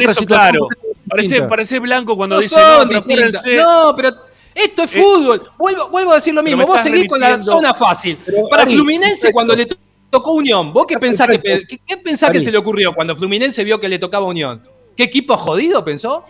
eso, 0.00 0.26
claro. 0.26 0.68
Parece, 1.08 1.42
parece, 1.42 1.78
blanco 1.78 2.16
cuando 2.16 2.38
dice. 2.38 2.56
No, 2.56 2.84
no, 2.84 3.96
pero. 3.96 4.34
Esto 4.54 4.84
es 4.84 4.94
eh, 4.94 5.02
fútbol. 5.02 5.42
Vuelvo, 5.58 5.88
vuelvo, 5.88 6.12
a 6.12 6.14
decir 6.16 6.32
lo 6.32 6.42
mismo. 6.42 6.64
Vos 6.64 6.80
seguís 6.80 7.08
con 7.08 7.18
la 7.20 7.42
zona 7.42 7.74
fácil. 7.74 8.18
para 8.48 8.66
Fluminense, 8.66 9.32
cuando 9.32 9.54
le 9.54 9.68
tocó 10.10 10.32
Unión, 10.32 10.72
¿vos 10.72 10.86
qué 10.86 10.96
pensás, 10.96 11.28
que, 11.28 11.62
qué, 11.84 11.96
pensás 11.96 12.30
que 12.30 12.40
se 12.40 12.52
le 12.52 12.58
ocurrió 12.58 12.94
cuando 12.94 13.16
Fluminense 13.16 13.64
vio 13.64 13.80
que 13.80 13.88
le 13.88 13.98
tocaba 13.98 14.26
Unión? 14.26 14.62
¿Qué 14.96 15.02
equipo 15.04 15.36
jodido 15.36 15.84
pensó? 15.84 16.24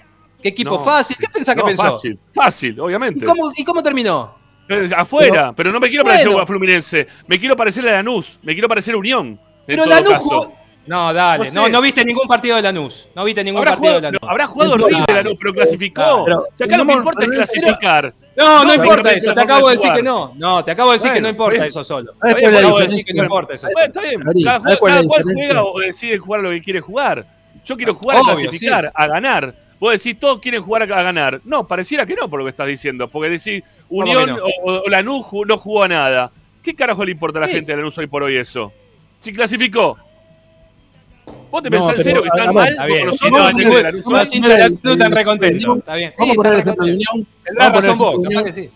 ¿Qué 0.44 0.50
equipo 0.50 0.78
fácil? 0.78 1.16
¿Qué 1.18 1.26
pensás 1.32 1.56
que 1.56 1.62
pensó? 1.62 1.84
Fácil, 1.84 2.18
fácil, 2.30 2.78
obviamente. 2.78 3.24
¿Y 3.56 3.64
cómo, 3.64 3.82
terminó? 3.82 4.34
afuera, 4.94 5.54
pero, 5.56 5.72
no 5.72 5.80
me 5.80 5.88
quiero 5.88 6.04
parecer 6.04 6.38
a 6.38 6.44
Fluminense. 6.44 7.06
Me 7.26 7.40
quiero 7.40 7.56
parecer 7.56 7.88
a 7.88 7.92
Lanús. 7.92 8.38
Me 8.42 8.52
quiero 8.52 8.68
parecer 8.68 8.94
a 8.94 8.98
Unión. 8.98 9.40
Pero 9.66 9.86
Lanús 9.86 10.16
jugó. 10.16 10.54
No, 10.86 11.14
dale. 11.14 11.50
No, 11.50 11.66
no, 11.70 11.80
viste 11.80 12.04
ningún 12.04 12.28
partido 12.28 12.56
de 12.56 12.62
Lanús. 12.62 13.08
No 13.16 13.24
viste 13.24 13.42
ningún 13.42 13.64
partido 13.64 13.94
de 13.94 14.00
Lanús. 14.02 14.20
habrá 14.22 14.46
jugado 14.46 14.74
horrible 14.74 15.02
Lanús, 15.08 15.34
pero 15.40 15.54
clasificó. 15.54 16.24
Pero, 16.26 16.40
o 16.40 16.64
acá 16.64 16.76
no 16.76 16.84
me 16.84 16.92
importa 16.92 17.24
es 17.24 17.30
clasificar. 17.30 18.12
No, 18.36 18.64
no, 18.66 18.74
importa 18.74 19.12
eso. 19.12 19.32
Te 19.32 19.40
acabo 19.40 19.68
de 19.70 19.76
decir 19.76 19.92
que 19.94 20.02
no. 20.02 20.34
No, 20.36 20.62
te 20.62 20.72
acabo 20.72 20.90
de 20.90 20.98
decir 20.98 21.12
que 21.14 21.22
no 21.22 21.28
importa 21.30 21.64
eso 21.64 21.82
solo. 21.82 22.12
Te 22.20 22.46
acabo 22.46 22.80
de 22.80 22.84
decir 22.84 23.02
que 23.02 23.14
no 23.14 23.22
importa 23.22 23.54
eso. 23.54 23.66
Está 23.66 24.00
bien. 24.02 24.20
Cada 24.44 24.76
cual 24.76 25.06
juega 25.06 25.64
o 25.64 25.80
decide 25.80 26.18
jugar 26.18 26.42
lo 26.42 26.50
que 26.50 26.60
quiere 26.60 26.82
jugar. 26.82 27.24
Yo 27.64 27.78
quiero 27.78 27.94
jugar 27.94 28.18
a 28.18 28.20
clasificar, 28.20 28.92
a 28.94 29.06
ganar. 29.06 29.63
Vos 29.80 29.92
decís, 29.92 30.18
todos 30.18 30.40
quieren 30.40 30.62
jugar 30.62 30.82
a 30.82 30.86
ganar. 30.86 31.40
No, 31.44 31.66
pareciera 31.66 32.06
que 32.06 32.14
no 32.14 32.28
por 32.28 32.38
lo 32.38 32.44
que 32.44 32.50
estás 32.50 32.68
diciendo. 32.68 33.08
Porque 33.08 33.30
decís, 33.30 33.62
Unión 33.88 34.38
o, 34.62 34.88
Lanús 34.88 35.26
no 35.46 35.58
jugó 35.58 35.82
a 35.82 35.88
nada. 35.88 36.30
¿Qué 36.62 36.74
carajo 36.74 37.04
le 37.04 37.12
importa 37.12 37.38
a 37.38 37.42
la 37.42 37.48
gente 37.48 37.72
de 37.72 37.78
Lanús 37.78 37.98
hoy 37.98 38.06
por 38.06 38.22
hoy 38.22 38.36
eso? 38.36 38.72
Si 39.18 39.32
clasificó. 39.32 39.98
¿Vos 41.50 41.62
te 41.62 41.70
pensás 41.70 41.98
en 41.98 42.04
serio 42.04 42.22
que 42.22 42.28
están 42.28 42.54
mal? 42.54 42.68
Está 42.68 42.86
bien. 42.86 43.06
No, 43.06 43.30
no, 43.30 43.48
están. 43.48 43.60
Está 45.78 45.94
bien. 45.94 46.12
Vamos 46.18 46.32
a 46.32 46.34
poner 46.34 46.54
el 46.54 46.60
ejemplo 46.60 46.86
de 46.86 46.92
Unión. 46.94 47.26
Vos, 47.96 48.44
que 48.44 48.52
sí. 48.52 48.70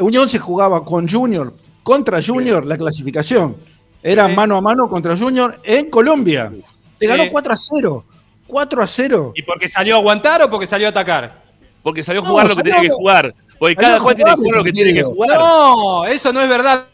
Unión 0.00 0.28
se 0.28 0.38
jugaba 0.38 0.84
con 0.84 1.08
Junior, 1.08 1.52
contra 1.82 2.22
Junior, 2.22 2.66
la 2.66 2.76
clasificación. 2.76 3.56
Era 4.02 4.28
mano 4.28 4.56
a 4.56 4.60
mano 4.60 4.88
contra 4.88 5.16
Junior 5.16 5.60
en 5.62 5.90
Colombia. 5.90 6.52
Le 6.98 7.06
ganó 7.06 7.24
4 7.30 7.52
a 7.52 7.56
0. 7.56 8.04
4 8.50 8.82
a 8.82 8.86
0. 8.86 9.32
¿Y 9.36 9.42
porque 9.42 9.68
salió 9.68 9.94
a 9.94 9.98
aguantar 9.98 10.42
o 10.42 10.50
porque 10.50 10.66
salió 10.66 10.88
a 10.88 10.90
atacar? 10.90 11.40
Porque 11.82 12.02
salió 12.02 12.22
a 12.22 12.26
jugar 12.26 12.48
lo 12.48 12.56
que 12.56 12.62
tenía 12.62 12.80
que 12.80 12.90
jugar. 12.90 13.34
Porque 13.58 13.76
cada 13.76 14.00
juez 14.00 14.16
tiene 14.16 14.30
que 14.32 14.36
jugar 14.36 14.56
lo 14.56 14.64
que 14.64 14.72
tiene 14.72 14.94
que 14.94 15.02
jugar. 15.02 15.38
No, 15.38 16.04
eso 16.06 16.32
no 16.32 16.40
es 16.40 16.48
verdad 16.48 16.89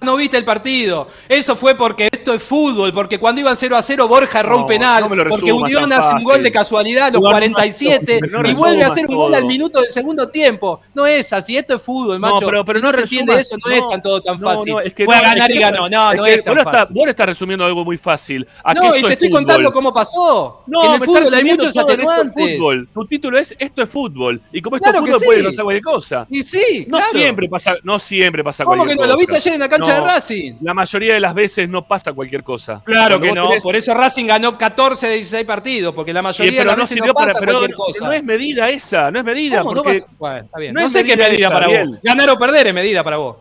no 0.00 0.16
viste 0.16 0.36
el 0.36 0.44
partido. 0.44 1.08
Eso 1.28 1.56
fue 1.56 1.74
porque 1.74 2.08
esto 2.10 2.34
es 2.34 2.42
fútbol, 2.42 2.92
porque 2.92 3.18
cuando 3.18 3.40
iban 3.40 3.56
0 3.56 3.76
a 3.76 3.82
0 3.82 4.08
Borja 4.08 4.42
rompe 4.42 4.74
penal, 4.74 5.08
porque 5.28 5.52
Unión 5.52 5.92
hace 5.92 6.14
un 6.14 6.22
gol 6.22 6.42
de 6.42 6.52
casualidad 6.52 7.06
a 7.06 7.10
los 7.10 7.22
47 7.22 8.20
y 8.44 8.52
vuelve 8.52 8.84
a 8.84 8.88
hacer 8.88 9.06
un 9.06 9.16
gol 9.16 9.34
al 9.34 9.44
minuto 9.44 9.80
del 9.80 9.90
segundo 9.90 10.28
tiempo. 10.28 10.80
No 10.94 11.06
es 11.06 11.32
así, 11.32 11.56
esto 11.56 11.74
es 11.74 11.82
fútbol, 11.82 12.18
macho. 12.18 12.40
pero, 12.46 12.64
pero 12.64 12.80
no, 12.80 12.92
se 12.92 13.00
entiende 13.00 13.40
eso, 13.40 13.56
no, 13.64 13.72
es 13.72 13.88
tan 13.88 14.02
todo 14.02 14.20
tan 14.20 14.40
fácil. 14.40 14.76
Es 14.84 14.94
que 14.94 15.04
a 15.04 15.20
ganar 15.20 15.50
y 15.50 15.58
ganó, 15.58 15.88
no, 15.88 16.14
no 16.14 16.26
es 16.26 16.44
tan 16.44 16.54
vos 16.54 16.64
fácil. 16.64 16.94
vos 16.94 17.08
estás 17.08 17.26
resumiendo 17.26 17.64
algo 17.64 17.84
muy 17.84 17.96
fácil. 17.96 18.46
no, 18.74 18.96
y 18.96 19.02
te 19.02 19.12
estoy 19.14 19.30
contando 19.30 19.72
cómo 19.72 19.92
pasó. 19.92 20.62
No, 20.66 20.84
en 20.84 21.02
el 21.02 21.06
fútbol 21.06 21.34
hay 21.34 21.44
muchos 21.44 21.76
atenuantes. 21.76 22.58
Tu 22.92 23.04
título 23.06 23.38
es 23.38 23.54
esto 23.58 23.82
es 23.82 23.90
fútbol. 23.90 24.40
Y 24.52 24.60
como 24.60 24.76
esto 24.76 24.90
es 24.90 24.96
fútbol 24.96 25.20
puede 25.24 25.44
pasar 25.44 25.64
cualquier 25.64 25.84
cosa. 25.84 26.26
Y 26.30 26.42
sí, 26.42 26.86
no 26.88 27.00
siempre 27.10 27.48
pasa, 27.48 27.74
no 27.82 27.98
siempre 27.98 28.44
pasa 28.44 28.64
cualquier 28.64 28.96
cosa. 28.96 28.96
¿Cómo 28.96 29.02
que 29.02 29.06
no? 29.06 29.12
¿Lo 29.12 29.18
viste 29.18 29.36
ayer 29.36 29.54
en 29.54 29.60
la 29.60 29.68
cancha 29.68 29.87
de 29.94 30.00
Racing? 30.00 30.54
la 30.60 30.74
mayoría 30.74 31.14
de 31.14 31.20
las 31.20 31.34
veces 31.34 31.68
no 31.68 31.86
pasa 31.86 32.12
cualquier 32.12 32.42
cosa. 32.42 32.82
Claro 32.84 33.20
que 33.20 33.32
no, 33.32 33.50
por 33.62 33.76
eso 33.76 33.94
Racing 33.94 34.26
ganó 34.26 34.56
14 34.56 35.06
de 35.06 35.14
16 35.14 35.44
partidos, 35.44 35.94
porque 35.94 36.12
la 36.12 36.22
mayoría 36.22 36.60
de 36.60 36.64
las 36.64 36.76
veces 36.76 36.98
no 37.04 37.14
pasa 37.14 37.38
cualquier 37.38 37.74
cosa. 37.74 38.04
No 38.04 38.12
es 38.12 38.22
medida 38.22 38.68
esa, 38.68 39.10
no 39.10 39.18
es 39.18 39.24
medida. 39.24 39.62
Porque 39.62 40.02
no, 40.20 40.36
está 40.36 40.58
bien. 40.58 40.74
no, 40.74 40.88
sé 40.88 41.04
qué 41.04 41.16
medida 41.16 41.50
para 41.50 41.66
vos. 41.66 41.98
Ganar 42.02 42.30
o 42.30 42.38
perder 42.38 42.66
es 42.68 42.74
medida 42.74 43.04
para 43.04 43.16
vos. 43.16 43.36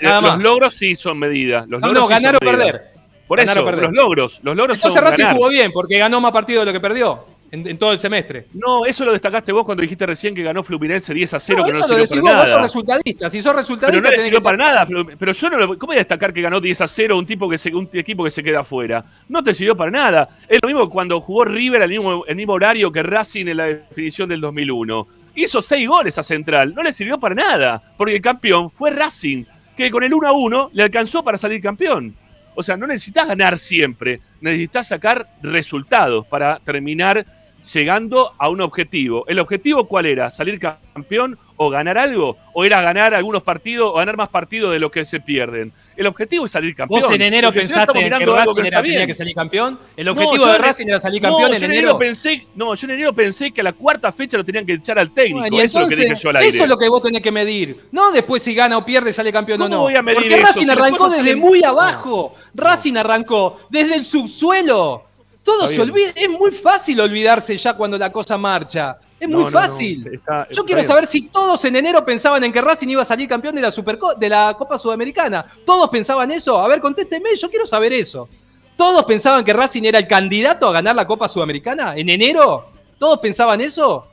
los 0.00 0.42
logros 0.42 0.74
sí 0.74 0.94
son 0.94 1.18
medida. 1.18 1.64
Los 1.68 1.80
no, 1.80 1.92
no, 1.92 2.06
ganar 2.06 2.36
o 2.36 2.38
perder. 2.38 2.92
Por 3.26 3.40
eso, 3.40 3.54
los 3.54 3.92
logros. 3.92 4.40
Los 4.42 4.56
logros 4.56 4.76
Entonces 4.76 5.00
Racing 5.00 5.24
jugó 5.32 5.48
bien, 5.48 5.72
porque 5.72 5.98
ganó 5.98 6.20
más 6.20 6.32
partidos 6.32 6.62
de 6.62 6.66
lo 6.66 6.72
que 6.72 6.80
perdió 6.80 7.31
en, 7.52 7.76
todo 7.76 7.92
el 7.92 7.98
semestre. 7.98 8.46
No, 8.54 8.86
eso 8.86 9.04
lo 9.04 9.12
destacaste 9.12 9.52
vos 9.52 9.66
cuando 9.66 9.82
dijiste 9.82 10.06
recién 10.06 10.34
que 10.34 10.42
ganó 10.42 10.62
Fluminense 10.62 11.12
10 11.12 11.34
a 11.34 11.40
0, 11.40 11.64
que 11.66 11.72
no 11.72 11.86
le 11.86 12.06
sirvió 12.06 12.22
para 12.22 12.22
nada. 12.22 12.40
Vos 12.40 12.48
sos 12.48 12.62
resultadista, 12.62 13.30
si 13.30 13.42
sos 13.42 13.54
resultadista. 13.54 14.00
Pero 14.00 14.02
no 14.02 14.10
le 14.10 14.22
sirvió 14.22 14.42
para 14.42 14.56
nada. 14.56 14.86
Pero 15.18 15.32
yo 15.32 15.50
no 15.50 15.58
lo, 15.58 15.78
¿Cómo 15.78 15.88
voy 15.88 15.96
a 15.96 15.98
destacar 15.98 16.32
que 16.32 16.40
ganó 16.40 16.62
10 16.62 16.80
a 16.80 16.88
0 16.88 17.18
un, 17.18 17.26
tipo 17.26 17.50
que 17.50 17.58
se, 17.58 17.74
un 17.74 17.88
equipo 17.92 18.24
que 18.24 18.30
se 18.30 18.42
queda 18.42 18.60
afuera? 18.60 19.04
No 19.28 19.44
te 19.44 19.52
sirvió 19.52 19.76
para 19.76 19.90
nada. 19.90 20.30
Es 20.48 20.60
lo 20.62 20.68
mismo 20.68 20.88
cuando 20.88 21.20
jugó 21.20 21.44
River 21.44 21.82
al 21.82 21.90
mismo, 21.90 22.24
el 22.26 22.36
mismo 22.36 22.54
horario 22.54 22.90
que 22.90 23.02
Racing 23.02 23.46
en 23.46 23.56
la 23.58 23.66
definición 23.66 24.30
del 24.30 24.40
2001. 24.40 25.06
Hizo 25.34 25.60
6 25.60 25.88
goles 25.88 26.16
a 26.16 26.22
Central. 26.22 26.74
No 26.74 26.82
le 26.82 26.92
sirvió 26.92 27.20
para 27.20 27.34
nada. 27.34 27.82
Porque 27.98 28.16
el 28.16 28.22
campeón 28.22 28.70
fue 28.70 28.92
Racing, 28.92 29.44
que 29.76 29.90
con 29.90 30.02
el 30.02 30.14
1 30.14 30.26
a 30.26 30.32
1 30.32 30.70
le 30.72 30.82
alcanzó 30.84 31.22
para 31.22 31.36
salir 31.36 31.60
campeón. 31.60 32.16
O 32.54 32.62
sea, 32.62 32.78
no 32.78 32.86
necesitas 32.86 33.28
ganar 33.28 33.58
siempre. 33.58 34.20
Necesitas 34.40 34.88
sacar 34.88 35.26
resultados 35.42 36.26
para 36.26 36.58
terminar 36.60 37.26
llegando 37.62 38.34
a 38.38 38.48
un 38.48 38.60
objetivo. 38.60 39.24
¿El 39.28 39.38
objetivo 39.38 39.86
cuál 39.86 40.06
era? 40.06 40.30
¿Salir 40.30 40.58
campeón 40.58 41.38
o 41.56 41.70
ganar 41.70 41.98
algo? 41.98 42.36
¿O 42.52 42.64
era 42.64 42.82
ganar 42.82 43.14
algunos 43.14 43.42
partidos 43.42 43.90
o 43.92 43.96
ganar 43.96 44.16
más 44.16 44.28
partidos 44.28 44.72
de 44.72 44.80
lo 44.80 44.90
que 44.90 45.04
se 45.04 45.20
pierden? 45.20 45.72
El 45.96 46.06
objetivo 46.06 46.46
es 46.46 46.52
salir 46.52 46.74
campeón. 46.74 47.02
¿Vos 47.02 47.10
en 47.12 47.22
enero 47.22 47.52
pensaste 47.52 47.92
que 47.92 48.08
Racing 48.08 48.64
era, 48.64 48.82
tenía 48.82 49.06
que 49.06 49.14
salir 49.14 49.34
campeón? 49.34 49.78
¿El 49.96 50.08
objetivo 50.08 50.46
de 50.46 50.58
Racing 50.58 50.86
era 50.86 50.98
salir 50.98 51.20
campeón 51.20 51.54
en, 51.54 51.62
enero? 51.64 51.98
Pensé, 51.98 52.46
no, 52.54 52.74
yo 52.74 52.86
en 52.86 52.94
enero 52.94 53.12
pensé 53.12 53.50
que 53.50 53.60
a 53.60 53.64
la 53.64 53.72
cuarta 53.72 54.10
fecha 54.10 54.36
lo 54.38 54.44
tenían 54.44 54.64
que 54.64 54.74
echar 54.74 54.98
al 54.98 55.12
técnico. 55.12 55.60
eso 55.60 55.78
es 55.80 55.84
lo 55.84 55.88
que 55.88 55.96
dije 55.96 56.14
yo 56.14 56.30
al 56.30 56.36
aire. 56.36 56.48
Eso 56.48 56.64
es 56.64 56.70
lo 56.70 56.78
que 56.78 56.88
vos 56.88 57.02
tenés 57.02 57.20
que 57.20 57.30
medir. 57.30 57.88
No 57.92 58.10
después 58.10 58.42
si 58.42 58.54
gana 58.54 58.78
o 58.78 58.84
pierde 58.84 59.12
sale 59.12 59.32
campeón 59.32 59.62
o 59.62 59.68
no. 59.68 59.80
Voy 59.80 59.96
a 59.96 60.02
medir 60.02 60.20
Porque 60.20 60.36
Racing 60.38 60.70
arrancó 60.70 61.10
desde 61.10 61.36
muy 61.36 61.62
abajo. 61.62 62.34
Racing 62.54 62.96
arrancó 62.96 63.60
desde 63.68 63.96
el 63.96 64.04
subsuelo. 64.04 65.11
Todo 65.44 65.66
se 65.68 65.80
olvida. 65.80 66.10
Es 66.14 66.30
muy 66.30 66.50
fácil 66.50 67.00
olvidarse 67.00 67.56
ya 67.56 67.74
cuando 67.74 67.98
la 67.98 68.12
cosa 68.12 68.38
marcha. 68.38 68.98
Es 69.18 69.28
muy 69.28 69.50
fácil. 69.50 70.20
Yo 70.50 70.64
quiero 70.64 70.82
saber 70.82 71.06
si 71.06 71.28
todos 71.28 71.64
en 71.64 71.76
enero 71.76 72.04
pensaban 72.04 72.42
en 72.42 72.52
que 72.52 72.60
Racing 72.60 72.88
iba 72.88 73.02
a 73.02 73.04
salir 73.04 73.28
campeón 73.28 73.54
de 73.54 73.60
la, 73.60 73.72
de 74.18 74.28
la 74.28 74.54
Copa 74.58 74.78
Sudamericana. 74.78 75.46
¿Todos 75.64 75.88
pensaban 75.90 76.30
eso? 76.32 76.58
A 76.60 76.66
ver, 76.66 76.80
contésteme, 76.80 77.30
yo 77.40 77.48
quiero 77.48 77.66
saber 77.66 77.92
eso. 77.92 78.28
¿Todos 78.76 79.04
pensaban 79.04 79.44
que 79.44 79.52
Racing 79.52 79.84
era 79.84 79.98
el 79.98 80.08
candidato 80.08 80.66
a 80.68 80.72
ganar 80.72 80.96
la 80.96 81.06
Copa 81.06 81.28
Sudamericana 81.28 81.94
en 81.96 82.08
enero? 82.08 82.64
¿Todos 82.98 83.20
pensaban 83.20 83.60
eso? 83.60 84.08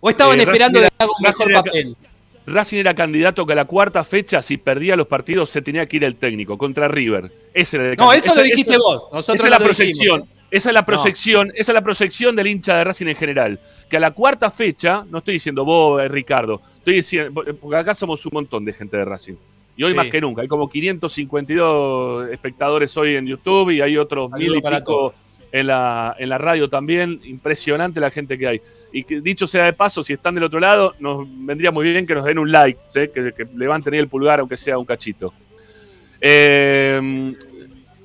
¿O 0.00 0.08
estaban 0.08 0.38
eh, 0.38 0.44
esperando 0.44 0.80
de 0.80 0.90
un 1.00 1.22
mejor 1.22 1.52
papel? 1.52 1.96
Racing 2.48 2.78
era 2.78 2.94
candidato 2.94 3.46
que 3.46 3.52
a 3.52 3.56
la 3.56 3.64
cuarta 3.64 4.04
fecha, 4.04 4.42
si 4.42 4.56
perdía 4.56 4.96
los 4.96 5.06
partidos, 5.06 5.50
se 5.50 5.62
tenía 5.62 5.86
que 5.86 5.96
ir 5.96 6.04
el 6.04 6.16
técnico 6.16 6.58
contra 6.58 6.88
River. 6.88 7.30
Ese 7.54 7.76
era 7.76 7.90
el 7.90 7.96
no, 7.96 8.12
eso 8.12 8.34
lo 8.34 8.42
dijiste 8.42 8.76
vos. 8.78 9.04
esa 9.12 9.32
es 9.32 9.50
la 9.50 9.58
proyección. 9.58 10.28
Esa 10.50 10.70
es 10.70 10.74
la 10.74 10.86
proyección, 10.86 11.52
esa 11.54 11.72
es 11.72 11.74
la 11.74 11.82
proyección 11.82 12.34
del 12.34 12.46
hincha 12.46 12.78
de 12.78 12.84
Racing 12.84 13.06
en 13.08 13.16
general. 13.16 13.60
Que 13.90 13.98
a 13.98 14.00
la 14.00 14.12
cuarta 14.12 14.50
fecha, 14.50 15.04
no 15.10 15.18
estoy 15.18 15.34
diciendo 15.34 15.62
vos, 15.62 16.02
eh, 16.02 16.08
Ricardo, 16.08 16.62
estoy 16.78 16.94
diciendo, 16.94 17.44
porque 17.60 17.76
acá 17.76 17.94
somos 17.94 18.24
un 18.24 18.30
montón 18.32 18.64
de 18.64 18.72
gente 18.72 18.96
de 18.96 19.04
Racing. 19.04 19.34
Y 19.76 19.84
hoy 19.84 19.94
más 19.94 20.08
que 20.08 20.20
nunca, 20.20 20.42
hay 20.42 20.48
como 20.48 20.68
552 20.68 22.30
espectadores 22.30 22.96
hoy 22.96 23.14
en 23.14 23.26
YouTube 23.26 23.70
y 23.70 23.80
hay 23.80 23.96
otros 23.96 24.30
mil 24.32 24.56
y 24.56 24.60
pico 24.60 25.14
en 25.52 25.66
la, 25.66 26.14
en 26.18 26.28
la 26.28 26.38
radio 26.38 26.68
también. 26.68 27.20
Impresionante 27.24 28.00
la 28.00 28.10
gente 28.10 28.38
que 28.38 28.46
hay. 28.46 28.60
Y 28.92 29.04
que, 29.04 29.20
dicho 29.20 29.46
sea 29.46 29.66
de 29.66 29.72
paso, 29.72 30.02
si 30.02 30.12
están 30.12 30.34
del 30.34 30.44
otro 30.44 30.60
lado, 30.60 30.94
nos 30.98 31.26
vendría 31.28 31.70
muy 31.70 31.90
bien 31.90 32.06
que 32.06 32.14
nos 32.14 32.24
den 32.24 32.38
un 32.38 32.50
like, 32.50 32.80
que, 32.92 33.32
levanten 33.56 33.94
ahí 33.94 34.00
el 34.00 34.08
pulgar, 34.08 34.40
aunque 34.40 34.56
sea 34.56 34.78
un 34.78 34.84
cachito. 34.84 35.32
Eh, 36.20 37.34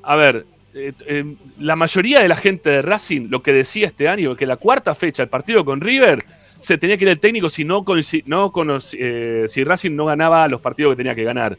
a 0.03 0.15
ver, 0.15 0.45
eh, 0.73 0.91
eh, 1.07 1.35
la 1.59 1.75
mayoría 1.75 2.19
de 2.19 2.27
la 2.27 2.35
gente 2.35 2.69
de 2.69 2.81
Racing 2.81 3.27
lo 3.29 3.41
que 3.41 3.53
decía 3.53 3.87
este 3.87 4.07
año 4.07 4.33
es 4.33 4.37
que 4.37 4.45
la 4.45 4.57
cuarta 4.57 4.93
fecha, 4.93 5.23
el 5.23 5.29
partido 5.29 5.63
con 5.63 5.81
River, 5.81 6.19
se 6.59 6.77
tenía 6.77 6.97
que 6.97 7.05
ir 7.05 7.09
el 7.09 7.19
técnico 7.19 7.49
si, 7.49 7.65
no 7.65 7.83
si 7.99 9.63
Racing 9.63 9.95
no 9.95 10.05
ganaba 10.05 10.47
los 10.47 10.61
partidos 10.61 10.93
que 10.93 10.97
tenía 10.97 11.15
que 11.15 11.23
ganar. 11.23 11.57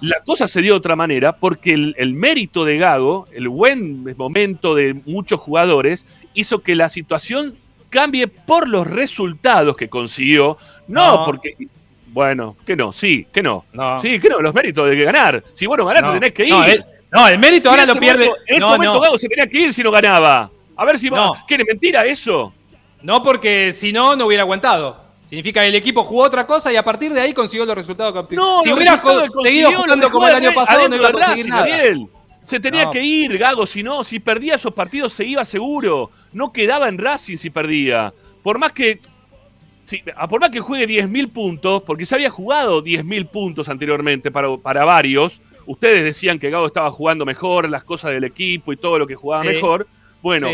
La 0.00 0.22
cosa 0.24 0.46
se 0.46 0.62
dio 0.62 0.74
de 0.74 0.78
otra 0.78 0.96
manera 0.96 1.36
porque 1.36 1.72
el, 1.74 2.12
mérito 2.14 2.64
de 2.64 2.78
Gago, 2.78 3.26
el 3.32 3.48
buen 3.48 4.04
momento 4.16 4.74
de 4.74 4.94
muchos 5.06 5.40
jugadores, 5.40 6.06
hizo 6.34 6.60
que 6.60 6.74
la 6.74 6.88
situación 6.88 7.56
cambie 7.90 8.28
por 8.28 8.68
los 8.68 8.86
resultados 8.86 9.76
que 9.76 9.88
consiguió, 9.88 10.58
no, 10.88 11.24
porque 11.24 11.56
bueno, 12.08 12.56
que 12.64 12.76
no, 12.76 12.92
sí, 12.92 13.26
que 13.32 13.42
no. 13.42 13.64
Sí, 14.00 14.18
que 14.18 14.28
no, 14.28 14.40
los 14.40 14.54
méritos 14.54 14.88
de 14.88 14.96
ganar. 14.96 15.42
Si 15.52 15.66
vos 15.66 15.76
no 15.76 15.84
ganaste, 15.84 16.12
tenés 16.12 16.32
que 16.32 16.44
ir. 16.44 16.84
No, 17.12 17.28
el, 17.28 17.38
mérito 17.38 17.70
ahora 17.70 17.86
lo 17.86 17.96
pierde. 17.96 18.30
en 18.46 18.56
ese 18.56 18.66
momento 18.66 19.00
Gago 19.00 19.18
se 19.18 19.28
tenía 19.28 19.46
que 19.46 19.60
ir 19.60 19.72
si 19.72 19.82
no 19.82 19.90
ganaba. 19.90 20.50
A 20.76 20.84
ver 20.84 20.98
si. 20.98 21.10
¿Quiere 21.46 21.64
mentira 21.64 22.04
eso? 22.04 22.52
No, 23.02 23.22
porque 23.22 23.72
si 23.72 23.92
no, 23.92 24.16
no 24.16 24.26
hubiera 24.26 24.42
aguantado. 24.42 25.05
Significa 25.28 25.62
que 25.62 25.68
el 25.68 25.74
equipo 25.74 26.04
jugó 26.04 26.22
otra 26.22 26.46
cosa 26.46 26.72
y 26.72 26.76
a 26.76 26.84
partir 26.84 27.12
de 27.12 27.20
ahí 27.20 27.34
consiguió 27.34 27.66
los 27.66 27.74
resultados 27.74 28.26
que 28.28 28.36
No, 28.36 28.62
si 28.62 28.72
hubiera 28.72 29.02
seguido 29.42 29.72
jugando 29.72 30.10
como 30.10 30.28
el 30.28 30.34
año 30.36 30.52
pasado, 30.54 30.88
no 30.88 30.96
iba 30.96 31.08
a 31.08 31.12
conseguir 31.12 31.48
nada. 31.48 31.66
Se 32.42 32.60
tenía 32.60 32.88
que 32.90 33.02
ir, 33.02 33.36
Gago, 33.38 33.66
si 33.66 33.82
no, 33.82 34.04
si 34.04 34.20
perdía 34.20 34.54
esos 34.54 34.72
partidos 34.72 35.12
se 35.12 35.24
iba 35.24 35.44
seguro. 35.44 36.12
No 36.32 36.52
quedaba 36.52 36.88
en 36.88 36.96
Racing 36.96 37.38
si 37.38 37.50
perdía. 37.50 38.14
Por 38.44 38.58
más 38.58 38.72
que 38.72 39.00
por 40.28 40.40
más 40.40 40.50
que 40.50 40.60
juegue 40.60 40.86
10.000 40.86 41.32
puntos, 41.32 41.82
porque 41.82 42.06
se 42.06 42.14
había 42.14 42.30
jugado 42.30 42.82
10.000 42.82 43.28
puntos 43.28 43.68
anteriormente 43.68 44.30
para, 44.30 44.56
para, 44.56 44.84
varios, 44.84 45.40
ustedes 45.64 46.04
decían 46.04 46.38
que 46.38 46.50
Gago 46.50 46.66
estaba 46.66 46.90
jugando 46.90 47.24
mejor, 47.24 47.68
las 47.68 47.84
cosas 47.84 48.12
del 48.12 48.24
equipo 48.24 48.72
y 48.72 48.76
todo 48.76 48.98
lo 48.98 49.06
que 49.06 49.14
jugaba 49.14 49.44
mejor. 49.44 49.86
Bueno, 50.22 50.48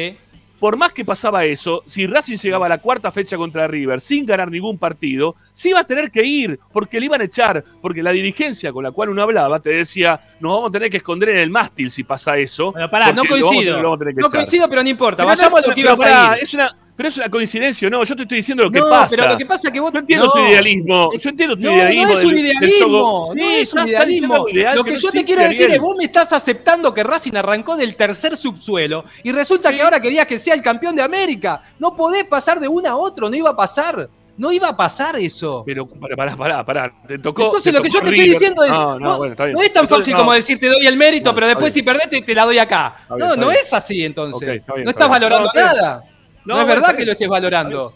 por 0.62 0.76
más 0.76 0.92
que 0.92 1.04
pasaba 1.04 1.44
eso, 1.44 1.82
si 1.88 2.06
Racing 2.06 2.36
llegaba 2.36 2.66
a 2.66 2.68
la 2.68 2.78
cuarta 2.78 3.10
fecha 3.10 3.36
contra 3.36 3.66
River 3.66 4.00
sin 4.00 4.24
ganar 4.24 4.48
ningún 4.48 4.78
partido, 4.78 5.34
se 5.52 5.70
iba 5.70 5.80
a 5.80 5.84
tener 5.84 6.08
que 6.12 6.22
ir, 6.22 6.60
porque 6.72 7.00
le 7.00 7.06
iban 7.06 7.20
a 7.20 7.24
echar, 7.24 7.64
porque 7.80 8.00
la 8.00 8.12
dirigencia 8.12 8.72
con 8.72 8.84
la 8.84 8.92
cual 8.92 9.08
uno 9.08 9.22
hablaba 9.22 9.58
te 9.58 9.70
decía, 9.70 10.20
nos 10.38 10.52
vamos 10.52 10.68
a 10.68 10.72
tener 10.74 10.88
que 10.88 10.98
esconder 10.98 11.30
en 11.30 11.38
el 11.38 11.50
mástil 11.50 11.90
si 11.90 12.04
pasa 12.04 12.38
eso. 12.38 12.70
Bueno, 12.70 12.88
pará, 12.88 13.12
no 13.12 13.24
coincido. 13.24 13.82
no 13.82 14.28
coincido, 14.30 14.68
pero 14.68 14.84
no 14.84 14.88
importa. 14.88 15.24
Vayamos 15.24 15.64
a 15.64 15.66
lo 15.66 15.74
que 15.74 15.80
ibas 15.80 16.00
a. 16.00 16.36
Es 16.36 16.54
una, 16.54 16.72
pero 17.02 17.10
es 17.10 17.16
una 17.16 17.30
coincidencia, 17.30 17.90
no, 17.90 18.04
yo 18.04 18.14
te 18.14 18.22
estoy 18.22 18.36
diciendo 18.36 18.62
lo 18.62 18.70
que 18.70 18.80
pasa. 18.80 19.16
pero 19.16 19.32
lo 19.32 19.36
que 19.36 19.44
pasa 19.44 19.66
es 19.66 19.74
que 19.74 19.80
vos... 19.80 19.92
Yo 19.92 19.98
entiendo 19.98 20.30
tu 20.30 20.38
idealismo, 20.38 21.10
yo 21.18 21.30
entiendo 21.30 21.56
tu 21.56 21.62
idealismo. 21.62 22.06
No 22.06 22.18
es 22.18 22.24
un 22.24 22.38
idealismo, 22.38 23.34
no 23.34 23.50
es 23.50 23.74
un 23.74 23.88
idealismo. 23.88 24.46
lo 24.76 24.84
que 24.84 24.94
yo 24.94 25.10
te 25.10 25.24
quiero 25.24 25.42
decir 25.42 25.68
es, 25.68 25.80
vos 25.80 25.96
me 25.96 26.04
estás 26.04 26.32
aceptando 26.32 26.94
que 26.94 27.02
Racing 27.02 27.34
arrancó 27.34 27.76
del 27.76 27.96
tercer 27.96 28.36
subsuelo 28.36 29.04
y 29.24 29.32
resulta 29.32 29.72
que 29.72 29.82
ahora 29.82 30.00
querías 30.00 30.26
que 30.26 30.38
sea 30.38 30.54
el 30.54 30.62
campeón 30.62 30.94
de 30.94 31.02
América. 31.02 31.60
No 31.80 31.96
podés 31.96 32.22
pasar 32.22 32.60
de 32.60 32.68
uno 32.68 32.88
a 32.88 32.94
otro, 32.94 33.28
no 33.28 33.34
iba 33.34 33.50
a 33.50 33.56
pasar. 33.56 34.08
No 34.38 34.52
iba 34.52 34.68
a 34.68 34.76
pasar 34.76 35.16
eso. 35.16 35.64
Pero 35.66 35.86
pará, 35.86 36.36
pará, 36.36 36.64
pará, 36.64 36.92
te 37.06 37.18
tocó. 37.18 37.46
Entonces 37.46 37.74
lo 37.74 37.82
que 37.82 37.88
yo 37.88 38.00
te 38.00 38.10
estoy 38.10 38.30
diciendo 38.30 38.62
es. 38.62 38.70
No, 38.70 38.98
no, 38.98 39.18
bueno, 39.18 39.32
está 39.32 39.44
bien. 39.46 39.56
no 39.56 39.62
es 39.62 39.72
tan 39.72 39.88
fácil 39.88 40.14
como 40.14 40.32
decir 40.32 40.58
te 40.58 40.68
doy 40.68 40.86
el 40.86 40.96
mérito, 40.96 41.34
pero 41.34 41.48
después 41.48 41.72
si 41.72 41.82
perdés 41.82 42.08
te, 42.08 42.34
la 42.34 42.44
doy 42.44 42.58
acá. 42.58 42.94
no, 43.10 43.34
no 43.34 43.50
es 43.50 43.72
así 43.74 44.04
entonces. 44.04 44.62
no 44.84 44.90
estás 44.90 45.08
valorando 45.08 45.50
nada. 45.52 46.04
No, 46.44 46.60
es 46.60 46.66
verdad 46.66 46.96
que 46.96 47.04
lo 47.04 47.12
estés 47.12 47.28
valorando. 47.28 47.94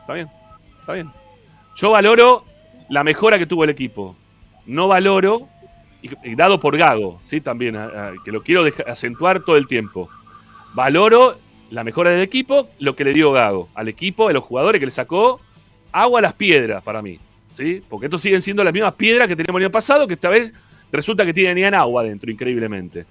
Está 0.00 0.12
bien, 0.12 0.28
está 0.80 0.92
bien. 0.92 1.10
Yo 1.76 1.90
valoro 1.90 2.44
la 2.88 3.04
mejora 3.04 3.38
que 3.38 3.46
tuvo 3.46 3.64
el 3.64 3.70
equipo. 3.70 4.16
No 4.66 4.88
valoro, 4.88 5.48
y, 6.02 6.34
dado 6.34 6.60
por 6.60 6.76
Gago, 6.76 7.20
¿sí? 7.24 7.40
También, 7.40 7.76
que 8.24 8.32
lo 8.32 8.42
quiero 8.42 8.64
acentuar 8.86 9.40
todo 9.40 9.56
el 9.56 9.66
tiempo. 9.66 10.08
Valoro 10.74 11.38
la 11.70 11.84
mejora 11.84 12.10
del 12.10 12.22
equipo, 12.22 12.68
lo 12.78 12.94
que 12.94 13.04
le 13.04 13.12
dio 13.12 13.32
Gago 13.32 13.68
al 13.74 13.88
equipo, 13.88 14.28
a 14.28 14.32
los 14.32 14.44
jugadores 14.44 14.78
que 14.78 14.86
le 14.86 14.92
sacó 14.92 15.40
agua 15.92 16.18
a 16.18 16.22
las 16.22 16.34
piedras 16.34 16.82
para 16.82 17.02
mí. 17.02 17.18
¿sí? 17.50 17.82
Porque 17.88 18.06
estos 18.06 18.22
siguen 18.22 18.42
siendo 18.42 18.62
las 18.62 18.72
mismas 18.72 18.94
piedras 18.94 19.28
que 19.28 19.36
teníamos 19.36 19.60
el 19.60 19.66
año 19.66 19.72
pasado, 19.72 20.06
que 20.06 20.14
esta 20.14 20.28
vez 20.28 20.52
resulta 20.92 21.24
que 21.24 21.32
tienen 21.32 21.74
agua 21.74 22.02
dentro, 22.02 22.30
increíblemente. 22.30 23.06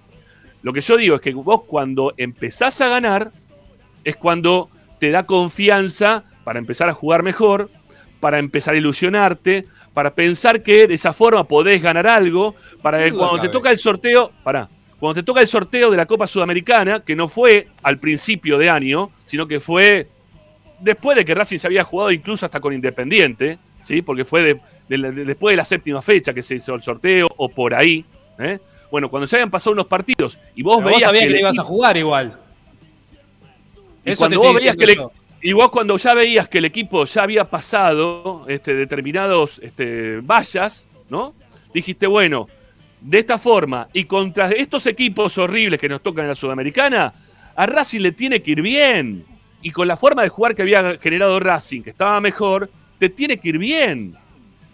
Lo 0.62 0.72
que 0.72 0.82
yo 0.82 0.98
digo 0.98 1.16
es 1.16 1.22
que 1.22 1.34
vos 1.34 1.64
cuando 1.64 2.14
empezás 2.18 2.80
a 2.82 2.88
ganar, 2.88 3.32
es 4.04 4.16
cuando 4.16 4.70
te 5.00 5.12
da 5.12 5.26
confianza 5.26 6.24
para 6.44 6.60
empezar 6.60 6.90
a 6.90 6.94
jugar 6.94 7.24
mejor, 7.24 7.70
para 8.20 8.40
empezar 8.40 8.76
a 8.76 8.78
ilusionarte, 8.78 9.66
para 9.94 10.14
pensar 10.14 10.62
que 10.62 10.88
de 10.88 10.94
esa 10.94 11.14
forma 11.14 11.44
podés 11.46 11.82
ganar 11.82 12.08
algo, 12.08 12.56
para 12.82 13.04
que 13.04 13.12
cuando 13.12 13.40
te 13.40 13.50
toca 13.50 13.72
el 13.72 13.78
sorteo, 13.78 14.32
para 14.44 14.68
cuando 15.00 15.22
te 15.22 15.24
toca 15.24 15.42
el 15.42 15.48
sorteo 15.48 15.92
de 15.92 15.98
la 15.98 16.06
Copa 16.06 16.26
Sudamericana, 16.26 17.02
que 17.02 17.16
no 17.16 17.28
fue 17.28 17.68
al 17.84 17.98
principio 17.98 18.58
de 18.58 18.70
año, 18.70 19.12
sino 19.26 19.48
que 19.48 19.60
fue 19.60 20.08
después 20.80 21.18
de 21.18 21.26
que 21.26 21.36
Racing 21.36 21.60
se 21.60 21.68
había 21.68 21.84
jugado 21.84 22.12
incluso 22.12 22.46
hasta 22.46 22.60
con 22.60 22.74
Independiente, 22.74 23.58
¿sí? 23.84 24.02
porque 24.02 24.26
fue 24.26 24.60
después 24.88 25.52
de 25.52 25.58
la 25.58 25.66
séptima 25.66 26.02
fecha 26.02 26.34
que 26.34 26.42
se 26.42 26.56
hizo 26.56 26.76
el 26.76 26.82
sorteo 26.82 27.28
o 27.38 27.50
por 27.50 27.74
ahí. 27.74 28.06
¿eh? 28.40 28.60
Bueno, 28.92 29.10
cuando 29.10 29.28
se 29.28 29.36
habían 29.36 29.52
pasado 29.52 29.74
unos 29.74 29.88
partidos 29.88 30.38
y 30.56 30.64
vos 30.64 30.84
veías 30.84 31.12
que, 31.12 31.30
le 31.30 31.40
ibas 31.40 31.60
a 31.60 31.64
jugar 31.64 31.98
igual. 31.98 32.40
Y 34.06 34.16
cuando 34.16 34.40
vos 34.40 34.56
veías 34.56 34.76
que 34.76 35.08
y 35.42 35.54
vos 35.54 35.70
cuando 35.70 35.98
ya 35.98 36.16
veías 36.16 36.50
que 36.50 36.58
el 36.58 36.66
equipo 36.66 37.06
ya 37.06 37.22
había 37.22 37.46
pasado 37.46 38.46
este, 38.48 38.74
determinados 38.74 39.60
este, 39.62 40.20
vallas, 40.22 40.88
¿no? 41.08 41.36
Dijiste, 41.72 42.08
bueno, 42.08 42.48
de 43.00 43.20
esta 43.20 43.38
forma 43.38 43.88
y 43.94 44.06
contra 44.06 44.50
estos 44.50 44.88
equipos 44.88 45.38
horribles 45.38 45.80
que 45.80 45.88
nos 45.88 46.02
tocan 46.02 46.24
en 46.26 46.30
la 46.30 46.36
Sudamericana, 46.36 47.14
a 47.56 47.66
Racing 47.68 48.00
le 48.00 48.12
tiene 48.12 48.42
que 48.42 48.52
ir 48.52 48.62
bien. 48.64 49.24
Y 49.62 49.70
con 49.70 49.88
la 49.88 49.98
forma 49.98 50.24
de 50.24 50.30
jugar 50.30 50.56
que 50.56 50.64
había 50.64 50.98
generado 50.98 51.40
Racing, 51.40 51.82
que 51.82 51.92
estaba 51.92 52.20
mejor, 52.20 52.70
te 52.98 53.10
tiene 53.10 53.38
que 53.38 53.50
ir 53.50 53.60
bien. 53.60 54.16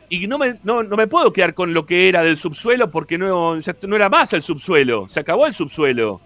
Y 0.10 0.28
no 0.28 0.38
me, 0.38 0.56
no, 0.64 0.84
me 0.84 1.08
puedo 1.08 1.34
quedar 1.34 1.54
con 1.54 1.74
lo 1.74 1.86
que 1.86 2.08
era 2.08 2.24
del 2.24 2.38
subsuelo 2.38 2.90
porque 2.90 3.18
no, 3.18 3.58
no 3.58 3.96
era 3.96 4.10
más 4.10 4.32
el 4.32 4.42
subsuelo, 4.42 5.08
se 5.10 5.20
acabó 5.20 5.48
el 5.48 5.54
subsuelo. 5.54 6.22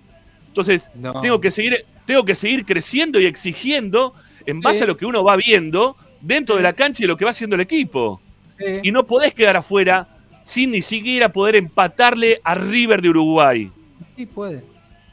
Entonces, 0.48 0.92
tengo 1.22 1.42
que 1.42 1.50
seguir 1.50 1.84
tengo 2.06 2.24
que 2.24 2.36
seguir 2.36 2.66
creciendo 2.66 3.20
y 3.20 3.26
exigiendo 3.26 4.14
en 4.46 4.62
base 4.62 4.84
a 4.84 4.88
lo 4.88 4.96
que 4.96 5.06
uno 5.06 5.24
va 5.24 5.36
viendo 5.36 5.96
dentro 6.22 6.56
de 6.56 6.62
la 6.62 6.74
cancha 6.74 7.04
y 7.04 7.08
lo 7.08 7.18
que 7.18 7.26
va 7.26 7.32
haciendo 7.32 7.56
el 7.56 7.62
equipo. 7.62 8.22
Y 8.84 8.92
no 8.92 9.06
podés 9.06 9.34
quedar 9.34 9.58
afuera 9.58 10.08
sin 10.44 10.72
ni 10.72 10.82
siquiera 10.82 11.30
poder 11.30 11.56
empatarle 11.56 12.40
a 12.44 12.56
River 12.56 13.02
de 13.02 13.10
Uruguay. 13.10 13.72
Sí, 14.16 14.26
puede. 14.26 14.64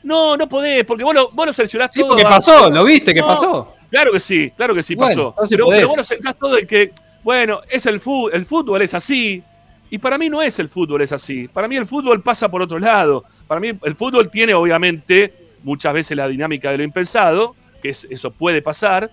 No, 0.03 0.37
no 0.37 0.49
podés, 0.49 0.85
porque 0.85 1.05
vos 1.05 1.15
lo, 1.15 1.31
vos 1.31 1.47
lo 1.47 1.89
todo. 1.89 2.17
¿Qué 2.17 2.23
pasó? 2.23 2.69
¿Lo 2.69 2.85
viste? 2.85 3.15
¿Qué 3.15 3.23
pasó? 3.23 3.75
Claro 3.91 4.13
que 4.13 4.21
sí, 4.21 4.51
claro 4.57 4.75
que 4.75 4.83
sí 4.83 4.97
pasó. 4.97 5.35
Pero, 5.49 5.67
pero, 5.69 5.89
vos 5.89 5.97
lo 5.97 6.05
sentás 6.05 6.37
todo 6.37 6.57
el 6.57 6.67
que, 6.67 6.93
bueno, 7.23 7.61
es 7.69 7.87
el 7.87 8.01
fútbol, 8.01 8.33
el 8.35 8.45
fútbol 8.45 8.83
es 8.83 8.95
así. 8.95 9.43
Y 9.91 9.99
para 9.99 10.17
mí 10.17 10.31
no 10.31 10.41
es 10.41 10.59
el 10.59 10.69
fútbol, 10.69 11.03
es 11.03 11.13
así. 11.13 11.49
Para 11.49 11.69
mí 11.69 11.77
el 11.77 11.87
fútbol 11.87 12.23
pasa 12.23 12.49
por 12.51 12.63
otro 12.63 12.79
lado. 12.79 13.25
Para 13.47 13.61
mí 13.61 13.73
el 13.83 13.95
fútbol 13.95 14.31
tiene 14.31 14.55
obviamente 14.55 15.42
muchas 15.63 15.93
veces 15.95 16.17
la 16.17 16.29
dinámica 16.29 16.71
de 16.71 16.79
lo 16.79 16.85
impensado, 16.85 17.55
que 17.83 17.91
eso 17.91 18.31
puede 18.31 18.63
pasar, 18.63 19.11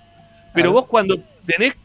pero 0.53 0.71
vos 0.71 0.85
cuando 0.85 1.17
tenés 1.45 1.75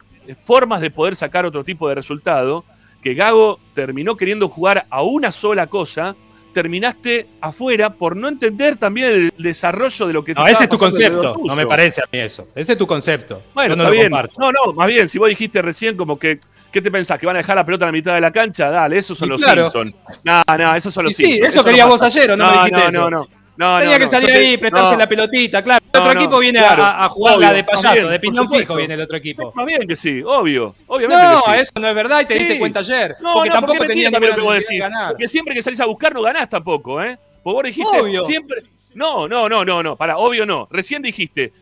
formas 0.40 0.80
de 0.80 0.90
poder 0.90 1.16
sacar 1.16 1.44
otro 1.46 1.64
tipo 1.64 1.88
de 1.88 1.94
resultado, 1.94 2.64
que 3.02 3.14
Gago 3.14 3.58
terminó 3.74 4.16
queriendo 4.16 4.48
jugar 4.48 4.86
a 4.90 5.02
una 5.02 5.30
sola 5.30 5.66
cosa, 5.66 6.16
terminaste 6.54 7.26
afuera 7.40 7.90
por 7.90 8.16
no 8.16 8.28
entender 8.28 8.76
también 8.76 9.10
el 9.10 9.32
desarrollo 9.36 10.06
de 10.06 10.12
lo 10.12 10.24
que 10.24 10.32
No, 10.34 10.46
ese 10.46 10.64
es 10.64 10.70
tu 10.70 10.78
concepto. 10.78 11.36
No 11.44 11.54
me 11.56 11.66
parece 11.66 12.00
a 12.00 12.04
mí 12.10 12.18
eso. 12.20 12.48
Ese 12.54 12.72
es 12.72 12.78
tu 12.78 12.86
concepto. 12.86 13.42
Bueno, 13.52 13.70
Yo 13.74 13.76
no 13.76 13.84
lo 13.84 13.90
bien. 13.90 14.04
comparto. 14.04 14.34
No, 14.38 14.52
no, 14.52 14.72
más 14.72 14.86
bien, 14.88 15.08
si 15.08 15.18
vos 15.18 15.28
dijiste 15.28 15.60
recién 15.60 15.96
como 15.96 16.18
que. 16.18 16.38
¿Qué 16.72 16.80
te 16.82 16.90
pensás? 16.90 17.20
¿Que 17.20 17.26
van 17.26 17.36
a 17.36 17.38
dejar 17.38 17.54
la 17.54 17.64
pelota 17.64 17.84
en 17.84 17.88
la 17.88 17.92
mitad 17.92 18.14
de 18.14 18.20
la 18.20 18.32
cancha? 18.32 18.68
Dale, 18.68 18.98
esos 18.98 19.16
son 19.16 19.28
Y 19.28 19.30
los 19.32 19.40
claro. 19.42 19.70
Simpsons. 19.70 19.94
No, 20.24 20.42
no, 20.58 20.74
esos 20.74 20.92
son 20.92 21.04
los 21.04 21.12
Y 21.12 21.14
sí, 21.14 21.22
Simpsons. 21.24 21.48
eso 21.50 21.58
no 21.62 21.64
querías 21.66 21.88
vos 21.88 22.02
ayer, 22.02 22.30
¿o 22.32 22.36
no 22.36 22.44
me 22.50 22.56
dijiste 22.56 22.72
no, 22.80 22.88
eso? 22.88 23.00
no, 23.00 23.10
no. 23.10 23.28
No, 23.56 23.78
Tenía 23.78 23.98
no, 23.98 24.04
que 24.04 24.10
salir 24.10 24.30
ahí 24.32 24.56
prestarse 24.56 24.92
no. 24.94 24.98
la 24.98 25.08
pelotita, 25.08 25.62
claro. 25.62 25.84
El 25.92 26.00
otro 26.00 26.12
equipo 26.12 26.38
viene 26.40 26.58
claro, 26.58 26.82
a, 26.82 27.04
a 27.04 27.08
jugar 27.08 27.38
la 27.38 27.52
de 27.52 27.62
payaso, 27.62 27.82
también, 27.84 28.08
de 28.10 28.18
piñón 28.20 28.50
fijo 28.50 28.74
viene 28.74 28.94
el 28.94 29.00
otro 29.02 29.16
equipo. 29.16 29.52
Más 29.54 29.64
bien 29.66 29.82
que 29.86 29.94
sí, 29.94 30.22
obvio. 30.26 30.74
Obviamente 30.88 31.22
No, 31.22 31.42
que 31.44 31.52
sí. 31.52 31.58
eso 31.60 31.72
no 31.80 31.88
es 31.88 31.94
verdad 31.94 32.20
y 32.22 32.24
te 32.26 32.34
diste 32.34 32.54
Sí. 32.54 32.58
cuenta 32.58 32.80
ayer. 32.80 33.14
No, 33.20 33.34
porque 33.34 33.48
no, 33.50 33.54
tampoco 33.54 33.78
porque 33.78 33.88
tenía 33.94 34.10
también 34.10 34.32
lo 34.32 34.38
que 34.38 34.42
vos 34.44 34.54
decís. 34.54 34.68
de 34.70 34.78
ganar. 34.78 35.10
Porque 35.12 35.28
siempre 35.28 35.54
que 35.54 35.62
salís 35.62 35.80
a 35.80 35.86
buscar 35.86 36.12
no 36.12 36.22
ganás 36.22 36.48
tampoco, 36.48 37.00
¿eh? 37.00 37.16
Porque 37.44 37.54
vos 37.54 37.62
dijiste 37.64 38.00
Obvio. 38.00 38.24
siempre. 38.24 38.62
No, 38.94 39.28
no, 39.28 39.48
no, 39.48 39.64
no, 39.64 39.82
no. 39.84 39.94
Para, 39.96 40.16
obvio 40.18 40.44
no. 40.46 40.66
Recién 40.72 41.00
dijiste, 41.02 41.52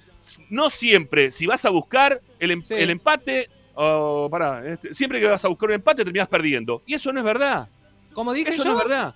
no 0.49 0.71
siempre, 0.71 1.31
si 1.31 1.47
vas 1.47 1.63
a 1.67 1.71
buscar 1.71 2.21
el, 2.39 2.53
em- 2.53 2.63
Sí. 2.63 2.75
el 2.75 2.89
empate, 2.89 3.51
o 3.75 4.29
pará, 4.31 4.63
este, 4.67 4.95
siempre 4.95 5.21
que 5.21 5.27
vas 5.27 5.45
a 5.45 5.49
buscar 5.49 5.69
un 5.69 5.75
empate 5.75 6.05
terminás 6.05 6.29
perdiendo. 6.29 6.83
Y 6.87 6.95
eso 6.95 7.13
no 7.13 7.21
es 7.21 7.25
verdad. 7.25 7.69
Como 8.15 8.33
dije 8.33 8.51
Eso 8.51 8.65
yo, 8.65 8.73
no 8.73 8.79
es 8.81 8.87
verdad. 8.89 9.15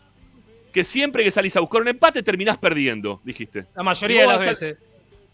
Que 0.76 0.84
siempre 0.84 1.24
que 1.24 1.30
salís 1.30 1.56
a 1.56 1.60
buscar 1.60 1.80
un 1.80 1.88
empate 1.88 2.22
terminás 2.22 2.58
perdiendo, 2.58 3.22
dijiste. 3.24 3.64
la 3.74 3.82
mayoría 3.82 4.16
Si 4.16 4.20
de 4.20 4.26
las 4.34 4.46
veces. 4.46 4.78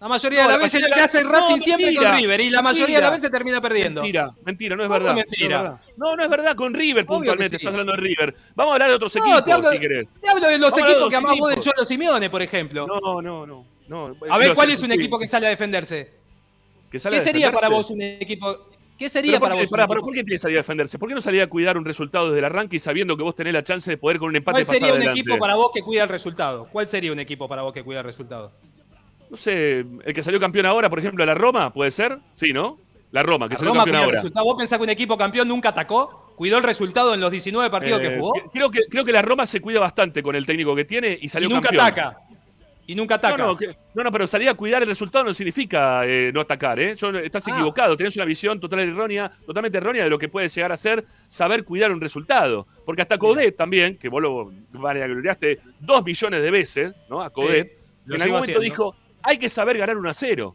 La 0.00 0.06
mayoría 0.06 0.38
No, 0.38 0.46
de 0.46 0.52
la 0.52 0.56
las 0.58 0.62
veces 0.72 0.80
lo 0.88 0.94
que 0.94 1.00
hace 1.00 1.24
No, 1.24 1.30
Racing 1.32 1.58
siempre 1.60 1.86
mentira. 1.86 2.10
con 2.10 2.18
River 2.20 2.40
y 2.42 2.50
la 2.50 2.62
mayoría 2.62 2.96
de 2.98 3.02
las 3.02 3.10
veces 3.10 3.30
termina 3.32 3.60
perdiendo. 3.60 4.02
Mentira, 4.02 4.30
mentira, 4.44 4.76
no 4.76 4.82
es 4.84 4.88
¿Cómo 4.88 5.00
verdad. 5.00 5.14
mentira? 5.16 5.62
No, 5.96 6.10
no, 6.10 6.16
no 6.16 6.22
es 6.22 6.30
verdad 6.30 6.54
con 6.54 6.72
River 6.74 7.04
Obvio 7.08 7.16
puntualmente. 7.18 7.50
sí. 7.50 7.56
Estás 7.56 7.72
hablando 7.72 7.90
de 7.90 7.98
River. 7.98 8.34
Vamos 8.54 8.70
a 8.70 8.74
hablar 8.74 8.88
de 8.90 8.94
otros 8.94 9.16
No, 9.16 9.20
equipos, 9.24 9.44
te 9.44 9.52
hablo- 9.52 9.70
si 9.70 9.78
querés. 9.80 10.08
Te 10.20 10.28
hablo 10.28 10.46
de 10.46 10.58
los 10.58 10.70
Vamos 10.70 10.86
de 10.86 10.92
equipos 10.92 11.10
que 11.10 11.40
vos 11.40 11.50
de. 11.56 11.60
Cholo 11.60 11.84
Simeone, 11.84 12.30
por 12.30 12.42
ejemplo. 12.42 12.86
No, 12.86 13.20
no, 13.20 13.44
no. 13.44 13.64
no. 13.88 14.16
a 14.30 14.38
ver, 14.38 14.54
¿cuál 14.54 14.70
es 14.70 14.80
un 14.80 14.92
equipo 14.92 15.18
que 15.18 15.26
sale 15.26 15.48
a 15.48 15.50
defenderse? 15.50 16.08
sale 17.00 17.16
¿Qué 17.16 17.20
a 17.20 17.24
sería 17.24 17.50
para 17.50 17.68
vos 17.68 17.90
un 17.90 18.00
equipo? 18.00 18.70
¿Qué 19.02 19.10
sería 19.10 19.40
¿por 19.40 19.48
para 19.48 19.86
vos? 19.86 19.96
¿Por 20.02 20.14
qué 20.14 20.22
tiene 20.22 20.30
que 20.32 20.38
salir 20.38 20.56
a 20.58 20.60
defenderse? 20.60 20.98
¿Por 20.98 21.08
qué 21.08 21.14
no 21.14 21.22
salía 21.22 21.44
a 21.44 21.46
cuidar 21.48 21.76
un 21.76 21.84
resultado 21.84 22.26
desde 22.28 22.38
el 22.38 22.44
arranque 22.44 22.76
y 22.76 22.78
sabiendo 22.78 23.16
que 23.16 23.22
vos 23.24 23.34
tenés 23.34 23.52
la 23.52 23.62
chance 23.62 23.90
de 23.90 23.96
poder 23.96 24.18
con 24.18 24.28
un 24.28 24.36
empate 24.36 24.56
¿Cuál 24.56 24.66
pasar 24.66 24.78
sería 24.78 24.94
un 24.94 24.98
adelante? 25.00 25.20
equipo 25.20 25.38
para 25.38 25.54
vos 25.56 25.70
que 25.74 25.82
cuida 25.82 26.02
el 26.04 26.08
resultado? 26.08 26.68
¿Cuál 26.70 26.86
sería 26.88 27.12
un 27.12 27.18
equipo 27.18 27.48
para 27.48 27.62
vos 27.62 27.72
que 27.72 27.82
cuida 27.82 27.98
el 28.00 28.04
resultado? 28.04 28.52
No 29.30 29.36
sé, 29.36 29.78
el 30.04 30.12
que 30.14 30.22
salió 30.22 30.38
campeón 30.38 30.66
ahora, 30.66 30.88
por 30.90 30.98
ejemplo, 30.98 31.24
la 31.26 31.34
Roma, 31.34 31.72
¿puede 31.72 31.90
ser? 31.90 32.18
Sí, 32.34 32.52
¿no? 32.52 32.78
La 33.10 33.22
Roma, 33.22 33.48
que 33.48 33.54
La 33.54 33.58
salió 33.58 33.72
Roma 33.72 33.84
campeón 33.84 33.96
el 33.98 34.04
ahora. 34.04 34.16
resultado. 34.18 34.44
¿Vos 34.46 34.54
pensás 34.58 34.78
que 34.78 34.84
un 34.84 34.90
equipo 34.90 35.16
campeón 35.18 35.48
nunca 35.48 35.70
atacó? 35.70 36.32
¿Cuidó 36.36 36.58
el 36.58 36.64
resultado 36.64 37.12
en 37.14 37.20
los 37.20 37.30
19 37.30 37.70
partidos 37.70 38.00
Eh, 38.00 38.08
que 38.08 38.18
jugó? 38.18 38.32
Creo 38.52 38.70
que, 38.70 38.80
creo 38.88 39.04
que 39.04 39.12
la 39.12 39.22
Roma 39.22 39.46
se 39.46 39.60
cuida 39.60 39.80
bastante 39.80 40.22
con 40.22 40.36
el 40.36 40.46
técnico 40.46 40.74
que 40.76 40.84
tiene 40.84 41.18
y 41.20 41.26
Y 41.26 41.28
salió 41.28 41.48
nunca 41.48 41.68
campeón. 41.68 41.86
ataca. 41.86 42.18
Y 42.86 42.94
nunca 42.96 43.14
ataca. 43.14 43.36
No, 43.36 43.46
no, 43.48 43.56
que- 43.56 43.76
no, 43.94 44.02
no, 44.02 44.10
pero 44.10 44.26
salir 44.26 44.48
a 44.48 44.54
cuidar 44.54 44.82
el 44.82 44.88
resultado 44.88 45.24
no 45.24 45.32
significa 45.34 46.02
eh, 46.06 46.32
no 46.34 46.40
atacar, 46.40 46.80
¿eh? 46.80 46.96
Yo- 46.96 47.10
estás 47.18 47.46
Ah. 47.46 47.52
equivocado, 47.52 47.96
tenés 47.96 48.16
una 48.16 48.24
visión 48.24 48.58
total 48.58 48.80
errónea, 48.80 49.30
totalmente 49.46 49.78
errónea 49.78 50.04
de 50.04 50.10
lo 50.10 50.18
que 50.18 50.28
puede 50.28 50.48
llegar 50.48 50.72
a 50.72 50.76
ser 50.76 51.04
saber 51.28 51.64
cuidar 51.64 51.92
un 51.92 52.00
resultado. 52.00 52.66
Porque 52.84 53.02
hasta 53.02 53.18
Coudet 53.18 53.56
también, 53.56 53.96
que 53.96 54.08
vos 54.08 54.20
lo 54.20 54.50
gloriaste 54.72 55.60
dos 55.80 56.04
millones 56.04 56.42
de 56.42 56.50
veces, 56.50 56.92
¿no? 57.08 57.20
A 57.22 57.28
Sí, 57.28 57.34
lo 57.36 58.16
en 58.16 58.22
algún 58.22 58.36
momento 58.40 58.58
haciendo. 58.58 58.60
dijo, 58.60 58.96
hay 59.22 59.38
que 59.38 59.48
saber 59.48 59.78
ganar 59.78 59.96
un 59.96 60.06
a 60.06 60.14
0. 60.14 60.54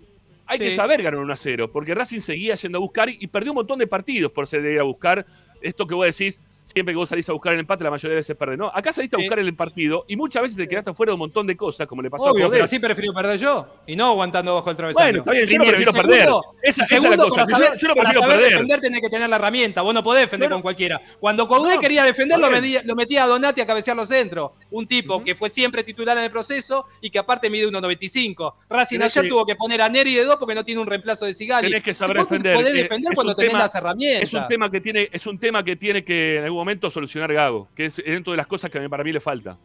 Hay 0.49 0.59
que 0.59 0.71
saber 0.75 1.01
ganar 1.03 1.19
un 1.19 1.29
a 1.31 1.35
0, 1.35 1.69
porque 1.71 1.93
Racing 1.93 2.21
seguía 2.21 2.55
yendo 2.55 2.77
a 2.77 2.81
buscar 2.81 3.09
y, 3.09 3.27
perdió 3.27 3.51
un 3.51 3.57
montón 3.57 3.79
de 3.79 3.87
partidos 3.87 4.31
por 4.31 4.47
ser 4.47 4.61
de 4.61 4.73
ir 4.73 4.79
a 4.79 4.83
buscar 4.83 5.25
esto 5.61 5.85
que 5.87 5.93
vos 5.95 6.05
decís, 6.05 6.39
siempre 6.68 6.94
que 6.94 6.98
vos 6.98 7.07
salís 7.07 7.27
a 7.30 7.34
buscar 7.34 7.53
el 7.53 7.61
empate, 7.61 7.84
la 7.85 7.89
mayoría 7.91 8.10
de 8.11 8.15
veces 8.18 8.35
perdés. 8.35 8.57
No, 8.57 8.68
acá 8.73 8.91
saliste 8.91 9.15
a 9.15 9.19
Sí. 9.19 9.23
buscar 9.26 9.39
el 9.39 9.56
partido 9.56 10.03
y 10.07 10.18
muchas 10.18 10.41
veces 10.41 10.57
te 10.57 10.68
quedaste 10.68 10.94
fuera 10.94 11.11
de 11.11 11.14
un 11.14 11.19
montón 11.19 11.48
de 11.48 11.56
cosas, 11.56 11.88
como 11.88 12.02
le 12.02 12.10
pasó 12.10 12.27
a 12.27 12.31
Obvio, 12.31 12.45
Coudet. 12.45 12.52
pero 12.57 12.65
así 12.65 12.77
prefiero 12.80 13.14
perder 13.14 13.39
yo 13.39 13.65
y 13.88 13.95
no 13.95 14.07
aguantando 14.07 14.53
bajo 14.56 14.69
el 14.69 14.76
travesaño. 14.76 15.06
Bueno, 15.06 15.19
está 15.19 15.31
bien, 15.31 15.48
yo 15.48 15.57
no 15.57 15.64
prefiero 15.64 15.91
segundo- 15.91 16.10
perder. 16.14 16.30
Esa- 16.61 16.84
esa 16.84 16.95
es 16.95 17.03
la 17.03 17.18
cosa, 17.18 17.45
Para 17.45 17.57
yo- 17.57 17.88
no 17.88 17.95
para 17.95 17.95
prefiero 17.95 18.22
saber 18.22 18.35
perder. 18.38 18.52
defender 18.52 18.81
tenés 18.81 19.02
que 19.02 19.10
tener 19.10 19.30
la 19.30 19.35
herramienta. 19.38 19.81
Vos 19.81 19.94
no 19.94 20.03
podés 20.03 20.22
defender 20.23 20.49
No, 20.49 20.56
con 20.57 20.61
cualquiera. 20.64 21.02
Cuando 21.19 21.48
No, 21.48 21.80
quería 21.80 22.03
defender, 22.03 22.38
lo 22.38 22.52
metía, 22.52 22.81
lo 22.84 22.95
metía 22.95 23.23
a 23.23 23.27
Donati 23.27 23.61
a 23.61 23.65
cabecear 23.65 23.95
los 23.95 24.10
centros. 24.10 24.52
Un 24.69 24.85
tipo 24.88 25.23
que 25.23 25.34
fue 25.35 25.49
siempre 25.49 25.84
titular 25.84 26.18
en 26.18 26.26
el 26.26 26.30
proceso 26.31 26.85
y 27.02 27.10
que 27.10 27.19
aparte 27.19 27.49
mide 27.49 27.68
1.95. 27.68 28.56
Racing 28.69 29.02
ayer 29.02 29.23
que- 29.23 29.30
tuvo 29.30 29.45
que 29.45 29.56
poner 29.56 29.81
a 29.81 29.89
Neri 29.89 30.14
de 30.15 30.23
dos 30.26 30.35
porque 30.35 30.53
no 30.56 30.64
tiene 30.65 30.81
un 30.81 30.88
reemplazo 30.88 31.26
de 31.26 31.34
Sigali. 31.34 31.68
Tenés 31.69 31.84
que 31.84 31.94
saber 31.94 32.18
defender. 32.18 32.56
Podés 32.56 32.72
Eh, 32.73 32.84
defender 32.84 33.11
es 33.11 33.15
cuando 33.15 33.31
un 33.31 33.35
tenés 33.38 33.52
tema- 33.52 33.64
las 33.64 33.76
herramientas. 33.76 34.23
Es 34.23 34.34
un 34.34 34.48
tema 34.48 34.69
que 34.69 34.81
tiene, 34.81 35.10
es 35.11 35.26
un 35.27 35.39
tema 35.39 35.64
que 35.64 35.76
tiene 35.76 36.03
que 36.03 36.38
en 36.38 36.44
algún 36.44 36.60
momento 36.60 36.89
solucionar 36.89 37.31
Gago, 37.34 37.69
que 37.76 37.85
es 37.85 37.95
dentro 37.98 38.31
de 38.31 38.38
las 38.38 38.48
cosas 38.48 38.69
que 38.69 38.89
para 38.89 39.03
mí 39.03 39.11
le 39.14 39.22
falta. 39.22 39.57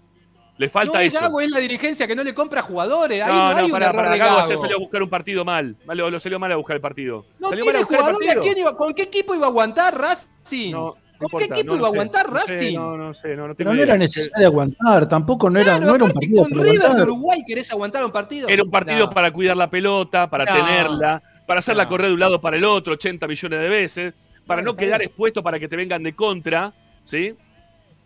Le 0.58 0.68
falta 0.68 0.98
no 0.98 1.00
es 1.00 1.08
eso. 1.14 1.20
Gago, 1.20 1.40
es 1.40 1.50
la 1.50 1.58
dirigencia 1.58 2.06
que 2.06 2.14
no 2.14 2.22
le 2.22 2.34
compra 2.34 2.62
jugadores. 2.62 3.22
Ahí 3.22 3.28
no, 3.32 3.34
no, 3.36 3.48
hay 3.48 3.56
no, 3.56 3.64
un 3.64 3.70
para, 3.72 3.86
error 3.86 3.96
para 3.96 4.10
de 4.12 4.18
Gago 4.18 4.34
Gago. 4.36 4.44
ayer 4.46 4.58
salió 4.58 4.76
a 4.76 4.78
buscar 4.78 5.02
un 5.02 5.08
partido 5.08 5.44
mal. 5.44 5.76
Lo, 5.86 6.10
lo 6.10 6.20
salió 6.20 6.38
mal 6.38 6.52
a 6.52 6.56
buscar 6.56 6.76
el 6.76 6.82
partido. 6.82 7.24
No 7.40 7.48
salió 7.48 7.64
mal 7.64 7.74
a 7.74 7.78
tiene 7.78 7.84
buscar 7.84 7.98
el 7.98 8.04
jugadores. 8.04 8.30
¿a 8.30 8.34
partido. 8.34 8.42
quién 8.54 8.58
iba- 8.58 8.76
¿Con 8.76 8.94
qué 8.94 9.02
equipo 9.02 9.34
iba 9.34 9.46
a 9.46 9.48
aguantar 9.48 9.98
Racing? 9.98 10.70
No, 10.72 10.94
no 11.22 11.28
¿Con 11.28 11.40
importa, 11.42 11.54
qué 11.54 11.60
equipo 11.60 11.74
no, 11.74 11.78
iba 11.80 11.88
a 11.88 11.90
sé, 11.90 11.96
aguantar 11.96 12.32
no 12.32 12.40
sé, 12.40 12.52
Racing? 12.54 12.74
No, 12.76 12.96
no 12.96 13.14
sé, 13.14 13.36
no, 13.36 13.54
Pero 13.54 13.70
no 13.70 13.76
idea. 13.76 13.86
era 13.86 13.96
necesidad 13.98 14.36
de 14.38 14.44
aguantar, 14.46 15.08
tampoco 15.08 15.48
no 15.50 15.58
era, 15.60 15.78
no 15.80 15.94
era 15.94 16.04
un 16.04 16.10
partido 16.12 16.42
con 16.42 16.50
para 16.50 16.62
River 16.62 16.78
de 16.78 16.84
aguantar. 16.86 17.08
Uruguay 17.08 17.38
querés 17.46 17.70
aguantar 17.70 18.04
un 18.04 18.12
partido. 18.12 18.48
Era 18.48 18.62
un 18.62 18.70
partido 18.70 19.06
No. 19.06 19.10
para 19.10 19.30
cuidar 19.30 19.56
la 19.56 19.68
pelota, 19.68 20.28
para 20.28 20.44
No. 20.44 20.54
tenerla, 20.54 21.22
para 21.46 21.60
hacerla 21.60 21.84
No. 21.84 21.88
correr 21.90 22.08
de 22.08 22.14
un 22.14 22.20
lado 22.20 22.40
para 22.40 22.56
el 22.56 22.64
otro 22.64 22.92
80 22.94 23.26
millones 23.26 23.60
de 23.60 23.68
veces, 23.68 24.14
para 24.46 24.60
no 24.62 24.76
quedar 24.76 24.98
bien. 24.98 25.08
expuesto 25.08 25.42
para 25.42 25.58
que 25.58 25.68
te 25.68 25.76
vengan 25.76 26.02
de 26.02 26.14
contra, 26.14 26.72
¿sí? 27.04 27.34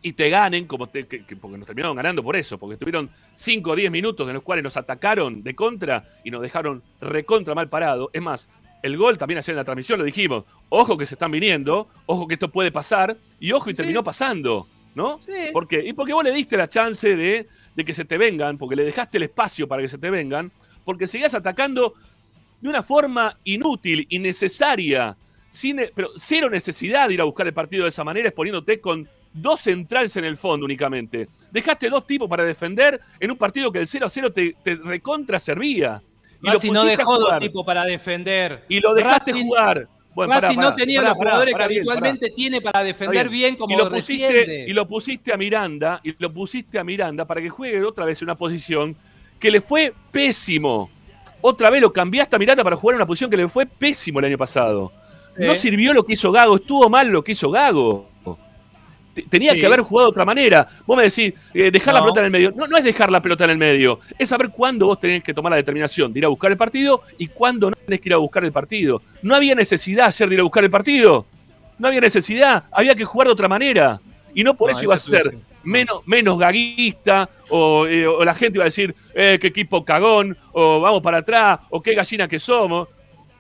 Y 0.03 0.13
te 0.13 0.29
ganen, 0.31 0.67
como 0.67 0.87
te- 0.87 1.07
que- 1.09 1.25
que- 1.25 1.35
porque 1.37 1.57
nos 1.59 1.67
terminaron 1.67 1.97
ganando 1.97 2.23
por 2.23 2.37
eso, 2.37 2.59
porque 2.59 2.77
tuvieron 2.77 3.11
5 3.33 3.71
o 3.73 3.75
10 3.75 3.91
minutos 3.91 4.29
en 4.29 4.35
los 4.35 4.43
cuales 4.43 4.63
nos 4.63 4.77
atacaron 4.77 5.43
de 5.43 5.55
contra 5.57 6.05
y 6.23 6.31
nos 6.31 6.43
dejaron 6.43 6.83
recontra 7.01 7.55
mal 7.55 7.69
parado. 7.69 8.11
Es 8.13 8.23
más, 8.23 8.49
el 8.83 8.97
gol 8.97 9.19
también 9.19 9.39
ayer 9.39 9.51
en 9.51 9.57
la 9.57 9.65
transmisión 9.65 9.99
lo 9.99 10.05
dijimos. 10.05 10.45
Ojo 10.69 10.97
que 10.97 11.07
se 11.07 11.15
están 11.15 11.31
viniendo, 11.31 11.89
ojo 12.07 12.27
que 12.29 12.35
esto 12.35 12.51
puede 12.51 12.71
pasar, 12.73 13.17
y 13.41 13.53
ojo 13.53 13.69
y 13.69 13.73
Sí. 13.73 13.77
terminó 13.79 14.03
pasando, 14.05 14.67
¿no? 14.95 15.21
Sí. 15.21 15.33
¿Por 15.53 15.67
qué? 15.69 15.85
Y 15.87 15.93
porque 15.93 16.13
vos 16.13 16.25
le 16.25 16.33
diste 16.33 16.57
la 16.57 16.69
chance 16.69 17.17
de, 17.17 17.47
de 17.75 17.85
que 17.85 17.95
se 17.95 18.05
te 18.05 18.17
vengan, 18.19 18.59
porque 18.59 18.77
le 18.77 18.85
dejaste 18.85 19.19
el 19.19 19.25
espacio 19.25 19.67
para 19.69 19.83
que 19.83 19.89
se 19.89 19.99
te 19.99 20.11
vengan, 20.11 20.51
porque 20.85 21.07
seguías 21.07 21.35
atacando 21.35 21.95
de 22.61 22.69
una 22.69 22.83
forma 22.83 23.37
inútil, 23.45 24.07
innecesaria, 24.09 25.17
sin, 25.51 25.81
pero 25.95 26.11
cero 26.17 26.49
necesidad 26.51 27.09
de 27.09 27.15
ir 27.15 27.21
a 27.21 27.25
buscar 27.25 27.47
el 27.47 27.55
partido 27.55 27.85
de 27.85 27.91
esa 27.91 28.05
manera, 28.05 28.29
exponiéndote 28.29 28.81
con 28.81 29.09
dos 29.33 29.61
centrales 29.61 30.17
en 30.17 30.25
el 30.25 30.37
fondo 30.37 30.65
únicamente. 30.65 31.29
Dejaste 31.51 31.91
dos 31.91 32.07
tipos 32.07 32.29
para 32.29 32.45
defender 32.45 33.01
en 33.21 33.31
un 33.31 33.37
partido 33.37 33.71
que 33.71 33.79
el 33.81 33.87
0 33.87 34.07
a 34.07 34.11
0 34.11 34.33
te, 34.33 34.57
te 34.63 34.77
recontra 34.77 35.39
servía. 35.39 36.03
Y 36.43 36.51
lo 36.51 36.73
no 36.73 36.85
dejó 36.85 37.19
dos 37.19 37.39
tipos 37.39 37.65
para 37.65 37.85
defender. 37.85 38.65
Y 38.69 38.81
lo 38.81 38.95
dejaste 38.95 39.33
Racing- 39.33 39.45
jugar. 39.45 39.89
Bueno, 40.15 40.33
Racing 40.33 40.57
pará, 40.57 40.71
no 40.71 40.75
tenía 40.75 41.01
pará, 41.01 41.09
los 41.11 41.19
jugadores 41.19 41.55
que 41.55 41.69
bien, 41.69 41.81
habitualmente 41.81 42.31
tiene 42.31 42.61
para 42.63 42.83
defender 42.83 43.29
bien, 43.29 43.55
como 43.55 43.75
y 43.75 43.77
lo 43.77 43.91
pusiste 43.91 44.65
y 44.67 44.73
lo 44.73 44.89
pusiste 44.89 45.31
a 45.31 45.37
Miranda 45.37 46.01
y 46.03 46.15
lo 46.19 46.33
pusiste 46.33 46.79
a 46.79 46.85
Miranda 46.85 47.27
para 47.27 47.43
que 47.43 47.51
juegue 47.51 47.85
otra 47.85 48.07
vez 48.07 48.23
en 48.23 48.27
una 48.27 48.35
posición 48.35 48.97
que 49.39 49.51
le 49.51 49.61
fue 49.61 49.93
pésimo. 50.11 50.91
Otra 51.43 51.69
vez 51.69 51.83
lo 51.83 51.93
cambiaste 51.93 52.35
a 52.35 52.39
Miranda 52.39 52.65
para 52.65 52.77
jugar 52.77 52.95
en 52.95 52.97
una 52.97 53.07
posición 53.07 53.31
que 53.31 53.37
le 53.37 53.47
fue 53.47 53.67
pésimo 53.67 54.19
el 54.21 54.25
año 54.25 54.39
pasado. 54.39 54.91
Sí. 55.37 55.45
No 55.45 55.55
sirvió 55.55 55.93
lo 55.93 56.03
que 56.03 56.15
hizo 56.15 56.33
Gago, 56.33 56.57
estuvo 56.57 56.89
mal 56.89 57.09
lo 57.09 57.23
que 57.23 57.33
hizo 57.33 57.51
Gago. 57.51 58.09
Te- 59.17 59.23
Tenía 59.23 59.53
Sí. 59.55 59.61
que 59.61 59.67
haber 59.67 59.81
jugado 59.81 60.09
de 60.09 60.11
otra 60.11 60.25
manera. 60.27 60.67
Vos 60.87 60.95
me 60.97 61.05
decís, 61.05 61.33
eh, 61.55 61.71
dejar 61.71 61.95
la 61.95 62.01
pelota 62.03 62.21
en 62.21 62.27
el 62.27 62.31
medio. 62.33 62.53
No, 62.55 62.67
no 62.67 62.77
es 62.77 62.85
dejar 62.85 63.11
la 63.11 63.21
pelota 63.21 63.45
en 63.45 63.51
el 63.51 63.57
medio. 63.59 63.99
Es 64.19 64.29
saber 64.29 64.51
cuándo 64.51 64.87
vos 64.87 65.01
tenés 65.01 65.23
que 65.25 65.33
tomar 65.33 65.51
la 65.51 65.57
determinación 65.57 66.13
de 66.13 66.19
ir 66.19 66.25
a 66.27 66.29
buscar 66.29 66.51
el 66.51 66.59
partido 66.59 67.03
y 67.17 67.29
cuándo 67.29 67.71
no 67.71 67.77
tenés 67.77 68.01
que 68.03 68.11
ir 68.11 68.13
a 68.13 68.19
buscar 68.19 68.45
el 68.45 68.53
partido. 68.53 69.01
No 69.23 69.35
había 69.35 69.55
necesidad 69.55 70.07
ayer 70.09 70.29
de 70.29 70.35
ir 70.35 70.41
a 70.41 70.45
buscar 70.45 70.63
el 70.65 70.71
partido. 70.71 71.25
No 71.79 71.89
había 71.89 72.01
necesidad. 72.03 72.65
Había 72.71 72.95
que 72.95 73.05
jugar 73.07 73.29
de 73.29 73.33
otra 73.33 73.49
manera. 73.49 73.99
Y 74.35 74.45
no 74.45 74.55
por 74.55 74.71
No, 74.71 74.77
eso 74.77 74.85
iba 74.85 74.95
a 74.95 74.99
ser 74.99 75.35
menos, 75.65 76.07
menos 76.07 76.39
gaguista 76.39 77.29
o, 77.49 77.87
eh, 77.87 78.07
o 78.07 78.23
la 78.25 78.35
gente 78.35 78.59
iba 78.59 78.65
a 78.65 78.67
decir, 78.67 78.95
eh, 79.15 79.39
qué 79.41 79.47
equipo 79.47 79.83
cagón, 79.85 80.37
o 80.53 80.81
vamos 80.81 81.01
para 81.01 81.19
atrás, 81.19 81.61
o 81.71 81.81
qué 81.81 81.95
gallina 81.95 82.29
que 82.29 82.39
somos. 82.39 82.87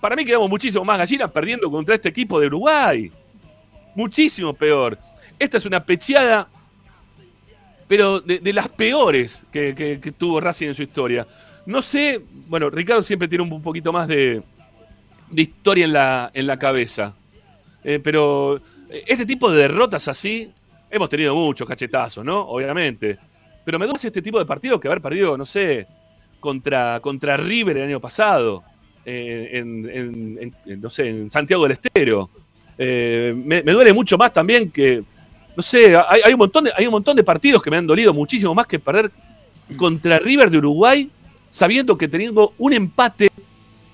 Para 0.00 0.16
mí 0.16 0.24
quedamos 0.24 0.48
muchísimo 0.48 0.84
más 0.84 0.96
gallinas 0.98 1.30
perdiendo 1.30 1.70
contra 1.70 1.94
este 1.94 2.08
equipo 2.08 2.40
de 2.40 2.46
Uruguay. 2.46 3.10
Muchísimo 3.94 4.52
peor. 4.52 4.98
Esta 5.38 5.58
es 5.58 5.66
una 5.66 5.84
pecheada, 5.84 6.48
pero 7.86 8.20
de, 8.20 8.52
las 8.52 8.68
peores 8.68 9.44
que, 9.52 10.14
tuvo 10.16 10.40
Racing 10.40 10.68
en 10.68 10.74
su 10.74 10.82
historia. 10.82 11.26
No 11.66 11.82
sé, 11.82 12.20
bueno, 12.48 12.70
Ricardo 12.70 13.02
siempre 13.02 13.28
tiene 13.28 13.44
un, 13.44 13.62
poquito 13.62 13.92
más 13.92 14.08
de, 14.08 14.42
de 15.30 15.42
historia 15.42 15.84
en 15.84 15.92
la, 15.92 16.30
en 16.32 16.46
la 16.46 16.58
cabeza. 16.58 17.14
Eh, 17.84 18.00
pero 18.02 18.56
eh, 18.90 19.04
este 19.06 19.26
tipo 19.26 19.50
de 19.50 19.62
derrotas 19.62 20.08
así, 20.08 20.50
hemos 20.90 21.08
tenido 21.08 21.34
muchos 21.34 21.68
cachetazos, 21.68 22.24
¿no? 22.24 22.40
Obviamente. 22.40 23.18
Pero 23.64 23.78
me 23.78 23.86
duele 23.86 24.00
este 24.02 24.22
tipo 24.22 24.38
de 24.38 24.46
partidos 24.46 24.80
que 24.80 24.88
haber 24.88 25.02
perdido, 25.02 25.36
no 25.36 25.44
sé, 25.44 25.86
contra, 26.40 27.00
contra 27.00 27.36
River 27.36 27.76
el 27.76 27.84
año 27.84 28.00
pasado, 28.00 28.62
eh, 29.04 29.50
en, 29.52 30.80
no 30.80 30.88
sé, 30.88 31.08
en 31.08 31.30
Santiago 31.30 31.64
del 31.64 31.72
Estero. 31.72 32.30
Me 32.78 33.62
duele 33.62 33.92
mucho 33.92 34.16
más 34.16 34.32
también 34.32 34.70
que, 34.70 35.02
no 35.56 35.62
sé, 35.62 35.96
hay, 35.96 36.32
un 36.32 36.38
montón 36.38 36.64
de, 36.64 36.72
hay 36.76 36.86
un 36.86 36.92
montón 36.92 37.16
de 37.16 37.24
partidos 37.24 37.62
que 37.62 37.70
me 37.70 37.78
han 37.78 37.86
dolido 37.86 38.12
muchísimo 38.12 38.54
más 38.54 38.66
que 38.66 38.78
perder 38.78 39.10
contra 39.76 40.18
River 40.18 40.50
de 40.50 40.58
Uruguay, 40.58 41.10
sabiendo 41.50 41.96
que 41.96 42.08
teniendo 42.08 42.52
un 42.58 42.72
empate 42.74 43.30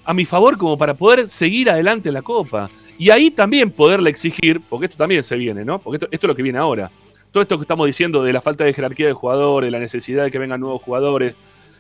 a 0.05 0.13
mi 0.13 0.25
favor 0.25 0.59
como 0.59 0.77
para 0.77 0.95
poder 0.95 1.29
seguir 1.29 1.71
adelante 1.71 2.11
la 2.11 2.23
Copa. 2.23 2.69
Y 2.99 3.11
ahí 3.11 3.31
también 3.31 3.71
poderle 3.71 4.11
exigir, 4.11 4.61
porque 4.69 4.87
esto 4.87 4.99
también 4.99 5.23
se 5.23 5.37
viene, 5.37 5.65
¿no? 5.65 5.79
Porque 5.79 5.97
esto, 5.97 6.09
esto 6.11 6.27
es 6.27 6.29
lo 6.29 6.37
que 6.37 6.43
viene 6.43 6.59
ahora. 6.59 6.91
Todo 7.31 7.43
esto 7.43 7.57
que 7.57 7.63
estamos 7.63 7.87
diciendo 7.87 8.23
de 8.23 8.33
la 8.33 8.41
falta 8.41 8.65
de 8.65 8.75
jerarquía 8.75 9.07
de 9.07 9.13
jugadores, 9.13 9.71
la 9.71 9.79
necesidad 9.79 10.25
de 10.25 10.31
que 10.31 10.39
vengan 10.39 10.61
nuevos 10.61 10.83
jugadores, 10.83 11.37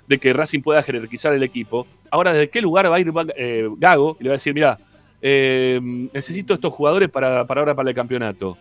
de 0.06 0.18
que 0.18 0.32
Racing 0.32 0.62
pueda 0.62 0.82
jerarquizar 0.82 1.32
el 1.34 1.42
equipo. 1.42 1.86
Ahora, 2.10 2.32
¿desde 2.32 2.50
qué 2.50 2.60
lugar 2.60 2.90
va 2.90 2.96
a 2.96 3.00
ir 3.00 3.12
eh, 3.36 3.68
Gago? 3.76 4.16
Y 4.20 4.24
le 4.24 4.30
va 4.30 4.34
a 4.34 4.38
decir, 4.38 4.54
mira, 4.54 4.78
eh, 5.20 5.80
necesito 6.12 6.54
estos 6.54 6.72
jugadores 6.72 7.08
para, 7.08 7.46
para 7.46 7.60
ahora 7.60 7.74
para 7.74 7.88
el 7.90 7.94
campeonato. 7.94 8.56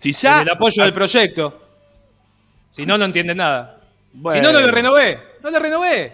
Si 0.00 0.12
ya. 0.12 0.42
el 0.42 0.48
apoyo 0.48 0.82
del 0.82 0.92
proyecto. 0.92 1.60
Si 2.70 2.86
no, 2.86 2.96
no 2.96 3.04
entiende 3.04 3.34
nada. 3.34 3.80
Si 4.12 4.40
no, 4.40 4.52
no 4.52 4.60
le 4.60 4.70
renové. 4.70 5.18
No 5.42 5.50
le 5.50 5.58
renové. 5.58 6.12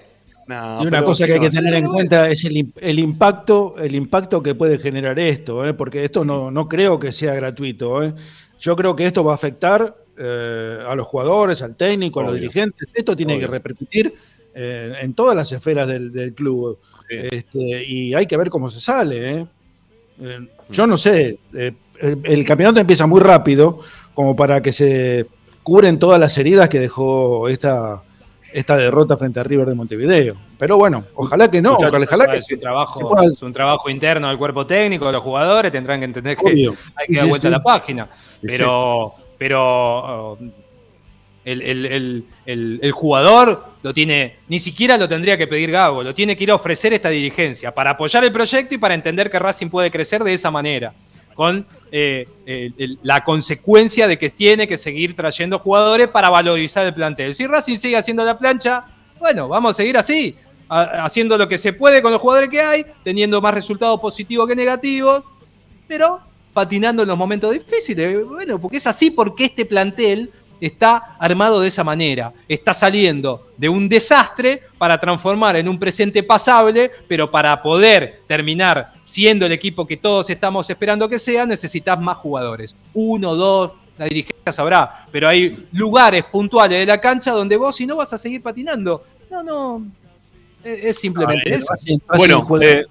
y 0.48 0.86
una 0.86 1.02
cosa 1.02 1.26
que 1.26 1.34
hay 1.34 1.40
que 1.40 1.50
tener 1.50 1.74
en 1.74 1.86
cuenta 1.86 2.28
es 2.28 2.44
el, 2.44 2.98
impacto, 2.98 3.76
el 3.78 3.94
impacto 3.94 4.42
que 4.42 4.54
puede 4.54 4.78
generar 4.78 5.18
esto, 5.18 5.66
¿eh? 5.66 5.74
porque 5.74 6.04
esto 6.04 6.24
no, 6.24 6.50
no, 6.50 6.68
creo 6.68 6.98
que 6.98 7.12
sea 7.12 7.34
gratuito. 7.34 8.14
Yo 8.58 8.76
creo 8.76 8.96
que 8.96 9.06
esto 9.06 9.22
va 9.22 9.32
a 9.32 9.36
afectar 9.36 9.94
a 10.18 10.94
los 10.94 11.06
jugadores, 11.06 11.62
al 11.62 11.76
técnico, 11.76 12.20
a 12.20 12.24
los 12.24 12.34
dirigentes. 12.34 12.88
Esto 12.94 13.14
tiene 13.14 13.38
que 13.38 13.46
repercutir 13.46 14.12
eh, 14.58 14.94
en 15.02 15.12
todas 15.12 15.36
las 15.36 15.52
esferas 15.52 15.86
del, 15.86 16.32
club. 16.34 16.78
Este, 17.10 17.84
y 17.84 18.14
hay 18.14 18.24
que 18.26 18.38
ver 18.38 18.48
cómo 18.48 18.70
se 18.70 18.80
sale. 18.80 19.40
¿eh? 19.40 19.46
Eh, 20.18 20.48
yo 20.70 20.86
no 20.86 20.96
sé, 20.96 21.38
el, 22.01 22.44
campeonato 22.44 22.81
empieza 22.81 23.06
muy 23.06 23.20
rápido, 23.20 23.78
como 24.14 24.36
para 24.36 24.62
que 24.62 24.73
se 24.73 25.27
cubren 25.62 25.98
todas 25.98 26.20
las 26.20 26.36
heridas 26.39 26.68
que 26.68 26.78
dejó 26.78 27.48
esta, 27.48 28.02
esta 28.52 28.77
derrota 28.77 29.16
frente 29.16 29.40
a 29.40 29.43
River 29.43 29.68
de 29.68 29.74
Montevideo. 29.74 30.36
Pero 30.59 30.78
bueno, 30.78 31.05
ojalá 31.14 31.51
que 31.51 31.60
no, 31.60 31.77
ojalá, 31.77 32.27
que 32.27 32.39
es 32.39 32.51
un, 32.51 32.60
trabajo, 32.60 33.23
es 33.23 33.43
un 33.43 33.52
trabajo 33.52 33.90
interno 33.90 34.28
del 34.28 34.39
cuerpo 34.39 34.66
técnico, 34.66 35.06
de 35.06 35.12
los 35.12 35.23
jugadores, 35.23 35.70
tendrán 35.70 36.01
que 36.01 36.05
entender 36.06 36.36
que 36.36 36.48
hay 36.48 37.06
que 37.09 37.16
dar 37.16 37.27
vuelta 37.27 37.48
a 37.48 37.51
la 37.51 37.62
página. 37.62 38.09
Pero, 38.40 39.12
pero 39.36 40.32
oh, 40.32 40.39
el, 41.47 42.93
jugador 42.93 43.62
lo 43.82 43.94
tiene, 43.94 44.36
ni 44.48 44.59
siquiera 44.59 44.97
lo 44.97 45.09
tendría 45.09 45.36
que 45.39 45.47
pedir 45.47 45.70
Gago, 45.70 46.02
lo 46.02 46.14
tiene 46.14 46.36
que 46.36 46.44
ir 46.44 46.51
a 46.51 46.56
ofrecer 46.56 46.93
esta 46.93 47.09
dirigencia 47.09 47.73
para 47.73 47.90
apoyar 47.90 48.24
el 48.24 48.32
proyecto 48.32 48.74
y 48.74 48.78
para 48.78 48.94
entender 48.94 49.31
que 49.31 49.39
Racing 49.39 49.68
puede 49.68 49.90
crecer 49.90 50.24
de 50.24 50.35
esa 50.35 50.51
manera, 50.51 50.93
con 51.35 51.64
eh, 51.92 52.26
la 53.02 53.22
consecuencia 53.24 54.08
de 54.08 54.18
que 54.18 54.30
tiene 54.30 54.66
que 54.66 54.76
seguir 54.76 55.14
trayendo 55.14 55.58
jugadores 55.58 56.08
para 56.08 56.28
valorizar 56.30 56.86
el 56.86 56.94
plantel. 56.94 57.34
Si 57.34 57.46
Racing 57.46 57.76
sigue 57.76 57.96
haciendo 57.96 58.24
la 58.24 58.38
plancha, 58.38 58.84
bueno, 59.18 59.48
vamos 59.48 59.72
a 59.72 59.74
seguir 59.74 59.96
así, 59.96 60.36
haciendo 60.68 61.38
lo 61.38 61.48
que 61.48 61.58
se 61.58 61.72
puede 61.72 62.02
con 62.02 62.12
los 62.12 62.20
jugadores 62.20 62.50
que 62.50 62.60
hay, 62.60 62.84
teniendo 63.02 63.40
más 63.40 63.54
resultados 63.54 64.00
positivos 64.00 64.48
que 64.48 64.56
negativos, 64.56 65.22
pero 65.86 66.20
patinando 66.52 67.02
en 67.02 67.08
los 67.08 67.18
momentos 67.18 67.52
difíciles. 67.52 68.26
Bueno, 68.26 68.58
porque 68.60 68.78
es 68.78 68.86
así 68.86 69.10
porque 69.10 69.44
este 69.46 69.64
plantel 69.64 70.30
está 70.61 71.16
armado 71.19 71.61
de 71.61 71.69
esa 71.69 71.85
manera. 71.85 72.33
Está 72.49 72.74
saliendo 72.74 73.49
de 73.57 73.69
un 73.69 73.89
desastre 73.89 74.62
para 74.78 74.99
transformar 75.01 75.57
en 75.57 75.69
un 75.69 75.78
presente 75.78 76.23
pasable, 76.23 76.91
pero 77.09 77.31
para 77.31 77.62
poder 77.62 78.20
terminar 78.27 78.93
siendo 79.03 79.47
el 79.47 79.53
equipo 79.53 79.87
que 79.87 79.97
todos 79.97 80.28
estamos 80.31 80.69
esperando 80.69 81.09
que 81.09 81.19
sea, 81.19 81.47
necesitas 81.47 82.01
más 82.01 82.16
jugadores. 82.19 82.74
Uno, 82.95 83.35
dos, 83.35 83.73
la 83.99 84.07
dirigencia 84.07 84.53
sabrá, 84.53 85.07
pero 85.11 85.28
hay 85.28 85.66
lugares 85.73 86.24
puntuales 86.24 86.81
de 86.81 86.87
la 86.87 87.01
cancha 87.01 87.33
donde 87.33 87.57
vos 87.57 87.77
si 87.77 87.87
no 87.87 87.97
vas 87.97 88.12
a 88.12 88.19
seguir 88.19 88.43
patinando. 88.43 89.05
No, 89.31 89.43
no. 89.43 89.87
Es, 90.62 90.99
simplemente 90.99 91.55
eso. 91.55 91.66
bueno, 92.16 92.45
eh, 92.61 92.85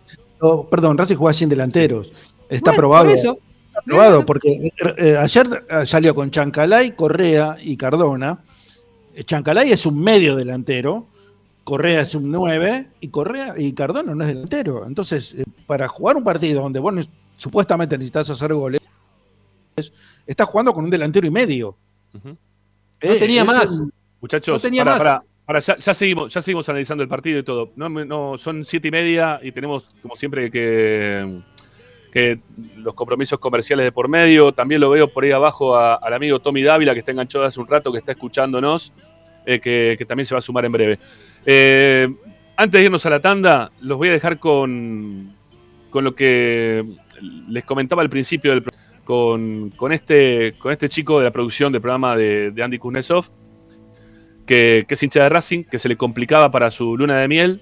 perdón, 0.69 0.97
Racing 0.97 1.15
juega 1.15 1.33
sin 1.33 1.49
delanteros. 1.49 2.13
Está 2.47 2.71
probado. 2.71 3.09
Eso, 3.09 3.37
probado, 3.83 4.25
porque 4.25 4.49
eh, 4.49 4.73
eh, 4.97 5.17
ayer 5.17 5.63
eh, 5.69 5.85
salió 5.85 6.15
con 6.15 6.31
Chancalay, 6.31 6.95
Correa 6.95 7.57
y 7.59 7.75
Cardona. 7.77 8.39
Chancalay 9.25 9.71
es 9.71 9.85
un 9.85 10.01
medio 10.01 10.35
delantero, 10.35 11.07
Correa 11.63 12.01
es 12.01 12.15
un 12.15 12.31
9 12.31 12.87
y 12.99 13.07
Correa 13.07 13.55
y 13.57 13.73
Cardona 13.73 14.13
no 14.13 14.23
es 14.23 14.29
delantero. 14.29 14.85
Entonces, 14.85 15.35
para 15.65 15.87
jugar 15.87 16.17
un 16.17 16.23
partido 16.23 16.61
donde 16.61 16.79
vos 16.79 16.93
supuestamente 17.37 17.97
necesitas 17.97 18.29
hacer 18.29 18.53
goles, 18.53 18.81
estás 20.27 20.47
jugando 20.47 20.73
con 20.73 20.83
un 20.83 20.89
delantero 20.89 21.27
y 21.27 21.31
medio. 21.31 21.75
No 22.23 22.37
tenía 22.99 23.43
más. 23.43 23.81
Muchachos, 24.21 24.61
para, 25.45 25.59
ya, 25.59 25.93
seguimos, 25.93 26.33
ya 26.33 26.41
seguimos 26.41 26.67
analizando 26.69 27.03
el 27.03 27.09
partido 27.09 27.39
y 27.39 27.43
todo. 27.43 27.71
No, 27.75 27.87
no, 27.87 28.37
son 28.37 28.65
siete 28.65 28.87
y 28.87 28.91
media 28.91 29.39
y 29.43 29.51
tenemos, 29.51 29.85
como 30.01 30.15
siempre, 30.15 30.49
que 30.49 31.41
los 32.77 32.93
compromisos 32.93 33.39
comerciales 33.39 33.85
de 33.85 33.91
por 33.91 34.07
medio. 34.07 34.51
También 34.53 34.81
lo 34.81 34.89
veo 34.89 35.07
por 35.07 35.23
ahí 35.23 35.31
abajo 35.31 35.77
al 35.77 36.13
amigo 36.13 36.39
Tommy 36.39 36.63
Dávila, 36.63 36.93
que 36.93 36.99
está 36.99 37.11
enganchado 37.11 37.43
hace 37.43 37.59
un 37.59 37.67
rato, 37.67 37.91
que 37.91 37.97
está 37.97 38.13
escuchándonos, 38.13 38.93
eh, 39.45 39.59
que, 39.59 40.05
también 40.07 40.25
se 40.25 40.33
va 40.33 40.39
a 40.39 40.41
sumar 40.41 40.65
en 40.65 40.71
breve. 40.71 40.99
Eh, 41.45 42.07
antes 42.55 42.79
de 42.79 42.85
irnos 42.85 43.05
a 43.05 43.09
la 43.09 43.19
tanda, 43.19 43.71
los 43.81 43.97
voy 43.97 44.09
a 44.09 44.11
dejar 44.11 44.39
con, 44.39 45.35
con 45.89 46.03
lo 46.03 46.15
que 46.15 46.85
les 47.49 47.63
comentaba 47.65 48.01
al 48.01 48.09
principio 48.09 48.51
del 48.51 48.63
con, 49.03 49.69
con, 49.71 49.91
este, 49.91 50.55
con 50.57 50.71
este 50.71 50.89
chico 50.89 51.19
de 51.19 51.25
la 51.25 51.31
producción 51.31 51.71
del 51.71 51.81
programa 51.81 52.15
de, 52.15 52.53
Andy 52.63 52.79
Kuznetsov, 52.79 53.29
que, 54.45 54.85
que 54.87 54.93
es 54.93 55.03
hincha 55.03 55.23
de 55.23 55.29
Racing, 55.29 55.63
que 55.63 55.79
se 55.79 55.89
le 55.89 55.95
complicaba 55.95 56.49
para 56.49 56.71
su 56.71 56.97
luna 56.97 57.17
de 57.19 57.27
miel 57.27 57.61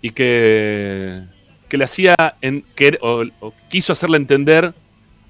y 0.00 0.10
que 0.10 1.24
que 1.68 1.76
le 1.76 1.84
hacía 1.84 2.14
en, 2.40 2.64
o, 3.00 3.24
quiso 3.68 3.92
hacerle 3.92 4.16
entender 4.16 4.72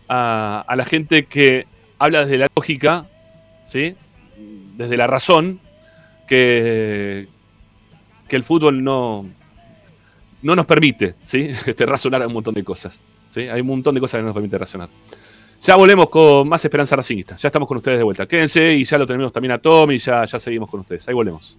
a, 0.08 0.64
la 0.76 0.84
gente 0.84 1.26
que 1.26 1.66
habla 1.98 2.20
desde 2.24 2.38
la 2.38 2.48
lógica, 2.54 3.06
¿sí? 3.64 3.94
desde 4.76 4.96
la 4.96 5.06
razón, 5.06 5.60
que, 6.26 7.26
que 8.28 8.36
el 8.36 8.44
fútbol 8.44 8.84
no, 8.84 9.26
no 10.42 10.56
nos 10.56 10.66
permite 10.66 11.14
¿sí? 11.24 11.48
este, 11.66 11.86
razonar 11.86 12.26
un 12.26 12.32
montón 12.32 12.54
de 12.54 12.64
cosas. 12.64 13.00
¿sí? 13.30 13.42
Hay 13.42 13.60
un 13.60 13.66
montón 13.66 13.94
de 13.94 14.00
cosas 14.00 14.18
que 14.18 14.22
no 14.22 14.28
nos 14.28 14.34
permite 14.34 14.58
razonar. 14.58 14.88
Ya 15.60 15.74
volvemos 15.74 16.08
con 16.08 16.48
más 16.48 16.64
Esperanza 16.64 16.94
Racingista. 16.94 17.36
Ya 17.36 17.48
estamos 17.48 17.66
con 17.66 17.78
ustedes 17.78 17.98
de 17.98 18.04
vuelta. 18.04 18.26
Quédense 18.26 18.74
y 18.74 18.84
ya 18.84 18.96
lo 18.96 19.06
tenemos 19.06 19.32
también 19.32 19.52
a 19.52 19.58
Tom 19.58 19.90
y 19.90 19.98
ya, 19.98 20.24
ya 20.24 20.38
seguimos 20.38 20.70
con 20.70 20.80
ustedes. 20.80 21.08
Ahí 21.08 21.14
volvemos. 21.14 21.58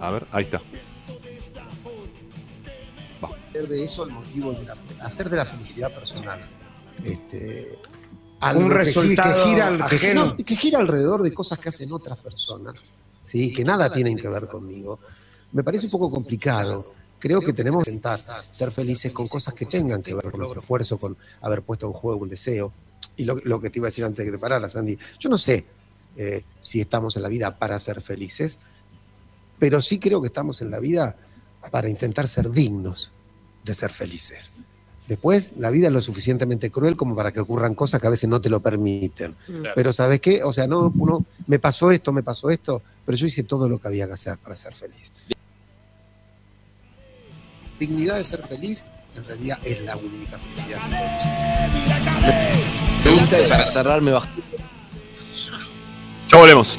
A 0.00 0.12
ver, 0.12 0.26
ahí 0.32 0.44
está. 0.44 0.62
Hacer 3.22 3.68
de 3.68 3.84
eso 3.84 4.04
el 4.04 4.12
motivo 4.12 4.52
de 4.52 4.66
hacer 5.02 5.28
de 5.30 5.36
la 5.36 5.44
felicidad 5.44 5.92
personal. 5.92 6.40
Este, 7.04 7.78
un 8.54 8.70
resultado 8.70 9.44
que, 9.44 9.50
gira, 9.98 10.34
que, 10.44 10.56
gira, 10.56 10.78
alrededor 10.78 11.22
de 11.22 11.32
cosas 11.32 11.58
que 11.58 11.68
hacen 11.68 11.92
otras 11.92 12.18
personas, 12.18 12.74
¿sí? 13.22 13.52
que 13.52 13.64
nada 13.64 13.90
tienen 13.90 14.16
que 14.16 14.28
ver 14.28 14.46
conmigo. 14.46 15.00
Me 15.52 15.64
parece 15.64 15.86
un 15.86 15.92
poco 15.92 16.10
complicado. 16.10 16.94
Creo 17.18 17.40
que 17.40 17.52
tenemos 17.52 17.84
que 17.84 17.90
intentar 17.90 18.44
ser 18.48 18.70
felices 18.70 19.10
con 19.10 19.26
cosas 19.26 19.52
que 19.54 19.66
tengan 19.66 20.02
que 20.02 20.14
ver 20.14 20.30
con 20.30 20.38
nuestro 20.38 20.60
esfuerzo, 20.60 20.98
con 20.98 21.16
haber 21.40 21.62
puesto 21.62 21.86
en 21.86 21.92
juego 21.92 22.20
un 22.20 22.28
deseo. 22.28 22.72
Y 23.16 23.24
lo, 23.24 23.60
que 23.60 23.70
te 23.70 23.80
iba 23.80 23.88
a 23.88 23.90
decir 23.90 24.04
antes 24.04 24.18
de 24.18 24.26
que 24.26 24.30
te 24.30 24.38
pararas, 24.38 24.76
Andy, 24.76 24.96
yo 25.18 25.28
no 25.28 25.36
sé 25.36 25.64
eh, 26.16 26.44
si 26.60 26.80
estamos 26.80 27.16
en 27.16 27.22
la 27.22 27.28
vida 27.28 27.58
para 27.58 27.76
ser 27.80 28.00
felices, 28.00 28.60
pero 29.58 29.82
sí 29.82 29.98
creo 29.98 30.20
que 30.20 30.28
estamos 30.28 30.60
en 30.62 30.70
la 30.70 30.78
vida 30.78 31.16
para 31.70 31.88
intentar 31.88 32.28
ser 32.28 32.50
dignos 32.50 33.12
de 33.64 33.74
ser 33.74 33.92
felices. 33.92 34.52
Después, 35.08 35.54
la 35.58 35.70
vida 35.70 35.86
es 35.86 35.92
lo 35.92 36.02
suficientemente 36.02 36.70
cruel 36.70 36.94
como 36.94 37.16
para 37.16 37.32
que 37.32 37.40
ocurran 37.40 37.74
cosas 37.74 37.98
que 37.98 38.06
a 38.06 38.10
veces 38.10 38.28
no 38.28 38.42
te 38.42 38.50
lo 38.50 38.60
permiten. 38.60 39.34
Pero 39.74 39.92
¿sabes 39.94 40.20
qué? 40.20 40.42
O 40.44 40.52
sea, 40.52 40.66
no, 40.66 40.92
uno, 40.94 41.24
me 41.46 41.58
pasó 41.58 41.90
esto, 41.90 42.12
me 42.12 42.22
pasó 42.22 42.50
esto, 42.50 42.82
pero 43.06 43.16
yo 43.16 43.26
hice 43.26 43.42
todo 43.42 43.70
lo 43.70 43.78
que 43.78 43.88
había 43.88 44.06
que 44.06 44.12
hacer 44.12 44.36
para 44.36 44.54
ser 44.54 44.74
feliz. 44.74 45.10
Dignidad 47.80 48.16
de 48.16 48.24
ser 48.24 48.46
feliz, 48.46 48.84
en 49.16 49.24
realidad 49.24 49.58
es 49.64 49.80
la 49.80 49.96
única 49.96 50.38
felicidad 50.38 50.78
que 50.84 50.96
podemos 50.96 51.26
hacer. 51.26 52.56
Pregunta 53.02 53.36
para 53.48 53.66
cerrarme 53.66 54.10
bajo. 54.10 54.28
Ya 56.28 56.36
volvemos. 56.36 56.78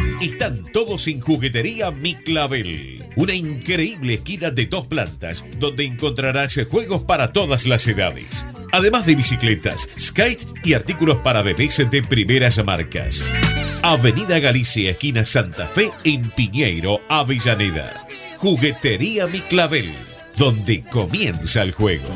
Están 0.19 0.65
todos 0.71 1.07
en 1.07 1.19
Juguetería 1.19 1.91
Mi 1.91 2.15
Clavel. 2.15 3.03
Una 3.15 3.33
increíble 3.33 4.15
esquina 4.15 4.51
de 4.51 4.65
dos 4.65 4.87
plantas 4.87 5.45
donde 5.59 5.85
encontrarás 5.85 6.59
juegos 6.69 7.03
para 7.03 7.29
todas 7.29 7.65
las 7.65 7.87
edades. 7.87 8.45
Además 8.71 9.05
de 9.05 9.15
bicicletas, 9.15 9.87
skate 9.99 10.45
y 10.63 10.73
artículos 10.73 11.17
para 11.17 11.41
bebés 11.41 11.77
de 11.89 12.03
primeras 12.03 12.63
marcas. 12.63 13.23
Avenida 13.83 14.39
Galicia, 14.39 14.91
esquina 14.91 15.25
Santa 15.25 15.67
Fe, 15.67 15.91
en 16.03 16.29
Piñeiro, 16.31 17.01
Avellaneda. 17.09 18.07
Juguetería 18.37 19.27
Mi 19.27 19.39
Clavel, 19.41 19.95
donde 20.37 20.83
comienza 20.83 21.61
el 21.61 21.71
juego. 21.71 22.15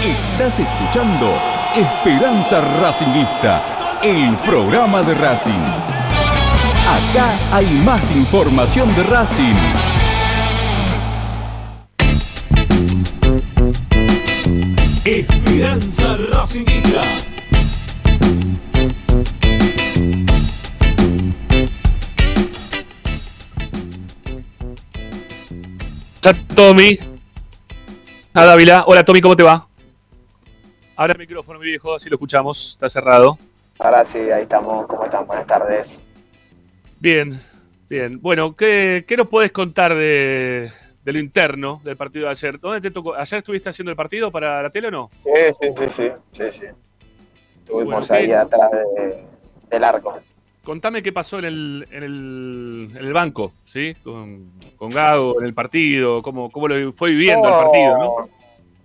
Estás 0.04 0.60
escuchando 0.60 1.40
Esperanza 1.76 2.62
Racingista, 2.80 4.00
el 4.04 4.36
programa 4.38 5.02
de 5.02 5.14
Racing. 5.14 5.88
Acá 6.88 7.36
hay 7.52 7.66
más 7.84 8.02
información 8.16 8.94
de 8.96 9.04
Racing. 9.04 9.56
Esperanza 15.06 16.18
Racingista. 16.32 17.37
Tommy. 26.34 26.98
A 28.34 28.44
Dávila. 28.44 28.84
Hola 28.88 29.04
Tommy, 29.04 29.22
¿cómo 29.22 29.36
te 29.36 29.44
va? 29.44 29.68
Abra 30.96 31.14
el 31.14 31.20
micrófono, 31.20 31.60
mi 31.60 31.66
viejo, 31.66 31.96
así 31.96 32.10
lo 32.10 32.16
escuchamos. 32.16 32.72
Está 32.72 32.90
cerrado. 32.90 33.38
Ahora 33.80 34.04
sí, 34.04 34.18
ahí 34.18 34.44
estamos. 34.44 34.88
¿Cómo 34.88 35.06
están? 35.06 35.28
Buenas 35.28 35.46
tardes. 35.46 36.02
Bien, 37.00 37.40
bien. 37.90 38.20
Bueno, 38.22 38.56
¿qué, 38.56 39.06
qué 39.08 39.16
nos 39.16 39.28
puedes 39.28 39.52
contar 39.52 39.94
de, 39.94 40.72
de, 41.04 41.14
lo 41.14 41.20
interno 41.20 41.82
del 41.84 41.96
partido 41.96 42.26
de 42.26 42.32
ayer? 42.32 42.60
¿Dónde 42.60 42.82
te 42.82 42.92
tocó? 42.92 43.14
¿Ayer 43.14 43.40
estuviste 43.40 43.70
haciendo 43.70 43.92
el 43.92 43.98
partido 43.98 44.32
para 44.32 44.64
la 44.64 44.70
tele 44.70 44.88
o 44.88 44.92
no? 44.92 45.12
Sí, 45.24 45.32
sí, 45.62 45.70
sí, 45.78 45.86
sí. 45.96 46.12
sí, 46.34 46.60
sí. 46.60 46.68
Estuvimos 47.60 48.10
ahí 48.10 48.32
atrás 48.32 48.72
de, 48.72 49.24
del 49.70 49.84
arco. 49.84 50.20
Contame 50.68 51.02
qué 51.02 51.14
pasó 51.14 51.40
en 51.40 51.46
el, 51.46 51.88
en 51.92 52.04
el, 52.04 52.90
en 52.92 53.06
el 53.06 53.14
banco, 53.14 53.54
¿sí? 53.64 53.96
Con, 54.04 54.52
con, 54.76 54.90
Gago, 54.90 55.40
en 55.40 55.46
el 55.46 55.54
partido, 55.54 56.22
cómo, 56.22 56.52
cómo 56.52 56.68
lo 56.68 56.92
fue 56.92 57.12
viviendo 57.12 57.48
el 57.48 57.54
partido, 57.54 57.98
¿no? 57.98 58.30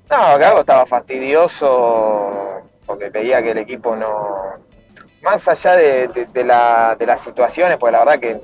No, 0.08 0.38
Gago 0.38 0.60
estaba 0.60 0.86
fastidioso 0.86 2.62
porque 2.86 3.10
veía 3.10 3.42
que 3.42 3.50
el 3.50 3.58
equipo 3.58 3.96
no. 3.96 4.06
Más 5.24 5.48
allá 5.48 5.74
de, 5.74 6.06
de, 6.06 6.26
de, 6.26 6.44
la, 6.44 6.94
de 6.96 7.04
las 7.04 7.20
situaciones, 7.20 7.78
pues 7.78 7.92
la 7.92 8.04
verdad 8.04 8.20
que 8.20 8.40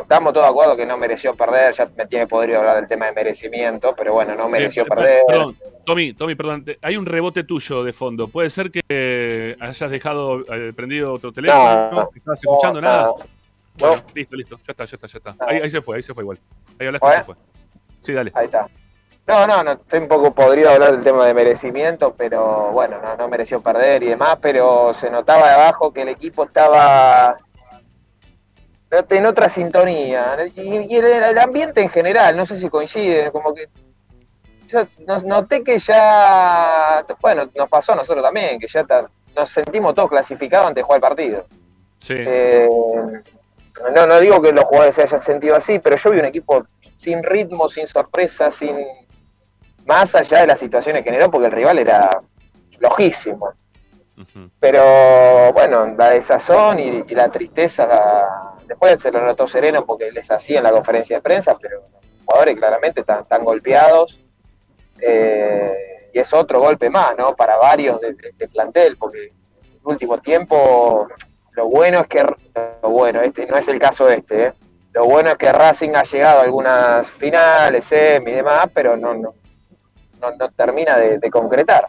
estamos 0.00 0.32
todos 0.32 0.46
de 0.46 0.50
acuerdo 0.50 0.76
que 0.76 0.86
no 0.86 0.96
mereció 0.96 1.34
perder, 1.34 1.74
ya 1.74 1.90
me 1.96 2.06
tiene 2.06 2.26
podrido 2.26 2.60
hablar 2.60 2.76
del 2.76 2.88
tema 2.88 3.06
de 3.06 3.12
merecimiento, 3.12 3.94
pero 3.96 4.14
bueno, 4.14 4.34
no 4.34 4.48
mereció 4.48 4.84
eh, 4.84 4.86
perder. 4.86 5.22
Perdón, 5.26 5.56
Tommy, 5.84 6.14
Tommy, 6.14 6.34
perdón, 6.34 6.64
hay 6.80 6.96
un 6.96 7.06
rebote 7.06 7.44
tuyo 7.44 7.84
de 7.84 7.92
fondo. 7.92 8.28
¿Puede 8.28 8.50
ser 8.50 8.70
que 8.70 9.56
hayas 9.60 9.90
dejado 9.90 10.40
eh, 10.52 10.72
prendido 10.74 11.12
otro 11.12 11.32
teléfono? 11.32 11.90
No, 11.92 12.10
¿Estás 12.14 12.42
escuchando 12.42 12.80
no, 12.80 12.88
nada? 12.88 13.06
No. 13.06 13.16
Bueno, 13.78 14.02
listo, 14.14 14.36
listo, 14.36 14.56
ya 14.58 14.70
está, 14.72 14.84
ya 14.84 14.96
está, 14.96 15.06
ya 15.06 15.18
está. 15.18 15.46
Ahí, 15.46 15.60
ahí, 15.60 15.70
se 15.70 15.80
fue, 15.80 15.96
ahí 15.96 16.02
se 16.02 16.12
fue 16.12 16.24
igual. 16.24 16.38
Ahí 16.78 16.86
hablaste, 16.86 17.06
¿Fue? 17.06 17.16
se 17.16 17.24
fue. 17.24 17.34
Sí, 18.00 18.12
dale. 18.12 18.32
Ahí 18.34 18.46
está. 18.46 18.68
No, 19.26 19.46
no, 19.46 19.62
no, 19.62 19.72
estoy 19.72 20.00
un 20.00 20.08
poco 20.08 20.34
podrido 20.34 20.70
hablar 20.70 20.92
del 20.92 21.04
tema 21.04 21.26
de 21.26 21.32
merecimiento, 21.32 22.12
pero 22.14 22.70
bueno, 22.72 22.98
no, 23.00 23.16
no 23.16 23.28
mereció 23.28 23.62
perder 23.62 24.02
y 24.02 24.08
demás, 24.08 24.38
pero 24.42 24.92
se 24.94 25.10
notaba 25.10 25.46
de 25.46 25.54
abajo 25.54 25.92
que 25.92 26.02
el 26.02 26.08
equipo 26.08 26.44
estaba 26.44 27.38
en 28.92 29.26
otra 29.26 29.48
sintonía. 29.48 30.36
Y, 30.54 30.60
y 30.60 30.96
el, 30.96 31.04
el, 31.04 31.38
ambiente 31.38 31.80
en 31.80 31.88
general, 31.88 32.36
no 32.36 32.46
sé 32.46 32.56
si 32.56 32.68
coinciden, 32.68 33.30
como 33.30 33.54
que 33.54 33.68
yo 34.68 34.86
noté 35.24 35.62
que 35.62 35.78
ya, 35.78 37.04
bueno, 37.20 37.48
nos 37.54 37.68
pasó 37.68 37.92
a 37.92 37.96
nosotros 37.96 38.24
también, 38.24 38.58
que 38.58 38.66
ya 38.66 38.86
nos 39.36 39.50
sentimos 39.50 39.94
todos 39.94 40.10
clasificados 40.10 40.66
antes 40.66 40.80
de 40.80 40.84
jugar 40.84 40.96
el 40.96 41.02
partido. 41.02 41.46
Eh, 42.08 42.68
no, 43.94 44.06
no 44.06 44.20
digo 44.20 44.40
que 44.42 44.52
los 44.52 44.64
jugadores 44.64 44.94
se 44.94 45.02
hayan 45.02 45.20
sentido 45.20 45.56
así, 45.56 45.78
pero 45.78 45.96
yo 45.96 46.10
vi 46.10 46.18
un 46.18 46.24
equipo 46.26 46.66
sin 46.96 47.22
ritmo, 47.22 47.68
sin 47.68 47.86
sorpresa, 47.86 48.50
sin 48.50 48.76
más 49.86 50.14
allá 50.14 50.40
de 50.40 50.46
las 50.48 50.60
situaciones 50.60 51.02
que 51.02 51.10
generó, 51.10 51.30
porque 51.30 51.46
el 51.46 51.52
rival 51.52 51.78
era 51.78 52.10
flojísimo. 52.78 53.52
Pero 54.60 55.52
bueno, 55.52 55.94
la 55.96 56.10
desazón 56.10 56.78
y, 56.78 57.02
la 57.14 57.30
tristeza, 57.30 58.54
después 58.66 59.00
se 59.00 59.10
lo 59.10 59.24
notó 59.24 59.46
sereno 59.46 59.84
porque 59.84 60.12
les 60.12 60.30
hacía 60.30 60.58
en 60.58 60.64
la 60.64 60.72
conferencia 60.72 61.16
de 61.16 61.22
prensa, 61.22 61.56
pero 61.58 61.80
los 61.80 62.24
jugadores 62.24 62.56
claramente 62.56 63.00
están, 63.00 63.44
golpeados. 63.44 64.20
Eh, 65.00 66.10
y 66.12 66.18
es 66.18 66.32
otro 66.32 66.60
golpe 66.60 66.90
más, 66.90 67.16
¿no? 67.16 67.34
Para 67.34 67.56
varios 67.56 68.00
de, 68.00 68.14
plantel, 68.48 68.96
porque 68.98 69.28
en 69.28 69.32
el 69.72 69.80
último 69.82 70.18
tiempo 70.18 71.08
lo 71.52 71.68
bueno 71.68 72.00
es 72.00 72.06
que, 72.06 72.26
bueno, 72.82 73.22
este 73.22 73.46
no 73.46 73.56
es 73.56 73.66
el 73.68 73.78
caso 73.78 74.08
este, 74.08 74.46
¿eh? 74.46 74.52
lo 74.92 75.06
bueno 75.06 75.30
es 75.30 75.36
que 75.38 75.52
Racing 75.52 75.94
ha 75.94 76.02
llegado 76.02 76.40
a 76.40 76.42
algunas 76.42 77.10
finales, 77.10 77.84
semi 77.84 78.30
y 78.30 78.34
demás, 78.34 78.66
pero 78.74 78.96
no, 78.96 79.14
no, 79.14 79.34
no, 80.20 80.50
termina 80.50 80.96
de, 80.96 81.30
concretar. 81.30 81.88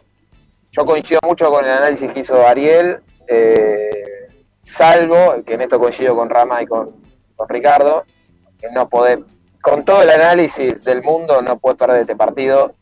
Yo 0.76 0.84
coincido 0.84 1.20
mucho 1.22 1.50
con 1.50 1.64
el 1.64 1.70
análisis 1.70 2.10
que 2.10 2.20
hizo 2.20 2.44
Ariel, 2.44 2.98
eh, 3.28 4.28
salvo, 4.64 5.36
que 5.46 5.54
en 5.54 5.60
esto 5.62 5.78
coincido 5.78 6.16
con 6.16 6.28
Rama 6.28 6.62
y 6.62 6.66
con, 6.66 6.96
Ricardo, 7.48 8.02
que 8.58 8.68
no 8.72 8.88
puede, 8.88 9.22
con 9.62 9.84
todo 9.84 10.02
el 10.02 10.10
análisis 10.10 10.82
del 10.82 11.00
mundo, 11.02 11.42
no 11.42 11.58
puede 11.58 11.76
perder 11.76 12.00
este 12.00 12.16
partido 12.16 12.74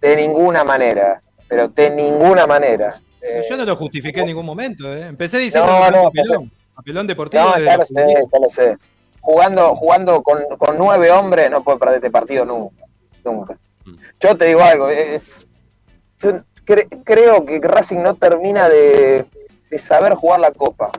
de 0.00 0.14
ninguna 0.14 0.62
manera, 0.62 1.22
pero 1.48 1.66
de 1.66 1.90
ninguna 1.90 2.46
manera. 2.46 3.00
Yo 3.48 3.56
no 3.56 3.64
lo 3.64 3.74
justifiqué 3.74 4.20
en 4.20 4.26
ningún 4.26 4.46
momento, 4.46 4.92
¿eh? 4.94 5.08
empecé 5.08 5.38
diciendo 5.38 5.68
no, 5.68 5.90
no, 5.90 6.04
papelón, 6.04 6.52
papelón 6.76 7.06
deportivo. 7.08 7.42
No, 7.42 7.58
ya 7.58 7.76
lo 7.76 7.84
sé, 7.84 8.14
ya 8.32 8.38
lo 8.38 8.48
sé. 8.48 8.78
Jugando, 9.20 9.74
jugando 9.74 10.22
con, 10.22 10.44
con 10.56 10.78
nueve 10.78 11.10
hombres 11.10 11.50
no 11.50 11.64
puede 11.64 11.78
perder 11.78 11.96
este 11.96 12.10
partido 12.10 12.44
nunca, 12.44 12.84
nunca. 13.24 13.58
Yo 14.20 14.36
te 14.36 14.46
digo 14.46 14.62
algo, 14.62 14.88
es, 14.88 15.46
creo 17.04 17.44
que 17.44 17.60
Racing 17.60 17.98
no 17.98 18.14
termina 18.14 18.68
de, 18.68 19.26
saber 19.78 20.14
jugar 20.14 20.40
la 20.40 20.52
copa. 20.52 20.90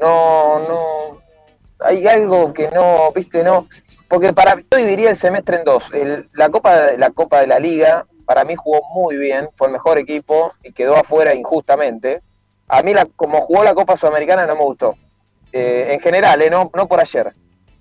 No, 0.00 0.60
no, 0.60 1.20
hay 1.80 2.06
algo 2.06 2.52
que 2.52 2.68
no, 2.68 3.10
viste, 3.12 3.42
no, 3.42 3.68
porque 4.08 4.32
para 4.32 4.56
yo 4.56 4.78
dividiría 4.78 5.10
el 5.10 5.16
semestre 5.16 5.58
en 5.58 5.64
dos. 5.64 5.90
la 6.32 6.48
copa, 6.50 6.92
la 6.96 7.10
copa 7.10 7.40
de 7.40 7.46
la 7.46 7.58
liga 7.58 8.06
para 8.28 8.44
mí 8.44 8.54
jugó 8.56 8.82
muy 8.92 9.16
bien, 9.16 9.48
fue 9.56 9.68
el 9.68 9.72
mejor 9.72 9.96
equipo 9.96 10.52
y 10.62 10.72
quedó 10.72 10.96
afuera 10.96 11.34
injustamente. 11.34 12.20
A 12.68 12.82
mí 12.82 12.92
la, 12.92 13.06
como 13.16 13.40
jugó 13.40 13.64
la 13.64 13.74
Copa 13.74 13.96
Sudamericana 13.96 14.46
no 14.46 14.54
me 14.54 14.64
gustó. 14.64 14.96
Eh, 15.50 15.86
en 15.92 16.00
general, 16.00 16.42
eh, 16.42 16.50
no, 16.50 16.70
no 16.74 16.86
por 16.86 17.00
ayer. 17.00 17.32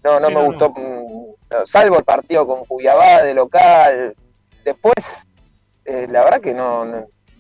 No, 0.05 0.21
no 0.21 0.29
me 0.29 0.41
gustó, 0.45 0.69
mm, 0.69 1.65
salvo 1.65 1.97
el 1.97 2.05
partido 2.05 2.47
con 2.47 2.63
Cuyabá 2.63 3.23
de 3.23 3.33
local, 3.33 4.15
Después, 4.63 5.26
eh, 5.87 6.05
la 6.09 6.23
verdad 6.23 6.41
que 6.41 6.53
no, 6.53 6.85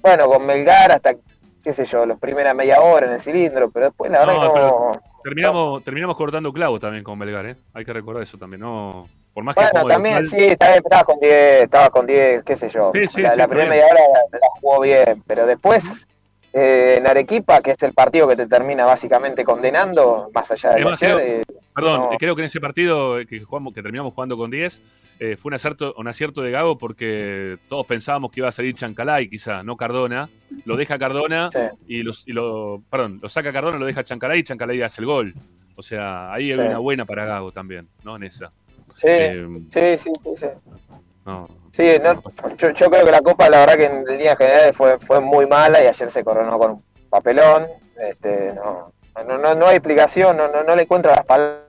Bueno, 0.01 0.27
con 0.27 0.45
Melgar 0.45 0.91
hasta, 0.91 1.15
qué 1.61 1.73
sé 1.73 1.85
yo, 1.85 2.05
los 2.05 2.17
primeras 2.17 2.55
media 2.55 2.79
hora 2.81 3.05
en 3.05 3.13
el 3.13 3.21
cilindro, 3.21 3.69
pero 3.69 3.87
después 3.87 4.09
la 4.09 4.19
verdad 4.19 4.53
que 4.53 4.59
no. 4.59 4.91
Terminamos, 5.23 5.83
terminamos 5.83 6.15
cortando 6.15 6.53
clavos 6.53 6.79
también 6.79 7.03
con 7.03 7.19
Melgar, 7.19 7.45
¿eh? 7.45 7.55
Hay 7.73 7.83
que 7.83 7.91
recordar 7.91 8.23
eso 8.23 8.37
también, 8.37 8.61
¿no? 8.61 9.07
Por 9.33 9.43
más 9.43 9.53
bueno, 9.53 9.85
también 9.85 10.25
sí, 10.27 10.37
estaba 10.37 11.03
con 11.03 11.19
10, 11.19 11.63
estaba 11.63 11.89
con 11.89 12.07
10, 12.07 12.43
qué 12.43 12.55
sé 12.55 12.69
yo. 12.69 12.91
la, 12.93 13.47
primera 13.47 13.69
media 13.69 13.85
hora 13.85 13.99
la, 14.31 14.39
jugó 14.61 14.79
bien, 14.79 15.21
pero 15.27 15.45
después 15.45 16.07
eh, 16.53 16.95
en 16.97 17.07
Arequipa, 17.07 17.61
que 17.61 17.71
es 17.71 17.83
el 17.83 17.93
partido 17.93 18.27
que 18.27 18.35
te 18.35 18.47
termina 18.47 18.85
básicamente 18.85 19.43
condenando, 19.43 20.29
más 20.33 20.49
allá 20.51 20.71
de 20.71 20.83
ayer, 20.83 21.19
eh, 21.21 21.41
Perdón, 21.75 22.09
creo 22.17 22.35
que 22.35 22.41
en 22.41 22.47
ese 22.47 22.59
partido 22.59 23.17
que, 23.27 23.39
jugamos, 23.41 23.73
que 23.73 23.83
terminamos 23.83 24.13
jugando 24.13 24.37
con 24.37 24.49
10, 24.49 24.81
eh, 25.19 25.35
fue 25.37 25.49
un 25.49 25.53
acierto, 25.55 25.93
un 25.97 26.07
acierto 26.07 26.41
de 26.41 26.51
Gago 26.51 26.77
porque 26.77 27.57
todos 27.69 27.85
pensábamos 27.85 28.31
que 28.31 28.39
iba 28.39 28.49
a 28.49 28.51
salir 28.51 28.73
Chancalay, 28.73 29.29
quizá, 29.29 29.63
no 29.63 29.77
Cardona. 29.77 30.29
Lo 30.65 30.75
deja 30.75 30.97
Cardona 30.97 31.49
y, 31.87 32.03
los, 32.03 32.27
y 32.27 32.33
lo, 32.33 32.81
perdón, 32.89 33.19
lo 33.21 33.29
saca 33.29 33.53
Cardona, 33.53 33.77
lo 33.77 33.85
deja 33.85 34.03
Chancalay 34.03 34.39
y 34.39 34.43
Chancalay 34.43 34.81
hace 34.81 35.01
el 35.01 35.07
gol. 35.07 35.33
O 35.75 35.83
sea, 35.83 36.33
ahí 36.33 36.51
hay 36.51 36.59
una 36.59 36.79
buena 36.79 37.05
para 37.05 37.25
Gago 37.25 37.51
también, 37.51 37.87
¿no? 38.03 38.15
En 38.15 38.23
esa. 38.23 38.51
Sí, 38.95 39.07
eh, 39.07 39.47
sí, 39.69 39.97
sí, 39.97 40.11
sí, 40.35 40.47
sí. 41.77 41.89
sí 42.29 42.41
yo, 42.57 42.69
yo, 42.71 42.89
creo 42.89 43.05
que 43.05 43.11
la 43.11 43.21
Copa, 43.21 43.49
la 43.49 43.59
verdad 43.59 43.75
que 43.75 43.85
en 43.85 44.05
líneas 44.05 44.37
generales 44.37 44.75
fue, 44.75 44.99
fue 44.99 45.19
muy 45.19 45.45
mala 45.45 45.83
y 45.83 45.87
ayer 45.87 46.11
se 46.11 46.23
coronó 46.23 46.57
con 46.57 46.71
un 46.71 46.83
papelón. 47.09 47.67
Este, 47.97 48.53
no, 48.53 48.91
no, 49.25 49.55
no, 49.55 49.67
hay 49.67 49.77
explicación, 49.77 50.37
no, 50.37 50.47
no, 50.47 50.63
no 50.63 50.75
le 50.75 50.83
encuentro 50.83 51.11
las 51.11 51.25
palabras 51.25 51.67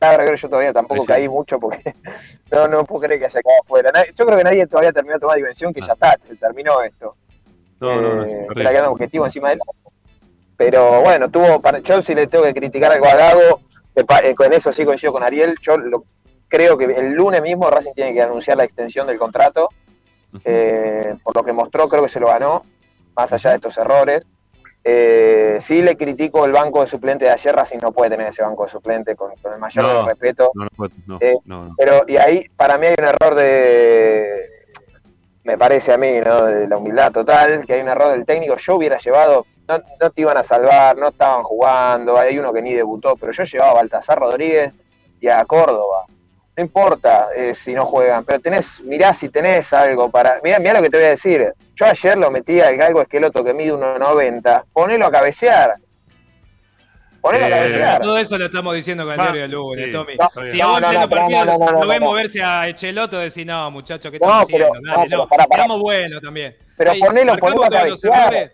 creo 0.00 0.34
yo 0.34 0.48
todavía 0.48 0.72
tampoco 0.72 1.04
caí 1.04 1.28
mucho 1.28 1.58
porque 1.60 1.94
no, 2.50 2.68
no 2.68 2.84
puedo 2.84 3.02
creer 3.02 3.20
que 3.20 3.26
haya 3.26 3.42
quedado 3.42 3.60
afuera. 3.62 3.92
Yo 4.14 4.26
creo 4.26 4.38
que 4.38 4.44
nadie 4.44 4.66
todavía 4.66 4.92
terminó 4.92 5.14
de 5.14 5.20
tomar 5.20 5.36
dimensión 5.36 5.72
que 5.72 5.82
ya 5.82 5.92
está, 5.92 6.18
se 6.26 6.36
terminó 6.36 6.82
esto. 6.82 7.16
No, 7.80 8.00
no, 8.00 8.14
no. 8.16 8.24
Eh, 8.24 8.46
era 8.56 8.82
un 8.82 8.92
objetivo 8.92 9.24
encima 9.24 9.48
de 9.48 9.54
él. 9.54 9.60
Pero 10.56 11.00
bueno, 11.00 11.30
tuvo 11.30 11.60
para, 11.60 11.78
yo 11.78 12.02
si 12.02 12.14
le 12.14 12.26
tengo 12.26 12.44
que 12.44 12.54
criticar 12.54 12.92
algo 12.92 13.06
a 13.06 13.14
Gago, 13.14 13.60
eh, 13.94 14.34
con 14.34 14.52
eso 14.52 14.72
sí 14.72 14.84
coincido 14.84 15.12
con 15.12 15.22
Ariel, 15.22 15.54
yo 15.62 15.78
lo, 15.78 16.04
creo 16.50 16.76
que 16.76 16.84
el 16.84 17.12
lunes 17.12 17.40
mismo 17.40 17.70
Racing 17.70 17.94
tiene 17.94 18.12
que 18.12 18.20
anunciar 18.20 18.58
la 18.58 18.64
extensión 18.64 19.06
del 19.06 19.18
contrato. 19.18 19.70
Eh, 20.44 21.14
por 21.22 21.34
lo 21.34 21.42
que 21.42 21.52
mostró, 21.52 21.88
creo 21.88 22.02
que 22.02 22.08
se 22.08 22.20
lo 22.20 22.28
ganó, 22.28 22.64
más 23.16 23.32
allá 23.32 23.50
de 23.50 23.56
estos 23.56 23.78
errores. 23.78 24.26
Eh, 24.82 25.58
sí 25.60 25.82
le 25.82 25.96
critico 25.96 26.44
el 26.44 26.52
banco 26.52 26.80
de 26.80 26.86
suplente 26.86 27.26
de 27.26 27.30
ayer, 27.30 27.54
Racing 27.54 27.78
no 27.82 27.92
puede 27.92 28.10
tener 28.10 28.28
ese 28.28 28.42
banco 28.42 28.64
de 28.64 28.70
suplente 28.70 29.14
con, 29.14 29.30
el 29.32 29.58
mayor 29.58 30.06
respeto. 30.06 30.52
Eh, 31.20 31.36
pero, 31.76 32.04
y 32.06 32.16
ahí 32.16 32.48
para 32.56 32.78
mí 32.78 32.86
hay 32.86 32.94
un 32.98 33.04
error 33.04 33.34
de, 33.34 34.64
me 35.44 35.58
parece 35.58 35.92
a 35.92 35.98
mí, 35.98 36.08
de 36.08 36.66
la 36.66 36.76
humildad 36.78 37.12
total, 37.12 37.66
que 37.66 37.74
hay 37.74 37.82
un 37.82 37.88
error 37.88 38.12
del 38.12 38.24
técnico. 38.24 38.56
Yo 38.56 38.76
hubiera 38.76 38.98
llevado, 38.98 39.46
no, 39.68 39.78
no 40.00 40.10
te 40.10 40.20
iban 40.20 40.36
a 40.36 40.42
salvar, 40.42 40.96
no 40.96 41.08
estaban 41.08 41.42
jugando, 41.42 42.16
hay 42.16 42.38
uno 42.38 42.52
que 42.52 42.62
ni 42.62 42.72
debutó, 42.72 43.16
pero 43.16 43.32
yo 43.32 43.44
llevaba 43.44 43.72
a 43.72 43.74
Baltasar 43.74 44.18
Rodríguez 44.18 44.72
y 45.20 45.28
a 45.28 45.44
Córdoba 45.44 46.06
no 46.60 46.66
importa 46.66 47.28
eh, 47.34 47.54
si 47.54 47.72
no 47.72 47.86
juegan, 47.86 48.22
pero 48.22 48.38
tenés, 48.38 48.80
mirá 48.80 49.14
si 49.14 49.30
tenés 49.30 49.72
algo 49.72 50.10
para. 50.10 50.40
Mirá, 50.44 50.58
mirá 50.58 50.74
lo 50.74 50.82
que 50.82 50.90
te 50.90 50.98
voy 50.98 51.06
a 51.06 51.10
decir. 51.10 51.54
Yo 51.74 51.86
ayer 51.86 52.18
lo 52.18 52.30
metí 52.30 52.60
al 52.60 52.76
galgo 52.76 53.00
esqueloto 53.00 53.42
que 53.42 53.54
mide 53.54 53.72
1,90. 53.72 54.64
Ponelo 54.70 55.06
a 55.06 55.10
cabecear. 55.10 55.76
Ponelo 57.22 57.46
a 57.46 57.48
eh, 57.48 57.50
cabecear. 57.50 58.02
Todo 58.02 58.18
eso 58.18 58.36
lo 58.36 58.44
estamos 58.44 58.74
diciendo 58.74 59.04
con 59.04 59.14
el 59.14 59.20
diario 59.20 59.40
de 59.40 59.48
Lunes, 59.48 59.90
Tommy. 59.90 60.16
si 60.48 60.60
a 60.60 60.80
no, 60.80 61.08
partido 61.08 61.44
lo 61.72 61.86
ves 61.86 62.00
moverse 62.00 62.42
a 62.42 62.68
Echeloto, 62.68 63.18
decís, 63.18 63.46
no, 63.46 63.70
muchachos, 63.70 64.10
¿qué 64.10 64.18
estamos 64.18 64.42
haciendo? 64.42 64.70
no, 64.82 65.28
Estamos 65.50 65.80
buenos 65.80 66.20
también. 66.20 66.54
Pero 66.76 66.92
ponelo, 67.00 67.36
ponelo 67.38 67.64
a 67.64 67.70
cabecear. 67.70 68.52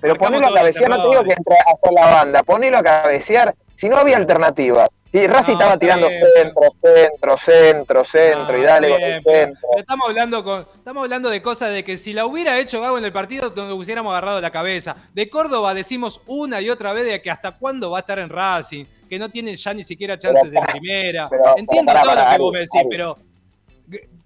Pero 0.00 0.14
ponelo 0.14 0.46
a 0.46 0.54
cabecear, 0.54 0.90
no 0.90 1.02
te 1.02 1.08
digo 1.08 1.24
que 1.24 1.32
entre 1.32 1.56
a 1.56 1.72
hacer 1.72 1.92
la 1.92 2.06
banda. 2.06 2.42
Ponelo 2.44 2.78
a 2.78 2.82
cabecear. 2.84 3.52
Si 3.74 3.88
no 3.88 3.96
había 3.96 4.16
alternativa. 4.16 4.86
Y 5.10 5.26
Racing 5.26 5.54
estaba 5.54 5.78
tirando 5.78 6.08
centro, 6.10 6.70
centro, 6.82 7.36
centro, 7.38 8.04
centro, 8.04 8.58
y 8.58 8.62
dale 8.62 8.90
con 8.90 9.02
el 9.02 9.22
centro. 9.22 9.68
Estamos 9.78 10.08
hablando, 10.08 10.44
con, 10.44 10.66
estamos 10.76 11.02
hablando 11.02 11.30
de 11.30 11.40
cosas 11.40 11.72
de 11.72 11.82
que 11.82 11.96
si 11.96 12.12
la 12.12 12.26
hubiera 12.26 12.58
hecho 12.58 12.80
Gago 12.80 12.98
en 12.98 13.04
el 13.06 13.12
partido, 13.12 13.50
nos 13.56 13.72
hubiéramos 13.72 14.10
agarrado 14.10 14.40
la 14.42 14.50
cabeza. 14.50 14.96
De 15.14 15.30
Córdoba 15.30 15.72
decimos 15.72 16.20
una 16.26 16.60
y 16.60 16.68
otra 16.68 16.92
vez 16.92 17.06
de 17.06 17.22
que 17.22 17.30
hasta 17.30 17.52
cuándo 17.52 17.90
va 17.90 17.98
a 17.98 18.00
estar 18.00 18.18
en 18.18 18.28
Racing, 18.28 18.84
que 19.08 19.18
no 19.18 19.30
tiene 19.30 19.56
ya 19.56 19.72
ni 19.72 19.82
siquiera 19.82 20.18
chances 20.18 20.52
en 20.52 20.64
primera. 20.66 21.30
Entiendo 21.56 21.92
todo 21.92 22.14
lo 22.14 22.30
que 22.30 22.38
vos 22.38 22.52
me 22.52 22.58
decís, 22.60 22.82
pero 22.90 23.16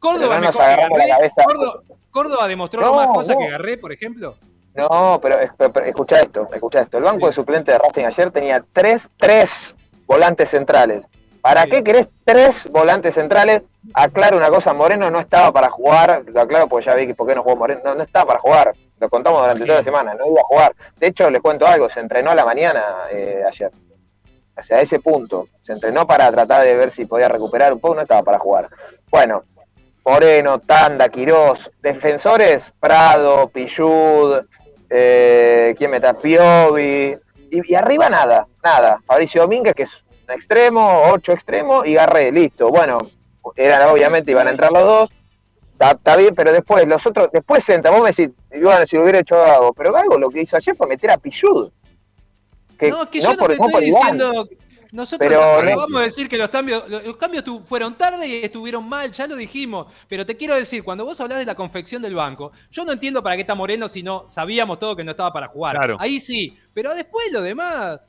Córdoba 0.00 0.40
mejor 0.40 0.62
que 0.64 1.06
Garré. 1.06 1.28
Córdoba, 2.10 2.48
demostró 2.48 2.92
más 2.92 3.06
cosas 3.06 3.36
que 3.36 3.48
Garré, 3.48 3.78
por 3.78 3.92
ejemplo. 3.92 4.36
No, 4.74 5.20
pero, 5.22 5.38
pero, 5.56 5.86
escucha 5.86 6.20
esto, 6.20 6.48
escucha 6.52 6.80
esto. 6.80 6.98
El 6.98 7.04
banco 7.04 7.28
de 7.28 7.32
suplentes 7.32 7.72
de 7.72 7.78
Racing 7.78 8.04
ayer 8.04 8.30
tenía 8.30 8.64
tres, 8.72 9.08
tres 9.18 9.76
volantes 10.12 10.50
centrales. 10.50 11.08
¿Para 11.40 11.64
qué 11.64 11.82
querés 11.82 12.08
tres 12.24 12.68
volantes 12.70 13.14
centrales? 13.14 13.62
Aclaro 13.94 14.36
una 14.36 14.50
cosa, 14.50 14.74
Moreno 14.74 15.10
no 15.10 15.18
estaba 15.18 15.50
para 15.52 15.70
jugar, 15.70 16.22
lo 16.26 16.40
aclaro 16.40 16.68
porque 16.68 16.86
ya 16.86 16.94
vi 16.94 17.06
que 17.06 17.14
por 17.14 17.26
qué 17.26 17.34
no 17.34 17.42
jugó 17.42 17.56
Moreno, 17.56 17.94
no, 17.94 18.02
estaba 18.02 18.26
para 18.26 18.38
jugar, 18.38 18.74
lo 19.00 19.08
contamos 19.08 19.40
durante 19.40 19.64
toda 19.64 19.78
la 19.78 19.82
semana, 19.82 20.14
no 20.14 20.26
iba 20.26 20.40
a 20.40 20.44
jugar. 20.44 20.74
De 20.98 21.06
hecho, 21.06 21.30
les 21.30 21.40
cuento 21.40 21.66
algo, 21.66 21.88
se 21.88 22.00
entrenó 22.00 22.30
a 22.30 22.34
la 22.34 22.44
mañana 22.44 22.84
eh, 23.10 23.42
ayer. 23.46 23.72
O 24.54 24.62
sea, 24.62 24.76
a 24.76 24.80
ese 24.82 25.00
punto, 25.00 25.48
se 25.62 25.72
entrenó 25.72 26.06
para 26.06 26.30
tratar 26.30 26.62
de 26.62 26.74
ver 26.76 26.90
si 26.90 27.06
podía 27.06 27.28
recuperar 27.28 27.72
un 27.72 27.80
poco, 27.80 27.94
no 27.94 28.02
estaba 28.02 28.22
para 28.22 28.38
jugar. 28.38 28.68
Bueno, 29.10 29.44
Moreno, 30.04 30.58
Tanda, 30.60 31.08
Quirós, 31.08 31.70
defensores, 31.80 32.70
Prado, 32.78 33.48
Pillud, 33.48 34.44
eh, 34.90 35.74
¿quién 35.78 35.90
me 35.90 35.96
está? 35.96 36.12
Piovi, 36.12 37.16
y, 37.52 37.74
arriba 37.74 38.08
nada, 38.08 38.46
nada. 38.64 39.00
Fabricio 39.06 39.42
Domínguez, 39.42 39.74
que 39.74 39.82
es 39.82 40.04
un 40.26 40.34
extremo, 40.34 41.02
ocho 41.12 41.32
extremos, 41.32 41.86
y 41.86 41.94
Garré, 41.94 42.32
listo. 42.32 42.70
Bueno, 42.70 42.98
eran 43.56 43.88
obviamente 43.88 44.30
iban 44.30 44.46
a 44.46 44.50
entrar 44.50 44.72
los 44.72 44.84
dos. 44.84 45.10
Está, 45.78 46.16
bien, 46.16 46.34
pero 46.34 46.52
después, 46.52 46.86
los 46.86 47.04
otros, 47.06 47.28
después 47.32 47.68
entra, 47.68 47.90
vos 47.90 48.02
me 48.02 48.10
decís, 48.10 48.30
bueno, 48.62 48.86
si 48.86 48.96
lo 48.96 49.02
hubiera 49.02 49.18
hecho 49.18 49.42
algo, 49.44 49.72
pero 49.72 49.96
algo 49.96 50.16
lo 50.16 50.30
que 50.30 50.42
hizo 50.42 50.56
ayer 50.56 50.76
fue 50.76 50.86
meter 50.86 51.10
a 51.10 51.18
Pillud. 51.18 51.70
no, 52.80 53.10
que 53.10 53.20
yo 53.20 53.34
no 53.34 53.46
te 53.46 53.52
estoy 53.54 53.84
diciendo. 53.84 54.48
Nosotros 54.92 55.26
pero, 55.26 55.40
vamos 55.74 56.02
a 56.02 56.04
decir 56.04 56.28
que 56.28 56.36
los 56.36 56.50
cambios, 56.50 56.84
los 56.86 57.16
cambios 57.16 57.44
fueron 57.66 57.96
tarde 57.96 58.28
y 58.28 58.44
estuvieron 58.44 58.86
mal, 58.86 59.10
ya 59.10 59.26
lo 59.26 59.36
dijimos. 59.36 59.86
Pero 60.06 60.26
te 60.26 60.36
quiero 60.36 60.54
decir, 60.54 60.84
cuando 60.84 61.06
vos 61.06 61.18
hablas 61.18 61.38
de 61.38 61.46
la 61.46 61.54
confección 61.54 62.02
del 62.02 62.14
banco, 62.14 62.52
yo 62.70 62.84
no 62.84 62.92
entiendo 62.92 63.22
para 63.22 63.34
qué 63.34 63.40
está 63.40 63.54
Moreno 63.54 63.88
si 63.88 64.02
no 64.02 64.26
sabíamos 64.28 64.78
todo 64.78 64.94
que 64.94 65.02
no 65.02 65.12
estaba 65.12 65.32
para 65.32 65.48
jugar. 65.48 65.96
Ahí 65.98 66.20
sí. 66.20 66.58
Pero 66.74 66.94
después 66.94 67.32
lo 67.32 67.40
demás 67.40 68.00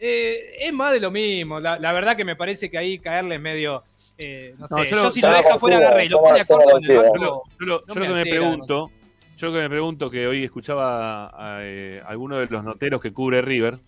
eh, 0.00 0.56
es 0.58 0.72
más 0.72 0.92
de 0.92 0.98
lo 0.98 1.12
mismo. 1.12 1.60
La, 1.60 1.92
verdad 1.92 2.16
que 2.16 2.24
me 2.24 2.34
parece 2.34 2.68
que 2.68 2.76
ahí 2.76 2.98
caerle 2.98 3.36
en 3.36 3.42
medio. 3.42 3.84
Eh, 4.18 4.52
no, 4.58 4.66
sé, 4.66 4.84
yo, 4.86 5.12
si 5.12 5.20
lo 5.20 5.32
deja 5.32 5.58
fuera 5.60 5.76
agarré 5.76 6.06
y 6.06 6.08
lo 6.08 6.20
pone 6.20 6.40
a 6.40 6.44
corto 6.44 6.76
en 6.78 6.90
el 6.90 6.96
banco. 6.96 7.44
Yo 7.60 7.66
lo, 7.66 7.84
que 7.84 8.08
me 8.08 8.26
pregunto, 8.26 8.90
yo 9.36 9.46
lo 9.46 9.52
que 9.52 9.60
me 9.60 9.68
pregunto, 9.68 10.10
que 10.10 10.26
hoy 10.26 10.42
escuchaba 10.42 11.26
a, 11.28 11.60
eh, 11.62 12.02
alguno 12.04 12.38
de 12.38 12.46
los 12.46 12.64
noteros 12.64 13.00
que 13.00 13.12
cubre 13.12 13.42
River 13.42 13.78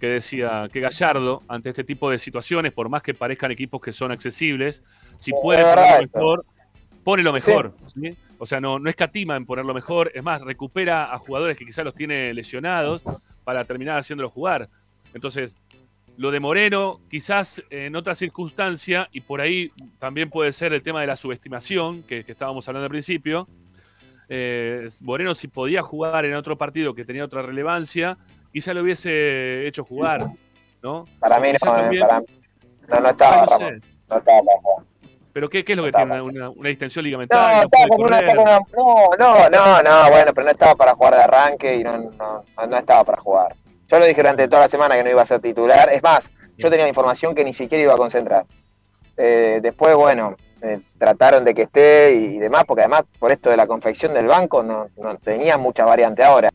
que 0.00 0.08
decía 0.08 0.68
que 0.72 0.80
Gallardo, 0.80 1.42
ante 1.46 1.68
este 1.68 1.84
tipo 1.84 2.10
de 2.10 2.18
situaciones, 2.18 2.72
por 2.72 2.88
más 2.88 3.02
que 3.02 3.12
parezcan 3.12 3.50
equipos 3.50 3.82
que 3.82 3.92
son 3.92 4.10
accesibles, 4.10 4.82
si 5.16 5.30
puede 5.30 5.62
poner 5.62 6.00
lo 6.00 6.08
mejor, 6.08 6.46
pone 7.04 7.22
lo 7.22 7.32
mejor. 7.34 7.74
O 8.38 8.46
sea, 8.46 8.60
no, 8.60 8.78
no 8.78 8.88
escatima 8.88 9.36
en 9.36 9.44
poner 9.44 9.66
lo 9.66 9.74
mejor, 9.74 10.10
es 10.14 10.22
más, 10.22 10.40
recupera 10.40 11.12
a 11.12 11.18
jugadores 11.18 11.56
que 11.58 11.66
quizás 11.66 11.84
los 11.84 11.94
tiene 11.94 12.32
lesionados 12.32 13.02
para 13.44 13.64
terminar 13.66 13.98
haciéndolos 13.98 14.32
jugar. 14.32 14.70
Entonces, 15.12 15.58
lo 16.16 16.30
de 16.30 16.40
Moreno, 16.40 17.00
quizás 17.10 17.62
en 17.68 17.94
otra 17.94 18.14
circunstancia, 18.14 19.08
y 19.12 19.20
por 19.20 19.42
ahí 19.42 19.70
también 19.98 20.30
puede 20.30 20.52
ser 20.52 20.72
el 20.72 20.82
tema 20.82 21.02
de 21.02 21.08
la 21.08 21.16
subestimación, 21.16 22.02
que, 22.04 22.24
estábamos 22.26 22.66
hablando 22.68 22.84
al 22.84 22.90
principio. 22.90 23.46
Eh, 24.30 24.88
Moreno, 25.02 25.34
si 25.34 25.48
podía 25.48 25.82
jugar 25.82 26.24
en 26.24 26.34
otro 26.34 26.56
partido 26.56 26.94
que 26.94 27.04
tenía 27.04 27.24
otra 27.24 27.42
relevancia, 27.42 28.16
quizá 28.52 28.74
lo 28.74 28.82
hubiese 28.82 29.66
hecho 29.66 29.84
jugar, 29.84 30.26
¿no? 30.82 31.04
Para 31.18 31.38
mí 31.38 31.48
no, 31.48 31.54
eh, 31.54 32.00
para 32.00 32.20
no, 32.20 33.00
no 33.00 33.10
estaba, 33.10 33.46
no, 33.46 33.70
no 34.08 34.16
estaba 34.16 34.42
¿Pero 35.32 35.48
qué, 35.48 35.64
qué 35.64 35.72
es 35.72 35.78
lo 35.78 35.84
que 35.84 35.92
tiene? 35.92 36.20
Una, 36.20 36.50
una, 36.50 36.68
distensión 36.68 37.04
ligamentaria? 37.04 37.64
No, 38.76 39.10
no, 39.16 39.48
no, 39.48 39.48
no, 39.48 39.82
no, 39.82 40.10
bueno, 40.10 40.32
pero 40.34 40.44
no 40.44 40.50
estaba 40.50 40.74
para 40.74 40.94
jugar 40.94 41.14
de 41.14 41.22
arranque 41.22 41.76
y 41.76 41.84
no, 41.84 41.98
no, 41.98 42.44
no 42.66 42.76
estaba 42.76 43.04
para 43.04 43.22
jugar. 43.22 43.54
Yo 43.88 43.98
lo 43.98 44.06
dije 44.06 44.20
durante 44.20 44.48
toda 44.48 44.62
la 44.62 44.68
semana 44.68 44.96
que 44.96 45.04
no 45.04 45.10
iba 45.10 45.22
a 45.22 45.26
ser 45.26 45.40
titular. 45.40 45.88
Es 45.92 46.02
más, 46.02 46.28
yo 46.58 46.68
tenía 46.68 46.88
información 46.88 47.34
que 47.34 47.44
ni 47.44 47.54
siquiera 47.54 47.82
iba 47.82 47.94
a 47.94 47.96
concentrar. 47.96 48.44
Eh, 49.16 49.60
después, 49.62 49.94
bueno, 49.94 50.34
eh, 50.62 50.80
trataron 50.98 51.44
de 51.44 51.54
que 51.54 51.62
esté 51.62 52.12
y, 52.12 52.38
demás, 52.38 52.64
porque 52.66 52.82
además 52.82 53.04
por 53.18 53.30
esto 53.30 53.50
de 53.50 53.56
la 53.56 53.68
confección 53.68 54.12
del 54.14 54.26
banco 54.26 54.64
no, 54.64 54.88
no 54.96 55.16
tenía 55.18 55.56
mucha 55.56 55.84
variante 55.84 56.24
ahora 56.24 56.50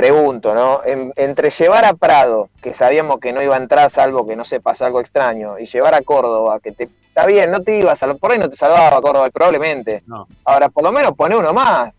pregunto, 0.00 0.54
¿no? 0.54 0.80
entre 0.84 1.50
llevar 1.50 1.84
a 1.84 1.92
Prado, 1.92 2.48
que 2.62 2.72
sabíamos 2.72 3.20
que 3.20 3.34
no 3.34 3.42
iba 3.42 3.54
a 3.54 3.58
entrar 3.58 3.90
salvo 3.90 4.26
que 4.26 4.34
no 4.34 4.44
se 4.44 4.58
pasa 4.58 4.86
algo 4.86 4.98
extraño, 4.98 5.58
y 5.58 5.66
llevar 5.66 5.94
a 5.94 6.00
Córdoba, 6.00 6.58
que 6.58 6.72
te 6.72 6.84
está 6.84 7.26
bien, 7.26 7.50
no 7.50 7.62
te 7.62 7.78
ibas 7.78 8.02
a 8.02 8.14
por 8.14 8.32
ahí 8.32 8.38
no 8.38 8.48
te 8.48 8.56
salvaba 8.56 8.98
Córdoba 9.02 9.28
probablemente. 9.28 10.02
Ahora, 10.44 10.70
por 10.70 10.84
lo 10.84 10.90
menos 10.90 11.12
pone 11.12 11.36
uno 11.36 11.52
más, 11.52 11.92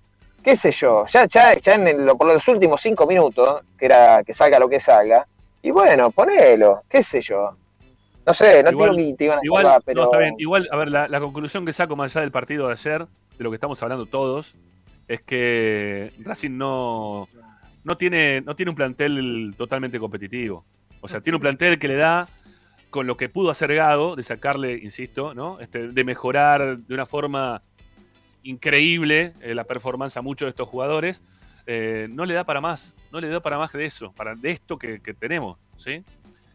qué 0.43 0.55
sé 0.55 0.71
yo, 0.71 1.05
ya, 1.05 1.27
ya, 1.27 1.53
ya 1.53 1.75
en 1.75 2.07
por 2.17 2.25
los 2.25 2.47
últimos 2.47 2.81
cinco 2.81 3.05
minutos, 3.05 3.61
que 3.77 3.85
era 3.85 4.23
que 4.23 4.33
salga 4.33 4.57
lo 4.57 4.67
que 4.67 4.79
salga, 4.79 5.27
y 5.61 5.69
bueno, 5.69 6.09
ponelo, 6.09 6.81
qué 6.89 7.03
sé 7.03 7.21
yo. 7.21 7.51
No 8.25 8.33
sé, 8.33 8.63
no 8.63 8.71
igual, 8.71 8.95
que 8.95 9.13
te 9.13 9.23
iban 9.25 9.37
a 9.37 9.41
igual, 9.43 9.81
pero... 9.85 10.05
está 10.05 10.17
bien. 10.17 10.33
Igual, 10.39 10.67
a 10.71 10.77
ver, 10.77 10.89
la, 10.89 11.07
la 11.07 11.19
conclusión 11.19 11.65
que 11.65 11.73
saco 11.73 11.95
más 11.95 12.15
allá 12.15 12.21
del 12.21 12.31
partido 12.31 12.65
de 12.65 12.73
ayer, 12.73 13.05
de 13.37 13.43
lo 13.43 13.51
que 13.51 13.55
estamos 13.55 13.81
hablando 13.83 14.07
todos, 14.07 14.55
es 15.07 15.21
que 15.21 16.13
Racing 16.19 16.57
no, 16.57 17.27
no 17.83 17.97
tiene, 17.97 18.41
no 18.41 18.55
tiene 18.55 18.69
un 18.69 18.75
plantel 18.75 19.53
totalmente 19.57 19.99
competitivo. 19.99 20.65
O 21.01 21.07
sea, 21.07 21.21
tiene 21.21 21.37
un 21.37 21.41
plantel 21.41 21.79
que 21.79 21.87
le 21.87 21.95
da 21.95 22.29
con 22.89 23.07
lo 23.07 23.17
que 23.17 23.29
pudo 23.29 23.49
hacer 23.49 23.73
Gado, 23.73 24.15
de 24.15 24.23
sacarle, 24.23 24.73
insisto, 24.73 25.33
¿no? 25.33 25.59
Este, 25.59 25.87
de 25.87 26.03
mejorar 26.03 26.77
de 26.77 26.93
una 26.93 27.05
forma 27.05 27.61
increíble 28.43 29.33
eh, 29.41 29.55
la 29.55 29.63
performance 29.63 30.17
a 30.17 30.21
muchos 30.21 30.45
de 30.45 30.49
estos 30.49 30.67
jugadores, 30.67 31.23
eh, 31.67 32.07
no 32.09 32.25
le 32.25 32.33
da 32.33 32.43
para 32.43 32.59
más, 32.59 32.95
no 33.11 33.21
le 33.21 33.29
da 33.29 33.39
para 33.39 33.57
más 33.57 33.71
de 33.71 33.85
eso, 33.85 34.11
para 34.11 34.35
de 34.35 34.51
esto 34.51 34.77
que, 34.77 34.99
que 34.99 35.13
tenemos, 35.13 35.57
¿sí? 35.77 36.03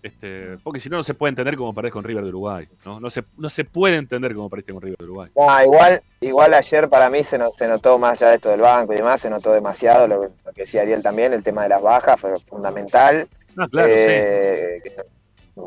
Este, 0.07 0.57
porque 0.63 0.79
si 0.79 0.89
no, 0.89 0.99
no 0.99 1.03
se 1.03 1.15
puede 1.15 1.31
entender 1.31 1.57
cómo 1.57 1.75
perdés 1.75 1.93
con 1.93 2.05
River 2.05 2.23
de 2.23 2.29
Uruguay. 2.29 2.69
No, 2.85 3.01
no, 3.01 3.11
se, 3.11 3.25
no 3.37 3.51
se 3.51 3.65
puede 3.65 3.97
entender 3.97 4.35
cómo 4.35 4.49
perdiste 4.49 4.73
con 4.73 4.81
River 4.81 4.99
de 4.99 5.05
Uruguay. 5.05 5.31
igual, 5.65 6.01
igual 6.21 6.55
ayer 6.55 6.89
para 6.89 7.11
mí 7.11 7.25
se, 7.25 7.41
se 7.57 7.67
notó 7.67 7.99
más 7.99 8.23
allá 8.23 8.31
de 8.31 8.37
esto 8.37 8.51
del 8.51 8.61
banco 8.61 8.93
y 8.93 8.97
demás, 8.97 9.21
se 9.21 9.29
notó 9.29 9.53
demasiado 9.53 10.07
lo 10.07 10.21
que, 10.55 10.63
decía 10.63 10.83
Ariel 10.83 11.03
también, 11.03 11.33
el 11.33 11.43
tema 11.43 11.65
de 11.65 11.71
las 11.71 11.83
bajas 11.83 12.21
fue 12.21 12.39
fundamental. 12.49 13.29
Ah, 13.59 13.67
claro, 13.69 13.89
eh, 13.91 14.81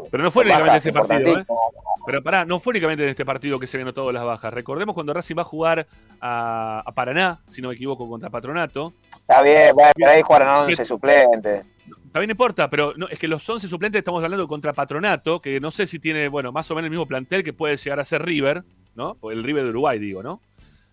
Pero 0.09 0.23
no 0.23 0.31
fue 0.31 0.43
únicamente 0.43 0.71
en 0.71 0.77
este 0.77 0.93
partido, 0.93 1.39
¿eh? 1.39 1.45
Pero 2.05 2.23
pará, 2.23 2.45
no 2.45 2.59
fue 2.61 2.71
únicamente 2.71 3.03
en 3.03 3.09
este 3.09 3.25
partido 3.25 3.59
que 3.59 3.67
se 3.67 3.77
vieron 3.77 3.93
todas 3.93 4.13
las 4.13 4.23
bajas. 4.23 4.53
Recordemos 4.53 4.95
cuando 4.95 5.13
Racing 5.13 5.35
va 5.37 5.41
a 5.41 5.45
jugar 5.45 5.85
a, 6.21 6.83
Paraná, 6.95 7.41
si 7.49 7.61
no 7.61 7.67
me 7.67 7.75
equivoco, 7.75 8.07
contra 8.07 8.29
Patronato. 8.29 8.93
Está 9.19 9.41
bien, 9.41 9.75
bueno, 9.75 9.91
pero 9.95 10.11
ahí 10.11 10.21
jugaron 10.21 10.47
11 10.69 10.85
suplentes. 10.85 11.65
También 12.11 12.31
importa, 12.31 12.69
pero 12.69 12.93
no, 12.97 13.07
es 13.07 13.19
que 13.19 13.27
los 13.27 13.47
11 13.47 13.67
suplentes 13.67 13.99
estamos 13.99 14.23
hablando 14.23 14.47
contra 14.47 14.73
Patronato, 14.73 15.41
que 15.41 15.59
no 15.59 15.69
sé 15.69 15.85
si 15.85 15.99
tiene, 15.99 16.27
bueno, 16.27 16.51
más 16.51 16.69
o 16.71 16.75
menos 16.75 16.85
el 16.85 16.91
mismo 16.91 17.05
plantel 17.05 17.43
que 17.43 17.53
puede 17.53 17.77
llegar 17.77 17.99
a 17.99 18.05
ser 18.05 18.23
River, 18.23 18.63
¿no? 18.95 19.17
El 19.29 19.43
River 19.43 19.63
de 19.63 19.69
Uruguay, 19.69 19.99
digo, 19.99 20.23
¿no? 20.23 20.41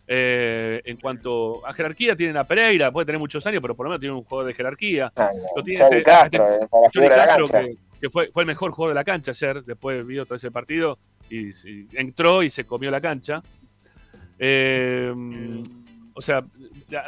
Eh, 0.08 0.82
en 0.84 0.98
cuanto 0.98 1.66
a 1.66 1.72
jerarquía, 1.72 2.14
tienen 2.14 2.36
a 2.36 2.44
Pereira, 2.44 2.92
puede 2.92 3.06
tener 3.06 3.18
muchos 3.18 3.44
años, 3.46 3.60
pero 3.62 3.74
por 3.74 3.86
lo 3.86 3.90
menos 3.90 4.00
tiene 4.00 4.14
un 4.14 4.24
jugador 4.24 4.48
de 4.48 4.54
jerarquía. 4.54 5.12
Ah, 5.16 5.30
lo 5.56 5.62
tiene 5.62 5.82
este, 5.82 6.02
Castro, 6.02 6.46
este, 6.84 7.08
Castro 7.08 7.48
que, 8.00 8.10
fue, 8.10 8.28
fue, 8.30 8.42
el 8.42 8.46
mejor 8.46 8.70
jugador 8.72 8.94
de 8.94 9.00
la 9.00 9.04
cancha 9.04 9.30
ayer, 9.30 9.64
después 9.64 10.06
vio 10.06 10.26
todo 10.26 10.36
ese 10.36 10.50
partido 10.50 10.98
y, 11.30 11.50
entró 11.98 12.42
y 12.42 12.50
se 12.50 12.64
comió 12.64 12.90
la 12.90 13.00
cancha. 13.00 13.42
Eh, 14.38 15.12
o 16.16 16.22
sea, 16.22 16.42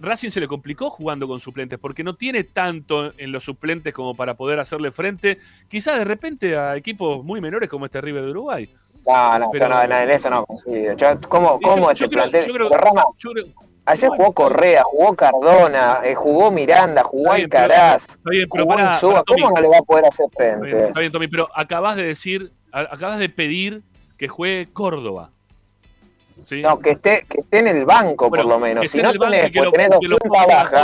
Racing 0.00 0.30
se 0.30 0.40
le 0.40 0.46
complicó 0.46 0.90
jugando 0.90 1.26
con 1.26 1.40
suplentes 1.40 1.78
porque 1.78 2.04
no 2.04 2.14
tiene 2.14 2.44
tanto 2.44 3.12
en 3.16 3.32
los 3.32 3.42
suplentes 3.42 3.94
como 3.94 4.14
para 4.14 4.34
poder 4.34 4.60
hacerle 4.60 4.90
frente, 4.90 5.38
quizás 5.68 5.98
de 5.98 6.04
repente 6.04 6.56
a 6.56 6.76
equipos 6.76 7.24
muy 7.24 7.40
menores 7.40 7.70
como 7.70 7.86
este 7.86 8.00
River 8.00 8.24
de 8.24 8.30
Uruguay. 8.30 8.74
No, 9.06 9.38
no, 9.38 9.50
no, 9.50 9.82
en 9.82 10.10
eso 10.10 10.28
no 10.28 10.44
consigo. 10.44 10.94
¿Cómo, 11.28 11.58
cómo 11.60 11.90
este 11.90 12.08
plantel? 12.08 12.52
Ayer 13.86 14.10
jugó 14.10 14.32
Correa, 14.32 14.82
jugó 14.82 15.16
Cardona, 15.16 16.00
eh, 16.04 16.14
jugó 16.14 16.50
Miranda, 16.50 17.02
jugó 17.02 17.32
Alcaraz, 17.32 18.02
está 18.02 18.30
bien, 18.30 18.46
pero 18.52 18.66
para, 18.66 19.00
¿Cómo 19.00 19.50
no 19.50 19.62
le 19.62 19.68
va 19.68 19.78
a 19.78 19.82
poder 19.82 20.04
hacer 20.04 20.26
frente? 20.36 20.88
Está 20.88 21.00
bien, 21.00 21.10
Tommy, 21.10 21.26
pero 21.26 21.48
acabas 21.54 21.96
de 21.96 22.02
decir, 22.02 22.52
acabas 22.70 23.18
de 23.18 23.30
pedir 23.30 23.82
que 24.18 24.28
juegue 24.28 24.70
Córdoba. 24.74 25.30
No, 26.62 26.78
que 26.78 26.90
esté, 26.90 27.26
que 27.28 27.40
esté 27.40 27.58
en 27.58 27.68
el 27.68 27.84
banco, 27.84 28.30
por 28.30 28.44
lo 28.44 28.58
menos. 28.58 28.88
Si 28.88 29.02
no 29.02 29.12
tenés, 29.12 29.52
tenés 29.52 29.90
dos 29.90 30.18
bajas. 30.46 30.80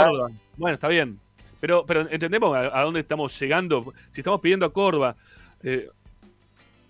Bueno, 0.57 0.75
está 0.75 0.87
bien. 0.87 1.19
Pero, 1.59 1.85
pero 1.85 2.01
entendemos 2.01 2.55
a, 2.55 2.81
dónde 2.81 2.99
estamos 2.99 3.39
llegando. 3.39 3.93
Si 4.11 4.21
estamos 4.21 4.39
pidiendo 4.41 4.65
a 4.65 4.73
Córdoba, 4.73 5.15
eh, 5.63 5.89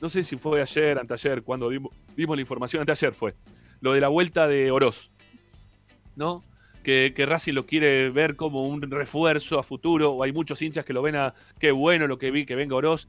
no 0.01 0.09
sé 0.09 0.23
si 0.23 0.37
fue 0.37 0.61
ayer, 0.61 0.99
anteayer, 0.99 1.43
cuando 1.43 1.69
dimos, 1.69 1.91
la 2.17 2.41
información, 2.41 2.81
anteayer 2.81 3.13
fue, 3.13 3.35
lo 3.79 3.93
de 3.93 4.01
la 4.01 4.09
vuelta 4.09 4.47
de 4.47 4.71
Oroz, 4.71 5.09
¿no? 6.15 6.43
Que, 6.83 7.13
que 7.15 7.25
Racing 7.25 7.53
lo 7.53 7.65
quiere 7.65 8.09
ver 8.09 8.35
como 8.35 8.67
un 8.67 8.81
refuerzo 8.81 9.57
a 9.57 9.63
futuro, 9.63 10.11
o 10.11 10.23
hay 10.23 10.31
muchos 10.31 10.61
hinchas 10.61 10.85
que 10.85 10.93
lo 10.93 11.01
ven 11.01 11.15
a, 11.15 11.33
qué 11.59 11.71
bueno 11.71 12.05
lo 12.05 12.19
que 12.19 12.29
vi, 12.29 12.45
que 12.45 12.55
venga 12.55 12.75
Oroz. 12.75 13.07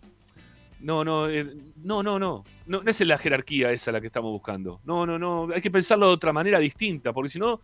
No, 0.81 1.05
no, 1.05 1.29
eh, 1.29 1.47
no, 1.77 2.03
no, 2.03 2.19
no, 2.19 2.45
no. 2.67 2.83
es 2.85 3.01
la 3.01 3.19
jerarquía 3.19 3.71
esa 3.71 3.93
la 3.93 4.01
que 4.01 4.09
estamos 4.09 4.31
buscando. 4.31 4.81
No, 4.85 5.07
no, 5.07 5.19
no. 5.19 5.49
Hay 5.55 5.61
que 5.61 5.71
pensarlo 5.71 6.09
de 6.09 6.13
otra 6.13 6.33
manera 6.33 6.59
distinta, 6.59 7.13
porque 7.13 7.31
si 7.31 7.39
no, 7.39 7.61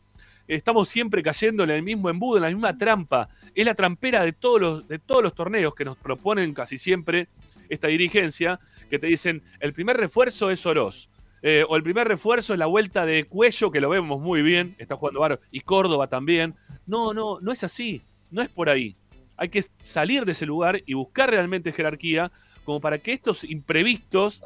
estamos 0.48 0.88
siempre 0.88 1.22
cayendo 1.22 1.64
en 1.64 1.70
el 1.70 1.82
mismo 1.82 2.08
embudo, 2.08 2.36
en 2.36 2.42
la 2.42 2.48
misma 2.48 2.76
trampa. 2.76 3.28
Es 3.54 3.66
la 3.66 3.74
trampera 3.74 4.24
de 4.24 4.32
todos 4.32 4.60
los, 4.60 4.88
de 4.88 4.98
todos 4.98 5.22
los 5.22 5.34
torneos 5.34 5.74
que 5.74 5.84
nos 5.84 5.96
proponen 5.96 6.54
casi 6.54 6.78
siempre 6.78 7.28
esta 7.68 7.88
dirigencia, 7.88 8.60
que 8.90 8.98
te 8.98 9.06
dicen, 9.06 9.42
el 9.60 9.72
primer 9.72 9.96
refuerzo 9.96 10.50
es 10.50 10.64
Oroz. 10.66 11.08
Eh, 11.44 11.64
o 11.68 11.76
el 11.76 11.82
primer 11.82 12.06
refuerzo 12.06 12.52
es 12.52 12.58
la 12.58 12.66
vuelta 12.66 13.04
de 13.04 13.24
Cuello, 13.24 13.70
que 13.70 13.80
lo 13.80 13.88
vemos 13.88 14.20
muy 14.20 14.42
bien, 14.42 14.76
está 14.78 14.94
jugando 14.96 15.20
Baro, 15.20 15.40
y 15.50 15.60
Córdoba 15.60 16.06
también. 16.06 16.54
No, 16.86 17.12
no, 17.12 17.40
no 17.40 17.52
es 17.52 17.64
así. 17.64 18.02
No 18.30 18.42
es 18.42 18.48
por 18.48 18.68
ahí. 18.68 18.96
Hay 19.36 19.48
que 19.48 19.64
salir 19.80 20.24
de 20.24 20.32
ese 20.32 20.46
lugar 20.46 20.82
y 20.86 20.94
buscar 20.94 21.30
realmente 21.30 21.72
jerarquía 21.72 22.30
como 22.64 22.80
para 22.80 22.98
que 22.98 23.12
estos 23.12 23.44
imprevistos, 23.44 24.42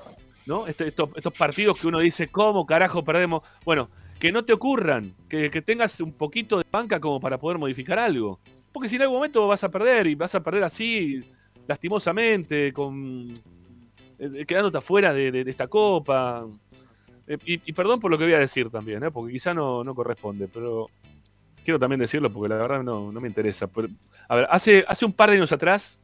¿no? 0.47 0.67
Este, 0.67 0.89
estos, 0.89 1.33
partidos 1.37 1.81
que 1.81 1.89
uno 1.89 1.99
dice, 1.99 2.29
¿cómo 2.29 2.67
carajo 2.67 3.05
perdemos? 3.05 3.43
Bueno, 3.65 3.91
que 4.19 4.33
no 4.33 4.45
te 4.45 4.53
ocurran, 4.53 5.15
que, 5.29 5.51
tengas 5.63 6.01
un 6.01 6.13
poquito 6.13 6.59
de 6.59 6.65
banca 6.71 7.01
como 7.01 7.21
para 7.21 7.39
poder 7.39 7.59
modificar 7.59 7.99
algo. 7.99 8.41
Porque 8.73 8.89
si 8.89 8.97
en 8.97 9.03
algún 9.03 9.19
momento 9.19 9.47
vas 9.47 9.65
a 9.65 9.71
perder 9.71 10.07
y 10.07 10.15
vas 10.15 10.35
a 10.35 10.43
perder 10.43 10.65
así, 10.65 11.23
lastimosamente, 11.67 12.73
con 12.73 13.33
eh, 14.19 14.45
quedándote 14.47 14.79
afuera 14.79 15.13
de, 15.13 15.41
esta 15.47 15.67
copa. 15.67 16.47
Eh, 17.27 17.39
y, 17.45 17.73
perdón 17.73 18.01
por 18.01 18.11
lo 18.11 18.19
que 18.19 18.25
voy 18.25 18.35
a 18.35 18.39
decir 18.39 18.71
también, 18.71 19.03
¿eh? 19.03 19.11
porque 19.11 19.33
quizá 19.33 19.53
no, 19.53 19.83
no 19.83 19.95
corresponde, 19.95 20.49
pero 20.49 20.89
quiero 21.67 21.81
también 21.81 21.99
decirlo 21.99 22.31
porque 22.31 22.49
la 22.49 22.57
verdad 22.57 22.83
no, 22.85 23.11
me 23.11 23.27
interesa. 23.27 23.69
a 24.29 24.37
ver, 24.37 24.47
hace, 24.51 24.85
hace 24.87 25.05
un 25.05 25.13
par 25.13 25.31
de 25.31 25.37
años 25.37 25.51
atrás, 25.51 25.99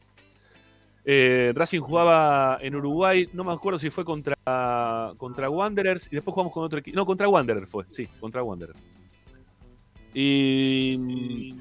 Eh, 1.05 1.53
Racing 1.55 1.81
jugaba 1.81 2.59
en 2.61 2.77
Uruguay, 2.77 3.29
no 3.33 3.43
me 3.43 3.53
acuerdo 3.53 3.79
si 3.79 3.91
fue 3.91 4.05
contra, 4.05 4.37
contra 5.17 5.51
Wanderers 5.51 6.07
y 6.13 6.17
después 6.17 6.33
jugamos 6.33 6.53
con 6.53 6.65
otro 6.65 6.79
equipo. 6.79 6.97
No, 6.97 7.05
contra 7.05 7.29
Wanderers 7.29 7.71
fue, 7.71 7.85
sí, 7.89 8.07
contra 8.21 8.43
Wanderers. 8.43 8.79
Y, 10.15 11.55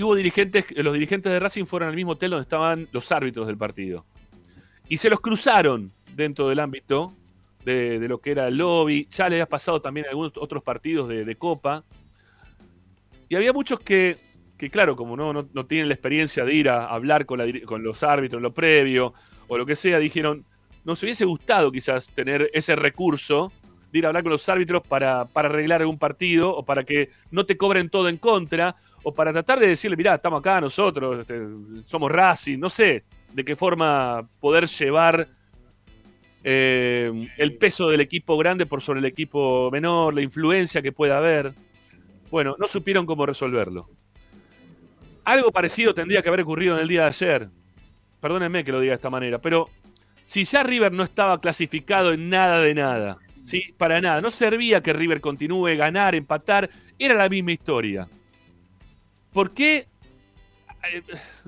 hubo 0.00 0.14
dirigentes, 0.14 0.64
los 0.76 0.94
dirigentes 0.94 1.32
de 1.32 1.40
Racing 1.40 1.64
fueron 1.64 1.90
al 1.90 1.96
mismo 1.96 2.12
hotel 2.12 2.30
donde 2.30 2.42
estaban 2.42 2.88
los 2.92 3.10
árbitros 3.12 3.46
del 3.46 3.56
partido. 3.56 4.04
Y 4.88 4.96
se 4.98 5.10
los 5.10 5.20
cruzaron 5.20 5.92
dentro 6.14 6.48
del 6.48 6.60
ámbito 6.60 7.14
de, 7.64 7.98
lo 8.08 8.18
que 8.18 8.32
era 8.32 8.48
el 8.48 8.56
lobby. 8.56 9.08
Ya 9.10 9.28
le 9.28 9.36
había 9.36 9.46
pasado 9.46 9.80
también 9.80 10.06
algunos 10.08 10.32
otros 10.36 10.62
partidos 10.62 11.08
de, 11.08 11.36
Copa. 11.36 11.84
Y 13.28 13.34
había 13.34 13.52
muchos 13.52 13.80
que, 13.80 14.18
que 14.62 14.70
claro, 14.70 14.94
como 14.94 15.16
no, 15.16 15.32
no, 15.32 15.66
tienen 15.66 15.88
la 15.88 15.94
experiencia 15.94 16.44
de 16.44 16.54
ir 16.54 16.68
a 16.68 16.84
hablar 16.84 17.26
con, 17.26 17.40
con 17.64 17.82
los 17.82 18.04
árbitros 18.04 18.38
en 18.38 18.44
lo 18.44 18.54
previo 18.54 19.12
o 19.48 19.58
lo 19.58 19.66
que 19.66 19.74
sea, 19.74 19.98
dijeron, 19.98 20.44
nos 20.84 21.02
hubiese 21.02 21.24
gustado 21.24 21.72
quizás 21.72 22.06
tener 22.10 22.48
ese 22.54 22.76
recurso 22.76 23.50
de 23.90 23.98
ir 23.98 24.04
a 24.04 24.10
hablar 24.10 24.22
con 24.22 24.30
los 24.30 24.48
árbitros 24.48 24.82
para, 24.86 25.24
para 25.24 25.48
arreglar 25.48 25.80
algún 25.80 25.98
partido 25.98 26.56
o 26.56 26.64
para 26.64 26.84
que 26.84 27.10
no 27.32 27.44
te 27.44 27.56
cobren 27.56 27.90
todo 27.90 28.08
en 28.08 28.18
contra 28.18 28.76
o 29.02 29.12
para 29.12 29.32
tratar 29.32 29.58
de 29.58 29.66
decirle, 29.66 29.96
mirá, 29.96 30.14
estamos 30.14 30.38
acá 30.38 30.60
nosotros, 30.60 31.18
este, 31.18 31.40
somos 31.86 32.12
Racing, 32.12 32.60
no 32.60 32.70
sé 32.70 33.02
de 33.32 33.44
qué 33.44 33.56
forma 33.56 34.28
poder 34.38 34.68
llevar 34.68 35.26
eh, 36.44 37.28
el 37.36 37.56
peso 37.56 37.88
del 37.88 38.00
equipo 38.00 38.38
grande 38.38 38.66
por 38.66 38.80
sobre 38.80 39.00
el 39.00 39.06
equipo 39.06 39.72
menor, 39.72 40.14
la 40.14 40.22
influencia 40.22 40.82
que 40.82 40.92
pueda 40.92 41.18
haber. 41.18 41.52
Bueno, 42.30 42.54
no 42.60 42.68
supieron 42.68 43.06
cómo 43.06 43.26
resolverlo. 43.26 43.88
Algo 45.24 45.52
parecido 45.52 45.94
tendría 45.94 46.22
que 46.22 46.28
haber 46.28 46.40
ocurrido 46.40 46.76
en 46.76 46.82
el 46.82 46.88
día 46.88 47.02
de 47.02 47.08
ayer. 47.08 47.48
Perdónenme 48.20 48.64
que 48.64 48.72
lo 48.72 48.80
diga 48.80 48.92
de 48.92 48.96
esta 48.96 49.10
manera, 49.10 49.40
pero 49.40 49.68
si 50.24 50.44
ya 50.44 50.62
River 50.62 50.92
no 50.92 51.02
estaba 51.02 51.40
clasificado 51.40 52.12
en 52.12 52.30
nada 52.30 52.60
de 52.60 52.74
nada, 52.74 53.18
¿sí? 53.42 53.74
Para 53.76 54.00
nada. 54.00 54.20
No 54.20 54.30
servía 54.30 54.82
que 54.82 54.92
River 54.92 55.20
continúe, 55.20 55.76
ganar, 55.76 56.14
empatar. 56.14 56.70
Era 56.98 57.14
la 57.14 57.28
misma 57.28 57.52
historia. 57.52 58.08
¿Por 59.32 59.52
qué 59.52 59.88
eh, 60.92 61.02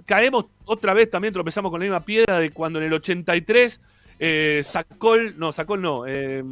caemos 0.06 0.46
otra 0.64 0.94
vez 0.94 1.10
también, 1.10 1.34
tropezamos 1.34 1.70
con 1.70 1.80
la 1.80 1.84
misma 1.84 2.04
piedra 2.04 2.38
de 2.38 2.50
cuando 2.50 2.78
en 2.78 2.86
el 2.86 2.92
83 2.92 3.80
eh, 4.18 4.60
sacó 4.62 5.16
no, 5.16 5.52
sacó 5.52 5.76
no. 5.76 6.06
Eh, 6.06 6.42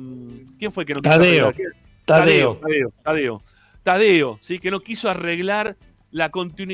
¿Quién 0.58 0.72
fue 0.72 0.84
que 0.84 0.94
no 0.94 1.00
quiso 1.00 1.14
Tadeo. 1.14 1.48
Arreglar? 1.48 1.72
Tadeo. 2.04 2.56
Tadeo, 2.56 2.92
Tadeo, 3.02 3.42
Tadeo, 3.82 4.38
¿sí? 4.42 4.58
que 4.58 4.70
no 4.70 4.80
quiso 4.80 5.08
arreglar 5.08 5.76
la, 6.12 6.30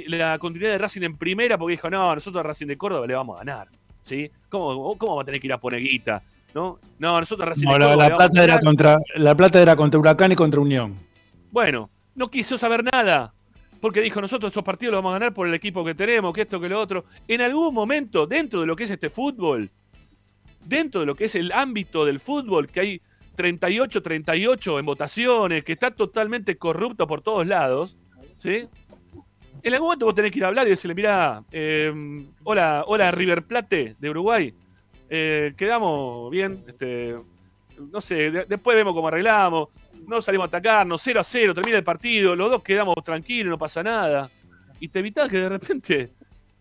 la, 0.06 0.39
continuidad 0.39 0.73
de 0.73 0.78
Racing 0.78 1.02
en 1.02 1.16
primera 1.16 1.56
porque 1.56 1.73
dijo, 1.73 1.89
no, 1.89 2.15
nosotros 2.15 2.40
a 2.40 2.47
Racing 2.47 2.66
de 2.66 2.77
Córdoba 2.77 3.06
le 3.06 3.15
vamos 3.15 3.36
a 3.36 3.44
ganar. 3.44 3.69
¿sí? 4.02 4.31
¿Cómo, 4.48 4.97
cómo 4.98 5.16
va 5.16 5.23
a 5.23 5.24
tener 5.24 5.40
que 5.40 5.47
ir 5.47 5.52
a 5.52 5.59
poner 5.59 5.81
guita? 5.81 6.23
¿no? 6.55 6.78
No, 6.98 7.19
nosotros 7.19 7.47
a 7.47 7.51
Racing 7.51 7.66
de 7.66 7.73
Córdoba. 7.73 7.97
La, 7.97 8.15
plata 8.15 8.44
era 8.44 8.60
contra, 8.60 8.98
la 9.16 9.35
plata 9.35 9.62
era 9.62 9.77
contra 9.77 9.98
Huracán 10.01 10.32
y 10.32 10.36
contra 10.36 10.60
Unión. 10.60 10.97
Bueno, 11.51 11.89
no 12.15 12.31
quiso 12.31 12.59
saber 12.59 12.85
nada 12.85 13.32
porque 13.81 14.01
dijo, 14.01 14.20
nosotros 14.20 14.52
esos 14.52 14.65
partidos 14.65 14.93
los 14.93 14.98
vamos 14.98 15.10
a 15.10 15.19
ganar 15.19 15.35
por 15.35 15.47
el 15.47 15.55
equipo 15.55 15.85
que 15.85 15.94
tenemos, 15.94 16.32
que 16.32 16.43
esto, 16.43 16.60
que 16.60 16.69
lo 16.69 16.81
otro. 16.81 17.05
En 17.27 17.40
algún 17.40 17.73
momento, 17.73 18.27
dentro 18.27 18.60
de 18.60 18.66
lo 18.66 18.74
que 18.74 18.85
es 18.85 18.90
este 18.90 19.09
fútbol, 19.09 19.70
dentro 20.65 21.01
de 21.01 21.06
lo 21.06 21.15
que 21.15 21.27
es 21.27 21.35
el 21.35 21.52
ámbito 21.52 22.05
del 22.05 22.20
fútbol, 22.20 22.69
que 22.69 22.81
hay 22.81 23.02
38, 23.36 24.02
38 24.02 24.78
en 24.78 24.86
votaciones, 24.86 25.65
que 25.65 25.73
está 25.73 25.93
totalmente 25.93 26.56
corrupto 26.56 27.06
por 27.06 27.23
todos 27.23 27.47
lados, 27.47 27.97
¿sí? 28.36 28.69
En 29.63 29.75
algún 29.75 29.89
momento 29.89 30.07
vos 30.07 30.15
tenés 30.15 30.31
que 30.31 30.39
ir 30.39 30.45
a 30.45 30.49
hablar 30.49 30.67
y 30.67 30.71
decirle, 30.71 30.95
mira, 30.95 31.43
eh, 31.51 31.93
hola, 32.45 32.85
hola 32.87 33.11
River 33.11 33.45
Plate 33.45 33.97
de 33.99 34.11
Uruguay, 34.11 34.55
eh, 35.11 35.53
quedamos 35.57 36.31
bien, 36.31 36.65
este, 36.67 37.17
no 37.91 38.01
sé, 38.01 38.31
después 38.31 38.77
vemos 38.77 38.95
cómo 38.95 39.09
arreglamos, 39.09 39.69
no 40.07 40.23
salimos 40.23 40.45
a 40.45 40.49
atacarnos, 40.49 41.03
0 41.03 41.21
a 41.21 41.25
0, 41.25 41.55
termina 41.55 41.79
el 41.79 41.85
partido, 41.85 42.37
los 42.37 42.51
dos 42.51 42.63
quedamos 42.63 42.95
tranquilos, 43.03 43.51
no 43.51 43.59
pasa 43.59 43.83
nada. 43.83 44.31
Y 44.81 44.89
te 44.89 45.01
evitas 45.01 45.29
que 45.29 45.39
de 45.39 45.49
repente, 45.49 46.13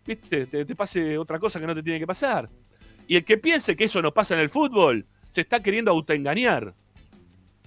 viste, 0.04 0.46
te, 0.46 0.74
pase 0.74 1.16
otra 1.16 1.38
cosa 1.38 1.60
que 1.60 1.66
no 1.66 1.74
te 1.74 1.82
tiene 1.82 2.00
que 2.00 2.06
pasar. 2.06 2.48
Y 3.06 3.16
el 3.16 3.24
que 3.24 3.38
piense 3.38 3.76
que 3.76 3.84
eso 3.84 4.02
no 4.02 4.12
pasa 4.12 4.34
en 4.34 4.40
el 4.40 4.48
fútbol, 4.48 5.06
se 5.30 5.42
está 5.42 5.62
queriendo 5.62 5.90
autoengañar. 5.90 6.74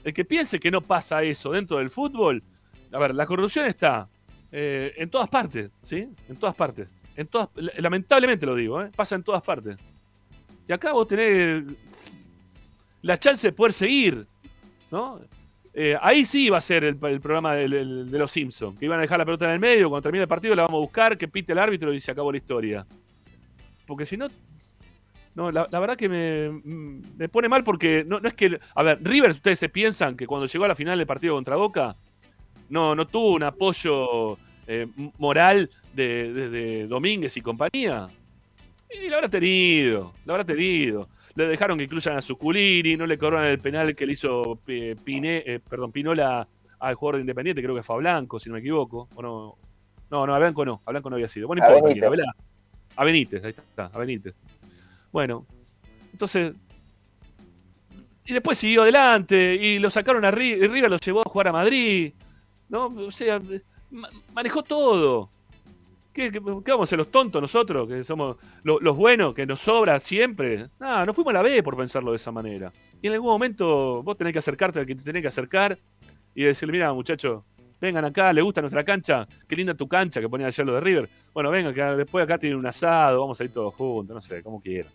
El 0.03 0.13
que 0.13 0.25
piense 0.25 0.59
que 0.59 0.71
no 0.71 0.81
pasa 0.81 1.23
eso 1.23 1.51
dentro 1.51 1.77
del 1.77 1.89
fútbol, 1.89 2.43
a 2.91 2.99
ver, 2.99 3.15
la 3.15 3.25
corrupción 3.25 3.65
está 3.65 4.09
eh, 4.51 4.93
en 4.97 5.09
todas 5.09 5.29
partes, 5.29 5.71
¿sí? 5.81 6.09
En 6.27 6.35
todas 6.35 6.55
partes. 6.55 6.93
En 7.15 7.27
todas, 7.27 7.49
lamentablemente 7.77 8.45
lo 8.45 8.55
digo, 8.55 8.81
¿eh? 8.81 8.91
pasa 8.95 9.15
en 9.15 9.23
todas 9.23 9.41
partes. 9.41 9.77
Y 10.67 10.73
acá 10.73 10.93
vos 10.93 11.07
tenés 11.07 11.63
la 13.01 13.17
chance 13.17 13.47
de 13.47 13.53
poder 13.53 13.73
seguir, 13.73 14.25
¿no? 14.91 15.19
Eh, 15.73 15.97
ahí 16.01 16.25
sí 16.25 16.47
iba 16.47 16.57
a 16.57 16.61
ser 16.61 16.83
el, 16.83 16.97
programa 16.97 17.55
de, 17.55 17.67
los 17.67 18.31
Simpsons, 18.31 18.77
que 18.77 18.85
iban 18.85 18.99
a 18.99 19.01
dejar 19.01 19.19
la 19.19 19.25
pelota 19.25 19.45
en 19.45 19.51
el 19.51 19.59
medio, 19.59 19.89
cuando 19.89 20.03
termine 20.03 20.23
el 20.23 20.27
partido 20.27 20.53
la 20.53 20.63
vamos 20.63 20.79
a 20.79 20.81
buscar, 20.81 21.17
que 21.17 21.29
pite 21.29 21.53
el 21.53 21.59
árbitro 21.59 21.93
y 21.93 21.99
se 22.01 22.11
acabó 22.11 22.31
la 22.31 22.37
historia. 22.37 22.85
Porque 23.87 24.05
si 24.05 24.17
no, 24.17 24.27
no 25.33 25.49
la, 25.49 25.67
verdad 25.67 25.95
que 25.95 26.09
me, 26.09 27.29
pone 27.29 27.47
mal 27.47 27.63
porque 27.63 28.03
no, 28.05 28.17
es 28.17 28.33
que... 28.33 28.59
A 28.75 28.83
ver, 28.83 28.99
River, 29.01 29.31
ustedes 29.31 29.59
se 29.59 29.69
piensan 29.69 30.17
que 30.17 30.27
cuando 30.27 30.45
llegó 30.45 30.65
a 30.65 30.67
la 30.67 30.75
final 30.75 30.97
del 30.97 31.07
partido 31.07 31.35
contra 31.35 31.55
Boca, 31.55 31.95
no, 32.71 32.95
no 32.95 33.05
tuvo 33.05 33.35
un 33.35 33.43
apoyo 33.43 34.37
eh, 34.65 34.87
moral 35.19 35.69
de, 35.93 36.33
de 36.49 36.87
Domínguez 36.87 37.37
y 37.37 37.41
compañía. 37.41 38.09
Y 38.89 39.07
lo 39.07 39.17
habrá 39.17 39.29
tenido, 39.29 40.13
lo 40.25 40.33
habrá 40.33 40.43
tenido 40.43 41.07
le 41.35 41.47
dejaron 41.47 41.77
que 41.77 41.85
incluyan 41.85 42.17
a 42.17 42.21
Suculini, 42.21 42.97
no 42.97 43.05
le 43.05 43.17
cobraron 43.17 43.45
el 43.45 43.59
penal 43.59 43.95
que 43.95 44.05
le 44.05 44.13
hizo 44.13 44.59
eh, 44.67 44.95
eh, 45.05 45.59
perdón, 45.67 45.91
Pinola 45.91 46.47
al 46.79 46.95
jugador 46.95 47.17
de 47.17 47.21
Independiente, 47.21 47.61
creo 47.61 47.75
que 47.75 47.83
fue 47.83 47.95
a 47.95 47.99
Blanco, 47.99 48.39
si 48.39 48.49
no 48.49 48.53
me 48.53 48.59
equivoco. 48.59 49.07
O 49.15 49.21
no, 49.21 49.57
no, 50.09 50.27
no, 50.27 50.35
a 50.35 50.39
Blanco 50.39 50.65
no, 50.65 50.81
a 50.85 50.91
Blanco 50.91 51.09
no 51.09 51.15
había 51.15 51.27
sido. 51.27 51.47
Bueno, 51.47 51.63
no 51.67 51.89
importa, 51.89 52.23
a, 52.23 53.01
a 53.01 53.05
Benítez, 53.05 53.43
ahí 53.43 53.51
está, 53.51 53.85
a 53.85 53.97
Benítez. 53.97 54.33
Bueno, 55.11 55.45
entonces. 56.11 56.53
Y 58.25 58.33
después 58.33 58.57
siguió 58.57 58.83
adelante 58.83 59.55
y 59.55 59.79
lo 59.79 59.89
sacaron 59.89 60.23
a 60.25 60.31
River, 60.31 60.89
lo 60.89 60.97
llevó 60.97 61.21
a 61.21 61.29
jugar 61.29 61.47
a 61.49 61.51
Madrid. 61.51 62.13
¿No? 62.71 62.85
O 62.85 63.11
sea, 63.11 63.41
manejó 64.33 64.63
todo. 64.63 65.29
¿Qué, 66.13 66.29
vamos 66.39 66.83
a 66.83 66.85
ser 66.89 66.97
los 66.99 67.11
tontos 67.11 67.41
nosotros, 67.41 67.87
que 67.87 68.03
somos 68.03 68.37
los 68.63 68.95
buenos, 68.95 69.33
que 69.33 69.45
nos 69.45 69.59
sobra 69.59 69.99
siempre? 69.99 70.69
No, 70.79 71.05
no 71.05 71.13
fuimos 71.13 71.31
a 71.31 71.33
la 71.35 71.41
B 71.41 71.61
por 71.63 71.75
pensarlo 71.75 72.11
de 72.11 72.15
esa 72.15 72.31
manera. 72.31 72.71
Y 73.01 73.07
en 73.07 73.13
algún 73.13 73.29
momento 73.29 74.01
vos 74.03 74.17
tenés 74.17 74.31
que 74.31 74.39
acercarte 74.39 74.79
al 74.79 74.85
que 74.85 74.95
te 74.95 75.03
tenés 75.03 75.21
que 75.21 75.27
acercar 75.27 75.77
y 76.33 76.43
decirle, 76.43 76.71
mira 76.71 76.93
muchachos, 76.93 77.43
vengan 77.81 78.05
acá, 78.05 78.31
le 78.31 78.41
gusta 78.41 78.61
nuestra 78.61 78.85
cancha, 78.85 79.27
qué 79.49 79.55
linda 79.55 79.73
tu 79.73 79.87
cancha 79.87 80.21
que 80.21 80.29
ponía 80.29 80.47
ayer 80.47 80.65
lo 80.65 80.75
de 80.75 80.81
River. 80.81 81.09
Bueno, 81.33 81.51
venga, 81.51 81.73
que 81.73 81.81
después 81.81 82.23
acá 82.23 82.37
tiene 82.37 82.55
un 82.55 82.65
asado, 82.65 83.19
vamos 83.19 83.39
a 83.39 83.43
ir 83.43 83.51
todos 83.51 83.73
juntos, 83.75 84.15
no 84.15 84.21
sé, 84.21 84.41
como 84.41 84.61
quieran. 84.61 84.93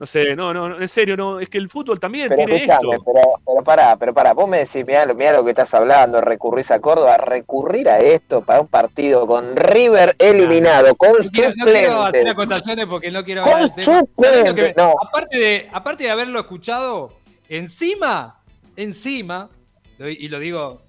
No 0.00 0.06
sé, 0.06 0.34
no, 0.34 0.54
no, 0.54 0.80
en 0.80 0.88
serio, 0.88 1.14
no, 1.14 1.40
es 1.40 1.50
que 1.50 1.58
el 1.58 1.68
fútbol 1.68 2.00
también 2.00 2.34
tiene 2.34 2.56
esto. 2.56 2.88
Pero, 3.04 3.20
pero 3.44 3.62
pará, 3.62 3.96
pero 3.96 4.14
pará, 4.14 4.32
vos 4.32 4.48
me 4.48 4.60
decís, 4.60 4.82
mirá, 4.86 5.04
lo 5.04 5.44
que 5.44 5.50
estás 5.50 5.74
hablando, 5.74 6.22
recurrís 6.22 6.70
a 6.70 6.80
Córdoba, 6.80 7.18
recurrir 7.18 7.86
a 7.86 7.98
esto 7.98 8.40
para 8.40 8.62
un 8.62 8.68
partido 8.68 9.26
con 9.26 9.54
River 9.54 10.16
eliminado, 10.18 10.96
con 10.96 11.10
no 11.10 11.30
quiero, 11.30 11.52
No 11.54 11.66
quiero 11.66 12.02
hacer 12.02 12.26
acotaciones 12.26 12.86
porque 12.86 13.10
no 13.10 13.22
quiero 13.22 13.42
hablar 13.42 13.74
del 13.74 14.74
no. 14.74 14.94
aparte, 15.06 15.38
de, 15.38 15.68
aparte 15.70 16.04
de 16.04 16.10
haberlo 16.10 16.40
escuchado, 16.40 17.12
encima, 17.50 18.40
encima, 18.76 19.50
y 19.98 20.28
lo 20.28 20.38
digo 20.38 20.80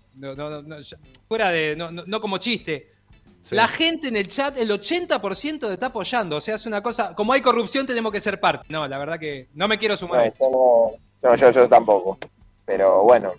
fuera 1.27 1.49
de, 1.49 1.75
no 1.75 2.21
como 2.21 2.37
chiste, 2.37 2.91
la 3.49 3.67
gente 3.67 4.07
en 4.07 4.15
el 4.15 4.27
chat, 4.27 4.57
el 4.57 4.69
80% 4.69 5.59
te 5.59 5.73
está 5.73 5.87
apoyando. 5.87 6.37
O 6.37 6.41
sea, 6.41 6.55
es 6.55 6.65
una 6.65 6.81
cosa. 6.81 7.15
Como 7.15 7.33
hay 7.33 7.41
corrupción, 7.41 7.85
tenemos 7.85 8.11
que 8.11 8.19
ser 8.19 8.39
parte. 8.39 8.65
No, 8.69 8.87
la 8.87 8.97
verdad 8.97 9.19
que 9.19 9.47
no 9.53 9.67
me 9.67 9.77
quiero 9.77 9.97
sumar 9.97 10.21
a 10.21 10.25
esto. 10.27 10.49
No, 11.21 11.35
yo, 11.35 11.49
yo 11.51 11.67
tampoco. 11.67 12.17
Pero 12.65 13.03
bueno. 13.03 13.33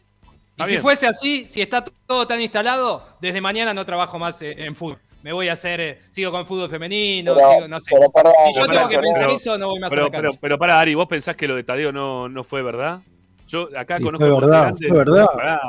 Y 0.59 0.65
si 0.65 0.79
fuese 0.79 1.07
así, 1.07 1.47
si 1.49 1.63
está 1.63 1.85
todo 2.07 2.27
tan 2.27 2.41
instalado, 2.41 3.07
desde 3.21 3.41
mañana 3.41 3.73
no 3.73 3.85
trabajo 3.87 4.19
más 4.19 4.41
eh, 4.43 4.55
en 4.59 4.77
fútbol. 4.77 4.99
Me 5.23 5.33
voy 5.33 5.49
a 5.49 5.53
hacer, 5.53 5.81
eh, 5.81 6.01
sigo 6.11 6.33
con 6.33 6.45
fútbol 6.47 6.69
femenino, 6.69 7.35
sigo, 7.35 7.69
no 7.69 7.81
sé. 7.81 7.91
si 7.95 8.61
yo 8.61 8.67
tengo 8.67 8.89
que 8.89 8.99
pensar 8.99 9.31
eso, 9.31 9.57
no 9.57 9.69
voy 9.69 9.81
más 9.81 9.89
pero, 9.89 10.03
a 10.03 10.05
la 10.07 10.11
pero, 10.11 10.33
pero 10.41 10.59
para, 10.59 10.81
Ari, 10.81 10.95
¿vos 10.95 11.07
pensás 11.07 11.37
que 11.37 11.47
lo 11.47 11.55
de 11.55 11.63
Tadeo 11.63 11.93
no, 11.93 12.29
no 12.29 12.43
fue 12.43 12.63
verdad? 12.63 13.01
Yo 13.47 13.69
acá 13.77 14.01
conozco. 14.01 14.27
Fue 14.27 14.41
verdad, 14.41 14.75
fue 14.77 14.91
verdad. 14.91 15.27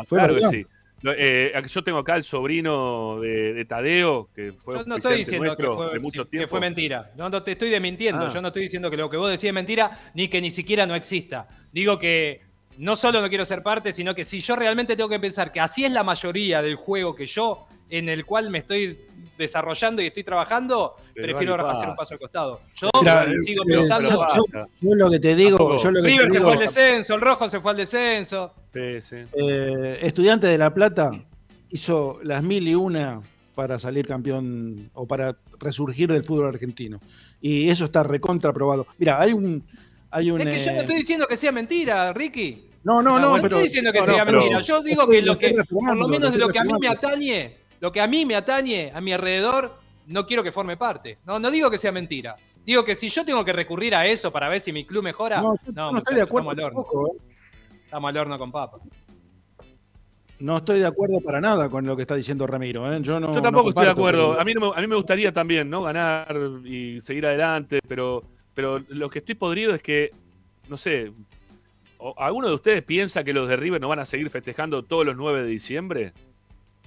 fue 0.08 0.18
claro 0.18 0.36
que 0.36 0.50
sí. 0.50 0.66
Eh, 1.06 1.54
yo 1.68 1.84
tengo 1.84 2.00
acá 2.00 2.16
el 2.16 2.24
sobrino 2.24 3.20
de, 3.20 3.66
Tadeo, 3.66 4.30
que 4.34 4.54
fue 4.54 4.78
yo 4.78 4.86
no 4.86 4.98
estoy 4.98 5.18
diciendo 5.18 5.56
que 5.56 5.66
fue, 5.66 5.94
de 5.94 6.00
mucho 6.00 6.26
tiempo. 6.26 6.46
que 6.46 6.50
fue 6.50 6.60
mentira. 6.60 7.12
No, 7.18 7.30
te 7.44 7.52
estoy 7.52 7.70
desmintiendo. 7.70 8.26
Ah. 8.26 8.32
Yo 8.34 8.42
no 8.42 8.48
estoy 8.48 8.64
diciendo 8.64 8.90
que 8.90 8.98
lo 8.98 9.10
que 9.10 9.18
vos 9.18 9.30
decís 9.30 9.46
es 9.46 9.54
mentira, 9.54 10.12
ni 10.14 10.30
que 10.30 10.40
ni 10.40 10.52
siquiera 10.52 10.86
no 10.86 10.96
exista. 10.96 11.48
Digo 11.72 12.00
que 12.00 12.42
no 12.78 12.96
solo 12.96 13.22
no 13.22 13.30
quiero 13.30 13.46
ser 13.46 13.62
parte, 13.64 13.92
sino 13.92 14.16
que 14.16 14.24
si 14.24 14.40
yo 14.40 14.56
realmente 14.56 14.96
tengo 14.96 15.10
que 15.10 15.20
pensar 15.20 15.52
que 15.52 15.60
así 15.60 15.86
es 15.86 15.92
la 15.92 16.04
mayoría 16.04 16.62
del 16.62 16.76
juego 16.76 17.16
que 17.16 17.26
yo, 17.26 17.68
en 17.90 18.10
el 18.10 18.26
cual 18.26 18.50
me 18.50 18.60
estoy 18.60 19.00
desarrollando 19.38 20.02
y 20.02 20.08
estoy 20.08 20.24
trabajando, 20.24 20.96
prefiero 21.14 21.56
hacer 21.70 21.90
un 21.90 21.96
paso 21.96 22.14
al 22.14 22.20
costado. 22.20 22.62
Yo 22.76 22.90
sigo 23.44 23.64
eh, 23.64 23.68
pensando. 23.68 24.26
Yo, 24.82 24.96
lo 24.96 25.10
que 25.10 25.20
te 25.20 25.36
digo. 25.36 25.78
Yo 25.78 25.92
lo 25.92 26.02
que 26.02 26.08
River 26.10 26.28
te 26.28 26.34
se 26.34 26.42
fue 26.42 26.54
al 26.54 26.60
descenso, 26.60 27.16
el 27.16 27.22
rojo 27.22 27.50
se 27.50 27.60
fue 27.60 27.72
al 27.72 27.78
descenso. 27.78 28.54
Sí, 28.74 29.02
sí. 29.02 29.16
eh, 29.34 30.00
Estudiante 30.02 30.48
de 30.48 30.58
La 30.58 30.74
Plata 30.74 31.12
hizo 31.70 32.20
las 32.24 32.44
mil 32.44 32.68
y 32.68 32.76
una 32.76 33.22
para 33.56 33.78
salir 33.80 34.08
campeón 34.08 34.90
o 34.94 35.08
para 35.08 35.36
resurgir 35.60 36.12
del 36.12 36.24
fútbol 36.24 36.48
argentino. 36.48 37.00
Y 37.42 37.70
eso 37.70 37.86
está 37.86 38.04
recontra 38.04 38.52
probado. 38.54 38.88
Mira, 38.98 39.20
hay 39.20 39.34
un. 39.34 39.64
Hay 40.12 40.30
un 40.30 40.40
Es 40.42 40.46
que 40.48 40.60
yo 40.60 40.72
no 40.72 40.78
eh, 40.78 40.82
estoy 40.82 40.96
diciendo 40.98 41.26
que 41.28 41.38
sea 41.38 41.52
mentira, 41.52 42.14
Ricky. 42.14 42.68
No, 42.84 43.02
no, 43.02 43.18
no, 43.18 43.36
No, 43.38 43.42
pero- 43.42 43.56
estoy 43.56 43.64
diciendo 43.64 43.92
que 43.92 44.00
no, 44.00 44.06
sea 44.06 44.26
no, 44.26 44.32
mentira. 44.32 44.60
Yo 44.62 44.84
digo 44.84 45.08
que 45.08 45.22
lo 45.22 45.38
que, 45.38 45.56
por 45.70 45.98
lo 45.98 46.08
menos 46.08 46.32
de 46.32 46.38
lo 46.38 46.50
que 46.50 46.60
a 46.60 46.64
mí 46.64 46.74
me 46.80 46.88
atañe, 46.88 47.58
lo 47.84 47.92
que 47.92 48.00
a 48.00 48.08
mí 48.08 48.26
me 48.26 48.38
atañe 48.38 48.94
a 48.96 49.02
mi 49.02 49.12
alrededor, 49.12 49.74
no 50.08 50.26
quiero 50.26 50.42
que 50.42 50.54
forme 50.54 50.78
parte. 50.78 51.18
No, 51.26 51.38
no 51.38 51.52
digo 51.52 51.70
que 51.70 51.78
sea 51.78 51.92
mentira. 51.92 52.34
Digo 52.66 52.86
que 52.86 52.96
si 52.96 53.10
yo 53.10 53.26
tengo 53.26 53.44
que 53.44 53.52
recurrir 53.52 53.94
a 53.94 54.06
eso 54.08 54.32
para 54.32 54.48
ver 54.48 54.62
si 54.62 54.72
mi 54.72 54.86
club 54.86 55.04
mejora, 55.04 55.42
No, 55.42 55.92
yo 55.92 55.98
estoy 55.98 56.16
de 56.16 56.22
acuerdo 56.22 56.52
estamos 56.52 56.74
al 56.74 56.78
horno. 56.78 57.08
¿eh? 57.08 57.22
Estamos 57.84 58.10
al 58.10 58.18
horno 58.18 58.40
con 58.40 58.54
papa. 58.54 58.78
No 60.40 60.56
estoy 60.56 60.80
de 60.80 60.86
acuerdo 60.86 61.20
para 61.20 61.42
nada 61.42 61.68
con 61.68 61.86
lo 61.86 61.98
que 61.98 62.04
está 62.04 62.16
diciendo 62.16 62.48
Ramiro. 62.48 62.90
¿eh? 62.90 63.00
Yo, 63.02 63.20
no, 63.20 63.34
Yo 63.34 63.42
tampoco 63.42 63.66
no 63.66 63.70
estoy 63.72 63.84
de 63.84 63.92
acuerdo. 63.92 64.40
A 64.40 64.46
mí, 64.46 64.54
no 64.54 64.74
a 64.74 64.80
mí 64.80 64.88
me 64.88 64.96
gustaría 64.96 65.34
también, 65.34 65.70
¿no? 65.70 65.84
Ganar 65.84 66.38
y 66.64 67.02
seguir 67.02 67.26
adelante, 67.26 67.82
pero, 67.86 68.24
pero 68.54 68.80
lo 68.88 69.10
que 69.10 69.20
estoy 69.20 69.36
podrido 69.36 69.76
es 69.76 69.84
que, 69.84 70.12
no 70.70 70.78
sé, 70.78 71.12
¿alguno 72.16 72.48
de 72.48 72.54
ustedes 72.54 72.82
piensa 72.84 73.26
que 73.26 73.34
los 73.34 73.50
de 73.50 73.58
River 73.58 73.82
no 73.82 73.90
van 73.90 74.00
a 74.00 74.06
seguir 74.06 74.30
festejando 74.30 74.84
todos 74.84 75.06
los 75.06 75.18
9 75.18 75.44
de 75.44 75.50
diciembre? 75.50 76.14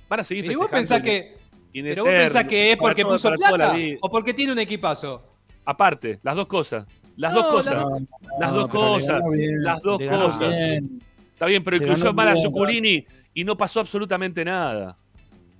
Van 0.08 0.20
a 0.20 0.24
seguir 0.24 0.46
Pero 0.46 0.58
vos 0.60 0.68
pensás 0.68 1.02
que, 1.02 1.36
pero 1.72 2.04
vos 2.04 2.12
pensás 2.12 2.44
que 2.44 2.72
es 2.72 2.76
porque 2.76 3.04
puso 3.04 3.24
para 3.28 3.36
toda 3.36 3.50
la 3.50 3.56
plata 3.72 3.78
o 4.00 4.10
porque 4.10 4.34
tiene 4.34 4.52
un 4.52 4.58
equipazo. 4.58 5.22
Aparte, 5.64 6.20
las 6.22 6.36
dos 6.36 6.46
cosas. 6.46 6.86
Las 7.16 7.32
No, 7.32 7.42
dos 7.42 7.50
cosas. 7.50 7.74
la- 7.82 8.06
las 8.40 8.52
dos 8.52 8.68
cosas. 8.68 9.22
bien, 9.32 9.62
Las 9.62 9.80
dos 9.82 10.00
cosas. 10.02 10.52
bien. 10.52 11.00
Está 11.32 11.46
bien, 11.46 11.64
pero 11.64 11.76
incluyó 11.78 12.12
mal 12.12 12.28
a 12.28 12.36
Zuculini 12.36 13.04
y 13.34 13.44
no 13.44 13.56
pasó 13.56 13.80
absolutamente 13.80 14.44
nada. 14.44 14.96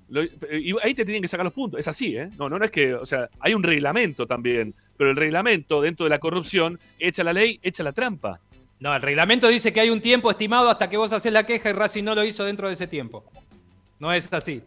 Lo- 0.08 0.22
y 0.22 0.74
ahí 0.82 0.94
te 0.94 1.04
tienen 1.04 1.22
que 1.22 1.28
sacar 1.28 1.44
los 1.44 1.52
puntos. 1.52 1.80
Es 1.80 1.88
así, 1.88 2.16
¿eh? 2.16 2.30
No, 2.38 2.48
no, 2.48 2.58
no 2.58 2.64
es 2.64 2.70
que. 2.70 2.94
O 2.94 3.04
sea, 3.06 3.28
hay 3.40 3.54
un 3.54 3.62
reglamento 3.62 4.26
también. 4.26 4.74
Pero 4.96 5.10
el 5.10 5.16
reglamento, 5.16 5.80
dentro 5.80 6.04
de 6.04 6.10
la 6.10 6.18
corrupción, 6.18 6.78
echa 6.98 7.24
la 7.24 7.32
ley, 7.32 7.58
echa 7.62 7.82
la 7.82 7.92
trampa. 7.92 8.40
No, 8.78 8.94
el 8.94 9.02
reglamento 9.02 9.48
dice 9.48 9.72
que 9.72 9.80
hay 9.80 9.90
un 9.90 10.00
tiempo 10.00 10.30
estimado 10.30 10.70
hasta 10.70 10.88
que 10.88 10.96
vos 10.96 11.10
haces 11.12 11.32
la 11.32 11.44
queja 11.44 11.70
y 11.70 11.72
Racing 11.72 12.04
no 12.04 12.14
lo 12.14 12.24
hizo 12.24 12.44
dentro 12.44 12.68
de 12.68 12.74
ese 12.74 12.86
tiempo. 12.86 13.24
No 13.98 14.12
es 14.12 14.32
así. 14.32 14.62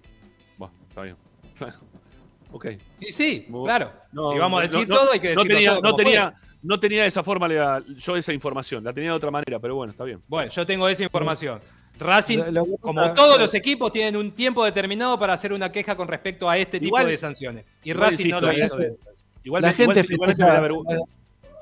Bueno, 0.58 0.74
está 0.90 1.02
bien. 1.04 1.16
ok. 2.52 2.66
Y 3.00 3.12
sí, 3.12 3.46
Vos- 3.50 3.66
claro. 3.68 3.92
No, 4.12 4.32
si 4.32 4.38
vamos 4.38 4.60
a 4.60 4.66
no, 4.66 4.72
decir 4.72 4.88
no, 4.88 4.96
todo, 4.96 5.12
hay 5.12 5.20
que 5.20 5.34
no 5.36 5.44
decirlo 5.44 5.56
tenía, 5.58 5.72
todo 5.74 5.82
no 5.82 5.96
tenía, 5.96 6.34
no 6.64 6.80
tenía 6.80 7.02
de 7.04 7.08
esa 7.08 7.24
forma 7.24 7.48
la- 7.48 7.84
yo 7.98 8.16
esa 8.16 8.34
información. 8.34 8.84
La 8.84 8.94
tenía 8.94 9.12
de 9.12 9.16
otra 9.16 9.32
manera, 9.32 9.60
pero 9.60 9.76
bueno, 9.76 9.92
está 9.92 10.04
bien. 10.04 10.22
Bueno, 10.28 10.50
yo 10.52 10.66
tengo 10.66 10.88
esa 10.88 11.04
información. 11.04 11.60
Racing, 12.00 12.40
como 12.80 13.14
todos 13.14 13.38
los 13.38 13.54
equipos, 13.54 13.92
tienen 13.92 14.16
un 14.16 14.32
tiempo 14.32 14.64
determinado 14.64 15.20
para 15.20 15.34
hacer 15.34 15.52
una 15.52 15.70
queja 15.70 15.98
con 15.98 16.08
respecto 16.08 16.50
a 16.50 16.58
este 16.58 16.80
tipo 16.80 16.98
de 16.98 17.18
sanciones. 17.18 17.66
Y 17.84 17.92
Racing 17.92 18.30
no 18.30 18.40
lo 18.42 18.52
¿eh? 18.52 18.56
hizo. 18.66 18.76
dentro. 18.78 19.12
Igual, 19.44 19.62
la 19.64 19.74
gente 19.74 20.04
festeja, 20.04 20.62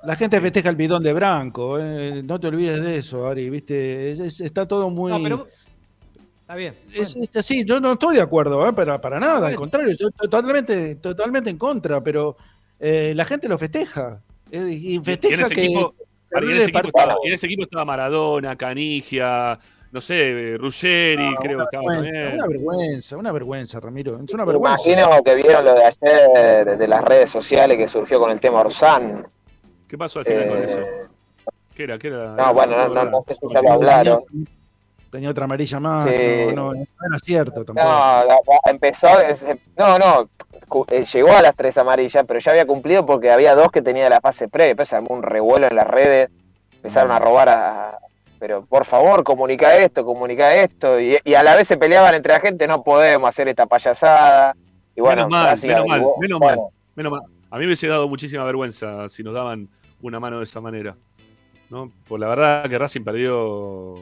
la 0.04 0.16
gente 0.16 0.40
festeja 0.42 0.70
el 0.70 0.76
bidón 0.76 1.02
de 1.04 1.14
Branco. 1.14 1.80
¿eh? 1.80 2.22
No 2.24 2.40
te 2.40 2.48
olvides 2.48 2.82
de 2.82 2.98
eso, 2.98 3.28
Ari. 3.28 3.50
¿viste? 3.50 4.12
Es- 4.12 4.20
es- 4.20 4.42
está 4.42 4.68
todo 4.68 4.90
muy. 4.92 5.12
No, 5.12 5.22
pero. 5.24 5.48
Está 6.48 6.56
bien. 6.56 6.76
Es, 6.94 7.14
es 7.18 7.36
así, 7.36 7.66
yo 7.66 7.82
no 7.82 7.92
estoy 7.92 8.16
de 8.16 8.22
acuerdo, 8.22 8.66
¿eh? 8.66 8.72
para, 8.72 9.02
para 9.02 9.20
nada, 9.20 9.36
al 9.36 9.42
Bueno. 9.42 9.58
contrario, 9.60 9.94
yo 10.00 10.10
totalmente, 10.12 10.96
totalmente 10.96 11.50
en 11.50 11.58
contra, 11.58 12.02
pero 12.02 12.38
eh, 12.80 13.12
la 13.18 13.26
gente 13.26 13.50
lo 13.50 13.58
festeja. 13.58 14.22
eh, 14.50 14.66
y 14.70 14.98
festeja 15.00 15.42
ese 15.42 15.54
que. 15.54 15.66
equipo, 15.66 15.94
que 16.32 16.38
Ari, 16.38 16.48
en 16.52 16.54
ese 16.56 16.70
equipo 16.70 16.88
estaba, 16.88 17.16
en 17.22 17.34
ese 17.34 17.46
equipo 17.48 17.64
estaba 17.64 17.84
Maradona, 17.84 18.56
Canigia, 18.56 19.60
no 19.92 20.00
sé, 20.00 20.56
Ruggeri, 20.58 21.32
No, 21.32 21.36
creo 21.36 21.68
que 21.70 21.78
una, 21.80 21.96
estaba 21.98 21.98
vergüenza, 21.98 22.14
también. 22.14 22.34
una 22.36 22.48
vergüenza, 22.48 23.18
una 23.18 23.32
vergüenza, 23.34 23.80
Ramiro. 23.82 24.20
Es 24.26 24.34
una 24.34 24.46
vergüenza. 24.46 24.90
Imagino 24.90 25.24
que 25.26 25.36
vieron 25.36 25.66
lo 25.66 25.74
de 25.74 25.84
ayer 25.84 26.78
de, 26.78 26.88
las 26.88 27.04
redes 27.04 27.30
sociales 27.30 27.78
que 27.78 27.90
surgió 27.90 28.22
con 28.22 28.32
el 28.32 28.40
tema 28.40 28.62
Orsán. 28.62 29.28
¿Qué 29.86 29.98
pasó 29.98 30.20
al 30.20 30.26
final 30.26 30.48
con 30.48 30.64
eso? 30.64 30.80
¿Qué 31.76 31.84
era? 31.84 31.98
¿Qué 32.00 32.08
era? 32.08 32.36
No, 32.36 32.54
bueno, 32.54 32.78
no, 32.78 32.88
no, 32.88 33.04
no 33.04 33.22
sé 33.24 33.36
si 33.36 33.42
ya 33.54 33.62
lo 33.62 33.74
hablaron. 33.74 34.24
Tenía 35.12 35.30
otra 35.30 35.46
amarilla 35.46 35.80
más, 35.80 36.04
Sí. 36.10 36.16
no, 36.48 36.52
no, 36.52 36.74
no 36.74 37.08
era 37.10 37.20
cierto 37.24 37.64
tampoco. 37.64 37.88
No, 37.88 37.94
la- 37.94 38.26
la- 38.26 38.72
empezó, 38.72 39.20
es- 39.22 39.44
no, 39.78 39.98
no, 39.98 40.30
eh, 40.90 41.06
llegó 41.06 41.32
a 41.32 41.42
las 41.42 41.56
tres 41.56 41.78
amarillas, 41.78 42.26
pero 42.28 42.40
ya 42.40 42.52
había 42.52 42.66
cumplido 42.68 43.06
porque 43.06 43.32
había 43.32 43.56
dos 43.56 43.72
que 43.72 43.82
tenía 43.82 44.10
la 44.10 44.20
fase 44.20 44.48
pre, 44.50 44.66
después 44.66 44.92
armó 44.94 45.10
un 45.16 45.24
revuelo 45.24 45.68
en 45.70 45.76
las 45.76 45.88
redes, 45.88 46.30
empezaron 46.74 47.12
a 47.12 47.20
robar 47.20 47.50
a... 47.50 47.98
Pero 48.40 48.66
por 48.66 48.86
favor, 48.86 49.24
comunica 49.24 49.76
esto, 49.78 50.06
comunica 50.06 50.54
esto, 50.56 51.00
y, 51.00 51.18
y 51.24 51.34
a 51.34 51.42
la 51.42 51.56
vez 51.56 51.68
se 51.68 51.78
peleaban 51.78 52.14
entre 52.14 52.34
la 52.34 52.40
gente, 52.40 52.68
no 52.68 52.84
podemos 52.84 53.28
hacer 53.30 53.48
esta 53.48 53.66
payasada. 53.66 54.56
Y 54.96 55.02
bueno, 55.02 55.28
menos 55.28 55.30
mal, 55.30 55.58
menos 55.64 55.86
mal, 55.88 56.00
menos 56.20 56.40
Bueno, 56.40 56.40
mal, 56.40 56.60
menos 56.96 57.12
mal. 57.14 57.22
A 57.50 57.56
mí 57.56 57.62
me 57.62 57.68
hubiese 57.68 57.88
dado 57.88 58.08
muchísima 58.08 58.44
vergüenza 58.44 59.08
si 59.10 59.24
nos 59.24 59.34
daban 59.34 59.70
una 60.02 60.20
mano 60.20 60.38
de 60.40 60.44
esa 60.44 60.60
manera. 60.62 60.96
¿no? 61.70 61.92
Por 62.08 62.20
la 62.20 62.28
verdad 62.28 62.70
que 62.70 62.78
Racing 62.78 63.04
perdió 63.04 63.96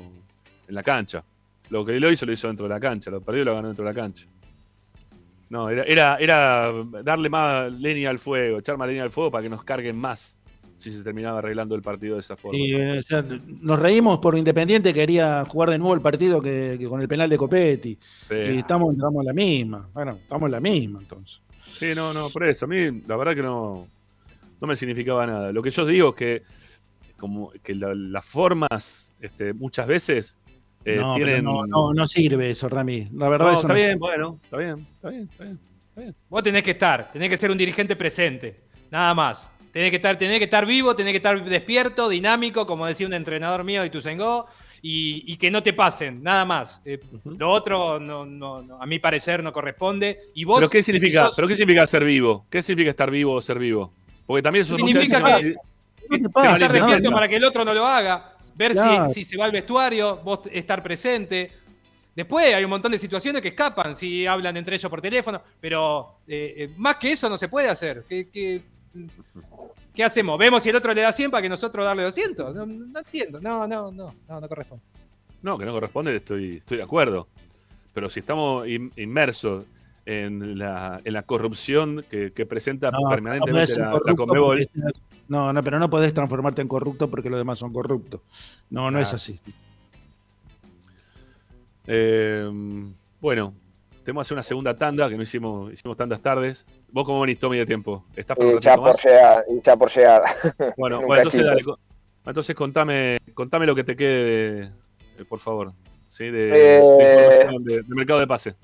en 0.68 0.76
la 0.76 0.84
cancha. 0.84 1.24
Lo 1.70 1.84
que 1.84 2.00
lo 2.00 2.12
hizo, 2.12 2.26
lo 2.26 2.32
hizo 2.32 2.48
dentro 2.48 2.68
de 2.68 2.74
la 2.74 2.80
cancha. 2.80 3.10
Lo 3.12 3.22
perdió, 3.22 3.44
lo 3.44 3.56
ganó 3.56 3.68
dentro 3.68 3.86
de 3.86 3.92
la 3.92 4.00
cancha. 4.00 4.26
No, 5.50 5.70
era, 5.70 5.84
era, 5.84 6.18
era 6.18 6.74
darle 7.04 7.30
más 7.30 7.72
leña 7.72 8.10
al 8.10 8.20
fuego, 8.20 8.60
echar 8.60 8.78
más 8.78 8.88
leña 8.88 9.04
al 9.04 9.12
fuego 9.12 9.32
para 9.32 9.44
que 9.44 9.50
nos 9.50 9.64
carguen 9.64 9.96
más 9.98 10.38
si 10.78 10.92
se 10.92 11.04
terminaba 11.04 11.40
arreglando 11.40 11.74
el 11.76 11.82
partido 11.82 12.16
de 12.16 12.22
esa 12.22 12.36
forma. 12.36 12.58
Y, 12.58 12.76
o 12.76 13.02
sea, 13.02 13.24
nos 13.62 13.80
reímos 13.80 14.18
por 14.20 14.38
Independiente, 14.38 14.94
quería 14.94 15.46
jugar 15.46 15.70
de 15.70 15.78
nuevo 15.78 15.94
el 15.94 16.02
partido 16.02 16.42
que, 16.42 16.76
que 16.78 16.90
con 16.90 17.00
el 17.00 17.08
penal 17.08 17.30
de 17.30 17.38
Copetti. 17.38 17.98
Sí. 18.28 18.36
Y 18.36 18.58
estamos, 18.58 18.94
estamos 18.94 19.22
en 19.22 19.26
la 19.28 19.34
misma. 19.34 19.88
Bueno, 19.94 20.20
estamos 20.22 20.48
en 20.48 20.52
la 20.52 20.60
misma 20.60 21.00
entonces. 21.00 21.42
Sí, 21.66 21.94
no, 21.96 22.14
no, 22.14 22.30
por 22.30 22.46
eso. 22.46 22.66
A 22.66 22.68
mí, 22.68 23.04
la 23.08 23.16
verdad 23.16 23.36
que 23.36 23.42
no, 23.42 23.88
no 24.60 24.68
me 24.68 24.76
significaba 24.76 25.26
nada. 25.26 25.52
Lo 25.54 25.62
que 25.62 25.70
yo 25.70 25.86
digo 25.86 26.10
es 26.10 26.16
que, 26.16 26.44
como 27.18 27.52
que 27.64 27.74
la- 27.76 27.96
las 27.96 28.26
formas, 28.26 29.14
este, 29.22 29.54
muchas 29.54 29.88
veces 29.88 30.38
eh, 30.86 30.96
no, 30.98 31.16
tienen. 31.16 31.44
no, 31.44 31.66
no, 31.66 31.94
no 31.94 32.06
sirve 32.08 32.52
eso, 32.52 32.70
Rami. 32.70 33.08
La 33.14 33.28
verdad 33.30 33.48
No, 33.48 33.52
eso 33.52 33.62
está 33.62 33.68
no 33.70 33.74
bien, 33.76 33.86
sirve. 33.88 34.00
bueno, 34.00 34.40
está 34.44 34.58
bien, 34.58 34.88
está 34.96 35.10
bien, 35.10 35.24
está 35.32 35.44
bien. 35.44 35.60
está 35.90 36.02
bien. 36.02 36.16
Vos 36.30 36.44
tenés 36.44 36.64
que 36.64 36.72
estar, 36.72 37.12
tenés 37.12 37.30
que 37.30 37.38
ser 37.38 37.52
un 37.52 37.58
dirigente 37.58 37.96
presente. 37.96 38.62
Nada 38.92 39.14
más. 39.14 39.50
Tenés 39.72 39.90
que 39.90 39.98
estar, 39.98 40.18
tenés 40.18 40.38
que 40.38 40.46
estar 40.46 40.66
vivo, 40.66 40.96
tenés 40.96 41.12
que 41.12 41.18
estar 41.18 41.44
despierto, 41.44 42.08
dinámico, 42.08 42.66
como 42.66 42.86
decía 42.86 43.08
un 43.08 43.14
entrenador 43.14 43.64
mío 43.66 43.82
de 43.82 43.88
Ituzaingó, 43.88 44.46
y, 44.82 45.24
y 45.34 45.36
que 45.38 45.52
no 45.52 45.62
te 45.64 45.74
pasen, 45.74 46.24
nada 46.24 46.46
más. 46.46 46.82
Eh, 46.86 47.00
Lo 47.26 47.50
otro, 47.50 48.00
no, 48.00 48.26
no, 48.26 48.62
no, 48.62 48.82
a 48.82 48.86
mi 48.86 49.00
parecer, 49.00 49.44
no 49.44 49.52
corresponde. 49.52 50.18
Y 50.34 50.46
vos, 50.46 50.60
¿Pero 50.60 50.70
qué 50.70 50.82
significa? 50.84 51.26
sos- 51.26 51.36
¿Pero 51.36 51.48
qué 51.50 51.56
significa 51.58 51.86
ser 51.88 52.06
vivo? 52.06 52.46
¿Qué 52.50 52.62
significa 52.62 52.92
estar 52.92 53.12
vivo 53.12 53.34
o 53.34 53.42
ser 53.42 53.60
vivo? 53.60 53.92
Porque 54.26 54.44
también 54.44 54.64
eso 54.64 54.78
muchas 54.78 55.02
Significa 55.02 55.36
veces. 55.36 55.44
que- 55.56 55.58
Estar 56.56 56.72
despierto 56.72 57.10
no. 57.10 57.16
para 57.16 57.28
que 57.28 57.36
el 57.36 57.46
otro 57.46 57.64
no 57.66 57.74
lo 57.74 57.86
haga, 57.86 58.34
ver 58.56 58.74
si- 58.74 58.80
Claro. 58.80 59.10
si, 59.12 59.24
se 59.24 59.38
va 59.38 59.46
al 59.46 59.52
vestuario, 59.52 60.18
vos 60.18 60.42
estar 60.52 60.82
presente. 60.84 61.52
Después 62.16 62.54
hay 62.54 62.64
un 62.64 62.70
montón 62.70 62.92
de 62.94 62.98
situaciones 62.98 63.42
que 63.42 63.50
escapan 63.50 63.94
si 63.96 64.26
hablan 64.26 64.56
entre 64.56 64.76
ellos 64.78 64.90
por 64.90 65.02
teléfono, 65.02 65.42
pero 65.60 66.20
eh, 66.28 66.54
eh, 66.58 66.70
más 66.78 66.96
que 66.96 67.12
eso 67.12 67.28
no 67.30 67.38
se 67.38 67.50
puede 67.50 67.68
hacer. 67.70 68.06
¿Qué, 68.08 68.30
qué, 68.32 68.62
qué 69.94 70.04
hacemos? 70.04 70.38
¿Vemos 70.40 70.64
si 70.64 70.70
el 70.70 70.76
otro 70.78 70.94
le 70.94 71.02
da 71.02 71.12
100 71.12 71.30
para 71.32 71.42
que 71.42 71.50
nosotros 71.50 71.84
darle 71.86 72.04
200? 72.04 72.56
No, 72.56 72.66
no 72.66 73.00
entiendo, 73.00 73.42
no, 73.42 73.68
no, 73.68 73.92
no, 73.92 74.16
no, 74.30 74.40
no 74.42 74.48
corresponde. 74.48 74.84
No, 75.42 75.58
que 75.58 75.66
no 75.66 75.74
corresponde, 75.74 76.16
estoy, 76.16 76.58
estoy 76.58 76.78
de 76.78 76.84
acuerdo. 76.84 77.28
Pero 77.94 78.10
si 78.10 78.22
estamos 78.22 78.66
in- 78.68 78.92
inmersos 78.98 79.66
en 80.06 80.58
la, 80.58 81.02
en 81.04 81.14
la 81.14 81.24
corrupción 81.24 82.06
que, 82.10 82.32
que 82.32 82.46
presenta 82.46 82.92
No, 82.92 83.00
permanentemente 83.10 83.78
la, 83.78 84.00
la 84.06 84.16
Conmebol, 84.16 84.68
No, 85.28 85.52
no, 85.52 85.64
pero 85.64 85.80
no 85.80 85.90
podés 85.90 86.14
transformarte 86.14 86.62
en 86.62 86.68
corrupto 86.68 87.10
porque 87.10 87.30
los 87.30 87.40
demás 87.40 87.58
son 87.60 87.74
corruptos. 87.74 88.22
No, 88.70 88.92
no 88.92 89.00
es 89.00 89.14
así. 89.14 89.40
Eh, 91.88 92.50
bueno, 93.20 93.54
tenemos 94.04 94.22
que 94.22 94.28
hacer 94.28 94.36
una 94.36 94.44
segunda 94.44 94.76
tanda, 94.78 95.10
que 95.10 95.18
no 95.18 95.24
hicimos, 95.24 95.72
hicimos 95.74 95.98
tantas 95.98 96.22
tardes. 96.22 96.66
¿Vos 96.92 97.06
cómo 97.06 97.22
venís, 97.22 97.40
Tommy, 97.40 97.58
de 97.58 97.66
tiempo? 97.66 98.06
¿Estás 98.16 98.38
por 98.38 98.46
un 98.46 98.56
y 98.56 98.60
ya 98.60 98.72
ratito 98.76 98.84
por 98.84 98.94
más? 98.96 99.04
llegar, 99.06 99.46
y 99.50 99.62
ya 99.62 99.76
por 99.78 99.92
llegar. 99.92 100.22
Bueno, 100.78 101.02
bueno 101.06 101.16
entonces, 101.24 101.44
dale, 101.46 101.64
entonces 102.26 102.56
contame, 102.56 103.18
contame 103.34 103.66
lo 103.66 103.76
que 103.76 103.84
te 103.84 103.96
quede, 103.96 104.72
de- 105.18 105.26
por 105.26 105.40
favor. 105.40 105.72
¿sí? 106.06 106.26
De, 106.30 106.50
Eh, 106.78 106.80
de 106.80 107.04
información 107.14 107.64
de- 107.64 107.78
de 107.84 107.96
mercado 107.96 108.20
de 108.20 108.28
pase. 108.28 108.56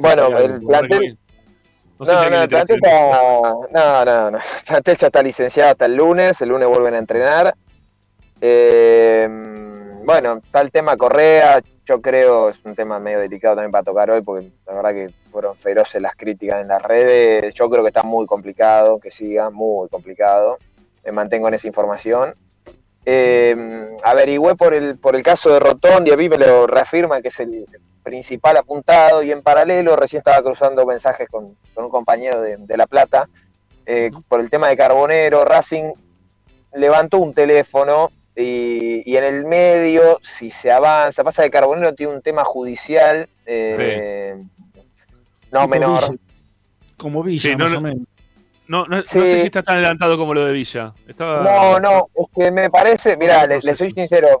Bueno, 0.00 0.26
Sí, 0.28 0.32
el 0.44 0.60
plantel, 0.66 1.18
No 2.02 2.06
sé 2.06 2.12
si 2.12 2.16
No, 2.16 2.36
alguien 2.36 2.80
no, 2.82 3.68
no, 3.70 4.04
no, 4.04 4.30
no. 4.32 4.38
El 4.38 4.64
plantel 4.66 4.96
ya 4.96 5.06
está 5.06 5.22
licenciado 5.22 5.70
hasta 5.70 5.84
el 5.84 5.94
lunes. 5.94 6.40
El 6.40 6.48
lunes 6.48 6.68
vuelven 6.68 6.94
a 6.94 6.98
entrenar. 6.98 7.54
Eh, 8.40 9.28
bueno, 10.04 10.40
está 10.44 10.62
el 10.62 10.72
tema 10.72 10.96
Correa, 10.96 11.60
yo 11.86 12.02
creo, 12.02 12.48
es 12.48 12.58
un 12.64 12.74
tema 12.74 12.98
medio 12.98 13.20
delicado 13.20 13.54
también 13.54 13.70
para 13.70 13.84
tocar 13.84 14.10
hoy, 14.10 14.20
porque 14.20 14.50
la 14.66 14.74
verdad 14.74 14.92
que 14.92 15.10
fueron 15.30 15.54
feroces 15.56 16.02
las 16.02 16.16
críticas 16.16 16.60
en 16.60 16.68
las 16.68 16.82
redes. 16.82 17.54
Yo 17.54 17.70
creo 17.70 17.84
que 17.84 17.90
está 17.90 18.02
muy 18.02 18.26
complicado, 18.26 18.98
que 18.98 19.12
siga, 19.12 19.50
muy 19.50 19.88
complicado. 19.88 20.58
Me 21.04 21.12
mantengo 21.12 21.46
en 21.46 21.54
esa 21.54 21.68
información. 21.68 22.34
Eh, 23.04 23.96
averigüé 24.02 24.56
por 24.56 24.74
el, 24.74 24.98
por 24.98 25.14
el 25.14 25.22
caso 25.22 25.50
de 25.50 25.60
Rotondi, 25.60 26.10
a 26.10 26.16
mí 26.16 26.28
me 26.28 26.36
lo 26.36 26.66
reafirma 26.66 27.22
que 27.22 27.28
es 27.28 27.38
el 27.38 27.64
principal 28.02 28.56
apuntado, 28.56 29.22
y 29.22 29.32
en 29.32 29.42
paralelo 29.42 29.96
recién 29.96 30.18
estaba 30.18 30.42
cruzando 30.42 30.84
mensajes 30.86 31.28
con, 31.28 31.56
un 31.76 31.88
compañero 31.88 32.40
de, 32.40 32.76
La 32.76 32.86
Plata 32.86 33.28
eh, 33.86 34.10
por 34.28 34.40
el 34.40 34.50
tema 34.50 34.68
de 34.68 34.76
Carbonero. 34.76 35.44
Racing 35.44 35.92
levantó 36.74 37.18
un 37.18 37.34
teléfono 37.34 38.10
y, 38.34 39.16
en 39.16 39.24
el 39.24 39.44
medio, 39.44 40.18
si 40.22 40.50
se 40.50 40.70
avanza, 40.70 41.22
pasa 41.22 41.42
que 41.42 41.50
Carbonero 41.50 41.94
tiene 41.94 42.14
un 42.14 42.22
tema 42.22 42.44
judicial 42.44 43.28
eh, 43.46 44.42
no 45.50 45.68
menor. 45.68 46.18
Como 46.96 47.22
Villa, 47.22 47.56
no, 47.56 47.64
más 47.64 47.74
o 47.74 47.80
menos. 47.80 48.06
No, 48.68 48.86
no, 48.86 49.02
sé 49.02 49.40
si 49.40 49.46
está 49.46 49.62
tan 49.62 49.74
adelantado 49.76 50.16
como 50.16 50.32
lo 50.32 50.46
de 50.46 50.52
Villa. 50.52 50.94
No, 51.18 51.78
no, 51.78 52.08
es 52.14 52.26
que 52.34 52.50
me 52.50 52.70
parece, 52.70 53.16
mira, 53.16 53.46
le, 53.46 53.60
soy 53.60 53.90
sincero, 53.90 54.40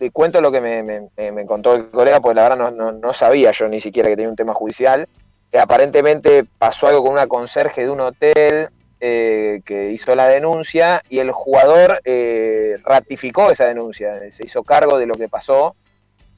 te 0.00 0.10
cuento 0.10 0.40
lo 0.40 0.50
que 0.50 0.62
me, 0.62 1.46
contó 1.46 1.74
el 1.74 1.90
colega, 1.90 2.20
porque 2.20 2.36
la 2.36 2.48
verdad 2.48 2.72
no, 2.72 3.12
sabía 3.12 3.50
yo 3.50 3.68
ni 3.68 3.80
siquiera 3.80 4.08
que 4.08 4.16
tenía 4.16 4.30
un 4.30 4.36
tema 4.36 4.54
judicial. 4.54 5.06
Que 5.52 5.58
aparentemente 5.58 6.46
pasó 6.58 6.86
algo 6.86 7.02
con 7.02 7.12
una 7.12 7.26
conserje 7.26 7.82
de 7.82 7.90
un 7.90 8.00
hotel 8.00 8.70
eh, 8.98 9.60
que 9.62 9.90
hizo 9.90 10.14
la 10.14 10.26
denuncia 10.26 11.02
y 11.10 11.18
el 11.18 11.32
jugador 11.32 12.00
eh, 12.04 12.78
ratificó 12.82 13.50
esa 13.50 13.66
denuncia, 13.66 14.20
se 14.32 14.46
hizo 14.46 14.62
cargo 14.62 14.96
de 14.96 15.06
lo 15.06 15.16
que 15.16 15.28
pasó, 15.28 15.74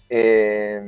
eh, 0.09 0.83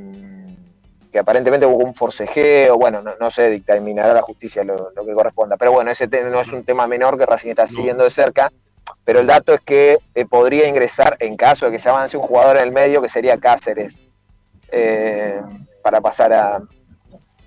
que 1.13 1.19
aparentemente 1.21 1.67
hubo 1.67 1.85
un 1.85 1.95
forcejeo, 1.95 2.77
bueno, 2.77 3.03
no, 3.03 3.31
sé, 3.31 3.51
dictaminará 3.51 4.15
la 4.15 4.23
justicia 4.23 4.65
lo, 4.65 4.93
que 4.93 5.13
corresponda, 5.13 5.57
pero 5.57 5.71
bueno, 5.71 5.93
ese 5.93 6.09
no 6.09 6.41
es 6.41 6.49
un 6.49 6.65
tema 6.65 6.89
menor 6.89 7.17
que 7.19 7.27
Racing 7.27 7.51
está 7.51 7.69
siguiendo 7.69 8.03
de 8.03 8.11
cerca, 8.11 8.51
pero 9.05 9.21
el 9.21 9.27
dato 9.27 9.55
es 9.55 9.61
que 9.61 9.99
podría 10.29 10.69
ingresar, 10.69 11.17
en 11.21 11.37
caso 11.37 11.67
de 11.67 11.73
que 11.73 11.79
se 11.79 11.89
avance 11.89 12.17
un 12.17 12.23
jugador 12.23 12.57
en 12.57 12.65
el 12.65 12.73
medio, 12.73 13.03
que 13.03 13.09
sería 13.09 13.39
Cáceres, 13.39 14.01
para 15.83 16.01
pasar 16.01 16.33
a, 16.33 16.63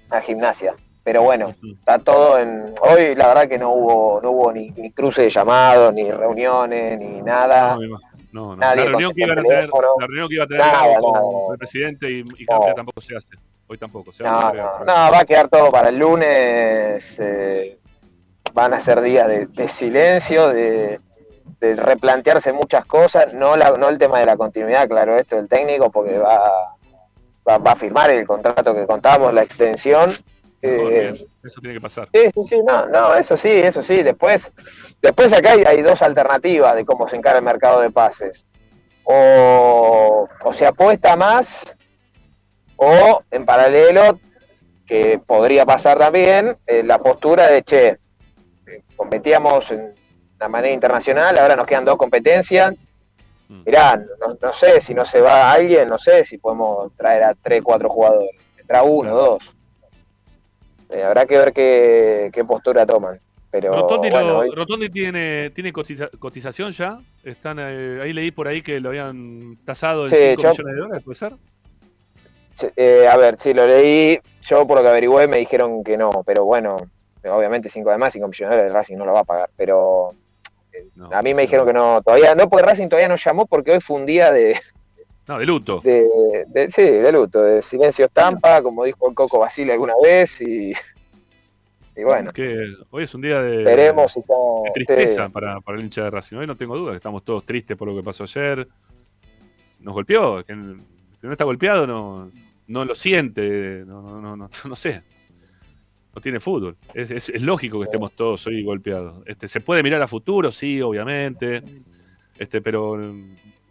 a 0.10 0.22
gimnasia. 0.22 0.76
Pero 1.04 1.24
bueno, 1.24 1.54
está 1.80 2.00
todo 2.00 2.38
en. 2.38 2.74
Hoy 2.82 3.16
la 3.16 3.28
verdad 3.28 3.48
que 3.48 3.58
no 3.58 3.72
hubo, 3.72 4.20
no 4.22 4.32
hubo 4.32 4.52
ni, 4.52 4.92
cruce 4.92 5.22
de 5.22 5.30
llamados, 5.30 5.94
ni 5.94 6.12
reuniones, 6.12 7.00
ni 7.00 7.22
nada. 7.22 7.78
No, 8.34 8.56
no, 8.56 8.58
La, 8.58 8.76
reunión 8.76 9.14
que 9.14 9.24
iban 9.24 9.40
a 9.40 9.42
tener, 9.42 9.70
la 9.70 10.06
reunión 10.06 10.28
que 10.28 10.36
iba 10.36 10.44
a 10.44 10.48
tener 10.48 10.66
con 11.00 11.54
el 11.54 11.58
presidente 11.58 12.12
y, 12.12 12.26
y 12.38 12.46
tampoco 12.46 13.00
se 13.00 13.16
hace. 13.16 13.38
Hoy 13.68 13.78
tampoco. 13.78 14.12
Se 14.12 14.24
no, 14.24 14.30
no, 14.52 14.86
va 14.86 15.20
a 15.20 15.26
quedar 15.26 15.48
todo 15.48 15.72
para 15.72 15.88
el 15.88 15.98
lunes. 15.98 17.20
Eh, 17.22 17.80
van 18.54 18.74
a 18.74 18.80
ser 18.82 19.00
días 19.00 19.28
de, 19.28 19.70
silencio, 19.70 20.50
de, 20.50 21.00
replantearse 21.60 22.54
muchas 22.54 22.86
cosas. 22.86 23.34
No, 23.34 23.56
no 23.56 23.90
el 23.90 23.98
tema 23.98 24.20
de 24.20 24.26
la 24.26 24.38
continuidad, 24.38 24.88
claro, 24.88 25.18
esto 25.18 25.36
del 25.36 25.48
técnico, 25.48 25.92
porque 25.92 26.18
va, 26.18 26.76
va, 27.48 27.58
va 27.58 27.72
a 27.72 27.76
firmar 27.76 28.10
el 28.10 28.26
contrato 28.26 28.74
que 28.74 28.86
contábamos, 28.86 29.34
la 29.34 29.44
extensión 29.44 30.14
eh, 30.62 31.28
eso 31.44 31.62
tiene 31.62 31.76
que 31.76 31.82
pasar. 31.82 32.10
Sí, 32.14 32.30
sí, 32.34 32.44
sí, 32.44 32.60
no, 32.66 32.88
no, 32.88 33.16
eso 33.16 33.38
sí, 33.38 33.50
eso 33.50 33.82
sí. 33.82 34.04
Después, 34.04 34.52
después 35.02 35.34
acá 35.34 35.52
hay, 35.52 35.82
dos 35.82 36.02
alternativas 36.02 36.76
de 36.76 36.86
cómo 36.86 37.08
se 37.08 37.16
encara 37.16 37.38
el 37.38 37.46
mercado 37.46 37.82
de 37.82 37.92
pases. 37.92 38.46
O, 39.04 40.28
se 40.52 40.66
apuesta 40.66 41.16
más, 41.16 41.76
o 42.76 43.24
en 43.32 43.46
paralelo, 43.46 44.20
que 44.86 45.20
podría 45.26 45.66
pasar 45.66 45.98
también, 45.98 46.58
eh, 46.66 46.84
la 46.84 47.00
postura 47.00 47.48
de, 47.48 47.64
che, 47.64 48.00
competíamos 48.96 49.72
en 49.72 49.94
la 50.40 50.48
manera 50.48 50.74
internacional, 50.74 51.38
ahora 51.38 51.56
nos 51.56 51.66
quedan 51.66 51.86
dos 51.86 51.98
competencias. 51.98 52.74
Mm. 53.50 53.64
Mirá, 53.66 54.04
no, 54.42 54.54
sé 54.54 54.82
si 54.82 54.94
no 54.94 55.06
se 55.06 55.22
va 55.22 55.52
alguien, 55.52 55.88
no 55.88 55.98
sé 55.98 56.26
si 56.26 56.38
podemos 56.38 56.94
traer 56.96 57.24
a 57.24 57.34
tres, 57.34 57.62
cuatro 57.64 57.90
jugadores. 57.90 58.32
Entra 58.58 58.84
uno, 58.84 59.16
dos. 59.16 59.56
Eh, 60.90 61.04
habrá 61.04 61.26
que 61.26 61.38
ver 61.38 61.54
qué, 61.54 62.46
postura 62.48 62.86
toman. 62.86 63.20
Pero, 63.50 63.74
Rotondi, 63.74 64.90
tiene, 64.90 65.50
tiene 65.52 65.72
cotización 65.72 66.72
ya. 66.72 67.00
Están 67.24 67.58
eh, 67.60 68.00
ahí 68.04 68.14
leí 68.14 68.32
por 68.32 68.48
ahí 68.48 68.62
que 68.62 68.80
lo 68.80 68.90
habían 68.90 69.58
tasado 69.66 70.04
en 70.06 70.10
5 70.10 70.36
millones 70.36 70.58
de 70.58 70.76
dólares, 70.76 71.04
¿puede 71.04 71.16
ser? 71.16 71.34
Eh, 72.76 73.08
a 73.08 73.16
ver, 73.18 73.38
sí, 73.38 73.54
lo 73.54 73.66
leí. 73.66 74.20
Yo 74.42 74.68
por 74.68 74.78
lo 74.78 74.84
que 74.84 74.90
averigüé 74.90 75.28
me 75.28 75.38
dijeron 75.38 75.84
que 75.84 75.98
no, 75.98 76.24
pero 76.26 76.46
bueno, 76.46 76.78
obviamente 77.24 77.70
5 77.70 77.90
además, 77.90 78.14
5 78.14 78.28
millones 78.28 78.52
de 78.52 78.58
dólares 78.58 78.74
Racing 78.74 78.98
no 78.98 79.06
lo 79.06 79.14
va 79.14 79.22
a 79.22 79.26
pagar, 79.26 79.50
pero 79.56 80.14
a 81.12 81.22
mí 81.22 81.34
me 81.34 81.44
dijeron 81.44 81.66
que 81.66 81.74
no, 81.74 82.02
todavía 82.02 82.36
no, 82.36 82.50
porque 82.50 82.66
Racing 82.66 82.90
todavía 82.90 83.10
no 83.10 83.16
llamó 83.16 83.46
porque 83.46 83.72
hoy 83.72 83.82
fue 83.82 83.98
un 83.98 84.06
día 84.06 84.32
de, 84.32 84.60
no, 85.28 85.38
de 85.38 85.46
luto. 85.46 85.82
De, 85.82 86.70
sí, 86.70 86.84
de 86.84 87.12
luto, 87.12 87.42
de 87.42 87.62
silencio 87.62 88.06
estampa, 88.06 88.62
como 88.62 88.86
dijo 88.86 89.10
el 89.10 89.16
Coco 89.16 89.40
Basile 89.40 89.74
alguna 89.74 89.94
vez, 90.02 90.42
y, 90.42 90.74
y 91.96 92.04
bueno. 92.04 92.32
Que 92.32 92.74
hoy 92.92 93.04
es 93.04 93.14
un 93.14 93.22
día 93.22 93.42
de, 93.42 93.64
Veremos 93.64 94.18
tristeza 94.74 95.28
para, 95.28 95.60
para, 95.60 95.78
el 95.78 95.84
hincha 95.84 96.04
de 96.04 96.12
Racing. 96.12 96.38
Hoy 96.38 96.48
no 96.48 96.56
tengo 96.56 96.78
duda 96.78 96.92
que 96.92 96.98
estamos 96.98 97.26
todos 97.26 97.46
tristes 97.46 97.76
por 97.76 97.90
lo 97.90 97.96
que 97.96 98.04
pasó 98.04 98.24
ayer. 98.24 98.68
Nos 99.82 99.94
golpeó, 99.94 100.44
que 100.46 100.56
no 100.56 101.32
está 101.32 101.44
golpeado 101.44 101.86
no, 101.86 102.32
no 102.68 102.86
lo 102.86 102.96
siente, 102.96 103.84
no, 103.86 104.22
no, 104.22 104.38
no, 104.38 104.50
no 104.66 104.76
sé. 104.76 105.04
No 106.18 106.22
tiene 106.22 106.40
fútbol. 106.40 106.76
Es, 106.96 107.12
es, 107.12 107.30
es, 107.30 107.44
lógico 107.44 107.78
que 107.78 107.84
estemos 107.84 108.12
todos 108.14 108.48
hoy 108.48 108.64
golpeados. 108.64 109.22
Este, 109.28 109.48
se 109.48 109.62
puede 109.62 109.84
mirar 109.84 110.02
a 110.02 110.08
futuro, 110.08 110.52
sí, 110.52 110.82
obviamente. 110.82 111.62
Este, 112.40 112.60
pero 112.60 112.98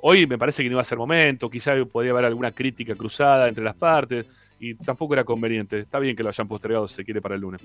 Hoy 0.09 0.25
me 0.29 0.39
parece 0.39 0.63
que 0.63 0.69
no 0.69 0.75
iba 0.75 0.83
a 0.83 0.85
ser 0.85 0.99
momento, 0.99 1.51
quizá 1.51 1.73
podía 1.91 2.13
haber 2.13 2.27
alguna 2.27 2.53
crítica 2.53 2.95
cruzada 2.95 3.49
entre 3.49 3.65
las 3.65 3.75
partes 3.75 4.25
y 4.61 4.77
tampoco 4.77 5.15
era 5.15 5.25
conveniente. 5.25 5.81
Está 5.81 5.99
bien 5.99 6.15
que 6.15 6.23
lo 6.23 6.29
hayan 6.29 6.47
postergado, 6.47 6.87
si 6.87 6.95
se 6.95 7.05
quiere, 7.05 7.21
para 7.21 7.35
el 7.35 7.41
lunes. 7.41 7.61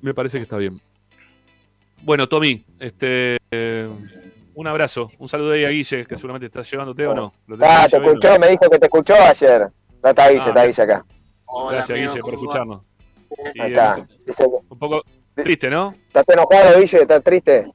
Me 0.00 0.12
parece 0.12 0.38
que 0.38 0.42
está 0.42 0.56
bien. 0.56 0.80
Bueno, 2.00 2.28
Tommy, 2.28 2.64
este, 2.80 3.38
un 4.54 4.66
abrazo, 4.66 5.08
un 5.18 5.28
saludo 5.28 5.52
ahí 5.52 5.64
a 5.64 5.68
Guille, 5.68 6.04
que 6.04 6.16
seguramente 6.16 6.46
está 6.46 6.62
llevándote 6.62 7.06
o 7.06 7.14
no. 7.14 7.32
ah, 7.60 7.86
te 7.88 7.98
escuchó, 7.98 8.36
me 8.40 8.48
dijo 8.48 8.68
que 8.68 8.78
te 8.80 8.86
escuchó 8.86 9.14
ayer. 9.14 9.68
Está, 10.02 10.30
Guille, 10.30 10.48
está 10.48 10.66
Guille 10.66 10.82
acá. 10.82 11.06
Gracias, 11.70 11.96
Guille, 11.96 12.20
por 12.20 12.34
escucharnos. 12.34 12.80
Ahí 13.58 13.72
está. 13.72 14.06
un 14.70 14.78
poco 14.78 15.02
triste, 15.34 15.70
¿no? 15.70 15.94
¿Estás 16.08 16.28
enojado, 16.28 16.78
Guille? 16.78 17.02
¿Estás 17.02 17.22
triste? 17.22 17.72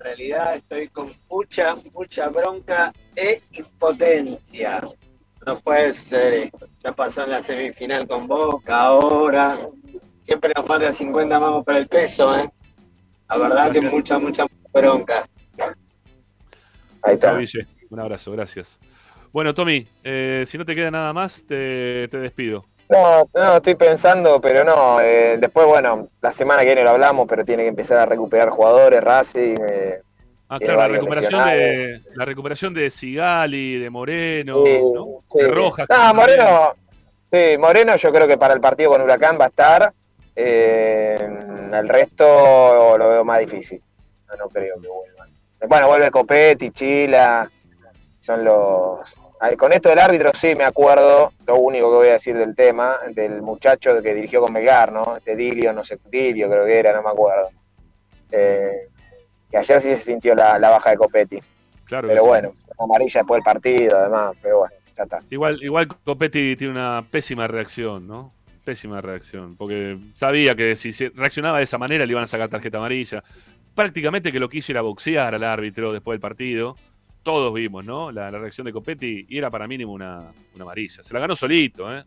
realidad 0.00 0.56
estoy 0.56 0.88
con 0.88 1.12
mucha, 1.28 1.76
mucha 1.92 2.28
bronca 2.28 2.92
e 3.14 3.42
impotencia. 3.52 4.80
No 5.46 5.60
puede 5.60 5.92
ser 5.94 6.34
esto. 6.34 6.66
Ya 6.82 6.92
pasó 6.92 7.24
en 7.24 7.30
la 7.30 7.42
semifinal 7.42 8.08
con 8.08 8.26
Boca, 8.26 8.80
ahora. 8.80 9.58
Siempre 10.22 10.52
nos 10.56 10.66
falta 10.66 10.92
50 10.92 11.40
mangos 11.40 11.64
para 11.64 11.78
el 11.78 11.88
peso, 11.88 12.36
¿eh? 12.36 12.50
La 13.28 13.36
verdad 13.36 13.72
que 13.72 13.82
mucha, 13.82 14.18
mucha 14.18 14.46
bronca. 14.72 15.28
Ahí 17.02 17.14
está. 17.14 17.38
Un 17.90 18.00
abrazo, 18.00 18.32
gracias. 18.32 18.78
Bueno, 19.32 19.54
Tommy, 19.54 19.86
eh, 20.02 20.44
si 20.46 20.58
no 20.58 20.64
te 20.64 20.74
queda 20.74 20.90
nada 20.90 21.12
más, 21.12 21.44
te, 21.46 22.08
te 22.08 22.18
despido. 22.18 22.64
No, 22.90 23.28
no, 23.34 23.56
estoy 23.56 23.76
pensando, 23.76 24.40
pero 24.40 24.64
no. 24.64 25.00
Eh, 25.00 25.38
después, 25.38 25.66
bueno, 25.66 26.08
la 26.20 26.32
semana 26.32 26.60
que 26.60 26.66
viene 26.66 26.82
lo 26.82 26.90
hablamos, 26.90 27.26
pero 27.28 27.44
tiene 27.44 27.62
que 27.62 27.68
empezar 27.68 27.98
a 27.98 28.06
recuperar 28.06 28.50
jugadores, 28.50 29.02
Racing. 29.02 29.56
Eh, 29.70 30.00
ah, 30.48 30.58
claro, 30.58 30.80
la 30.80 30.88
recuperación, 30.88 31.44
de, 31.46 32.00
la 32.14 32.24
recuperación 32.24 32.74
de 32.74 32.90
Sigali, 32.90 33.78
de 33.78 33.90
Moreno, 33.90 34.62
de 34.64 35.48
Rojas. 35.48 35.86
No, 35.88 36.14
Moreno, 36.14 36.74
sí, 37.32 37.56
Moreno 37.58 37.94
yo 37.94 38.12
creo 38.12 38.26
que 38.26 38.36
para 38.36 38.54
el 38.54 38.60
partido 38.60 38.90
con 38.90 39.02
Huracán 39.02 39.38
va 39.40 39.44
a 39.44 39.48
estar. 39.48 39.92
Eh, 40.34 41.16
el 41.72 41.88
resto 41.88 42.98
lo 42.98 43.08
veo 43.08 43.24
más 43.24 43.38
difícil. 43.38 43.80
No, 44.28 44.36
no 44.36 44.48
creo 44.48 44.80
que 44.80 44.88
vuelvan. 44.88 45.30
Bueno, 45.68 45.86
vuelve 45.86 46.10
Copetti, 46.10 46.70
Chila, 46.72 47.48
son 48.18 48.44
los, 48.44 48.98
con 49.56 49.72
esto 49.72 49.88
del 49.88 49.98
árbitro 49.98 50.32
sí 50.34 50.54
me 50.54 50.64
acuerdo, 50.64 51.32
lo 51.46 51.56
único 51.56 51.90
que 51.90 51.96
voy 51.96 52.08
a 52.08 52.12
decir 52.12 52.36
del 52.36 52.54
tema, 52.54 52.96
del 53.14 53.40
muchacho 53.40 54.02
que 54.02 54.14
dirigió 54.14 54.42
con 54.42 54.52
Melgar, 54.52 54.92
¿no? 54.92 55.16
De 55.24 55.34
Dilio, 55.34 55.72
no 55.72 55.82
sé, 55.82 55.98
Dilio 56.10 56.48
creo 56.50 56.66
que 56.66 56.78
era, 56.78 56.92
no 56.92 57.02
me 57.02 57.08
acuerdo. 57.08 57.48
Eh, 58.30 58.88
que 59.50 59.56
ayer 59.56 59.80
sí 59.80 59.88
se 59.96 59.96
sintió 59.96 60.34
la, 60.34 60.58
baja 60.58 60.90
de 60.90 60.96
Copetti. 60.96 61.38
Claro 61.86 62.06
pero 62.06 62.24
bueno, 62.24 62.52
amarilla 62.78 63.20
después 63.20 63.38
del 63.38 63.44
partido, 63.44 63.98
además, 63.98 64.36
pero 64.42 64.58
bueno, 64.58 64.74
ya 64.96 65.02
está. 65.04 65.20
Igual, 65.30 65.58
igual 65.62 65.88
Copetti 65.88 66.54
tiene 66.56 66.74
una 66.74 67.04
pésima 67.10 67.46
reacción, 67.46 68.06
¿no? 68.06 68.32
Pésima 68.64 69.00
reacción, 69.00 69.56
porque 69.56 69.98
sabía 70.14 70.54
que 70.54 70.76
si 70.76 70.92
se 70.92 71.10
reaccionaba 71.14 71.58
de 71.58 71.64
esa 71.64 71.78
manera 71.78 72.04
le 72.04 72.12
iban 72.12 72.24
a 72.24 72.26
sacar 72.26 72.50
tarjeta 72.50 72.76
amarilla. 72.76 73.24
Prácticamente 73.74 74.30
que 74.30 74.38
lo 74.38 74.50
quiso 74.50 74.72
ir 74.72 74.78
a 74.78 74.82
boxear 74.82 75.34
al 75.34 75.44
árbitro 75.44 75.92
después 75.92 76.14
del 76.14 76.20
partido 76.20 76.76
todos 77.22 77.52
vimos, 77.52 77.84
¿no? 77.84 78.10
La, 78.10 78.30
reacción 78.30 78.64
de 78.64 78.72
Copetti 78.72 79.26
y 79.28 79.38
era 79.38 79.50
para 79.50 79.66
mínimo 79.66 79.92
una, 79.92 80.32
una 80.54 80.64
amarilla. 80.64 81.04
Se 81.04 81.12
la 81.14 81.20
ganó 81.20 81.36
solito, 81.36 81.94
¿eh? 81.94 82.04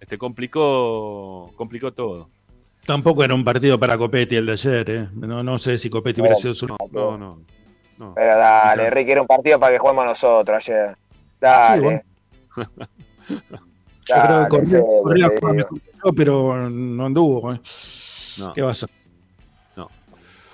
Este 0.00 0.18
complicó, 0.18 1.52
complicó 1.54 1.92
todo. 1.92 2.28
Tampoco 2.84 3.22
era 3.22 3.34
un 3.34 3.44
partido 3.44 3.78
para 3.78 3.96
Copetti 3.96 4.36
el 4.36 4.46
de 4.46 4.52
ayer, 4.52 4.90
¿eh? 4.90 5.08
No, 5.14 5.42
no 5.42 5.58
sé 5.58 5.78
si 5.78 5.88
Copetti 5.88 6.20
hubiera 6.20 6.36
sido 6.36 6.54
su. 6.54 6.66
No, 6.66 6.76
no, 6.90 7.40
no. 7.98 8.14
Pero 8.14 8.36
dale, 8.36 8.90
Ricky, 8.90 9.12
era 9.12 9.20
un 9.20 9.28
partido 9.28 9.60
para 9.60 9.72
que 9.72 9.78
juguemos 9.78 10.04
nosotros 10.04 10.56
ayer. 10.56 10.96
Dale. 11.40 12.04
Yo 14.04 14.16
creo 14.26 14.48
que 14.48 14.48
corrió, 14.48 15.34
corrió 15.40 15.68
mejor 15.70 16.14
pero 16.16 16.68
no 16.68 17.06
anduvo. 17.06 17.52
¿eh? 17.52 17.60
¿Qué 18.54 18.62
va 18.62 18.68
a 18.68 18.72
hacer? 18.72 18.88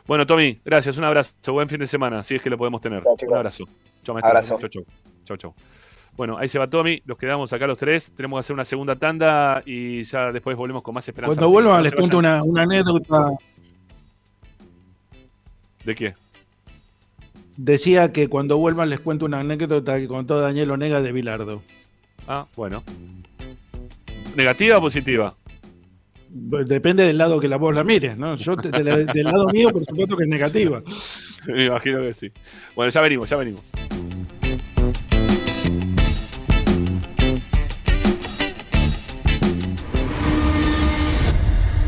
No. 0.09 0.15
Bueno, 0.15 0.27
Tommy, 0.27 0.59
gracias. 0.65 0.97
Un 0.97 1.05
abrazo. 1.05 1.35
Buen 1.53 1.69
fin 1.69 1.79
de 1.79 1.87
semana, 1.87 2.25
si 2.25 2.37
es 2.37 2.43
que 2.43 2.51
lo 2.51 2.57
podemos 2.57 2.81
tener. 2.81 3.03
un 3.05 3.35
abrazo. 3.35 3.65
Chau, 4.03 4.15
maestro. 4.15 4.31
Abrazo. 4.31 4.59
Chau, 4.59 4.69
chau. 4.69 4.85
Chau, 5.25 5.37
chau. 5.37 5.55
Bueno, 6.17 6.37
ahí 6.37 6.49
se 6.49 6.59
va 6.59 6.67
Tommy, 6.67 7.01
los 7.05 7.17
quedamos 7.17 7.53
acá 7.53 7.69
los 7.69 7.79
tres, 7.79 8.11
tenemos 8.11 8.39
que 8.39 8.41
hacer 8.41 8.55
una 8.55 8.65
segunda 8.65 8.97
tanda 8.97 9.63
y 9.65 10.03
ya 10.03 10.33
después 10.33 10.57
volvemos 10.57 10.83
con 10.83 10.93
más 10.93 11.07
esperanza. 11.07 11.37
Cuando 11.37 11.49
vuelvan 11.49 11.81
les 11.85 11.93
cuento 11.93 12.19
una, 12.19 12.41
anécdota. 12.41 13.31
¿De 15.85 15.95
qué? 15.95 16.15
Decía 17.57 18.13
que 18.13 18.27
cuando 18.29 18.59
vuelvan 18.59 18.91
les 18.91 18.99
cuento 18.99 19.27
una 19.27 19.39
anécdota 19.39 19.97
que 19.99 20.09
contó 20.09 20.41
Daniel 20.41 20.73
Onega 20.73 21.01
de 21.03 21.13
Bilardo. 21.13 21.63
Ah, 22.27 22.47
bueno. 22.57 22.83
¿Negativa 24.35 24.79
o 24.79 24.81
positiva? 24.81 25.37
Depende 26.31 27.05
del 27.05 27.19
lado 27.19 27.41
que 27.41 27.49
la 27.49 27.57
voz 27.57 27.75
la 27.75 27.85
mires, 27.85 28.17
¿no? 28.17 28.37
Yo 28.37 28.55
del 28.57 29.25
lado 29.25 29.47
mío, 29.49 29.71
por 29.71 29.85
supuesto 29.85 30.17
que 30.17 30.25
es 30.25 30.29
negativa. 30.29 30.83
Me 31.47 31.65
imagino 31.65 32.01
que 32.03 32.13
sí. 32.13 32.31
Bueno, 32.77 32.91
ya 32.91 33.01
venimos, 33.01 33.29
ya 33.29 33.37
venimos. 33.37 33.65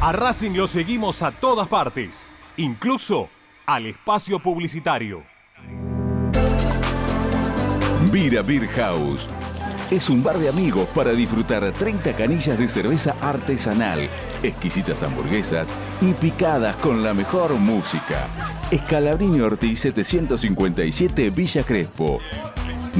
A 0.02 0.12
Racing 0.12 0.52
lo 0.52 0.66
seguimos 0.66 1.20
a 1.22 1.30
todas 1.30 1.68
partes, 1.68 2.30
incluso 2.56 3.28
al 3.66 3.86
espacio 3.86 4.40
publicitario. 4.40 5.22
Vira 8.10 8.42
Beer 8.42 8.66
House. 8.68 9.28
Es 9.90 10.08
un 10.08 10.22
bar 10.22 10.38
de 10.38 10.48
amigos 10.48 10.88
para 10.94 11.12
disfrutar 11.12 11.70
30 11.72 12.14
canillas 12.14 12.58
de 12.58 12.68
cerveza 12.68 13.14
artesanal, 13.20 14.08
exquisitas 14.42 15.02
hamburguesas 15.02 15.68
y 16.00 16.12
picadas 16.12 16.76
con 16.76 17.02
la 17.02 17.14
mejor 17.14 17.52
música. 17.54 18.26
Escalabrini 18.70 19.40
Ortiz 19.40 19.80
757 19.80 21.30
Villa 21.30 21.62
Crespo. 21.62 22.18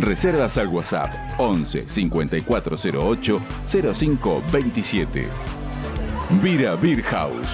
Reservas 0.01 0.57
al 0.59 0.69
WhatsApp 0.69 1.15
11 1.39 1.89
5408 1.89 3.41
0527. 3.67 5.29
Vira 6.43 6.77
Beer 6.77 7.03
House. 7.03 7.49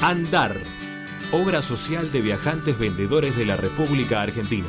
Andar. 0.00 0.54
Obra 1.32 1.62
social 1.62 2.12
de 2.12 2.20
viajantes 2.20 2.78
vendedores 2.78 3.36
de 3.36 3.44
la 3.44 3.56
República 3.56 4.22
Argentina. 4.22 4.68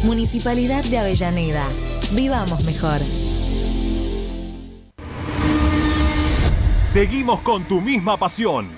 Municipalidad 0.05 0.81
de 0.85 0.97
Avellaneda. 0.97 1.67
Vivamos 2.13 2.63
mejor. 2.63 3.01
Seguimos 6.81 7.41
con 7.41 7.65
tu 7.65 7.81
misma 7.81 8.15
pasión. 8.15 8.69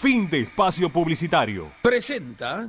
Fin 0.00 0.28
de 0.28 0.40
espacio 0.40 0.92
publicitario. 0.92 1.70
Presenta. 1.82 2.68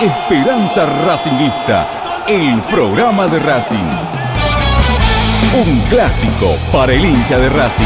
Esperanza 0.00 0.86
Racingista, 0.86 2.24
el 2.26 2.62
programa 2.70 3.26
de 3.26 3.38
Racing. 3.38 3.76
Un 5.54 5.80
clásico 5.90 6.56
para 6.72 6.94
el 6.94 7.04
hincha 7.04 7.38
de 7.38 7.50
Racing. 7.50 7.84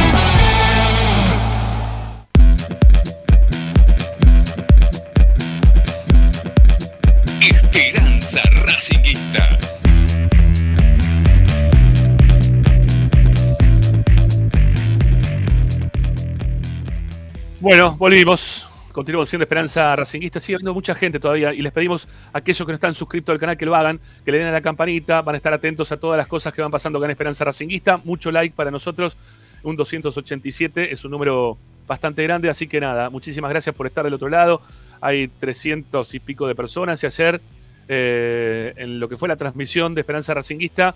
Bueno, 17.60 17.96
volvimos. 17.96 18.73
Continuamos 18.94 19.28
siendo 19.28 19.42
Esperanza 19.42 19.96
Racinguista. 19.96 20.38
Sigue 20.38 20.54
habiendo 20.54 20.72
mucha 20.72 20.94
gente 20.94 21.18
todavía 21.18 21.52
y 21.52 21.62
les 21.62 21.72
pedimos 21.72 22.06
a 22.32 22.38
aquellos 22.38 22.64
que 22.64 22.70
no 22.70 22.74
están 22.74 22.94
suscritos 22.94 23.32
al 23.32 23.40
canal 23.40 23.56
que 23.56 23.66
lo 23.66 23.74
hagan, 23.74 23.98
que 24.24 24.30
le 24.30 24.38
den 24.38 24.46
a 24.46 24.52
la 24.52 24.60
campanita, 24.60 25.20
van 25.20 25.34
a 25.34 25.36
estar 25.38 25.52
atentos 25.52 25.90
a 25.90 25.96
todas 25.96 26.16
las 26.16 26.28
cosas 26.28 26.54
que 26.54 26.62
van 26.62 26.70
pasando 26.70 27.00
acá 27.00 27.10
Esperanza 27.10 27.42
Racinguista. 27.42 27.96
Mucho 28.04 28.30
like 28.30 28.54
para 28.54 28.70
nosotros. 28.70 29.16
Un 29.64 29.74
287 29.74 30.92
es 30.92 31.04
un 31.04 31.10
número 31.10 31.58
bastante 31.88 32.22
grande, 32.22 32.48
así 32.48 32.68
que 32.68 32.78
nada, 32.78 33.10
muchísimas 33.10 33.50
gracias 33.50 33.74
por 33.74 33.88
estar 33.88 34.04
del 34.04 34.14
otro 34.14 34.28
lado. 34.28 34.62
Hay 35.00 35.26
300 35.26 36.14
y 36.14 36.20
pico 36.20 36.46
de 36.46 36.54
personas 36.54 37.02
y 37.02 37.06
ayer, 37.06 37.40
eh, 37.88 38.74
en 38.76 39.00
lo 39.00 39.08
que 39.08 39.16
fue 39.16 39.26
la 39.28 39.34
transmisión 39.34 39.96
de 39.96 40.02
Esperanza 40.02 40.34
Racinguista, 40.34 40.94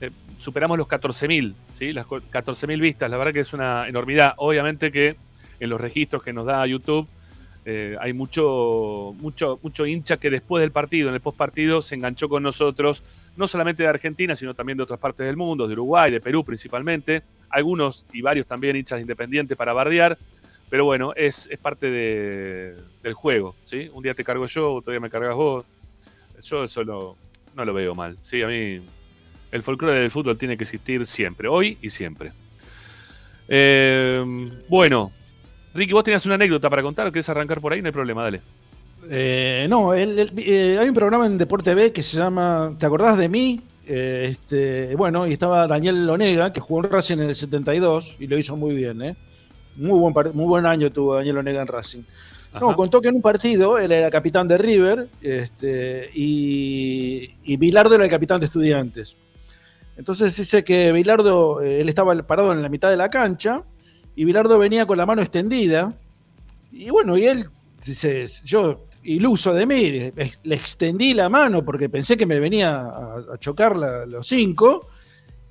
eh, 0.00 0.12
superamos 0.38 0.78
los 0.78 0.86
14.000, 0.86 1.56
¿sí? 1.72 1.92
las 1.92 2.06
14.000 2.06 2.80
vistas. 2.80 3.10
La 3.10 3.16
verdad 3.16 3.32
que 3.32 3.40
es 3.40 3.52
una 3.52 3.88
enormidad. 3.88 4.34
Obviamente 4.36 4.92
que 4.92 5.16
en 5.58 5.68
los 5.68 5.80
registros 5.80 6.22
que 6.22 6.32
nos 6.32 6.46
da 6.46 6.64
YouTube 6.64 7.08
eh, 7.64 7.96
hay 8.00 8.12
mucho, 8.12 9.14
mucho, 9.18 9.58
mucho 9.62 9.86
hincha 9.86 10.16
que 10.16 10.30
después 10.30 10.60
del 10.62 10.72
partido, 10.72 11.08
en 11.08 11.14
el 11.14 11.20
post 11.20 11.36
partido, 11.36 11.82
se 11.82 11.94
enganchó 11.94 12.28
con 12.28 12.42
nosotros, 12.42 13.02
no 13.36 13.46
solamente 13.46 13.82
de 13.82 13.88
Argentina, 13.88 14.34
sino 14.34 14.54
también 14.54 14.78
de 14.78 14.84
otras 14.84 14.98
partes 14.98 15.26
del 15.26 15.36
mundo, 15.36 15.66
de 15.66 15.74
Uruguay, 15.74 16.10
de 16.10 16.20
Perú 16.20 16.44
principalmente, 16.44 17.22
algunos 17.50 18.06
y 18.12 18.22
varios 18.22 18.46
también 18.46 18.76
hinchas 18.76 19.00
independientes 19.00 19.56
para 19.56 19.72
bardear, 19.72 20.16
pero 20.70 20.84
bueno, 20.84 21.12
es, 21.16 21.48
parte 21.60 21.90
de, 21.90 22.76
del 23.02 23.12
juego, 23.12 23.56
¿sí? 23.64 23.90
Un 23.92 24.02
día 24.02 24.14
te 24.14 24.24
cargo 24.24 24.46
yo, 24.46 24.74
otro 24.74 24.92
día 24.92 25.00
me 25.00 25.10
cargas 25.10 25.34
vos, 25.34 25.66
yo 26.42 26.64
eso 26.64 26.84
no, 26.84 27.16
no 27.54 27.64
lo 27.64 27.74
veo 27.74 27.94
mal, 27.94 28.16
¿sí? 28.22 28.40
A 28.42 28.46
mí 28.46 28.80
el 29.52 29.62
folclore 29.62 30.00
del 30.00 30.10
fútbol 30.10 30.38
tiene 30.38 30.56
que 30.56 30.64
existir 30.64 31.06
siempre, 31.06 31.48
hoy 31.48 31.76
y 31.82 31.90
siempre. 31.90 32.32
Eh, 33.48 34.24
bueno, 34.68 35.10
Ricky, 35.74 35.92
vos 35.92 36.02
tenías 36.02 36.26
una 36.26 36.34
anécdota 36.34 36.68
para 36.68 36.82
contar, 36.82 37.10
¿querés 37.12 37.28
arrancar 37.28 37.60
por 37.60 37.72
ahí? 37.72 37.80
No 37.80 37.86
hay 37.86 37.92
problema, 37.92 38.24
dale. 38.24 38.40
Eh, 39.08 39.66
no, 39.68 39.94
eh, 39.94 40.78
hay 40.78 40.88
un 40.88 40.94
programa 40.94 41.26
en 41.26 41.38
Deporte 41.38 41.74
B 41.74 41.90
que 41.92 42.02
se 42.02 42.18
llama 42.18 42.74
¿Te 42.78 42.86
acordás 42.86 43.16
de 43.16 43.28
mí? 43.28 43.60
Eh, 43.86 44.28
este, 44.30 44.94
bueno, 44.94 45.26
y 45.26 45.32
estaba 45.32 45.66
Daniel 45.66 46.06
Lonega, 46.06 46.52
que 46.52 46.60
jugó 46.60 46.84
en 46.84 46.90
Racing 46.90 47.18
en 47.18 47.30
el 47.30 47.36
72 47.36 48.16
y 48.20 48.26
lo 48.26 48.36
hizo 48.36 48.56
muy 48.56 48.74
bien, 48.74 49.00
¿eh? 49.02 49.16
Muy 49.76 49.98
buen, 49.98 50.14
muy 50.36 50.46
buen 50.46 50.66
año 50.66 50.90
tuvo 50.90 51.16
Daniel 51.16 51.36
Lonega 51.36 51.62
en 51.62 51.66
Racing. 51.66 52.02
No, 52.60 52.74
contó 52.74 53.00
que 53.00 53.08
en 53.08 53.14
un 53.14 53.22
partido 53.22 53.78
él 53.78 53.92
era 53.92 54.10
capitán 54.10 54.48
de 54.48 54.58
River 54.58 55.08
este, 55.22 56.10
y, 56.12 57.32
y 57.44 57.56
Bilardo 57.56 57.94
era 57.94 58.04
el 58.04 58.10
capitán 58.10 58.40
de 58.40 58.46
Estudiantes. 58.46 59.18
Entonces 59.96 60.36
dice 60.36 60.64
que 60.64 60.90
Bilardo, 60.90 61.60
él 61.60 61.88
estaba 61.88 62.12
parado 62.24 62.52
en 62.52 62.60
la 62.60 62.68
mitad 62.68 62.90
de 62.90 62.96
la 62.96 63.08
cancha 63.08 63.62
y 64.16 64.24
Bilardo 64.24 64.58
venía 64.58 64.86
con 64.86 64.98
la 64.98 65.06
mano 65.06 65.22
extendida. 65.22 65.96
Y 66.72 66.90
bueno, 66.90 67.16
y 67.16 67.26
él 67.26 67.48
dice, 67.84 68.26
yo 68.44 68.86
iluso 69.02 69.54
de 69.54 69.66
mí, 69.66 70.12
le 70.42 70.54
extendí 70.54 71.14
la 71.14 71.28
mano 71.28 71.64
porque 71.64 71.88
pensé 71.88 72.16
que 72.16 72.26
me 72.26 72.38
venía 72.38 72.80
a, 72.80 73.38
chocar 73.38 73.76
los 73.76 74.26
cinco 74.26 74.88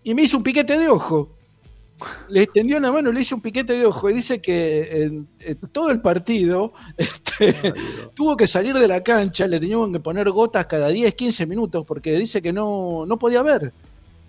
y 0.04 0.14
me 0.14 0.24
hizo 0.24 0.38
un 0.38 0.44
piquete 0.44 0.78
de 0.78 0.88
ojo. 0.88 1.36
Le 2.30 2.44
extendió 2.44 2.78
una 2.78 2.94
mano, 2.94 3.12
le 3.12 3.20
hizo 3.20 3.36
un 3.36 3.42
piquete 3.42 3.74
de 3.74 3.86
ojo 3.86 4.10
y 4.10 4.14
dice 4.14 4.42
que 4.42 5.04
en, 5.04 5.28
todo 5.74 5.92
el 5.92 6.00
partido 6.00 6.72
este, 6.96 7.74
tuvo 8.16 8.38
que 8.38 8.48
salir 8.48 8.74
de 8.74 8.88
la 8.88 9.04
cancha, 9.04 9.48
le 9.48 9.60
tenían 9.60 9.92
que 9.92 10.00
poner 10.00 10.30
gotas 10.30 10.66
cada 10.68 10.88
10, 10.88 11.14
15 11.16 11.46
minutos 11.46 11.86
porque 11.86 12.18
dice 12.18 12.42
que 12.42 12.54
no, 12.54 13.06
no 13.06 13.20
podía 13.20 13.42
ver. 13.42 13.74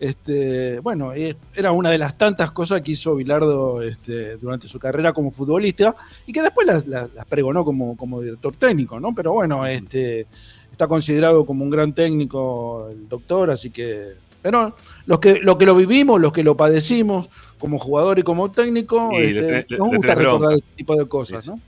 Este, 0.01 0.81
bueno, 0.81 1.12
era 1.12 1.72
una 1.72 1.90
de 1.90 1.98
las 1.98 2.16
tantas 2.16 2.51
cosas 2.52 2.81
que 2.81 2.93
hizo 2.93 3.16
Bilardo 3.16 3.82
este, 3.82 4.39
durante 4.39 4.66
su 4.66 4.78
carrera 4.78 5.12
como 5.12 5.31
futbolista 5.31 5.94
y 6.27 6.32
que 6.32 6.40
después 6.40 6.66
las, 6.66 7.27
pregonó 7.28 7.66
como, 7.66 7.98
como, 7.98 8.22
director 8.22 8.56
técnico, 8.56 8.98
¿no? 8.98 9.14
Pero 9.14 9.32
bueno, 9.35 9.66
este, 9.66 10.27
está 10.72 10.89
considerado 10.89 11.44
como 11.44 11.64
un 11.64 11.70
gran 11.70 11.93
técnico 11.93 12.89
el 12.90 13.09
doctor, 13.10 13.51
así 13.51 13.68
que. 13.70 14.14
Pero 14.40 14.74
los 15.05 15.18
que, 15.18 15.39
lo 15.40 15.59
que 15.59 15.66
lo 15.66 15.77
vivimos, 15.77 16.18
los 16.18 16.32
que 16.32 16.43
lo 16.43 16.56
padecimos 16.56 17.28
como 17.59 17.78
jugador 17.78 18.18
y 18.18 18.22
como 18.22 18.51
técnico, 18.51 19.10
este, 19.18 19.66
nos 19.77 19.89
gusta 19.89 20.14
recordar 20.14 20.55
este 20.55 20.77
tipo 20.77 20.97
de 20.97 21.06
cosas, 21.06 21.47
¿no? 21.47 21.60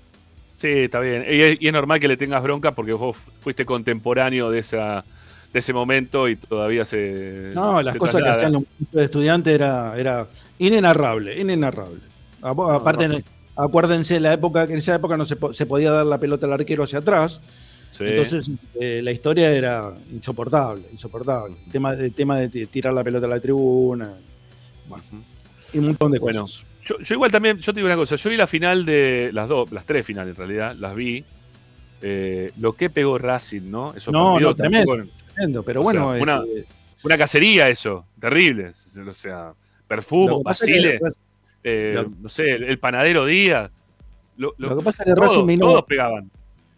Sí, 0.55 0.69
está 0.69 1.01
bien. 1.01 1.27
y 1.29 1.67
es 1.67 1.73
normal 1.73 2.01
que 2.01 2.09
le 2.09 2.17
tengas 2.17 2.43
bronca 2.43 2.75
porque 2.75 2.95
vos 2.95 3.15
fuiste 3.41 3.67
contemporáneo 3.67 4.51
de 4.51 4.61
esa 4.61 5.05
de 5.53 5.59
ese 5.59 5.73
momento 5.73 6.29
y 6.29 6.37
todavía 6.37 6.85
se. 6.85 7.53
No, 7.55 7.83
las 7.83 7.97
cosas 7.97 8.23
que 8.23 8.29
hacían 8.29 8.53
los 8.53 9.05
estudiantes 9.05 9.53
era, 9.53 9.99
era 9.99 10.29
inenarrable, 10.59 11.39
inenarrable. 11.39 12.01
Aparte, 12.41 13.25
acuérdense, 13.57 14.19
la 14.19 14.33
época, 14.33 14.65
en 14.65 14.73
esa 14.73 14.95
época 14.95 15.17
no 15.17 15.25
se, 15.25 15.37
podía 15.37 15.93
dar 15.93 16.07
la 16.07 16.19
pelota 16.19 16.47
al 16.47 16.55
arquero 16.55 16.85
hacia 16.85 17.01
atrás. 17.01 17.41
Entonces 18.01 18.51
eh, 18.81 19.01
la 19.05 19.13
historia 19.13 19.53
era 19.53 19.93
insoportable, 20.11 20.85
insoportable. 20.91 21.57
El 21.67 21.73
tema, 21.73 21.93
el 21.93 22.15
tema 22.15 22.39
de 22.39 22.67
tirar 22.67 22.95
la 22.95 23.05
pelota 23.05 23.27
a 23.27 23.29
la 23.29 23.41
tribuna. 23.41 24.15
Bueno, 24.89 25.05
y 25.75 25.79
un 25.79 25.87
montón 25.87 26.13
de 26.13 26.19
cosas. 26.19 26.65
Yo, 26.85 26.97
igual 27.15 27.31
también, 27.31 27.59
yo 27.59 27.73
te 27.73 27.79
digo 27.79 27.87
una 27.87 27.97
cosa, 27.97 28.17
yo 28.17 28.31
vi 28.31 28.37
la 28.37 28.47
final 28.47 28.85
de 28.85 29.31
las 29.33 29.49
dos, 29.49 29.71
las 29.71 29.85
tres 29.85 30.05
finales 30.05 30.33
en 30.33 30.37
realidad, 30.37 30.75
las 30.77 30.95
vi. 30.95 31.25
Eh, 32.05 32.51
lo 32.59 32.73
que 32.73 32.91
pegó 32.91 33.17
Racing, 33.17 33.71
¿no? 33.71 33.95
Eso 33.95 34.11
no, 34.11 34.41
no, 34.41 34.57
tremendo 34.57 34.97
pero 35.65 35.83
bueno. 35.83 36.11
una, 36.21 36.43
una, 37.03 37.19
cacería 37.19 37.69
eso, 37.69 38.07
terrible. 38.19 38.73
O 39.09 39.15
sea, 39.15 39.55
perfumo, 39.87 40.43
basile, 40.43 41.01
eh, 41.65 42.05
no 42.21 42.29
sé, 42.29 42.51
el, 42.51 42.79
panadero 42.79 43.27
Díaz. 43.27 43.71
Lo, 44.37 44.55
que 44.55 44.83
pasa 44.83 45.03
es 45.03 45.15
que 45.15 45.21
Racing 45.21 45.47
vino, 45.47 45.67
todos 45.67 45.85
pegaban. 45.85 46.31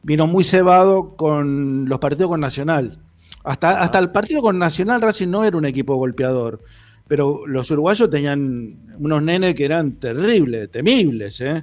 vino 0.03 0.27
muy 0.27 0.45
cebado 0.45 1.17
con 1.17 1.89
los 1.89 1.99
partidos 1.99 2.29
con 2.29 2.41
Nacional. 2.41 2.99
Hasta, 3.45 3.81
hasta 3.81 3.99
el 3.99 4.11
partido 4.11 4.43
con 4.43 4.59
Nacional 4.59 5.01
Racing 5.03 5.29
no 5.29 5.45
era 5.45 5.57
un 5.57 5.67
equipo 5.67 5.97
golpeador. 5.97 6.61
Pero 7.07 7.47
los 7.47 7.71
uruguayos 7.71 8.09
tenían 8.09 8.71
unos 8.99 9.23
nenes 9.23 9.55
que 9.55 9.67
eran 9.67 9.93
terribles, 9.93 10.71
temibles, 10.71 11.39
¿eh? 11.43 11.63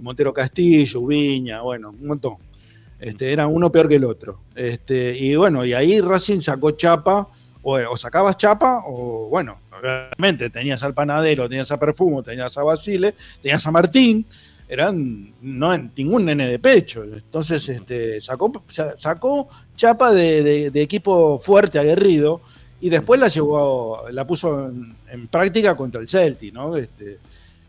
Montero 0.00 0.32
Castillo, 0.32 1.06
Viña, 1.06 1.60
bueno, 1.60 1.90
un 1.90 2.06
montón. 2.06 2.36
Este, 3.00 3.32
era 3.32 3.46
uno 3.46 3.70
peor 3.70 3.88
que 3.88 3.96
el 3.96 4.04
otro. 4.04 4.40
Este, 4.54 5.16
y 5.16 5.36
bueno, 5.36 5.64
y 5.64 5.72
ahí 5.72 6.00
Racing 6.00 6.40
sacó 6.40 6.72
chapa, 6.72 7.28
o, 7.62 7.96
sacabas 7.96 8.36
chapa, 8.36 8.82
o 8.86 9.28
bueno, 9.28 9.58
realmente 9.80 10.50
tenías 10.50 10.82
al 10.82 10.94
panadero, 10.94 11.48
tenías 11.48 11.70
a 11.70 11.78
Perfumo, 11.78 12.22
tenías 12.22 12.56
a 12.56 12.62
Basile, 12.62 13.14
tenías 13.42 13.66
a 13.66 13.70
Martín, 13.70 14.26
eran 14.68 15.28
no 15.40 15.76
ningún 15.96 16.24
nene 16.24 16.48
de 16.48 16.58
pecho. 16.58 17.04
Entonces 17.04 17.68
este, 17.68 18.20
sacó, 18.20 18.64
sacó 18.96 19.48
chapa 19.76 20.12
de, 20.12 20.66
equipo 20.74 21.38
fuerte, 21.38 21.78
aguerrido, 21.78 22.40
y 22.80 22.90
después 22.90 23.20
la 23.20 23.28
llevó, 23.28 24.08
la 24.10 24.26
puso 24.26 24.68
en, 25.10 25.28
práctica 25.28 25.76
contra 25.76 26.00
el 26.00 26.08
Celtic, 26.08 26.54
¿no? 26.54 26.76
Este, 26.76 27.18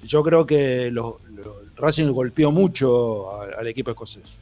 yo 0.04 0.24
creo 0.24 0.46
que 0.46 0.94
Racing 1.76 2.12
golpeó 2.12 2.52
mucho 2.52 3.42
al 3.42 3.68
equipo 3.68 3.92
escocés 3.92 4.40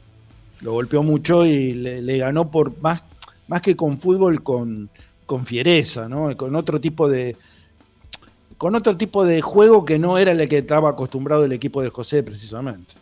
lo 0.62 0.72
golpeó 0.72 1.02
mucho 1.02 1.46
y 1.46 1.74
le, 1.74 2.18
ganó 2.18 2.50
por 2.50 2.80
más, 2.80 3.02
más 3.46 3.62
que 3.62 3.76
con 3.76 3.98
fútbol, 3.98 4.42
con, 4.42 4.90
con 5.26 5.46
fiereza, 5.46 6.08
¿no? 6.08 6.36
Con 6.36 6.56
otro 6.56 6.80
tipo 6.80 7.08
de. 7.08 7.36
Con 8.56 8.74
otro 8.74 8.96
tipo 8.96 9.24
de 9.24 9.40
juego 9.40 9.84
que 9.84 10.00
no 10.00 10.18
era 10.18 10.32
el 10.32 10.48
que 10.48 10.58
estaba 10.58 10.90
acostumbrado 10.90 11.44
el 11.44 11.52
equipo 11.52 11.80
de 11.80 11.90
José, 11.90 12.24
precisamente. 12.24 12.92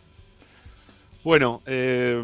Bueno, 1.23 1.63
eh, 1.65 2.23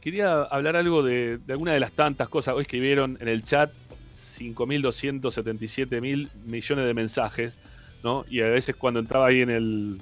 quería 0.00 0.42
hablar 0.42 0.74
algo 0.74 1.04
de, 1.04 1.38
alguna 1.48 1.72
de 1.72 1.80
las 1.80 1.92
tantas 1.92 2.28
cosas. 2.28 2.54
Hoy 2.54 2.62
escribieron 2.62 3.16
en 3.20 3.28
el 3.28 3.44
chat 3.44 3.70
5.277 4.14 6.00
mil 6.00 6.28
millones 6.44 6.84
de 6.84 6.92
mensajes, 6.92 7.52
¿no? 8.02 8.24
Y 8.28 8.40
a 8.40 8.48
veces 8.48 8.74
cuando 8.74 8.98
entraba 8.98 9.28
ahí 9.28 9.42
en, 9.42 9.50
el, 9.50 10.00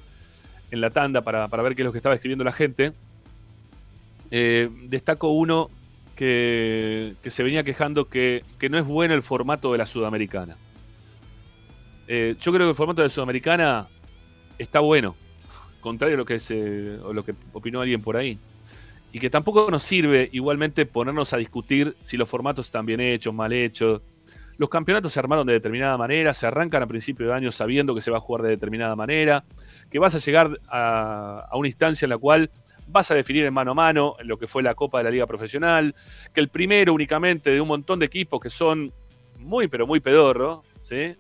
en 0.71 0.81
la 0.81 0.89
tanda 0.89 1.21
para, 1.21 1.49
para 1.49 1.63
ver 1.63 1.77
qué 1.77 1.83
es 1.83 1.87
lo 1.87 1.93
que 1.93 1.99
estaba 1.99 2.15
escribiendo 2.15 2.45
la 2.45 2.53
gente, 2.53 2.95
eh, 4.31 4.69
destaco 4.85 5.29
uno 5.29 5.71
que, 6.15 7.15
se 7.27 7.43
venía 7.43 7.65
quejando 7.65 8.09
que, 8.09 8.45
no 8.71 8.79
es 8.79 8.85
bueno 8.85 9.15
el 9.15 9.23
formato 9.23 9.73
de 9.73 9.79
la 9.79 9.87
Sudamericana. 9.87 10.57
Eh, 12.07 12.37
yo 12.41 12.53
creo 12.53 12.67
que 12.67 12.71
el 12.71 12.77
formato 12.77 13.01
de 13.03 13.09
la 13.09 13.15
Sudamericana 13.15 13.89
está 14.59 14.81
bueno, 14.81 15.17
contrario 15.81 16.17
a 16.17 16.19
lo 16.19 17.25
que, 17.25 17.35
opinó 17.53 17.81
alguien 17.81 18.03
por 18.03 18.17
ahí. 18.17 18.39
y 19.13 19.19
que 19.19 19.31
tampoco 19.31 19.71
nos 19.71 19.83
sirve 19.83 20.29
igualmente 20.33 20.87
ponernos 20.87 21.33
a 21.33 21.37
discutir 21.37 21.97
si 22.03 22.17
los 22.17 22.29
formatos 22.29 22.67
están 22.67 22.87
bien 22.87 23.01
hechos, 23.01 23.35
mal 23.35 23.53
hechos. 23.53 24.03
Los 24.59 24.69
campeonatos 24.69 25.15
se 25.15 25.19
armaron 25.19 25.47
de 25.47 25.55
determinada 25.55 25.97
manera, 25.97 26.35
se 26.35 26.47
arrancan 26.47 26.83
a 26.83 26.87
principio 26.87 27.29
de 27.29 27.33
año 27.33 27.51
sabiendo 27.51 27.95
que 27.95 28.03
se 28.03 28.11
va 28.11 28.19
a 28.19 28.21
jugar 28.21 28.43
de 28.43 28.51
determinada 28.51 28.95
manera, 28.95 29.43
que 29.91 29.99
vas 29.99 30.15
a 30.15 30.19
llegar 30.19 30.61
a, 30.69 31.49
una 31.55 31.67
instancia 31.67 32.05
en 32.05 32.11
la 32.11 32.19
cual 32.19 32.51
vas 32.91 33.11
a 33.11 33.15
definir 33.15 33.45
en 33.45 33.55
mano 33.55 33.73
a 33.73 33.75
mano 33.75 34.17
lo 34.25 34.39
que 34.39 34.47
fue 34.47 34.63
la 34.63 34.75
Copa 34.75 34.99
de 34.99 35.05
la 35.05 35.11
Liga 35.11 35.27
Profesional, 35.27 35.95
que 36.35 36.41
el 36.41 36.49
primero 36.49 36.93
únicamente 36.93 37.51
de 37.51 37.61
un 37.61 37.69
montón 37.69 37.99
de 37.99 38.07
equipos 38.07 38.41
que 38.41 38.51
son 38.51 38.93
muy 39.39 39.69
pero 39.69 39.87
muy 39.87 40.01
pedorros, 40.01 40.61
¿sí? 40.83 41.17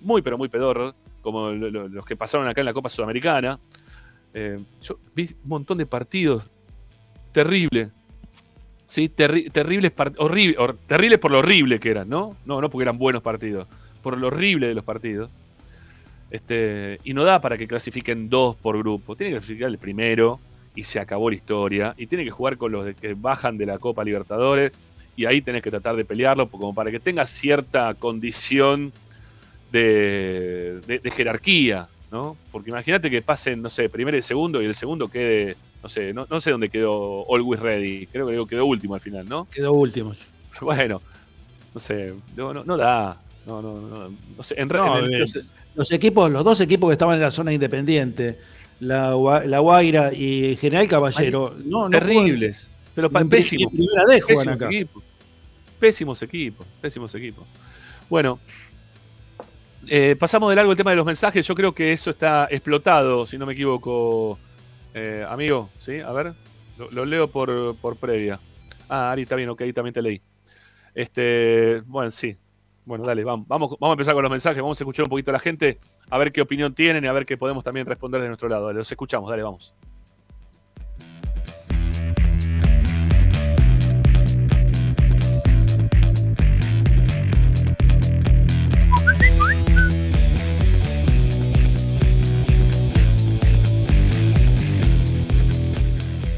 Muy 0.00 0.22
pero 0.22 0.38
muy 0.38 0.48
pedorros, 0.48 0.94
como 1.22 1.50
los 1.50 2.04
que 2.04 2.16
pasaron 2.16 2.46
acá 2.46 2.60
en 2.60 2.66
la 2.66 2.72
Copa 2.72 2.88
Sudamericana. 2.88 3.58
Eh, 4.32 4.58
yo 4.82 4.98
vi 5.14 5.24
un 5.42 5.48
montón 5.48 5.78
de 5.78 5.86
partidos 5.86 6.44
terribles. 7.32 7.92
¿sí? 8.86 9.08
terribles, 9.08 9.92
horrible, 10.18 10.56
terribles 10.86 11.18
por 11.18 11.32
lo 11.32 11.38
horrible 11.38 11.80
que 11.80 11.90
eran, 11.90 12.08
¿no? 12.08 12.36
No, 12.44 12.60
no 12.60 12.70
porque 12.70 12.84
eran 12.84 12.98
buenos 12.98 13.22
partidos, 13.22 13.66
por 14.02 14.16
lo 14.16 14.28
horrible 14.28 14.68
de 14.68 14.74
los 14.74 14.84
partidos. 14.84 15.30
Este, 16.30 17.00
y 17.04 17.14
no 17.14 17.24
da 17.24 17.40
para 17.40 17.56
que 17.56 17.66
clasifiquen 17.66 18.28
dos 18.28 18.56
por 18.56 18.78
grupo. 18.78 19.16
Tiene 19.16 19.32
que 19.32 19.38
clasificar 19.38 19.68
el 19.68 19.78
primero 19.78 20.40
y 20.76 20.84
se 20.84 21.00
acabó 21.00 21.30
la 21.30 21.36
historia. 21.36 21.94
Y 21.96 22.06
tiene 22.06 22.24
que 22.24 22.30
jugar 22.30 22.56
con 22.56 22.70
los 22.70 22.94
que 22.94 23.14
bajan 23.14 23.58
de 23.58 23.66
la 23.66 23.78
Copa 23.78 24.04
Libertadores. 24.04 24.70
Y 25.16 25.24
ahí 25.24 25.40
tenés 25.40 25.62
que 25.62 25.70
tratar 25.70 25.96
de 25.96 26.04
pelearlo 26.04 26.48
como 26.48 26.74
para 26.74 26.90
que 26.90 27.00
tenga 27.00 27.26
cierta 27.26 27.94
condición 27.94 28.92
de, 29.72 30.80
de 30.86 31.10
jerarquía. 31.10 31.88
¿no? 32.10 32.36
Porque 32.52 32.70
imagínate 32.70 33.10
que 33.10 33.22
pasen, 33.22 33.62
no 33.62 33.70
sé, 33.70 33.88
primero 33.88 34.16
y 34.16 34.22
segundo 34.22 34.62
y 34.62 34.66
el 34.66 34.74
segundo 34.74 35.08
quede, 35.08 35.56
no 35.82 35.88
sé, 35.88 36.12
no, 36.12 36.40
sé 36.40 36.50
dónde 36.50 36.68
quedó 36.68 37.26
Always 37.32 37.60
Ready, 37.60 38.06
creo 38.06 38.26
que 38.26 38.54
quedó 38.54 38.66
último 38.66 38.94
al 38.94 39.00
final, 39.00 39.28
¿no? 39.28 39.46
Quedó 39.50 39.72
último. 39.72 40.12
Bueno, 40.58 41.02
no 41.74 41.80
sé, 41.80 42.14
no, 42.34 42.54
no, 42.54 42.76
da, 42.78 43.20
no, 43.44 43.60
no, 43.60 44.08
no, 44.08 44.42
sé, 44.42 44.54
en, 44.56 44.70
los 45.74 45.92
equipos, 45.92 46.30
los 46.30 46.42
dos 46.42 46.62
equipos 46.62 46.88
que 46.88 46.92
estaban 46.94 47.16
en 47.16 47.20
la 47.20 47.30
zona 47.30 47.52
independiente, 47.52 48.38
la, 48.80 49.42
la 49.46 49.58
Guaira 49.60 50.12
y 50.12 50.56
General 50.56 50.86
Caballero, 50.88 51.54
no, 51.64 51.88
terribles, 51.90 52.70
pero 52.94 53.10
pésimos. 53.10 53.72
pésimos 54.26 54.62
equipos. 54.62 55.02
Pésimos 55.78 56.22
equipos, 56.22 56.66
pésimos 56.80 57.14
equipos. 57.14 57.46
Bueno, 58.08 58.38
eh, 59.88 60.16
pasamos 60.18 60.50
de 60.50 60.56
largo 60.56 60.72
el 60.72 60.76
tema 60.76 60.90
de 60.90 60.96
los 60.96 61.06
mensajes. 61.06 61.46
Yo 61.46 61.54
creo 61.54 61.74
que 61.74 61.92
eso 61.92 62.10
está 62.10 62.48
explotado, 62.50 63.26
si 63.26 63.38
no 63.38 63.46
me 63.46 63.52
equivoco, 63.52 64.38
eh, 64.94 65.24
amigo. 65.28 65.70
¿Sí? 65.78 66.00
A 66.00 66.12
ver, 66.12 66.34
lo, 66.78 67.04
leo 67.04 67.28
por, 67.28 67.76
por, 67.76 67.96
previa. 67.96 68.40
Ah, 68.88 69.10
Ari, 69.10 69.22
está 69.22 69.36
bien, 69.36 69.48
ok, 69.50 69.62
también 69.74 69.94
te 69.94 70.02
leí. 70.02 70.20
Este, 70.94 71.82
bueno, 71.86 72.10
sí. 72.10 72.36
Bueno, 72.86 73.04
dale, 73.04 73.24
vamos, 73.24 73.48
vamos, 73.48 73.70
vamos 73.80 73.90
a 73.90 73.94
empezar 73.94 74.14
con 74.14 74.22
los 74.22 74.30
mensajes. 74.30 74.62
Vamos 74.62 74.80
a 74.80 74.84
escuchar 74.84 75.02
un 75.02 75.10
poquito 75.10 75.32
a 75.32 75.34
la 75.34 75.40
gente, 75.40 75.80
a 76.08 76.18
ver 76.18 76.30
qué 76.30 76.40
opinión 76.40 76.72
tienen 76.72 77.02
y 77.04 77.08
a 77.08 77.12
ver 77.12 77.26
qué 77.26 77.36
podemos 77.36 77.64
también 77.64 77.84
responder 77.84 78.20
de 78.22 78.28
nuestro 78.28 78.48
lado. 78.48 78.72
los 78.72 78.90
escuchamos, 78.90 79.28
dale, 79.28 79.42
vamos. 79.42 79.74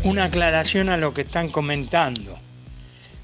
una 0.04 0.24
aclaración 0.24 0.88
a 0.88 0.96
lo 0.96 1.12
que 1.12 1.20
están 1.20 1.50
comentando 1.50 2.38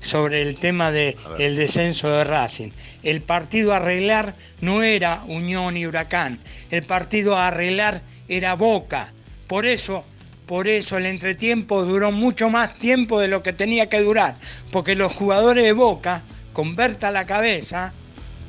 sobre 0.02 0.42
el 0.42 0.56
tema 0.56 0.90
del 0.90 1.16
descenso 1.56 2.10
de 2.10 2.24
Racing. 2.24 2.70
El 3.04 3.20
partido 3.20 3.74
a 3.74 3.76
arreglar 3.76 4.32
no 4.62 4.82
era 4.82 5.24
Unión 5.28 5.76
y 5.76 5.86
Huracán, 5.86 6.40
el 6.70 6.84
partido 6.84 7.36
a 7.36 7.48
arreglar 7.48 8.00
era 8.28 8.54
Boca. 8.54 9.12
Por 9.46 9.66
eso, 9.66 10.06
por 10.46 10.68
eso 10.68 10.96
el 10.96 11.04
entretiempo 11.04 11.84
duró 11.84 12.10
mucho 12.10 12.48
más 12.48 12.78
tiempo 12.78 13.20
de 13.20 13.28
lo 13.28 13.42
que 13.42 13.52
tenía 13.52 13.90
que 13.90 14.00
durar, 14.00 14.36
porque 14.72 14.94
los 14.94 15.12
jugadores 15.12 15.64
de 15.64 15.72
Boca, 15.72 16.22
con 16.54 16.74
Berta 16.76 17.08
a 17.08 17.12
la 17.12 17.26
cabeza, 17.26 17.92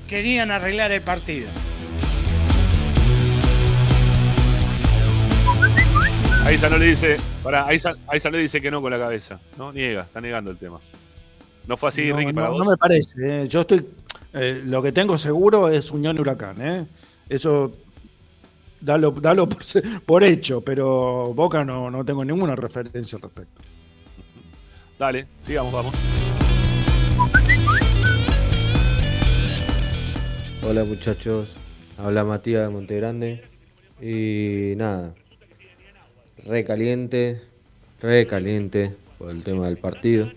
querían 0.08 0.52
arreglar 0.52 0.94
el 0.94 1.02
partido. 1.02 1.50
Ahí 6.46 6.58
ya 6.58 6.70
no 6.70 6.78
le 6.78 6.86
dice, 6.86 7.18
para, 7.44 7.68
ahí, 7.68 7.80
ya, 7.80 8.30
le 8.30 8.38
dice 8.38 8.62
que 8.62 8.72
no 8.72 8.82
con 8.82 8.92
la 8.92 9.00
cabeza, 9.00 9.38
¿no? 9.58 9.74
Niega, 9.74 10.04
está 10.04 10.22
negando 10.22 10.52
el 10.52 10.58
tema. 10.58 10.80
¿No 11.68 11.76
fue 11.76 11.90
así, 11.90 12.14
Ricky, 12.14 12.32
para 12.32 12.50
vos? 12.50 12.60
No 12.60 12.70
me 12.70 12.78
parece, 12.78 13.16
¿eh? 13.18 13.48
yo 13.48 13.62
estoy, 13.62 13.84
eh, 14.38 14.62
lo 14.66 14.84
que 14.84 14.92
tengo 14.92 15.18
seguro 15.18 15.70
es 15.70 15.92
Unión 15.92 16.20
Huracán, 16.20 16.62
¿eh? 16.62 16.86
Eso, 17.30 17.74
dalo, 18.82 19.12
dalo 19.12 19.48
por, 20.06 20.24
hecho, 20.26 20.60
pero 20.60 21.34
Boca 21.34 21.64
no, 21.64 21.90
no 21.90 22.04
tengo 22.04 22.26
ninguna 22.26 22.54
referencia 22.54 23.16
al 23.16 23.22
respecto. 23.22 23.62
Dale, 25.00 25.26
sigamos, 25.42 25.74
vamos. 25.74 25.96
Hola 30.68 30.84
muchachos, 30.84 31.54
habla 31.98 32.26
Matías 32.26 32.68
de 32.68 32.74
Montegrande 32.74 33.44
y 34.02 34.76
nada, 34.76 35.14
re 36.44 36.66
caliente, 36.66 37.42
re 38.02 38.28
caliente 38.28 38.94
por 39.18 39.30
el 39.30 39.44
tema 39.44 39.68
del 39.68 39.78
partido. 39.78 40.28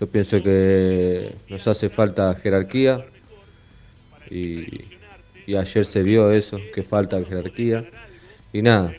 Yo 0.00 0.06
pienso 0.06 0.42
que 0.42 1.34
nos 1.50 1.68
hace 1.68 1.90
falta 1.90 2.34
jerarquía 2.34 3.04
y, 4.30 4.64
ayer 5.46 5.84
se 5.84 6.02
vio 6.02 6.32
eso, 6.32 6.58
que 6.74 6.82
falta 6.82 7.22
jerarquía. 7.22 7.84
Y 8.50 8.62
nada, 8.62 8.94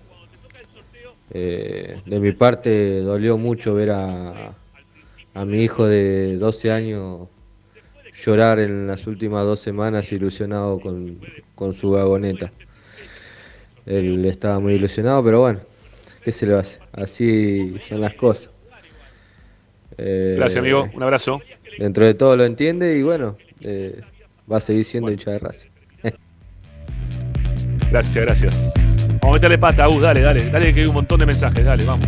eh, 1.32 2.00
de 2.06 2.20
mi 2.20 2.34
parte 2.34 3.02
dolió 3.02 3.40
mucho 3.40 3.74
ver 3.74 3.90
a, 3.90 4.54
a 5.34 5.46
mi 5.46 5.64
hijo 5.64 5.88
de 5.88 6.38
12 6.38 6.72
años 6.72 7.30
llorar 8.24 8.60
en 8.60 8.86
las 8.86 9.08
últimas 9.08 9.44
dos 9.46 9.60
semanas 9.60 10.12
ilusionado 10.12 10.80
con, 10.80 11.20
con 11.56 11.74
su 11.74 11.90
vagoneta. 11.90 12.52
Él 13.88 14.24
estaba 14.26 14.60
muy 14.60 14.74
ilusionado, 14.74 15.24
pero 15.24 15.42
bueno, 15.42 15.62
¿qué 16.24 16.32
se 16.32 16.46
le 16.46 16.54
hace? 16.54 16.78
Así 16.94 17.74
son 17.90 18.02
las 18.02 18.14
cosas. 18.14 18.51
Eh, 20.04 20.34
Gracias, 20.38 20.60
amigo. 20.60 20.90
Un 20.94 21.04
abrazo. 21.04 21.42
Dentro 21.78 22.06
de 22.06 22.14
todo 22.14 22.36
lo 22.36 22.44
entiende 22.44 22.98
y 22.98 23.04
bueno, 23.04 23.36
eh, 23.62 24.02
va 24.52 24.58
a 24.58 24.62
seguir 24.62 24.84
siendo 24.86 25.12
hincha 25.12 25.32
de 25.32 25.40
raza. 25.40 25.68
gracias, 27.92 28.16
gracias. 28.16 28.74
Vamos 29.22 29.26
a 29.26 29.32
meterle 29.34 29.58
pata, 29.58 29.88
uh, 29.88 30.00
dale, 30.00 30.22
dale, 30.22 30.44
dale 30.50 30.74
que 30.74 30.82
hay 30.82 30.88
un 30.88 30.96
montón 30.96 31.20
de 31.20 31.28
mensajes, 31.28 31.64
dale, 31.64 31.86
vamos. 31.86 32.08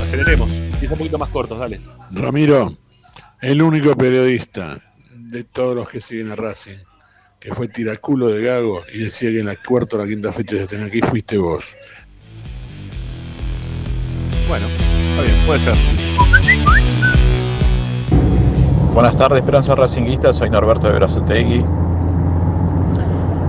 Aceleremos. 0.00 0.54
Y 0.82 0.86
un 0.86 0.90
poquito 0.90 1.18
más 1.18 1.28
cortos, 1.28 1.58
dale. 1.58 1.80
Ramiro, 2.10 2.76
el 3.40 3.62
único 3.62 3.96
periodista 3.96 4.80
de 5.12 5.44
todos 5.44 5.76
los 5.76 5.88
que 5.88 6.00
siguen 6.00 6.30
a 6.30 6.36
Racing 6.36 6.78
que 7.40 7.54
fue 7.54 7.68
tiraculo 7.68 8.28
de 8.28 8.42
Gago 8.44 8.84
y 8.92 8.98
decía 9.04 9.30
que 9.30 9.40
en 9.40 9.46
la 9.46 9.56
cuarta 9.56 9.96
o 9.96 10.00
la 10.00 10.06
quinta 10.06 10.30
fecha 10.30 10.56
de 10.56 10.66
tener 10.66 10.86
aquí 10.88 11.00
fuiste 11.00 11.38
vos. 11.38 11.64
Bueno, 14.46 14.66
está 15.00 15.22
bien, 15.22 15.36
puede 15.46 15.60
ser. 15.60 16.29
Buenas 18.94 19.16
tardes, 19.16 19.38
Esperanza 19.38 19.74
Racinguista. 19.76 20.32
Soy 20.32 20.50
Norberto 20.50 20.88
de 20.88 20.94
Brazotegui. 20.94 21.64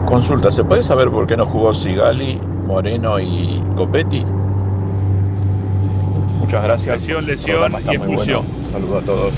Consulta, 0.05 0.51
¿se 0.51 0.63
puede 0.63 0.83
saber 0.83 1.09
por 1.09 1.25
qué 1.25 1.35
no 1.35 1.45
jugó 1.45 1.73
Sigali, 1.73 2.39
Moreno 2.65 3.19
y 3.19 3.63
Copetti? 3.75 4.23
Muchas 6.39 6.63
gracias. 6.63 7.01
Lesión, 7.01 7.25
lesión 7.25 7.73
y 7.85 7.95
expulsión. 7.95 8.45
Saludos 8.71 9.03
a 9.03 9.05
todos. 9.05 9.33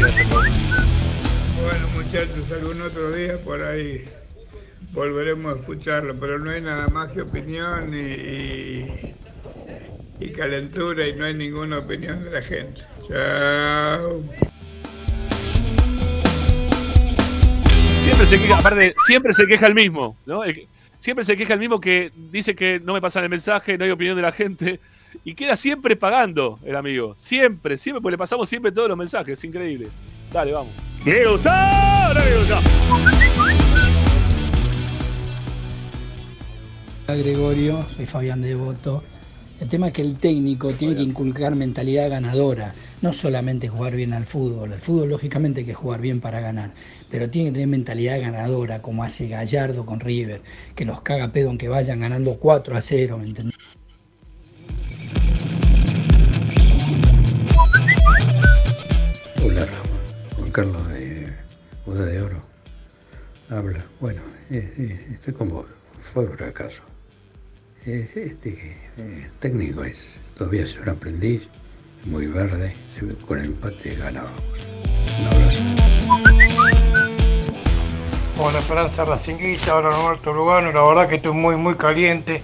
Gracias. 0.00 0.28
Bueno, 0.28 1.86
muchachos, 1.94 2.50
algún 2.52 2.82
otro 2.82 3.12
día 3.12 3.38
por 3.44 3.62
ahí 3.62 4.04
volveremos 4.92 5.54
a 5.54 5.60
escucharlo, 5.60 6.14
pero 6.18 6.38
no 6.38 6.50
hay 6.50 6.62
nada 6.62 6.88
más 6.88 7.10
que 7.12 7.22
opinión 7.22 7.94
y 7.94 9.14
y 10.18 10.30
calentura 10.30 11.06
y 11.06 11.14
no 11.14 11.24
hay 11.24 11.34
ninguna 11.34 11.78
opinión 11.78 12.24
de 12.24 12.30
la 12.30 12.42
gente. 12.42 12.82
Chao. 13.08 14.22
Siempre 18.02 18.26
se 18.26 18.38
queja, 18.38 18.58
aparte, 18.58 18.94
siempre 19.04 19.32
se 19.32 19.46
queja 19.46 19.66
el 19.66 19.74
mismo, 19.74 20.16
¿no? 20.26 20.42
Siempre 20.98 21.24
se 21.24 21.36
queja 21.36 21.54
el 21.54 21.60
mismo 21.60 21.80
que 21.80 22.12
dice 22.30 22.54
que 22.56 22.80
no 22.82 22.94
me 22.94 23.00
pasan 23.00 23.24
el 23.24 23.30
mensaje, 23.30 23.76
no 23.78 23.84
hay 23.84 23.90
opinión 23.90 24.16
de 24.16 24.22
la 24.22 24.32
gente. 24.32 24.80
Y 25.24 25.34
queda 25.34 25.56
siempre 25.56 25.96
pagando 25.96 26.58
el 26.64 26.76
amigo. 26.76 27.14
Siempre, 27.16 27.78
siempre, 27.78 28.00
porque 28.00 28.12
le 28.12 28.18
pasamos 28.18 28.48
siempre 28.48 28.72
todos 28.72 28.88
los 28.88 28.98
mensajes. 28.98 29.38
Es 29.38 29.44
increíble. 29.44 29.88
Dale, 30.32 30.52
vamos. 30.52 30.72
¡Le 31.04 31.28
gustó! 31.28 31.50
¡No 31.50 32.14
le 32.14 32.36
gustó! 32.38 32.58
Hola 37.08 37.18
Gregorio, 37.18 37.86
soy 37.96 38.06
Fabián 38.06 38.42
Devoto 38.42 39.04
El 39.58 39.70
tema 39.70 39.88
es 39.88 39.94
que 39.94 40.02
el 40.02 40.18
técnico 40.18 40.72
tiene 40.74 40.96
que 40.96 41.02
inculcar 41.02 41.54
mentalidad 41.54 42.10
ganadora, 42.10 42.74
no 43.00 43.14
solamente 43.14 43.68
jugar 43.68 43.96
bien 43.96 44.12
al 44.12 44.26
fútbol. 44.26 44.74
El 44.74 44.80
fútbol 44.80 45.08
lógicamente 45.08 45.60
hay 45.60 45.66
que 45.66 45.72
jugar 45.72 46.02
bien 46.02 46.20
para 46.20 46.40
ganar, 46.40 46.72
pero 47.10 47.30
tiene 47.30 47.48
que 47.48 47.54
tener 47.54 47.68
mentalidad 47.68 48.20
ganadora, 48.20 48.82
como 48.82 49.02
hace 49.02 49.28
Gallardo 49.28 49.86
con 49.86 50.00
River, 50.00 50.42
que 50.74 50.84
los 50.84 51.00
caga 51.00 51.32
pedo 51.32 51.48
aunque 51.48 51.68
vayan 51.68 52.00
ganando 52.00 52.34
4 52.38 52.76
a 52.76 52.82
0, 52.82 53.18
¿me 53.18 53.28
entendés? 53.28 53.56
Hola 59.42 59.60
Ramón, 59.62 60.00
Juan 60.36 60.50
Carlos 60.50 60.88
de 60.90 61.32
Boda 61.86 62.04
de 62.04 62.20
Oro. 62.20 62.40
Habla, 63.48 63.82
bueno, 64.00 64.20
eh, 64.50 64.74
eh, 64.76 65.06
estoy 65.12 65.32
con 65.32 65.48
vos, 65.48 65.66
fue 65.96 66.28
fracaso. 66.28 66.82
Este 67.86 68.82
eh, 68.96 69.30
técnico 69.38 69.84
es 69.84 70.20
todavía 70.36 70.64
es 70.64 70.76
un 70.76 70.88
aprendiz, 70.88 71.48
muy 72.04 72.26
verde, 72.26 72.72
con 73.28 73.38
el 73.38 73.46
empate 73.46 73.94
ganábamos. 73.94 74.40
Un 75.20 75.26
abrazo. 75.26 75.62
Hola 78.40 78.58
Esperanza 78.58 79.04
Racinguista, 79.04 79.76
hola 79.76 79.90
Roberto 79.90 80.32
Lugano, 80.32 80.72
la 80.72 80.82
verdad 80.82 81.08
que 81.08 81.14
estoy 81.14 81.30
muy 81.30 81.54
muy 81.54 81.76
caliente, 81.76 82.42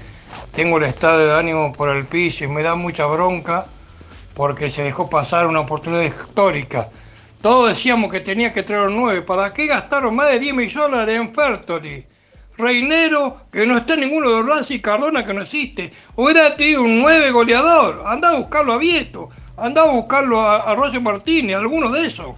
tengo 0.54 0.78
el 0.78 0.84
estado 0.84 1.26
de 1.26 1.34
ánimo 1.34 1.72
por 1.72 1.88
el 1.88 2.06
piso 2.06 2.44
y 2.44 2.46
me 2.46 2.62
da 2.62 2.76
mucha 2.76 3.06
bronca 3.06 3.66
porque 4.34 4.70
se 4.70 4.84
dejó 4.84 5.10
pasar 5.10 5.48
una 5.48 5.58
oportunidad 5.58 6.02
histórica. 6.02 6.88
Todos 7.40 7.70
decíamos 7.70 8.12
que 8.12 8.20
tenía 8.20 8.52
que 8.52 8.62
traer 8.62 8.86
un 8.86 8.94
9, 8.94 9.22
¿para 9.22 9.52
qué 9.52 9.66
gastaron 9.66 10.14
más 10.14 10.28
de 10.30 10.38
10 10.38 10.54
millones 10.54 11.08
en 11.08 11.34
Fertoli? 11.34 12.06
Reinero, 12.62 13.40
que 13.50 13.66
no 13.66 13.76
está 13.76 13.96
ninguno 13.96 14.30
de 14.30 14.42
Racing 14.42 14.78
Cardona, 14.78 15.26
que 15.26 15.34
no 15.34 15.42
existe. 15.42 15.92
Hubiera 16.14 16.54
tenido 16.54 16.82
un 16.82 17.02
9 17.02 17.32
goleador, 17.32 18.04
anda 18.06 18.30
a 18.30 18.36
buscarlo 18.36 18.74
a 18.74 18.78
Vieto, 18.78 19.30
anda 19.56 19.82
a 19.82 19.90
buscarlo 19.90 20.40
a, 20.40 20.58
a 20.58 20.74
Roger 20.76 21.02
Martínez, 21.02 21.56
alguno 21.56 21.90
de 21.90 22.06
esos. 22.06 22.36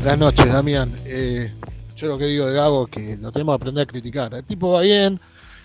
Buenas 0.00 0.18
noches, 0.18 0.52
Damián. 0.52 0.92
Eh, 1.06 1.52
yo 1.94 2.08
lo 2.08 2.18
que 2.18 2.26
digo 2.26 2.46
de 2.46 2.54
Gago 2.54 2.82
es 2.82 2.90
que 2.90 3.16
lo 3.16 3.30
tenemos 3.30 3.56
que 3.56 3.62
aprender 3.62 3.84
a 3.84 3.86
criticar. 3.86 4.34
El 4.34 4.44
tipo 4.44 4.72
va 4.72 4.80
bien, 4.80 5.20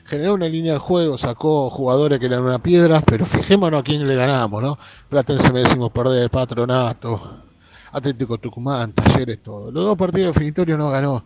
generó 0.06 0.36
una 0.36 0.48
línea 0.48 0.74
de 0.74 0.80
juego, 0.80 1.18
sacó 1.18 1.72
jugadores 1.72 2.20
que 2.20 2.28
eran 2.28 2.44
una 2.44 2.60
piedra, 2.60 3.02
pero 3.02 3.26
fijémonos 3.26 3.80
a 3.80 3.84
quién 3.84 4.08
le 4.08 4.16
ganamos, 4.16 4.62
¿no? 4.62 4.78
Platense 5.10 5.52
me 5.52 5.62
decimos 5.62 5.92
perder, 5.92 6.30
Patronato, 6.30 7.49
Atlético 7.92 8.38
Tucumán, 8.38 8.94
Talleres, 8.94 9.42
todo. 9.42 9.72
Los 9.72 9.84
dos 9.86 9.98
partidos 9.98 10.34
definitorios 10.34 10.78
no 10.78 10.90
ganó. 10.90 11.24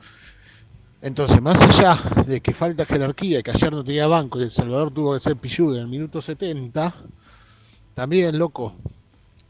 Entonces, 1.01 1.41
más 1.41 1.61
allá 1.61 1.99
de 2.25 2.39
que 2.39 2.53
falta 2.53 2.85
jerarquía 2.85 3.39
y 3.39 3.43
que 3.43 3.51
ayer 3.51 3.71
no 3.73 3.83
tenía 3.83 4.07
banco 4.07 4.39
y 4.39 4.43
El 4.43 4.51
Salvador 4.51 4.91
tuvo 4.91 5.13
que 5.13 5.19
ser 5.19 5.35
pilludo 5.35 5.75
en 5.75 5.81
el 5.81 5.87
minuto 5.87 6.21
70, 6.21 6.95
también, 7.93 8.39
loco, 8.39 8.73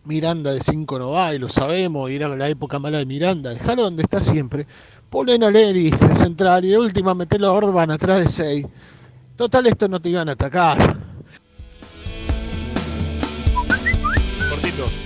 Miranda 0.06 0.52
de 0.52 0.60
5 0.60 1.00
no 1.00 1.12
va 1.12 1.34
y 1.34 1.40
lo 1.40 1.48
sabemos, 1.48 2.10
y 2.10 2.16
era 2.16 2.28
la 2.28 2.50
época 2.50 2.80
mala 2.80 2.98
de 2.98 3.06
Miranda. 3.06 3.52
Dejalo 3.52 3.84
donde 3.84 4.04
está 4.04 4.20
siempre. 4.20 4.68
Ponen 5.10 5.44
a 5.44 5.52
Leri 5.52 5.92
de 5.92 6.16
central 6.16 6.66
y 6.66 6.70
de 6.70 6.80
última 6.80 7.14
metelo 7.14 7.48
a 7.48 7.54
Orban 7.54 7.92
atrás 7.92 8.22
de 8.22 8.28
6. 8.28 8.66
Total, 9.38 9.68
esto 9.68 9.88
no 9.88 10.02
te 10.02 10.10
iban 10.10 10.28
a 10.28 10.34
atacar. 10.34 11.13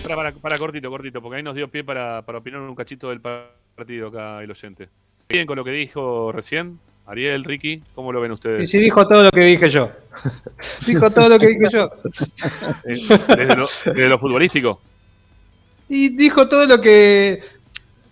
Para, 0.07 0.31
para, 0.31 0.41
para 0.41 0.57
cortito, 0.57 0.89
cortito, 0.89 1.21
porque 1.21 1.37
ahí 1.37 1.43
nos 1.43 1.55
dio 1.55 1.67
pie 1.67 1.83
para, 1.83 2.21
para 2.21 2.39
opinar 2.39 2.61
un 2.61 2.75
cachito 2.75 3.09
del 3.09 3.21
partido 3.21 4.07
acá 4.07 4.43
el 4.43 4.51
oyente. 4.51 4.89
Bien 5.29 5.45
con 5.45 5.57
lo 5.57 5.63
que 5.63 5.71
dijo 5.71 6.31
recién, 6.31 6.79
Ariel, 7.05 7.43
Ricky, 7.43 7.81
¿cómo 7.95 8.11
lo 8.11 8.19
ven 8.21 8.31
ustedes? 8.31 8.63
Y 8.63 8.67
sí 8.67 8.79
dijo 8.79 9.07
todo 9.07 9.23
lo 9.23 9.31
que 9.31 9.41
dije 9.41 9.69
yo. 9.69 9.91
dijo 10.85 11.09
todo 11.09 11.29
lo 11.29 11.39
que 11.39 11.47
dije 11.47 11.69
yo. 11.71 11.89
Eh, 12.85 12.95
Desde 13.27 13.55
lo, 13.55 13.67
desde 13.85 14.09
lo 14.09 14.19
futbolístico. 14.19 14.81
Y 15.89 16.09
dijo 16.09 16.47
todo 16.47 16.65
lo 16.65 16.81
que. 16.81 17.41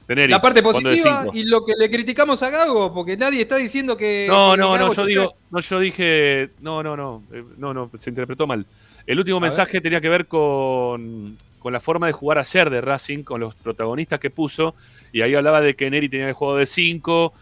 Neri, 0.08 0.28
la 0.28 0.40
parte 0.40 0.62
positiva 0.62 1.26
y 1.34 1.44
lo 1.44 1.66
que 1.66 1.74
le 1.78 1.90
criticamos 1.90 2.42
a 2.44 2.50
Gago, 2.50 2.94
porque 2.94 3.18
nadie 3.18 3.42
está 3.42 3.58
diciendo 3.58 3.98
que. 3.98 4.28
No, 4.30 4.52
que 4.52 4.58
no, 4.58 4.72
Gago 4.72 4.88
no, 4.88 4.94
yo 4.94 5.06
digo, 5.06 5.36
no, 5.50 5.60
yo 5.60 5.80
dije, 5.80 6.52
no, 6.62 6.84
no, 6.84 6.96
no, 6.96 7.24
eh, 7.34 7.44
no, 7.58 7.74
no, 7.74 7.90
se 7.98 8.10
interpretó 8.10 8.46
mal. 8.48 8.66
El 9.08 9.20
último 9.20 9.38
A 9.38 9.42
mensaje 9.42 9.82
tenía 9.82 10.02
que 10.02 10.10
ver 10.10 10.26
con, 10.28 11.38
con 11.60 11.74
la 11.74 11.80
forma 11.80 12.08
de 12.08 12.14
jugar 12.14 12.38
ayer 12.40 12.70
de 12.70 12.82
Racing, 12.82 13.24
con 13.24 13.40
los 13.40 13.54
protagonistas 13.56 14.20
que 14.20 14.30
puso, 14.30 14.76
y 15.12 15.22
ahí 15.22 15.36
hablaba 15.36 15.62
de 15.62 15.76
que 15.76 15.90
Neri 15.90 16.10
tenía 16.10 16.28
el 16.28 16.34
juego 16.34 16.56
de 16.58 16.66
5 16.66 17.34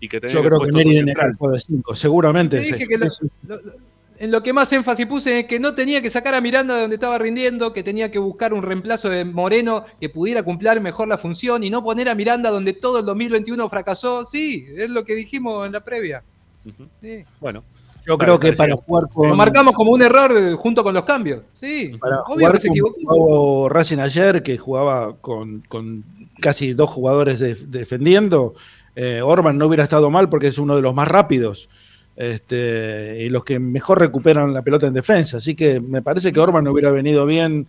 y 0.00 0.08
que 0.08 0.20
tenía 0.20 0.34
Yo 0.34 0.42
que 0.42 0.48
creo 0.48 0.60
que 0.60 0.72
Neri 0.72 0.94
central. 0.96 1.30
el 1.30 1.36
juego 1.36 1.54
de 1.54 1.60
5, 1.60 1.94
seguramente. 1.94 2.56
Te 2.58 2.62
dije 2.64 2.86
que 2.86 2.98
lo- 2.98 3.08
Sí, 3.10 3.26
sí. 3.26 3.32
lo- 3.48 3.56
lo- 3.56 3.72
en 4.18 4.30
lo 4.30 4.42
que 4.42 4.54
más 4.54 4.72
énfasis 4.72 5.04
puse 5.06 5.40
es 5.40 5.44
que 5.46 5.60
no 5.60 5.74
tenía 5.74 6.00
que 6.00 6.08
sacar 6.08 6.34
a 6.34 6.40
Miranda 6.40 6.74
de 6.74 6.80
donde 6.82 6.96
estaba 6.96 7.18
rindiendo, 7.18 7.74
que 7.74 7.82
tenía 7.82 8.10
que 8.10 8.18
buscar 8.18 8.54
un 8.54 8.62
reemplazo 8.62 9.10
de 9.10 9.26
Moreno 9.26 9.84
que 10.00 10.08
pudiera 10.08 10.42
cumplir 10.42 10.80
mejor 10.80 11.06
la 11.08 11.18
función 11.18 11.62
y 11.64 11.68
no 11.68 11.84
poner 11.84 12.08
a 12.08 12.14
Miranda 12.14 12.48
donde 12.50 12.72
todo 12.72 13.00
el 13.00 13.04
2021 13.04 13.68
fracasó. 13.68 14.24
Sí, 14.24 14.66
es 14.74 14.88
lo 14.88 15.04
que 15.04 15.14
dijimos 15.14 15.66
en 15.66 15.72
la 15.72 15.80
previa. 15.84 16.22
Sí. 17.02 17.24
Bueno. 17.40 17.62
Yo 18.06 18.16
creo 18.16 18.38
que 18.38 18.52
para 18.52 18.76
jugar 18.76 19.08
con. 19.12 19.28
Lo 19.28 19.34
marcamos 19.36 19.74
como 19.74 19.90
un 19.92 20.00
error 20.02 20.32
eh, 20.36 20.54
junto 20.54 20.84
con 20.84 20.94
los 20.94 21.04
cambios. 21.04 21.40
Sí, 21.56 21.96
para 22.00 22.20
obvio 22.22 22.24
jugar 22.36 22.52
que 22.52 22.60
se 22.60 22.68
equivocó. 22.68 22.94
jugó 23.04 23.68
Racing 23.68 23.98
ayer, 23.98 24.42
que 24.42 24.56
jugaba 24.56 25.16
con, 25.20 25.62
con 25.68 26.04
casi 26.40 26.72
dos 26.74 26.88
jugadores 26.90 27.38
de- 27.40 27.54
defendiendo, 27.54 28.54
eh, 28.94 29.20
Orban 29.22 29.58
no 29.58 29.66
hubiera 29.66 29.82
estado 29.84 30.10
mal 30.10 30.28
porque 30.28 30.46
es 30.48 30.58
uno 30.58 30.76
de 30.76 30.82
los 30.82 30.94
más 30.94 31.08
rápidos 31.08 31.68
este, 32.14 33.18
y 33.24 33.28
los 33.28 33.44
que 33.44 33.58
mejor 33.58 33.98
recuperan 34.00 34.52
la 34.54 34.62
pelota 34.62 34.86
en 34.86 34.94
defensa. 34.94 35.36
Así 35.38 35.54
que 35.54 35.80
me 35.80 36.02
parece 36.02 36.32
que 36.32 36.40
Orban 36.40 36.64
no 36.64 36.72
hubiera 36.72 36.90
venido 36.90 37.26
bien 37.26 37.66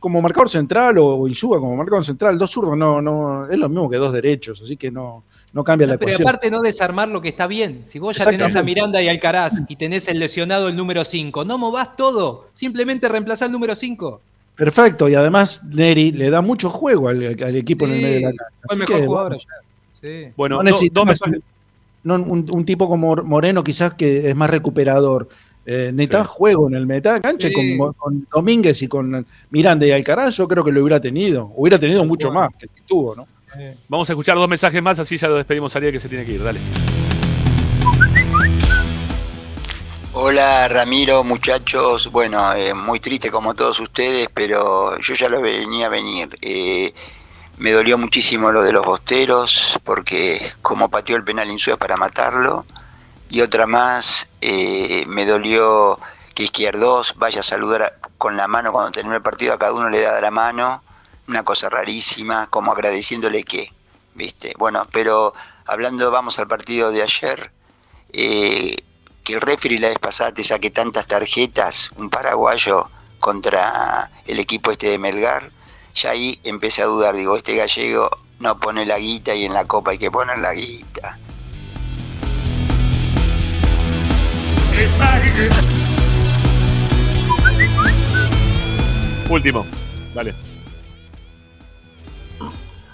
como 0.00 0.20
marcador 0.20 0.48
central 0.48 0.98
o, 0.98 1.06
o 1.16 1.28
Insúa 1.28 1.60
como 1.60 1.76
marcador 1.76 2.04
central. 2.04 2.36
Dos 2.38 2.50
zurdos 2.50 2.76
no, 2.76 3.00
no, 3.00 3.48
es 3.48 3.58
lo 3.58 3.68
mismo 3.68 3.88
que 3.88 3.98
dos 3.98 4.12
derechos, 4.12 4.60
así 4.62 4.76
que 4.76 4.90
no, 4.90 5.22
no 5.52 5.62
cambia 5.62 5.86
la 5.86 5.98
Pero 5.98 6.10
ecuación. 6.10 6.28
aparte 6.28 6.50
no 6.50 6.60
desarmar 6.62 7.08
lo 7.08 7.20
que 7.20 7.28
está 7.28 7.46
bien. 7.46 7.82
Si 7.86 7.98
vos 7.98 8.16
ya 8.16 8.24
tenés 8.24 8.56
a. 8.56 8.62
Miranda 8.62 9.00
y 9.02 9.08
Alcaraz 9.08 9.52
y 9.68 9.76
tenés 9.76 10.08
el 10.08 10.18
lesionado 10.18 10.68
el 10.68 10.74
número 10.76 11.04
5, 11.04 11.44
no 11.44 11.58
movás 11.58 11.96
todo. 11.96 12.40
Simplemente 12.52 13.08
reemplazá 13.08 13.46
el 13.46 13.52
número 13.52 13.76
5. 13.76 14.20
Perfecto, 14.56 15.08
y 15.08 15.14
además 15.14 15.64
Neri 15.64 16.12
le 16.12 16.28
da 16.28 16.42
mucho 16.42 16.68
juego 16.70 17.08
al, 17.08 17.22
al 17.42 17.56
equipo 17.56 17.86
en 17.86 17.92
el 17.92 18.02
medio 18.02 18.14
de 18.16 18.20
la 18.22 18.28
cancha. 18.30 18.44
Fue 18.66 18.76
el 18.76 18.82
Así 18.82 18.92
mejor 18.92 18.96
que, 19.00 19.06
jugador 19.06 19.28
bueno, 19.32 19.42
ayer. 20.02 20.26
Sí. 20.26 20.32
Bueno, 20.36 20.54
no 20.56 20.58
do- 20.58 20.64
necesitamos 20.64 21.18
dos 21.18 21.28
mensajes- 21.28 21.42
no, 22.02 22.14
un, 22.14 22.50
un 22.50 22.64
tipo 22.64 22.88
como 22.88 23.14
Moreno 23.16 23.62
quizás 23.62 23.92
que 23.94 24.30
es 24.30 24.34
más 24.36 24.48
recuperador. 24.50 25.28
Eh, 25.72 25.92
necesitaba 25.92 26.24
juego 26.24 26.66
en 26.66 26.74
el 26.74 26.84
mitad 26.84 27.14
de 27.14 27.20
cancha 27.20 27.46
y 27.46 27.76
con, 27.78 27.92
con 27.92 28.26
Domínguez 28.34 28.82
y 28.82 28.88
con 28.88 29.24
Miranda 29.50 29.86
y 29.86 29.92
Alcaraz 29.92 30.34
yo 30.34 30.48
creo 30.48 30.64
que 30.64 30.72
lo 30.72 30.82
hubiera 30.82 31.00
tenido. 31.00 31.52
Hubiera 31.54 31.78
tenido 31.78 32.04
mucho 32.04 32.32
más 32.32 32.50
que 32.56 32.66
tuvo, 32.84 33.14
¿no? 33.14 33.28
Vamos 33.88 34.10
a 34.10 34.14
escuchar 34.14 34.36
dos 34.36 34.48
mensajes 34.48 34.82
más, 34.82 34.98
así 34.98 35.16
ya 35.16 35.28
lo 35.28 35.36
despedimos 35.36 35.72
a 35.72 35.78
Ariel 35.78 35.92
que 35.92 36.00
se 36.00 36.08
tiene 36.08 36.26
que 36.26 36.32
ir. 36.32 36.42
Dale. 36.42 36.58
Hola 40.12 40.66
Ramiro, 40.66 41.22
muchachos. 41.22 42.10
Bueno, 42.10 42.52
eh, 42.52 42.74
muy 42.74 42.98
triste 42.98 43.30
como 43.30 43.54
todos 43.54 43.78
ustedes, 43.78 44.28
pero 44.34 44.98
yo 44.98 45.14
ya 45.14 45.28
lo 45.28 45.40
venía 45.40 45.86
a 45.86 45.90
venir. 45.90 46.36
Eh, 46.42 46.92
me 47.58 47.70
dolió 47.70 47.96
muchísimo 47.96 48.50
lo 48.50 48.64
de 48.64 48.72
los 48.72 48.84
bosteros, 48.84 49.78
porque 49.84 50.50
como 50.62 50.88
pateó 50.88 51.14
el 51.14 51.22
penal 51.22 51.48
Insúa 51.48 51.76
para 51.76 51.96
matarlo. 51.96 52.66
Y 53.30 53.40
otra 53.42 53.66
más, 53.66 54.28
eh, 54.40 55.04
me 55.06 55.24
dolió 55.24 55.98
que 56.34 56.42
Izquierdos 56.42 57.14
vaya 57.16 57.40
a 57.40 57.44
saludar 57.44 57.98
con 58.18 58.36
la 58.36 58.48
mano 58.48 58.72
cuando 58.72 58.90
terminó 58.90 59.14
el 59.16 59.22
partido, 59.22 59.54
a 59.54 59.58
cada 59.58 59.72
uno 59.72 59.88
le 59.88 60.00
da 60.00 60.20
la 60.20 60.30
mano. 60.32 60.82
Una 61.28 61.44
cosa 61.44 61.68
rarísima, 61.68 62.48
como 62.48 62.72
agradeciéndole 62.72 63.44
que, 63.44 63.72
¿viste? 64.14 64.52
Bueno, 64.58 64.86
pero 64.90 65.32
hablando, 65.64 66.10
vamos 66.10 66.40
al 66.40 66.48
partido 66.48 66.90
de 66.90 67.02
ayer. 67.02 67.52
Eh, 68.12 68.76
que 69.22 69.34
el 69.34 69.40
referee 69.40 69.78
la 69.78 69.88
vez 69.88 69.98
pasada 69.98 70.32
te 70.32 70.42
saque 70.42 70.70
tantas 70.70 71.06
tarjetas, 71.06 71.90
un 71.96 72.10
paraguayo 72.10 72.88
contra 73.20 74.10
el 74.26 74.40
equipo 74.40 74.70
este 74.72 74.90
de 74.90 74.98
Melgar, 74.98 75.50
ya 75.94 76.10
ahí 76.10 76.40
empecé 76.42 76.82
a 76.82 76.86
dudar, 76.86 77.14
digo, 77.14 77.36
este 77.36 77.54
gallego 77.54 78.10
no 78.40 78.58
pone 78.58 78.86
la 78.86 78.98
guita 78.98 79.34
y 79.34 79.44
en 79.44 79.52
la 79.52 79.66
copa 79.66 79.92
hay 79.92 79.98
que 79.98 80.10
poner 80.10 80.38
la 80.38 80.54
guita. 80.54 81.18
Último. 89.30 89.66
Dale. 90.14 90.34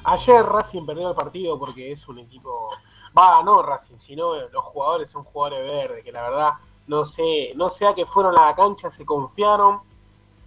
Ayer 0.05 0.45
Racing 0.45 0.85
perdió 0.85 1.09
el 1.11 1.15
partido 1.15 1.59
porque 1.59 1.93
es 1.93 2.07
un 2.09 2.19
equipo. 2.19 2.71
Va, 3.17 3.43
no 3.43 3.63
Racing, 3.63 3.99
sino 3.99 4.35
los 4.35 4.65
jugadores 4.65 5.11
son 5.11 5.25
jugadores 5.25 5.65
verdes, 5.71 6.05
que 6.05 6.13
la 6.13 6.23
verdad 6.23 6.51
no 6.87 7.05
sé, 7.05 7.53
no 7.57 7.69
sé 7.69 7.87
a 7.87 7.95
qué 7.95 8.07
fueron 8.07 8.39
a 8.39 8.47
la 8.47 8.55
cancha, 8.55 8.91
se 8.91 9.05
confiaron. 9.05 9.81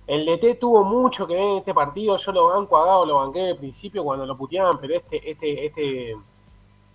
El 0.08 0.26
DT 0.26 0.60
tuvo 0.60 0.84
mucho 0.84 1.28
que 1.28 1.36
ver 1.36 1.44
en 1.44 1.58
este 1.58 1.74
partido, 1.74 2.18
yo 2.18 2.32
lo 2.32 2.48
banco 2.48 2.78
a 2.78 2.86
Gago, 2.86 3.06
lo 3.06 3.16
banqué 3.18 3.50
al 3.50 3.58
principio 3.58 4.04
cuando 4.04 4.26
lo 4.26 4.36
puteaban, 4.36 4.78
pero 4.80 4.96
este, 4.96 5.30
este, 5.30 5.66
este 5.66 6.18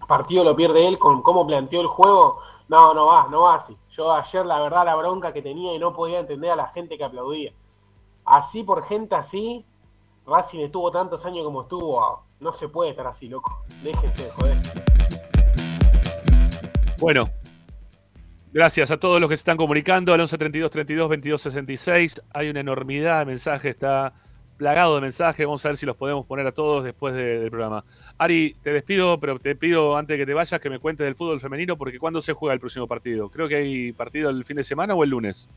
partido 0.08 0.42
lo 0.44 0.56
pierde 0.56 0.86
él 0.86 0.98
con 0.98 1.22
cómo 1.22 1.46
planteó 1.46 1.80
el 1.80 1.86
juego. 1.86 2.38
No, 2.68 2.94
no 2.94 3.06
va, 3.06 3.28
no 3.30 3.42
va 3.42 3.56
así. 3.56 3.76
Yo 3.96 4.12
ayer 4.12 4.44
la 4.44 4.60
verdad 4.60 4.84
la 4.84 4.96
bronca 4.96 5.32
que 5.32 5.40
tenía 5.40 5.72
y 5.72 5.78
no 5.78 5.94
podía 5.94 6.18
entender 6.18 6.50
a 6.50 6.56
la 6.56 6.66
gente 6.68 6.98
que 6.98 7.04
aplaudía. 7.04 7.52
Así 8.24 8.64
por 8.64 8.84
gente 8.88 9.14
así, 9.14 9.64
Racing 10.26 10.60
estuvo 10.60 10.90
tantos 10.90 11.24
años 11.24 11.44
como 11.44 11.62
estuvo. 11.62 12.24
No 12.40 12.52
se 12.52 12.68
puede 12.68 12.90
estar 12.90 13.06
así, 13.06 13.28
loco. 13.28 13.62
Déjense 13.84 14.24
de 14.24 14.30
joder. 14.30 14.58
Bueno, 17.00 17.30
gracias 18.52 18.90
a 18.90 18.96
todos 18.96 19.20
los 19.20 19.28
que 19.28 19.36
se 19.36 19.42
están 19.42 19.56
comunicando 19.56 20.12
al 20.12 20.20
11 20.20 20.38
32 20.38 20.70
32 20.72 21.08
22 21.08 21.42
66. 21.42 22.22
Hay 22.32 22.50
una 22.50 22.60
enormidad 22.60 23.20
de 23.20 23.26
mensajes, 23.26 23.74
está 23.74 24.12
plagado 24.56 24.94
de 24.94 25.00
mensajes. 25.00 25.44
Vamos 25.46 25.64
a 25.64 25.68
ver 25.68 25.76
si 25.76 25.86
los 25.86 25.96
podemos 25.96 26.24
poner 26.26 26.46
a 26.46 26.52
todos 26.52 26.84
después 26.84 27.14
de- 27.14 27.40
del 27.40 27.50
programa. 27.50 27.84
Ari, 28.18 28.56
te 28.62 28.72
despido, 28.72 29.18
pero 29.18 29.38
te 29.38 29.54
pido 29.56 29.96
antes 29.96 30.16
que 30.16 30.24
te 30.26 30.34
vayas 30.34 30.60
que 30.60 30.70
me 30.70 30.78
cuentes 30.78 31.04
del 31.04 31.14
fútbol 31.16 31.40
femenino, 31.40 31.76
porque 31.76 31.98
¿cuándo 31.98 32.20
se 32.22 32.32
juega 32.32 32.54
el 32.54 32.60
próximo 32.60 32.86
partido? 32.86 33.28
Creo 33.30 33.48
que 33.48 33.56
hay 33.56 33.92
partido 33.92 34.30
el 34.30 34.44
fin 34.44 34.56
de 34.56 34.64
semana 34.64 34.94
o 34.94 35.02
el 35.04 35.10
lunes. 35.10 35.50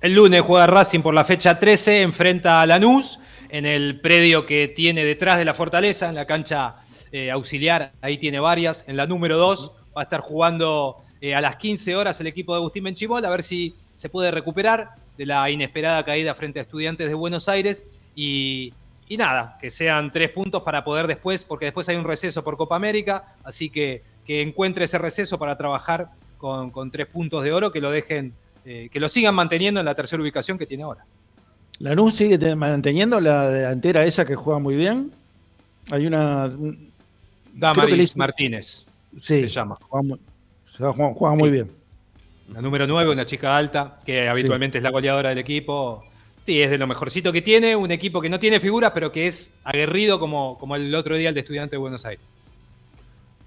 El 0.00 0.12
lunes 0.14 0.40
juega 0.42 0.66
Racing 0.66 1.00
por 1.00 1.14
la 1.14 1.24
fecha 1.24 1.58
13, 1.58 2.02
enfrenta 2.02 2.60
a 2.60 2.66
Lanús 2.66 3.18
en 3.48 3.66
el 3.66 4.00
predio 4.00 4.44
que 4.46 4.68
tiene 4.68 5.04
detrás 5.04 5.38
de 5.38 5.44
la 5.44 5.54
fortaleza, 5.54 6.08
en 6.08 6.14
la 6.14 6.26
cancha 6.26 6.76
eh, 7.12 7.30
auxiliar, 7.30 7.92
ahí 8.02 8.18
tiene 8.18 8.40
varias. 8.40 8.86
En 8.88 8.96
la 8.96 9.06
número 9.06 9.38
2 9.38 9.72
va 9.96 10.00
a 10.00 10.04
estar 10.04 10.20
jugando 10.20 10.96
eh, 11.20 11.34
a 11.34 11.40
las 11.40 11.56
15 11.56 11.94
horas 11.96 12.20
el 12.20 12.26
equipo 12.26 12.52
de 12.52 12.58
Agustín 12.58 12.84
Benchimol, 12.84 13.24
a 13.24 13.30
ver 13.30 13.42
si 13.42 13.74
se 13.94 14.08
puede 14.08 14.30
recuperar 14.30 14.90
de 15.16 15.24
la 15.26 15.48
inesperada 15.48 16.04
caída 16.04 16.34
frente 16.34 16.58
a 16.58 16.62
estudiantes 16.62 17.08
de 17.08 17.14
Buenos 17.14 17.48
Aires. 17.48 18.00
Y, 18.14 18.72
y 19.08 19.16
nada, 19.16 19.58
que 19.60 19.70
sean 19.70 20.10
tres 20.10 20.30
puntos 20.30 20.62
para 20.62 20.84
poder 20.84 21.06
después, 21.06 21.44
porque 21.44 21.66
después 21.66 21.88
hay 21.88 21.96
un 21.96 22.04
receso 22.04 22.42
por 22.44 22.56
Copa 22.56 22.76
América, 22.76 23.24
así 23.44 23.70
que 23.70 24.02
que 24.24 24.40
encuentre 24.40 24.86
ese 24.86 24.96
receso 24.96 25.38
para 25.38 25.56
trabajar 25.58 26.08
con, 26.38 26.70
con 26.70 26.90
tres 26.90 27.06
puntos 27.08 27.44
de 27.44 27.52
oro, 27.52 27.70
que 27.70 27.80
lo 27.82 27.90
dejen, 27.90 28.32
eh, 28.64 28.88
que 28.90 28.98
lo 28.98 29.08
sigan 29.10 29.34
manteniendo 29.34 29.80
en 29.80 29.86
la 29.86 29.94
tercera 29.94 30.22
ubicación 30.22 30.56
que 30.56 30.64
tiene 30.66 30.82
ahora. 30.84 31.04
Lanús 31.80 32.14
sigue 32.14 32.38
te- 32.38 32.54
manteniendo 32.56 33.20
la 33.20 33.48
delantera 33.50 34.04
esa 34.04 34.24
que 34.24 34.34
juega 34.34 34.58
muy 34.60 34.76
bien. 34.76 35.12
Hay 35.90 36.06
una. 36.06 36.50
Damaris 37.52 38.10
hizo- 38.12 38.18
Martínez. 38.18 38.84
Sí, 39.18 39.40
se 39.42 39.48
llama. 39.48 39.76
Juega 39.88 40.02
muy, 40.08 40.18
se 40.64 40.78
juega- 40.84 41.14
juega 41.14 41.34
muy 41.36 41.50
bien. 41.50 41.70
La 42.52 42.60
número 42.60 42.86
9, 42.86 43.10
una 43.10 43.26
chica 43.26 43.56
alta, 43.56 44.00
que 44.04 44.28
habitualmente 44.28 44.78
es 44.78 44.84
la 44.84 44.90
goleadora 44.90 45.28
del 45.30 45.38
equipo. 45.38 46.04
Sí, 46.44 46.60
es 46.60 46.70
de 46.70 46.78
lo 46.78 46.86
mejorcito 46.86 47.32
que 47.32 47.40
tiene, 47.40 47.74
un 47.74 47.90
equipo 47.90 48.20
que 48.20 48.28
no 48.28 48.38
tiene 48.38 48.60
figuras, 48.60 48.92
pero 48.92 49.10
que 49.10 49.26
es 49.26 49.54
aguerrido 49.64 50.20
como, 50.20 50.58
como 50.58 50.76
el 50.76 50.94
otro 50.94 51.16
día 51.16 51.30
el 51.30 51.34
de 51.34 51.40
Estudiantes 51.40 51.72
de 51.72 51.78
Buenos 51.78 52.04
Aires. 52.04 52.24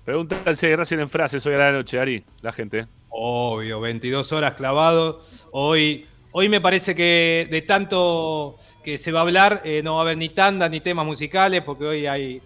Pregúntale 0.03 0.55
si 0.55 0.75
Racing 0.75 0.99
en 0.99 1.09
frases 1.09 1.45
hoy 1.45 1.53
a 1.53 1.57
la 1.57 1.71
noche, 1.71 1.99
Ari, 1.99 2.23
la 2.41 2.51
gente. 2.51 2.87
Obvio, 3.09 3.79
22 3.81 4.31
horas 4.31 4.53
clavado. 4.55 5.21
Hoy, 5.51 6.07
hoy 6.31 6.49
me 6.49 6.59
parece 6.59 6.95
que 6.95 7.47
de 7.51 7.61
tanto 7.61 8.57
que 8.83 8.97
se 8.97 9.11
va 9.11 9.19
a 9.19 9.23
hablar, 9.23 9.61
eh, 9.63 9.81
no 9.83 9.95
va 9.95 9.99
a 9.99 10.01
haber 10.03 10.17
ni 10.17 10.29
tanda 10.29 10.67
ni 10.67 10.79
temas 10.79 11.05
musicales, 11.05 11.61
porque 11.61 11.85
hoy 11.85 12.07
hay, 12.07 12.41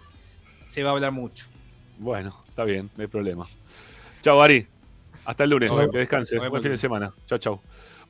se 0.66 0.82
va 0.82 0.90
a 0.90 0.92
hablar 0.94 1.12
mucho. 1.12 1.46
Bueno, 1.98 2.44
está 2.48 2.64
bien, 2.64 2.90
no 2.96 3.02
hay 3.02 3.08
problema. 3.08 3.46
Chao, 4.20 4.42
Ari. 4.42 4.66
Hasta 5.24 5.44
el 5.44 5.50
lunes. 5.50 5.70
Que 5.70 5.98
descanse. 5.98 6.38
Buen 6.38 6.62
fin 6.62 6.72
de 6.72 6.78
semana. 6.78 7.14
Chao, 7.26 7.38
chao. 7.38 7.62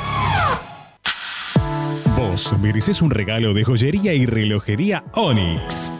Vos 2.17 2.55
mereces 2.61 3.03
un 3.03 3.11
regalo 3.11 3.53
de 3.53 3.65
joyería 3.65 4.15
y 4.15 4.25
relojería 4.25 5.05
Onyx. 5.13 6.00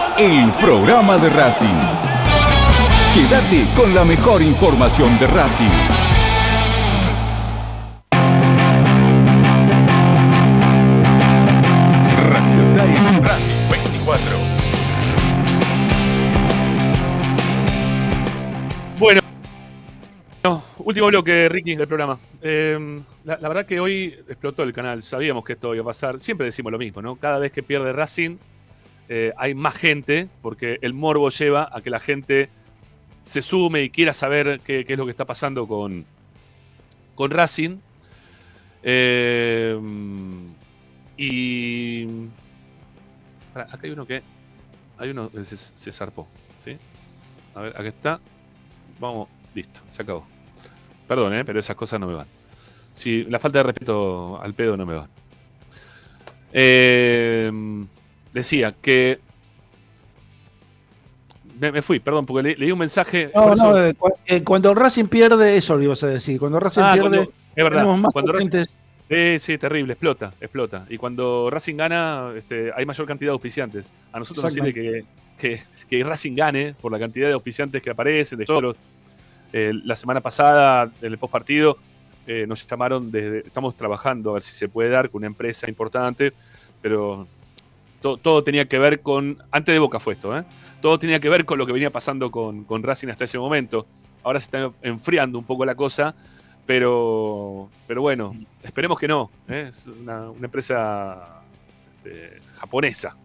el 0.21 0.51
programa 0.53 1.17
de 1.17 1.29
Racing. 1.29 1.81
Quédate 3.11 3.65
con 3.75 3.91
la 3.95 4.05
mejor 4.05 4.43
información 4.43 5.09
de 5.17 5.25
Racing. 5.25 5.65
Racing 13.19 13.21
24. 13.71 14.25
Bueno, 18.99 19.21
no, 20.43 20.63
último 20.77 21.07
bloque, 21.07 21.49
Ricky, 21.49 21.75
del 21.75 21.87
programa. 21.87 22.19
Eh, 22.43 23.01
la, 23.23 23.39
la 23.41 23.47
verdad 23.47 23.65
que 23.65 23.79
hoy 23.79 24.15
explotó 24.29 24.61
el 24.61 24.71
canal, 24.71 25.01
sabíamos 25.01 25.43
que 25.43 25.53
esto 25.53 25.73
iba 25.73 25.81
a 25.81 25.85
pasar. 25.85 26.19
Siempre 26.19 26.45
decimos 26.45 26.71
lo 26.71 26.77
mismo, 26.77 27.01
¿no? 27.01 27.15
Cada 27.15 27.39
vez 27.39 27.51
que 27.51 27.63
pierde 27.63 27.91
Racing 27.91 28.37
eh, 29.09 29.33
hay 29.37 29.53
más 29.53 29.75
gente, 29.75 30.29
porque 30.41 30.79
el 30.81 30.93
morbo 30.93 31.29
lleva 31.29 31.69
a 31.71 31.81
que 31.81 31.89
la 31.89 31.99
gente 31.99 32.49
se 33.23 33.41
sume 33.41 33.83
y 33.83 33.89
quiera 33.89 34.13
saber 34.13 34.59
qué, 34.61 34.85
es 34.87 34.97
lo 34.97 35.05
que 35.05 35.11
está 35.11 35.25
pasando 35.25 35.67
con, 35.67 36.05
con 37.15 37.31
Racing. 37.31 37.77
Eh, 38.83 39.79
y. 41.17 42.07
Acá 43.53 43.79
hay 43.83 43.91
uno 43.91 44.05
que. 44.05 44.23
Hay 44.97 45.09
uno 45.09 45.29
que 45.29 45.43
se, 45.43 45.57
se 45.57 45.91
zarpó. 45.91 46.27
¿sí? 46.57 46.77
A 47.55 47.61
ver, 47.61 47.71
acá 47.71 47.87
está. 47.87 48.19
Vamos, 48.99 49.29
listo, 49.53 49.79
se 49.89 50.01
acabó. 50.03 50.25
Perdón, 51.07 51.33
¿eh? 51.33 51.43
pero 51.43 51.59
esas 51.59 51.75
cosas 51.75 51.99
no 51.99 52.07
me 52.07 52.13
van. 52.13 52.27
La 53.29 53.39
falta 53.39 53.59
de 53.59 53.63
respeto 53.63 54.39
al 54.41 54.53
pedo 54.53 54.77
no 54.77 54.85
me 54.85 54.93
va. 54.93 55.07
Eh, 56.53 57.51
decía 58.33 58.73
que. 58.81 59.19
Me, 61.59 61.71
me 61.71 61.81
fui, 61.81 61.99
perdón, 61.99 62.25
porque 62.25 62.49
le- 62.49 62.55
leí 62.55 62.71
un 62.71 62.79
mensaje. 62.79 63.31
No, 63.35 63.53
eso- 63.53 63.71
no, 63.71 63.85
eh, 63.85 63.93
eh, 64.25 64.43
cuando 64.43 64.73
Racing 64.73 65.05
pierde, 65.05 65.55
eso 65.55 65.75
lo 65.75 65.83
ibas 65.83 66.03
a 66.03 66.07
decir. 66.07 66.39
Cuando 66.39 66.59
Racing 66.59 66.81
Ah, 66.83 66.93
pierde, 66.93 67.09
cuando- 67.09 67.31
es 67.55 67.63
verdad. 67.63 67.85
más 67.97 68.13
Cuando 68.13 68.33
Racing-. 68.33 68.65
Sí, 69.39 69.57
terrible, 69.57 69.93
explota, 69.93 70.33
explota. 70.39 70.85
Y 70.89 70.97
cuando 70.97 71.49
Racing 71.51 71.75
gana, 71.75 72.31
este, 72.35 72.71
hay 72.75 72.85
mayor 72.85 73.05
cantidad 73.05 73.29
de 73.29 73.33
auspiciantes. 73.33 73.91
A 74.13 74.19
nosotros 74.19 74.45
nos 74.45 74.53
sirve 74.53 74.73
que, 74.73 75.03
que, 75.37 75.61
que 75.89 76.03
Racing 76.03 76.33
gane 76.33 76.73
por 76.79 76.91
la 76.93 76.97
cantidad 76.99 77.27
de 77.27 77.33
auspiciantes 77.33 77.81
que 77.81 77.89
aparecen, 77.89 78.39
de 78.39 78.45
solos. 78.45 78.77
Eh, 79.51 79.73
la 79.83 79.97
semana 79.97 80.21
pasada, 80.21 80.89
en 81.01 81.11
el 81.11 81.17
postpartido, 81.17 81.77
eh, 82.25 82.45
nos 82.47 82.65
llamaron 82.65 83.11
desde. 83.11 83.39
Estamos 83.39 83.75
trabajando 83.75 84.29
a 84.29 84.33
ver 84.35 84.43
si 84.43 84.55
se 84.55 84.69
puede 84.69 84.89
dar 84.89 85.09
con 85.09 85.19
una 85.19 85.27
empresa 85.27 85.67
importante, 85.69 86.31
pero 86.81 87.27
to- 88.01 88.17
todo 88.17 88.43
tenía 88.43 88.65
que 88.67 88.77
ver 88.79 89.01
con. 89.01 89.37
Antes 89.51 89.73
de 89.73 89.79
Boca 89.79 89.99
fue 89.99 90.13
esto, 90.13 90.37
¿eh? 90.37 90.43
Todo 90.81 90.97
tenía 90.99 91.19
que 91.19 91.29
ver 91.29 91.45
con 91.45 91.57
lo 91.57 91.65
que 91.65 91.73
venía 91.73 91.91
pasando 91.91 92.31
con, 92.31 92.63
con 92.63 92.81
Racing 92.83 93.07
hasta 93.09 93.23
ese 93.23 93.37
momento. 93.37 93.85
Ahora 94.23 94.39
se 94.39 94.45
está 94.45 94.71
enfriando 94.81 95.37
un 95.39 95.45
poco 95.45 95.65
la 95.65 95.75
cosa, 95.75 96.13
pero, 96.65 97.69
pero 97.87 98.01
bueno, 98.01 98.31
esperemos 98.63 98.97
que 98.99 99.07
no. 99.07 99.29
¿eh? 99.47 99.67
Es 99.69 99.87
una, 99.87 100.31
empresa 100.41 101.41
este, 101.97 102.39
japonesa. 102.55 103.15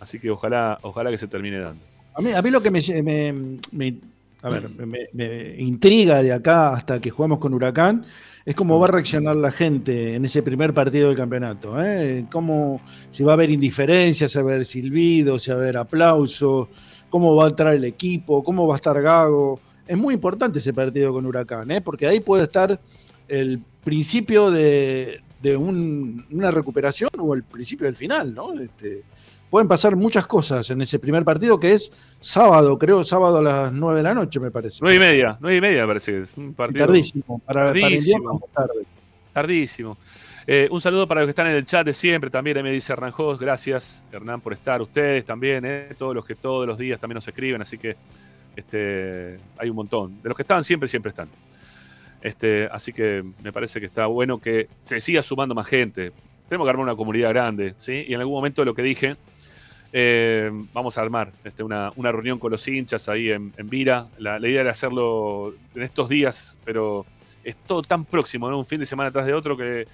Así 0.00 0.18
que 0.18 0.30
ojalá, 0.30 0.78
ojalá 0.82 1.10
que 1.10 1.18
se 1.18 1.28
termine 1.28 1.60
dando. 1.60 1.84
A 2.14 2.20
mí, 2.20 2.32
a 2.32 2.42
mí 2.42 2.50
lo 2.50 2.60
que 2.60 2.70
me- 2.70 3.94
a 4.42 4.48
ver, 4.50 4.68
me- 4.86 5.06
me 5.12 5.54
intriga 5.60 6.22
de 6.22 6.32
acá 6.32 6.74
hasta 6.74 7.00
que 7.00 7.10
jugamos 7.10 7.38
con 7.38 7.54
Huracán 7.54 8.04
es 8.44 8.54
cómo 8.56 8.78
va 8.80 8.88
a 8.88 8.90
reaccionar 8.90 9.36
la 9.36 9.52
gente 9.52 10.16
en 10.16 10.24
ese 10.24 10.42
primer 10.42 10.74
partido 10.74 11.08
del 11.08 11.16
campeonato. 11.16 11.80
¿eh? 11.82 12.26
Cómo, 12.30 12.80
si 13.10 13.22
va 13.22 13.32
a 13.32 13.34
haber 13.34 13.50
indiferencia, 13.50 14.28
si 14.28 14.38
va 14.38 14.50
a 14.50 14.54
haber 14.54 14.64
silbido, 14.66 15.38
si 15.38 15.50
va 15.52 15.58
a 15.58 15.60
haber 15.60 15.76
aplauso, 15.76 16.68
cómo 17.08 17.36
va 17.36 17.44
a 17.44 17.48
entrar 17.50 17.74
el 17.74 17.84
equipo, 17.84 18.42
cómo 18.42 18.66
va 18.66 18.74
a 18.74 18.76
estar 18.76 19.00
Gago. 19.00 19.60
Es 19.86 19.96
muy 19.96 20.14
importante 20.14 20.58
ese 20.58 20.72
partido 20.72 21.12
con 21.12 21.24
Huracán, 21.24 21.70
¿eh? 21.70 21.80
porque 21.80 22.06
ahí 22.08 22.18
puede 22.20 22.44
estar 22.44 22.80
el 23.28 23.60
principio 23.84 24.50
de, 24.50 25.20
de 25.40 25.56
un- 25.56 26.26
una 26.32 26.50
recuperación 26.50 27.10
o 27.18 27.34
el 27.34 27.44
principio 27.44 27.86
del 27.86 27.94
final, 27.96 28.34
¿no? 28.34 28.52
Este, 28.54 29.02
pueden 29.52 29.68
pasar 29.68 29.96
muchas 29.96 30.26
cosas 30.26 30.70
en 30.70 30.80
ese 30.80 30.98
primer 30.98 31.24
partido 31.24 31.60
que 31.60 31.72
es 31.72 31.92
sábado, 32.20 32.78
creo, 32.78 33.04
sábado 33.04 33.36
a 33.36 33.42
las 33.42 33.70
9 33.70 33.98
de 33.98 34.02
la 34.02 34.14
noche, 34.14 34.40
me 34.40 34.50
parece. 34.50 34.78
Nueve 34.80 34.96
y 34.96 34.98
media, 34.98 35.36
nueve 35.40 35.56
y 35.58 35.60
media 35.60 35.86
parece. 35.86 36.12
que 36.12 36.22
Es 36.22 36.36
un 36.38 36.54
partido 36.54 36.86
Tardísimo, 36.86 37.38
para, 37.40 37.66
para 37.66 37.74
el 37.76 37.80
Tardísimo. 37.82 38.48
tarde. 38.54 38.86
Tardísimo. 39.30 39.98
Eh, 40.46 40.68
un 40.70 40.80
saludo 40.80 41.06
para 41.06 41.20
los 41.20 41.26
que 41.26 41.32
están 41.32 41.48
en 41.48 41.56
el 41.56 41.66
chat 41.66 41.84
de 41.84 41.92
siempre. 41.92 42.30
También 42.30 42.56
ahí 42.56 42.62
me 42.62 42.70
dice 42.70 42.94
Hernán 42.94 43.10
Jos. 43.10 43.38
Gracias, 43.38 44.02
Hernán, 44.10 44.40
por 44.40 44.54
estar. 44.54 44.80
Ustedes 44.80 45.22
también, 45.26 45.66
eh, 45.66 45.90
todos 45.98 46.14
los 46.14 46.24
que 46.24 46.34
todos 46.34 46.66
los 46.66 46.78
días 46.78 46.98
también 46.98 47.16
nos 47.16 47.28
escriben. 47.28 47.60
Así 47.60 47.76
que 47.76 47.94
este, 48.56 49.38
hay 49.58 49.68
un 49.68 49.76
montón. 49.76 50.22
De 50.22 50.30
los 50.30 50.34
que 50.36 50.44
están 50.44 50.64
siempre, 50.64 50.88
siempre 50.88 51.10
están. 51.10 51.28
Este, 52.22 52.70
así 52.72 52.94
que 52.94 53.22
me 53.42 53.52
parece 53.52 53.80
que 53.80 53.86
está 53.86 54.06
bueno 54.06 54.40
que 54.40 54.68
se 54.80 54.98
siga 55.02 55.22
sumando 55.22 55.54
más 55.54 55.66
gente. 55.66 56.10
Tenemos 56.48 56.64
que 56.64 56.70
armar 56.70 56.84
una 56.84 56.96
comunidad 56.96 57.28
grande, 57.28 57.74
¿sí? 57.76 58.06
Y 58.08 58.14
en 58.14 58.20
algún 58.20 58.34
momento 58.34 58.64
lo 58.64 58.74
que 58.74 58.80
dije, 58.82 59.16
eh, 59.92 60.50
vamos 60.72 60.96
a 60.96 61.02
armar 61.02 61.32
este, 61.44 61.62
una, 61.62 61.90
reunión 61.90 62.38
con 62.38 62.50
los 62.50 62.66
hinchas 62.66 63.08
ahí 63.08 63.30
en, 63.30 63.52
Vira. 63.64 64.08
La, 64.18 64.38
la 64.38 64.48
idea 64.48 64.62
era 64.62 64.70
hacerlo 64.70 65.54
en 65.74 65.82
estos 65.82 66.08
días, 66.08 66.58
pero 66.64 67.04
es 67.44 67.56
todo 67.56 67.82
tan 67.82 68.04
próximo, 68.04 68.48
¿no? 68.50 68.58
Un 68.58 68.64
fin 68.64 68.80
de 68.80 68.86
semana 68.86 69.10
tras 69.10 69.26
de 69.26 69.34
otro 69.34 69.56
que 69.56 69.86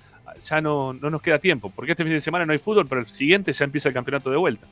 ya 0.43 0.61
no, 0.61 0.93
no 0.93 1.11
nos 1.11 1.23
queda 1.23 1.39
tiempo. 1.39 1.71
Porque 1.75 1.93
este 1.93 2.05
fin 2.05 2.13
de 2.13 2.21
semana 2.21 2.47
no 2.47 2.53
hay 2.53 2.59
fútbol, 2.59 2.87
pero 2.87 3.01
el 3.01 3.07
siguiente 3.07 3.53
ya 3.53 3.65
empieza 3.65 3.89
el 3.89 3.95
campeonato 3.95 4.31
de 4.31 4.37
vuelta. 4.37 4.67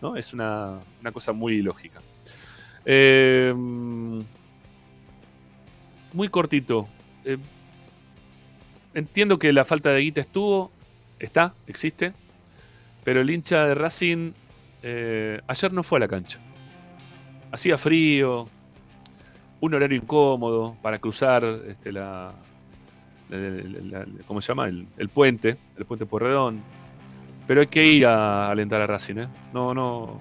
¿no? 0.00 0.16
Es 0.16 0.32
una, 0.32 0.78
una 1.00 1.12
cosa 1.12 1.32
muy 1.32 1.62
lógica. 1.62 2.00
Eh, 2.84 3.52
muy 6.12 6.28
cortito. 6.28 6.88
Eh, 7.24 7.38
entiendo 8.94 9.38
que 9.38 9.52
la 9.52 9.64
falta 9.64 9.90
de 9.90 10.00
guita 10.00 10.20
estuvo, 10.20 10.70
está, 11.18 11.54
existe, 11.66 12.12
pero 13.04 13.20
el 13.20 13.30
hincha 13.30 13.66
de 13.66 13.74
Racing 13.74 14.32
eh, 14.82 15.40
ayer 15.46 15.72
no 15.72 15.82
fue 15.82 15.98
a 15.98 16.00
la 16.00 16.08
cancha. 16.08 16.38
Hacía 17.52 17.76
frío, 17.76 18.48
un 19.60 19.74
horario 19.74 19.96
incómodo 19.98 20.76
para 20.82 20.98
cruzar 20.98 21.44
este, 21.68 21.92
la, 21.92 22.32
la- 23.28 23.38
la- 23.38 23.98
la- 24.00 24.06
¿cómo 24.26 24.40
se 24.40 24.48
llama? 24.48 24.68
El, 24.68 24.86
el 24.98 25.08
puente, 25.08 25.56
el 25.76 25.84
puente 25.84 26.06
Porredón. 26.06 26.60
Pero 27.46 27.60
hay 27.62 27.66
que 27.66 27.84
ir 27.84 28.06
a 28.06 28.48
alentar 28.50 28.80
a 28.80 28.86
Racing, 28.86 29.16
¿eh? 29.16 29.28
No, 29.52 29.74
no. 29.74 30.20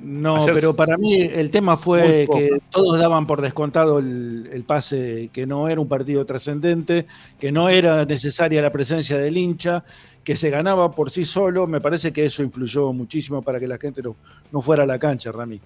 No, 0.00 0.34
Ayer- 0.36 0.54
pero 0.54 0.74
para 0.74 0.96
mí 0.96 1.20
el 1.20 1.52
tema 1.52 1.76
fue 1.76 2.26
que 2.32 2.58
todos 2.70 2.98
daban 2.98 3.24
por 3.24 3.40
descontado 3.40 4.00
el, 4.00 4.48
el 4.52 4.64
pase, 4.64 5.30
que 5.32 5.46
no 5.46 5.68
era 5.68 5.80
un 5.80 5.86
partido 5.86 6.26
trascendente, 6.26 7.06
que 7.38 7.52
no 7.52 7.68
era 7.68 8.04
necesaria 8.04 8.60
la 8.62 8.72
presencia 8.72 9.16
del 9.18 9.36
hincha, 9.36 9.84
que 10.24 10.36
se 10.36 10.50
ganaba 10.50 10.90
por 10.90 11.10
sí 11.10 11.24
solo. 11.24 11.66
Me 11.66 11.80
parece 11.80 12.12
que 12.12 12.24
eso 12.26 12.42
influyó 12.42 12.92
muchísimo 12.92 13.42
para 13.42 13.58
que 13.60 13.66
la 13.66 13.78
gente 13.78 14.02
no, 14.02 14.16
no 14.50 14.60
fuera 14.60 14.82
a 14.84 14.86
la 14.86 14.98
cancha, 14.98 15.32
Rami. 15.32 15.60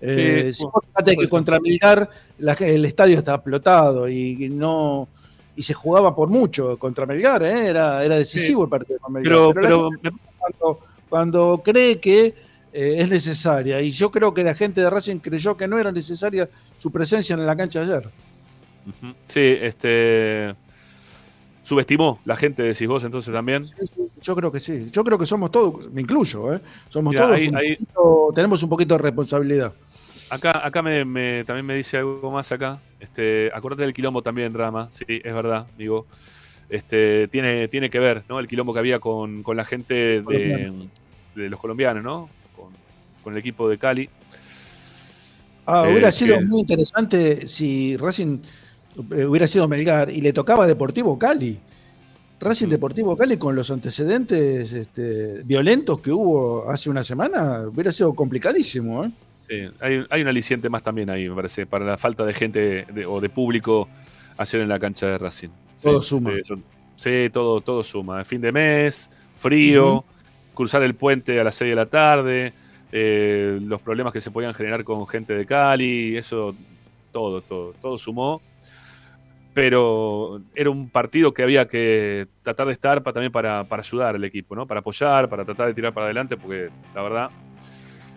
Eh, 0.00 0.50
Sí, 0.52 0.52
si 0.54 0.64
vos 0.64 0.82
que 1.04 1.28
contra 1.28 1.60
Melgar 1.60 2.08
la- 2.38 2.54
el 2.54 2.84
estadio 2.86 3.18
estaba 3.18 3.36
explotado 3.36 4.08
y 4.08 4.48
no 4.48 5.08
y 5.56 5.62
se 5.62 5.74
jugaba 5.74 6.14
por 6.14 6.28
mucho 6.30 6.78
contra 6.78 7.04
Melgar, 7.04 7.42
¿eh? 7.42 7.66
era, 7.66 8.02
era 8.02 8.14
decisivo 8.16 8.60
Sí. 8.60 8.64
el 8.64 8.70
partido 8.70 8.98
con 9.00 9.12
Melgar. 9.12 9.52
Pero, 9.54 9.90
cuando, 10.38 10.80
cuando 11.08 11.60
cree 11.62 11.98
que 12.00 12.34
eh, 12.72 12.94
es 12.98 13.10
necesaria. 13.10 13.82
Y 13.82 13.90
yo 13.90 14.10
creo 14.10 14.32
que 14.32 14.42
la 14.44 14.54
gente 14.54 14.80
de 14.80 14.88
Racing 14.88 15.18
creyó 15.18 15.56
que 15.56 15.68
no 15.68 15.78
era 15.78 15.90
necesaria 15.92 16.48
su 16.78 16.90
presencia 16.90 17.34
en 17.34 17.44
la 17.44 17.54
cancha 17.56 17.82
ayer. 17.82 18.08
Sí, 19.24 19.40
este. 19.60 20.54
Subestimó 21.70 22.18
la 22.24 22.34
gente, 22.34 22.64
decís 22.64 22.88
vos 22.88 23.04
entonces 23.04 23.32
también. 23.32 23.62
Yo 24.20 24.34
creo 24.34 24.50
que 24.50 24.58
sí. 24.58 24.88
Yo 24.90 25.04
creo 25.04 25.16
que 25.16 25.24
somos 25.24 25.52
todos, 25.52 25.88
me 25.92 26.00
incluyo, 26.00 26.52
¿eh? 26.52 26.60
somos 26.88 27.12
Mirá, 27.12 27.26
todos, 27.26 27.36
ahí- 27.38 27.46
un 27.48 27.56
ahí- 27.56 27.76
poquito- 27.76 28.32
tenemos 28.34 28.60
un 28.64 28.68
poquito 28.70 28.94
de 28.96 29.02
responsabilidad. 29.02 29.72
Acá, 30.30 30.66
acá 30.66 30.82
me, 30.82 31.04
me- 31.04 31.44
también 31.44 31.64
me 31.64 31.76
dice 31.76 31.98
algo 31.98 32.28
más 32.32 32.50
acá. 32.50 32.80
Este, 32.98 33.52
acordate 33.54 33.82
del 33.82 33.94
quilombo 33.94 34.20
también, 34.20 34.52
Rama. 34.52 34.88
Sí, 34.90 35.04
es 35.08 35.32
verdad, 35.32 35.68
amigo. 35.76 36.08
este, 36.68 37.28
tiene, 37.28 37.68
tiene 37.68 37.88
que 37.88 38.00
ver, 38.00 38.24
¿no? 38.28 38.40
El 38.40 38.48
quilombo 38.48 38.72
que 38.72 38.80
había 38.80 38.98
con, 38.98 39.44
con 39.44 39.56
la 39.56 39.64
gente 39.64 40.22
de, 40.22 40.72
de 41.36 41.48
los 41.50 41.60
colombianos, 41.60 42.02
¿no? 42.02 42.28
Con, 42.56 42.70
con 43.22 43.32
el 43.32 43.38
equipo 43.38 43.68
de 43.68 43.78
Cali. 43.78 44.08
Ah, 45.66 45.84
Eh, 45.86 45.92
hubiera 45.92 46.10
sido 46.10 46.36
que- 46.36 46.44
muy 46.46 46.60
interesante 46.62 47.46
si 47.46 47.96
Racing 47.96 48.38
eh, 48.38 48.46
hubiera 48.96 49.46
sido 49.46 49.68
Melgar 49.68 50.10
y 50.10 50.20
le 50.20 50.32
tocaba 50.32 50.66
Deportivo 50.66 51.18
Cali. 51.18 51.58
Racing 52.40 52.68
Deportivo 52.68 53.16
Cali 53.16 53.36
con 53.36 53.54
los 53.54 53.70
antecedentes 53.70 54.72
este, 54.72 55.42
violentos 55.44 56.00
que 56.00 56.10
hubo 56.10 56.68
hace 56.70 56.88
una 56.88 57.02
semana, 57.04 57.64
hubiera 57.68 57.92
sido 57.92 58.14
complicadísimo. 58.14 59.04
¿eh? 59.04 59.10
Sí, 59.36 59.56
hay, 59.80 60.04
hay 60.08 60.22
un 60.22 60.28
aliciente 60.28 60.70
más 60.70 60.82
también 60.82 61.10
ahí, 61.10 61.28
me 61.28 61.34
parece, 61.34 61.66
para 61.66 61.84
la 61.84 61.98
falta 61.98 62.24
de 62.24 62.32
gente 62.32 62.86
de- 62.92 63.04
o 63.06 63.20
de 63.20 63.28
público 63.28 63.88
ayer 64.38 64.62
en 64.62 64.68
la 64.70 64.78
cancha 64.78 65.06
de 65.06 65.18
Racing. 65.18 65.48
Sí, 65.76 65.82
Todo 65.84 66.02
suma. 66.02 66.30
Sí, 66.34 66.40
son- 66.44 66.64
sí, 66.96 67.28
todo, 67.30 67.60
todo 67.60 67.82
suma. 67.82 68.24
Fin 68.24 68.40
de 68.40 68.52
mes, 68.52 69.10
frío, 69.36 70.02
cruzar 70.54 70.82
el 70.82 70.94
puente 70.94 71.38
a 71.40 71.44
las 71.44 71.54
6 71.56 71.68
de 71.70 71.76
la 71.76 71.86
tarde, 71.86 72.54
eh, 72.90 73.58
los 73.62 73.82
problemas 73.82 74.14
que 74.14 74.20
se 74.22 74.30
podían 74.30 74.54
generar 74.54 74.82
con 74.82 75.06
gente 75.06 75.34
de 75.34 75.44
Cali, 75.44 76.16
eso, 76.16 76.54
todo, 77.12 77.42
todo, 77.42 77.74
todo 77.82 77.98
sumó. 77.98 78.40
Pero 79.60 80.40
era 80.54 80.70
un 80.70 80.88
partido 80.88 81.34
que 81.34 81.42
había 81.42 81.68
que 81.68 82.28
tratar 82.42 82.66
de 82.66 82.72
estar 82.72 83.02
pa- 83.02 83.12
también 83.12 83.30
para, 83.30 83.68
para 83.68 83.82
ayudar 83.82 84.14
al 84.14 84.24
equipo, 84.24 84.56
¿no? 84.56 84.66
Para 84.66 84.80
apoyar, 84.80 85.28
para 85.28 85.44
tratar 85.44 85.66
de 85.66 85.74
tirar 85.74 85.92
para 85.92 86.06
adelante, 86.06 86.38
porque 86.38 86.70
la 86.94 87.02
verdad 87.02 87.30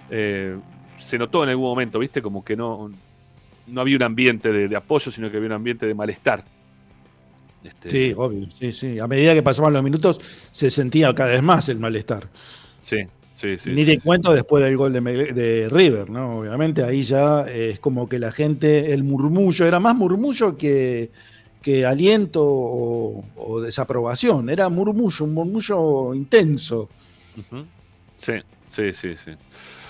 eh, 0.10 0.58
se 1.02 1.18
notó 1.18 1.44
en 1.44 1.50
algún 1.50 1.66
momento, 1.66 2.00
¿viste? 2.00 2.22
Como 2.22 2.46
que 2.46 2.56
no, 2.56 2.90
no 3.68 3.82
había 3.82 3.98
un 3.98 4.04
ambiente 4.04 4.54
de, 4.54 4.70
de 4.70 4.76
apoyo, 4.78 5.12
sino 5.12 5.30
que 5.30 5.36
había 5.36 5.48
un 5.48 5.54
ambiente 5.56 5.86
de 5.86 5.94
malestar. 5.94 6.46
Este, 7.62 7.90
Sí, 7.90 8.14
obvio, 8.16 8.50
sí, 8.50 8.72
sí. 8.72 9.00
A 9.00 9.08
medida 9.08 9.34
que 9.34 9.44
pasaban 9.44 9.74
los 9.74 9.84
minutos 9.84 10.22
se 10.50 10.72
sentía 10.72 11.14
cada 11.14 11.32
vez 11.32 11.44
más 11.44 11.68
el 11.68 11.78
malestar. 11.78 12.30
Sí, 12.80 13.00
sí, 13.34 13.58
sí. 13.58 13.70
Ni 13.72 13.82
sí, 13.82 13.86
de 13.86 13.92
sí. 13.94 14.00
cuento 14.00 14.34
después 14.34 14.64
del 14.64 14.78
gol 14.78 14.94
de, 14.94 15.68
River, 15.70 16.10
¿no? 16.10 16.40
Obviamente 16.40 16.84
ahí 16.86 17.02
ya 17.02 17.42
es 17.50 17.80
como 17.82 18.08
que 18.08 18.18
la 18.18 18.32
gente, 18.32 18.94
el 18.94 19.04
murmullo, 19.04 19.66
era 19.66 19.82
más 19.82 19.94
murmullo 19.96 20.58
que, 20.58 21.12
que 21.64 21.86
aliento 21.86 22.44
o, 22.44 23.62
desaprobación, 23.62 24.50
era 24.50 24.70
murmullo, 24.70 25.26
un 25.26 25.34
murmullo 25.34 26.14
intenso. 26.14 26.90
Sí, 28.18 28.34
sí, 28.68 28.94
sí, 28.94 29.16
sí. 29.16 29.32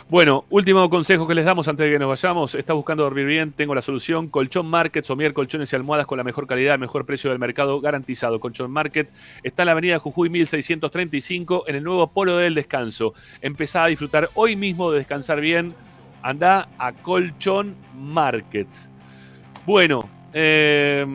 Bueno, 0.10 0.46
último 0.52 0.88
consejo 0.90 1.28
que 1.28 1.34
les 1.34 1.46
damos 1.46 1.68
antes 1.68 1.86
de 1.86 1.94
que 1.94 1.98
nos 1.98 2.10
vayamos. 2.10 2.54
¿Estás 2.54 2.76
buscando 2.76 3.04
dormir 3.04 3.26
bien? 3.26 3.52
Tengo 3.52 3.74
la 3.74 3.82
solución. 3.82 4.28
Colchón 4.28 4.68
Market, 4.68 5.04
Somier 5.04 5.34
Colchones 5.34 5.74
y 5.74 5.76
Almohadas 5.76 6.06
con 6.06 6.20
la 6.20 6.24
mejor 6.24 6.46
calidad, 6.46 6.78
mejor 6.78 7.06
precio 7.06 7.32
del 7.32 7.40
mercado 7.40 7.82
garantizado. 7.82 8.40
Colchón 8.40 8.70
Market 8.70 9.10
está 9.42 9.64
en 9.64 9.66
la 9.68 9.72
avenida 9.72 9.98
Jujuy 9.98 10.30
1635 10.30 11.64
en 11.68 11.78
el 11.78 11.84
nuevo 11.84 12.06
Polo 12.08 12.38
del 12.38 12.54
Descanso. 12.54 13.16
Empezá 13.42 13.86
a 13.86 13.88
disfrutar 13.88 14.30
hoy 14.36 14.56
mismo 14.56 14.92
de 14.92 15.00
descansar 15.00 15.42
bien. 15.42 15.74
Anda 16.22 16.70
a 16.78 16.92
Colchón 16.94 17.76
Market. 17.96 18.68
Bueno, 19.66 20.08
eh, 20.34 21.06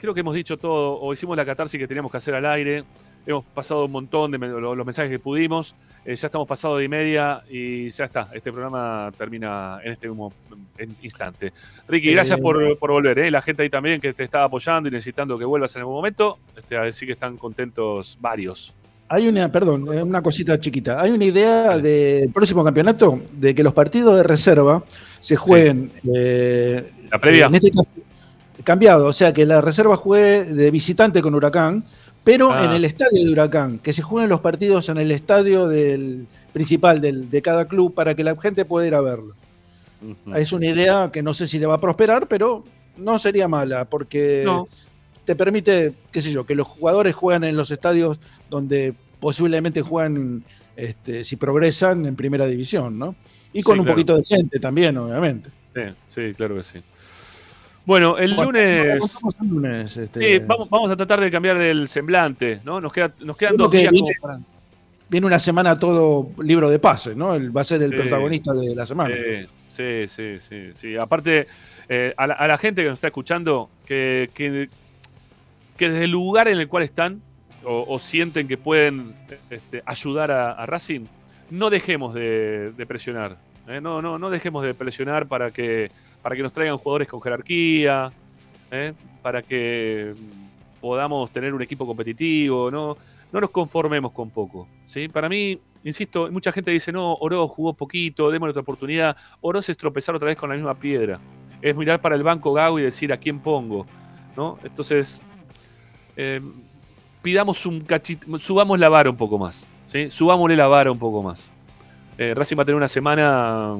creo 0.00 0.14
que 0.14 0.20
hemos 0.20 0.34
dicho 0.34 0.56
todo, 0.56 0.98
o 1.00 1.12
hicimos 1.12 1.36
la 1.36 1.44
catarsis 1.44 1.78
que 1.78 1.86
teníamos 1.86 2.10
que 2.10 2.16
hacer 2.16 2.34
al 2.34 2.46
aire. 2.46 2.84
Hemos 3.26 3.44
pasado 3.44 3.84
un 3.84 3.92
montón 3.92 4.30
de 4.30 4.38
los 4.38 4.86
mensajes 4.86 5.10
que 5.10 5.18
pudimos. 5.18 5.74
Eh, 6.06 6.16
ya 6.16 6.26
estamos 6.26 6.48
pasados 6.48 6.78
de 6.78 6.84
y 6.84 6.88
media 6.88 7.42
y 7.50 7.90
ya 7.90 8.04
está. 8.06 8.30
Este 8.32 8.50
programa 8.50 9.12
termina 9.18 9.78
en 9.84 9.92
este 9.92 10.08
mismo 10.08 10.32
instante. 11.02 11.52
Ricky, 11.86 12.12
gracias 12.12 12.38
Eh, 12.38 12.42
por, 12.42 12.78
por 12.78 12.90
volver. 12.92 13.18
¿eh? 13.18 13.30
La 13.30 13.42
gente 13.42 13.62
ahí 13.62 13.68
también 13.68 14.00
que 14.00 14.14
te 14.14 14.24
estaba 14.24 14.44
apoyando 14.44 14.88
y 14.88 14.92
necesitando 14.92 15.38
que 15.38 15.44
vuelvas 15.44 15.76
en 15.76 15.80
algún 15.80 15.94
momento. 15.96 16.38
Este, 16.56 16.78
a 16.78 16.82
decir 16.84 17.06
que 17.06 17.12
están 17.12 17.36
contentos 17.36 18.16
varios. 18.20 18.72
Hay 19.08 19.28
una, 19.28 19.52
perdón, 19.52 19.86
eh, 19.92 20.02
una 20.02 20.22
cosita 20.22 20.58
chiquita. 20.58 21.00
Hay 21.02 21.10
una 21.10 21.24
idea 21.26 21.76
del 21.76 22.30
próximo 22.32 22.64
campeonato 22.64 23.20
de 23.32 23.54
que 23.54 23.62
los 23.62 23.74
partidos 23.74 24.16
de 24.16 24.22
reserva 24.22 24.82
se 25.18 25.36
jueguen. 25.36 25.90
eh, 26.14 26.90
La 27.10 27.18
previa. 27.18 27.46
En 27.46 27.54
este 27.56 27.70
caso, 27.70 27.88
cambiado, 28.64 29.06
o 29.06 29.12
sea 29.12 29.32
que 29.32 29.46
la 29.46 29.60
reserva 29.60 29.96
juegue 29.96 30.44
de 30.44 30.70
visitante 30.70 31.22
con 31.22 31.34
Huracán, 31.34 31.84
pero 32.24 32.52
Ah. 32.52 32.64
en 32.64 32.72
el 32.72 32.84
estadio 32.84 33.24
de 33.24 33.30
Huracán, 33.32 33.78
que 33.78 33.92
se 33.92 34.02
jueguen 34.02 34.28
los 34.28 34.40
partidos 34.40 34.88
en 34.88 34.98
el 34.98 35.10
estadio 35.10 35.68
del 35.68 36.26
principal 36.52 37.00
del- 37.00 37.30
de 37.30 37.42
cada 37.42 37.66
club 37.66 37.94
para 37.94 38.14
que 38.14 38.24
la 38.24 38.36
gente 38.40 38.64
pueda 38.64 38.86
ir 38.86 38.94
a 38.94 39.00
verlo. 39.00 39.34
Es 40.34 40.52
una 40.52 40.66
idea 40.66 41.10
que 41.12 41.22
no 41.22 41.34
sé 41.34 41.46
si 41.46 41.58
le 41.58 41.66
va 41.66 41.74
a 41.74 41.80
prosperar, 41.80 42.26
pero 42.26 42.64
no 42.96 43.18
sería 43.18 43.48
mala, 43.48 43.84
porque 43.84 44.42
No. 44.44 44.66
te 45.24 45.36
permite, 45.36 45.94
qué 46.10 46.20
sé 46.22 46.32
yo, 46.32 46.44
que 46.46 46.54
los 46.54 46.66
jugadores 46.66 47.14
juegan 47.14 47.44
en 47.44 47.56
los 47.56 47.70
estadios 47.70 48.18
donde 48.48 48.94
posiblemente 49.20 49.82
juegan, 49.82 50.42
este, 50.76 51.24
si 51.24 51.36
progresan, 51.36 52.06
en 52.06 52.16
primera 52.16 52.46
división, 52.46 52.98
¿no? 52.98 53.14
Y 53.52 53.62
con 53.62 53.74
Sí, 53.74 53.80
un 53.80 53.84
claro. 53.84 53.96
poquito 53.96 54.16
de 54.16 54.24
gente 54.24 54.58
también, 54.58 54.96
obviamente. 54.96 55.50
Sí, 55.74 55.82
sí, 56.06 56.34
claro 56.34 56.56
que 56.56 56.62
sí. 56.62 56.78
Bueno, 57.90 58.16
el 58.18 58.34
Bueno, 58.36 58.52
lunes. 58.52 59.18
el 59.42 59.48
lunes, 59.48 59.96
este, 59.96 60.20
Sí, 60.38 60.44
vamos, 60.46 60.70
vamos 60.70 60.92
a 60.92 60.96
tratar 60.96 61.18
de 61.18 61.28
cambiar 61.28 61.56
el 61.60 61.88
semblante, 61.88 62.60
¿no? 62.64 62.80
Nos, 62.80 62.92
queda, 62.92 63.12
nos 63.18 63.36
quedan 63.36 63.56
dos 63.56 63.68
días 63.68 63.90
viene- 63.90 64.14
como 64.20 64.44
Viene 65.08 65.26
una 65.26 65.40
semana 65.40 65.76
todo 65.76 66.28
libro 66.40 66.70
de 66.70 66.78
pases, 66.78 67.16
¿no? 67.16 67.34
Él 67.34 67.54
va 67.54 67.62
a 67.62 67.64
ser 67.64 67.82
el 67.82 67.90
Sí. 67.90 67.96
protagonista 67.96 68.52
de 68.54 68.76
la 68.76 68.86
semana. 68.86 69.16
Sí, 69.16 70.06
sí, 70.06 70.06
sí, 70.06 70.38
sí, 70.38 70.70
sí. 70.72 70.96
Aparte, 70.96 71.48
eh, 71.88 72.14
a, 72.16 72.28
la, 72.28 72.34
a 72.34 72.46
la 72.46 72.58
gente 72.58 72.80
que 72.84 72.88
nos 72.90 72.98
está 72.98 73.08
escuchando, 73.08 73.68
que, 73.84 74.30
que, 74.34 74.68
que 75.76 75.90
desde 75.90 76.04
el 76.04 76.12
lugar 76.12 76.46
en 76.46 76.60
el 76.60 76.68
cual 76.68 76.84
están 76.84 77.20
o, 77.64 77.84
o 77.88 77.98
sienten 77.98 78.46
que 78.46 78.56
pueden 78.56 79.16
este, 79.50 79.82
ayudar 79.84 80.30
a, 80.30 80.52
a 80.52 80.64
Racing, 80.64 81.06
no 81.50 81.70
dejemos 81.70 82.14
de, 82.14 82.70
de 82.70 82.86
presionar. 82.86 83.36
¿eh? 83.66 83.80
No, 83.80 84.00
no, 84.00 84.16
no 84.16 84.30
dejemos 84.30 84.62
de 84.64 84.74
presionar 84.74 85.26
para 85.26 85.50
que, 85.50 85.90
para 86.22 86.36
que 86.36 86.42
nos 86.42 86.52
traigan 86.52 86.76
jugadores 86.76 87.08
con 87.08 87.20
jerarquía, 87.20 88.12
¿eh? 88.70 88.92
para 89.22 89.42
que 89.42 90.14
podamos 90.80 91.30
tener 91.30 91.52
un 91.54 91.62
equipo 91.62 91.86
competitivo, 91.86 92.70
¿no? 92.70 92.96
No 93.32 93.40
nos 93.40 93.50
conformemos 93.50 94.12
con 94.12 94.30
poco. 94.30 94.66
¿sí? 94.86 95.08
Para 95.08 95.28
mí, 95.28 95.58
insisto, 95.84 96.30
mucha 96.32 96.50
gente 96.50 96.70
dice, 96.70 96.90
no, 96.90 97.14
Oro 97.14 97.46
jugó 97.46 97.74
poquito, 97.74 98.30
démosle 98.30 98.50
otra 98.50 98.62
oportunidad. 98.62 99.16
Oro 99.40 99.60
es 99.60 99.76
tropezar 99.76 100.14
otra 100.14 100.26
vez 100.26 100.36
con 100.36 100.48
la 100.48 100.56
misma 100.56 100.74
piedra. 100.74 101.20
Es 101.62 101.76
mirar 101.76 102.00
para 102.00 102.16
el 102.16 102.22
banco 102.22 102.52
Gago 102.52 102.78
y 102.78 102.82
decir 102.82 103.12
a 103.12 103.16
quién 103.16 103.38
pongo. 103.38 103.86
¿no? 104.36 104.58
Entonces, 104.64 105.20
eh, 106.16 106.40
pidamos 107.22 107.64
un 107.66 107.82
cachito, 107.82 108.38
subamos 108.38 108.80
la 108.80 108.88
vara 108.88 109.10
un 109.10 109.16
poco 109.16 109.38
más. 109.38 109.68
¿sí? 109.84 110.10
Subámosle 110.10 110.56
la 110.56 110.66
vara 110.66 110.90
un 110.90 110.98
poco 110.98 111.22
más. 111.22 111.52
Eh, 112.18 112.34
Racing 112.34 112.56
va 112.56 112.62
a 112.62 112.66
tener 112.66 112.76
una 112.76 112.88
semana 112.88 113.76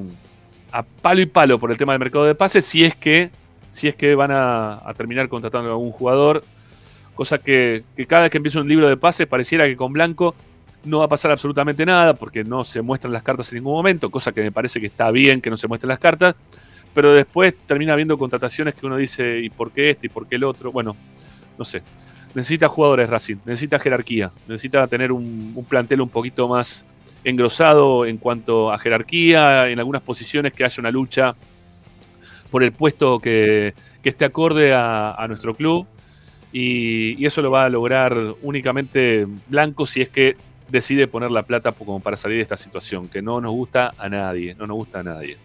a 0.71 0.83
palo 0.83 1.21
y 1.21 1.25
palo 1.25 1.59
por 1.59 1.71
el 1.71 1.77
tema 1.77 1.93
del 1.93 1.99
mercado 1.99 2.25
de 2.25 2.35
pases 2.35 2.65
si 2.65 2.83
es 2.83 2.95
que, 2.95 3.29
si 3.69 3.87
es 3.87 3.95
que 3.95 4.15
van 4.15 4.31
a, 4.31 4.81
terminar 4.95 5.29
contratando 5.29 5.69
a 5.69 5.73
algún 5.73 5.91
jugador. 5.91 6.43
Cosa 7.15 7.37
que, 7.37 7.83
cada 8.07 8.23
vez 8.23 8.31
que 8.31 8.37
empieza 8.37 8.61
un 8.61 8.67
libro 8.67 8.87
de 8.87 8.97
pases 8.97 9.27
pareciera 9.27 9.67
que 9.67 9.75
con 9.75 9.93
Blanco 9.93 10.33
no 10.83 10.99
va 10.99 11.05
a 11.05 11.09
pasar 11.09 11.31
absolutamente 11.31 11.85
nada 11.85 12.15
porque 12.15 12.43
no 12.43 12.63
se 12.63 12.81
muestran 12.81 13.13
las 13.13 13.21
cartas 13.21 13.51
en 13.51 13.57
ningún 13.57 13.73
momento, 13.73 14.09
cosa 14.09 14.31
que 14.31 14.41
me 14.41 14.51
parece 14.51 14.79
que 14.79 14.87
está 14.87 15.11
bien 15.11 15.41
que 15.41 15.49
no 15.49 15.57
se 15.57 15.67
muestren 15.67 15.89
las 15.89 15.99
cartas, 15.99 16.35
pero 16.93 17.13
después 17.13 17.53
termina 17.67 17.93
habiendo 17.93 18.17
contrataciones 18.17 18.73
que 18.73 18.85
uno 18.85 18.97
dice, 18.97 19.39
¿y 19.39 19.49
por 19.49 19.71
qué 19.71 19.91
este 19.91 20.07
y 20.07 20.09
por 20.09 20.27
qué 20.27 20.35
el 20.35 20.43
otro? 20.43 20.71
Bueno, 20.71 20.95
no 21.57 21.65
sé. 21.65 21.83
Necesita 22.33 22.69
jugadores 22.69 23.09
Racing, 23.09 23.35
necesita 23.45 23.77
jerarquía, 23.77 24.31
necesita 24.47 24.87
tener 24.87 25.11
un 25.11 25.65
plantel 25.67 25.99
un 25.99 26.09
poquito 26.09 26.47
más 26.47 26.85
engrosado 27.23 28.05
en 28.05 28.17
cuanto 28.17 28.71
a 28.71 28.77
jerarquía, 28.79 29.69
en 29.69 29.79
algunas 29.79 30.01
posiciones 30.01 30.53
que 30.53 30.63
haya 30.63 30.75
una 30.79 30.91
lucha 30.91 31.35
por 32.49 32.63
el 32.63 32.71
puesto 32.71 33.19
que, 33.19 33.73
que 34.01 34.09
esté 34.09 34.25
acorde 34.25 34.73
a, 34.73 35.13
a 35.13 35.27
nuestro 35.27 35.55
club. 35.55 35.85
Y, 36.53 37.15
y 37.21 37.25
eso 37.25 37.41
lo 37.41 37.49
va 37.51 37.65
a 37.65 37.69
lograr 37.69 38.13
únicamente 38.41 39.25
Blanco 39.47 39.85
si 39.85 40.01
es 40.01 40.09
que 40.09 40.35
decide 40.67 41.07
poner 41.07 41.31
la 41.31 41.43
plata 41.43 41.71
como 41.71 41.99
para 41.99 42.17
salir 42.17 42.37
de 42.37 42.43
esta 42.43 42.57
situación, 42.57 43.07
que 43.07 43.21
no 43.21 43.39
nos 43.39 43.51
gusta 43.51 43.93
a 43.97 44.09
nadie, 44.09 44.55
no 44.55 44.67
nos 44.67 44.75
gusta 44.75 44.99
a 44.99 45.03
nadie. 45.03 45.37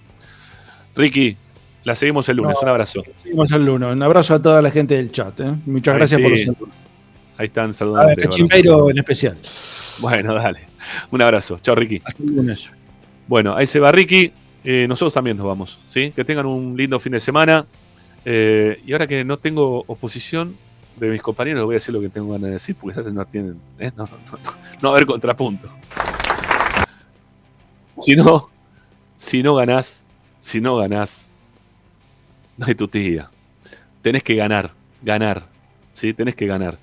Ricky, 0.97 1.37
la 1.85 1.95
seguimos 1.95 2.29
el 2.29 2.39
lunes, 2.39 2.55
No, 2.55 2.61
un 2.63 2.69
abrazo. 2.69 3.03
Seguimos 3.23 3.53
el 3.53 3.65
lunes. 3.65 3.89
Un 3.93 4.03
abrazo 4.03 4.35
a 4.35 4.43
toda 4.43 4.61
la 4.63 4.71
gente 4.71 4.97
del 4.97 5.13
chat. 5.13 5.39
¿eh? 5.41 5.55
Muchas 5.67 5.93
Ay, 5.95 5.99
gracias 5.99 6.21
por 6.21 6.31
los 6.31 6.43
saludos. 6.43 6.69
Ahí 7.39 7.47
están 7.47 7.71
A 7.71 7.73
saludando. 7.73 8.15
ver, 8.17 8.29
Chimbeiro 8.31 8.91
en 8.91 8.99
especial. 8.99 9.39
Bueno, 10.01 10.35
dale. 10.35 10.61
Un 11.11 11.23
abrazo. 11.23 11.59
Chao, 11.63 11.75
Ricky. 11.75 12.03
Hasta 12.05 12.23
el 12.23 12.37
lunes. 12.37 12.73
Bueno, 13.27 13.55
ahí 13.55 13.67
se 13.67 13.81
va 13.81 13.93
Ricky. 13.93 14.33
Eh, 14.65 14.87
nosotros 14.89 15.15
también 15.15 15.37
nos 15.37 15.47
vamos. 15.47 15.81
¿sí? 15.89 16.13
Que 16.15 16.25
tengan 16.25 16.47
un 16.47 16.77
lindo 16.77 16.99
fin 16.99 17.13
de 17.13 17.21
semana. 17.21 17.67
Eh, 18.25 18.81
y 18.85 18.93
ahora 18.93 19.07
que 19.07 19.25
no 19.25 19.39
tengo 19.39 19.85
oposición 19.87 20.57
de 20.97 21.11
mis 21.11 21.23
compañeros, 21.23 21.65
voy 21.65 21.75
a 21.75 21.77
decir 21.77 21.95
lo 21.95 22.01
que 22.01 22.09
tengo 22.09 22.33
ganas 22.33 22.47
de 22.47 22.53
decir, 22.53 22.77
porque 22.81 23.01
ya 23.01 23.11
no 23.11 23.25
tienen. 23.27 23.61
¿eh? 23.79 23.91
No, 23.97 24.05
no, 24.05 24.11
no, 24.11 24.39
no 24.81 24.89
va 24.91 24.97
a 24.97 24.97
haber 24.97 25.07
contrapunto. 25.07 25.71
Si 27.99 28.15
no, 28.15 28.51
si 29.17 29.43
no 29.43 29.55
ganás, 29.55 30.07
si 30.41 30.61
no 30.61 30.77
ganás, 30.77 31.29
no 32.57 32.67
hay 32.67 32.75
tu 32.75 32.89
tía. 32.89 33.31
Tenés 34.03 34.23
que 34.23 34.35
ganar, 34.35 34.73
ganar. 35.03 35.47
¿sí? 35.93 36.13
Tenés 36.13 36.35
que 36.35 36.47
ganar. 36.47 36.79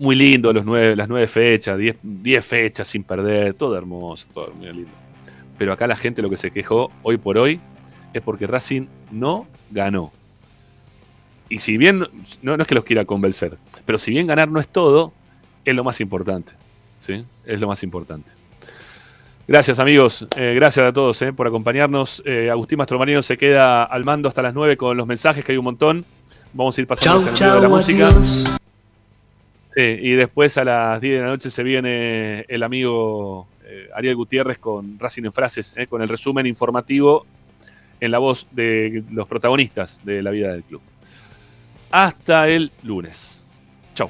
Muy 0.00 0.16
lindo 0.16 0.50
los 0.52 0.64
nueve, 0.64 0.96
las 0.96 1.10
nueve 1.10 1.28
fechas, 1.28 1.76
diez, 1.76 1.94
diez 2.02 2.44
fechas 2.44 2.88
sin 2.88 3.04
perder, 3.04 3.52
todo 3.52 3.76
hermoso, 3.76 4.26
todo 4.32 4.50
muy 4.54 4.72
lindo. 4.72 4.90
Pero 5.58 5.74
acá 5.74 5.86
la 5.86 5.94
gente 5.94 6.22
lo 6.22 6.30
que 6.30 6.38
se 6.38 6.50
quejó 6.50 6.90
hoy 7.02 7.18
por 7.18 7.36
hoy 7.36 7.60
es 8.14 8.22
porque 8.22 8.46
Racing 8.46 8.86
no 9.12 9.46
ganó. 9.70 10.10
Y 11.50 11.60
si 11.60 11.76
bien, 11.76 11.98
no, 11.98 12.08
no 12.56 12.62
es 12.62 12.66
que 12.66 12.74
los 12.74 12.84
quiera 12.84 13.04
convencer, 13.04 13.58
pero 13.84 13.98
si 13.98 14.10
bien 14.10 14.26
ganar 14.26 14.48
no 14.48 14.58
es 14.58 14.68
todo, 14.68 15.12
es 15.66 15.74
lo 15.74 15.84
más 15.84 16.00
importante. 16.00 16.54
¿sí? 16.98 17.22
Es 17.44 17.60
lo 17.60 17.68
más 17.68 17.82
importante. 17.82 18.30
Gracias 19.46 19.80
amigos, 19.80 20.26
eh, 20.34 20.54
gracias 20.54 20.86
a 20.86 20.94
todos 20.94 21.20
eh, 21.20 21.32
por 21.34 21.46
acompañarnos. 21.46 22.22
Eh, 22.24 22.48
Agustín 22.50 22.78
Mastromarino 22.78 23.20
se 23.20 23.36
queda 23.36 23.84
al 23.84 24.04
mando 24.06 24.28
hasta 24.28 24.40
las 24.40 24.54
9 24.54 24.78
con 24.78 24.96
los 24.96 25.06
mensajes, 25.06 25.44
que 25.44 25.52
hay 25.52 25.58
un 25.58 25.64
montón. 25.64 26.06
Vamos 26.54 26.78
a 26.78 26.80
ir 26.80 26.86
pasando 26.86 27.28
el 27.28 27.32
medio 27.34 27.54
de 27.56 27.60
la 27.60 27.68
música. 27.68 28.08
Sí, 29.74 29.82
y 29.82 30.12
después 30.12 30.58
a 30.58 30.64
las 30.64 31.00
10 31.00 31.14
de 31.14 31.20
la 31.22 31.28
noche 31.28 31.50
se 31.50 31.62
viene 31.62 32.44
el 32.48 32.62
amigo 32.62 33.46
Ariel 33.94 34.16
Gutiérrez 34.16 34.58
con 34.58 34.98
Racing 34.98 35.24
en 35.24 35.32
Frases, 35.32 35.74
con 35.88 36.02
el 36.02 36.08
resumen 36.08 36.46
informativo 36.46 37.24
en 38.00 38.10
la 38.10 38.18
voz 38.18 38.48
de 38.50 39.04
los 39.10 39.28
protagonistas 39.28 40.00
de 40.04 40.22
la 40.22 40.30
vida 40.30 40.52
del 40.52 40.64
club. 40.64 40.80
Hasta 41.92 42.48
el 42.48 42.72
lunes. 42.82 43.44
Chau. 43.94 44.08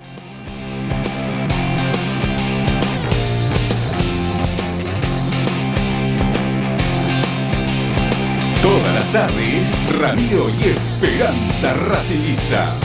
Todas 8.62 8.94
las 8.94 9.12
tardes, 9.12 9.98
Ramiro 9.98 10.48
y 10.60 10.68
Esperanza 10.68 11.74
Racingista. 11.74 12.76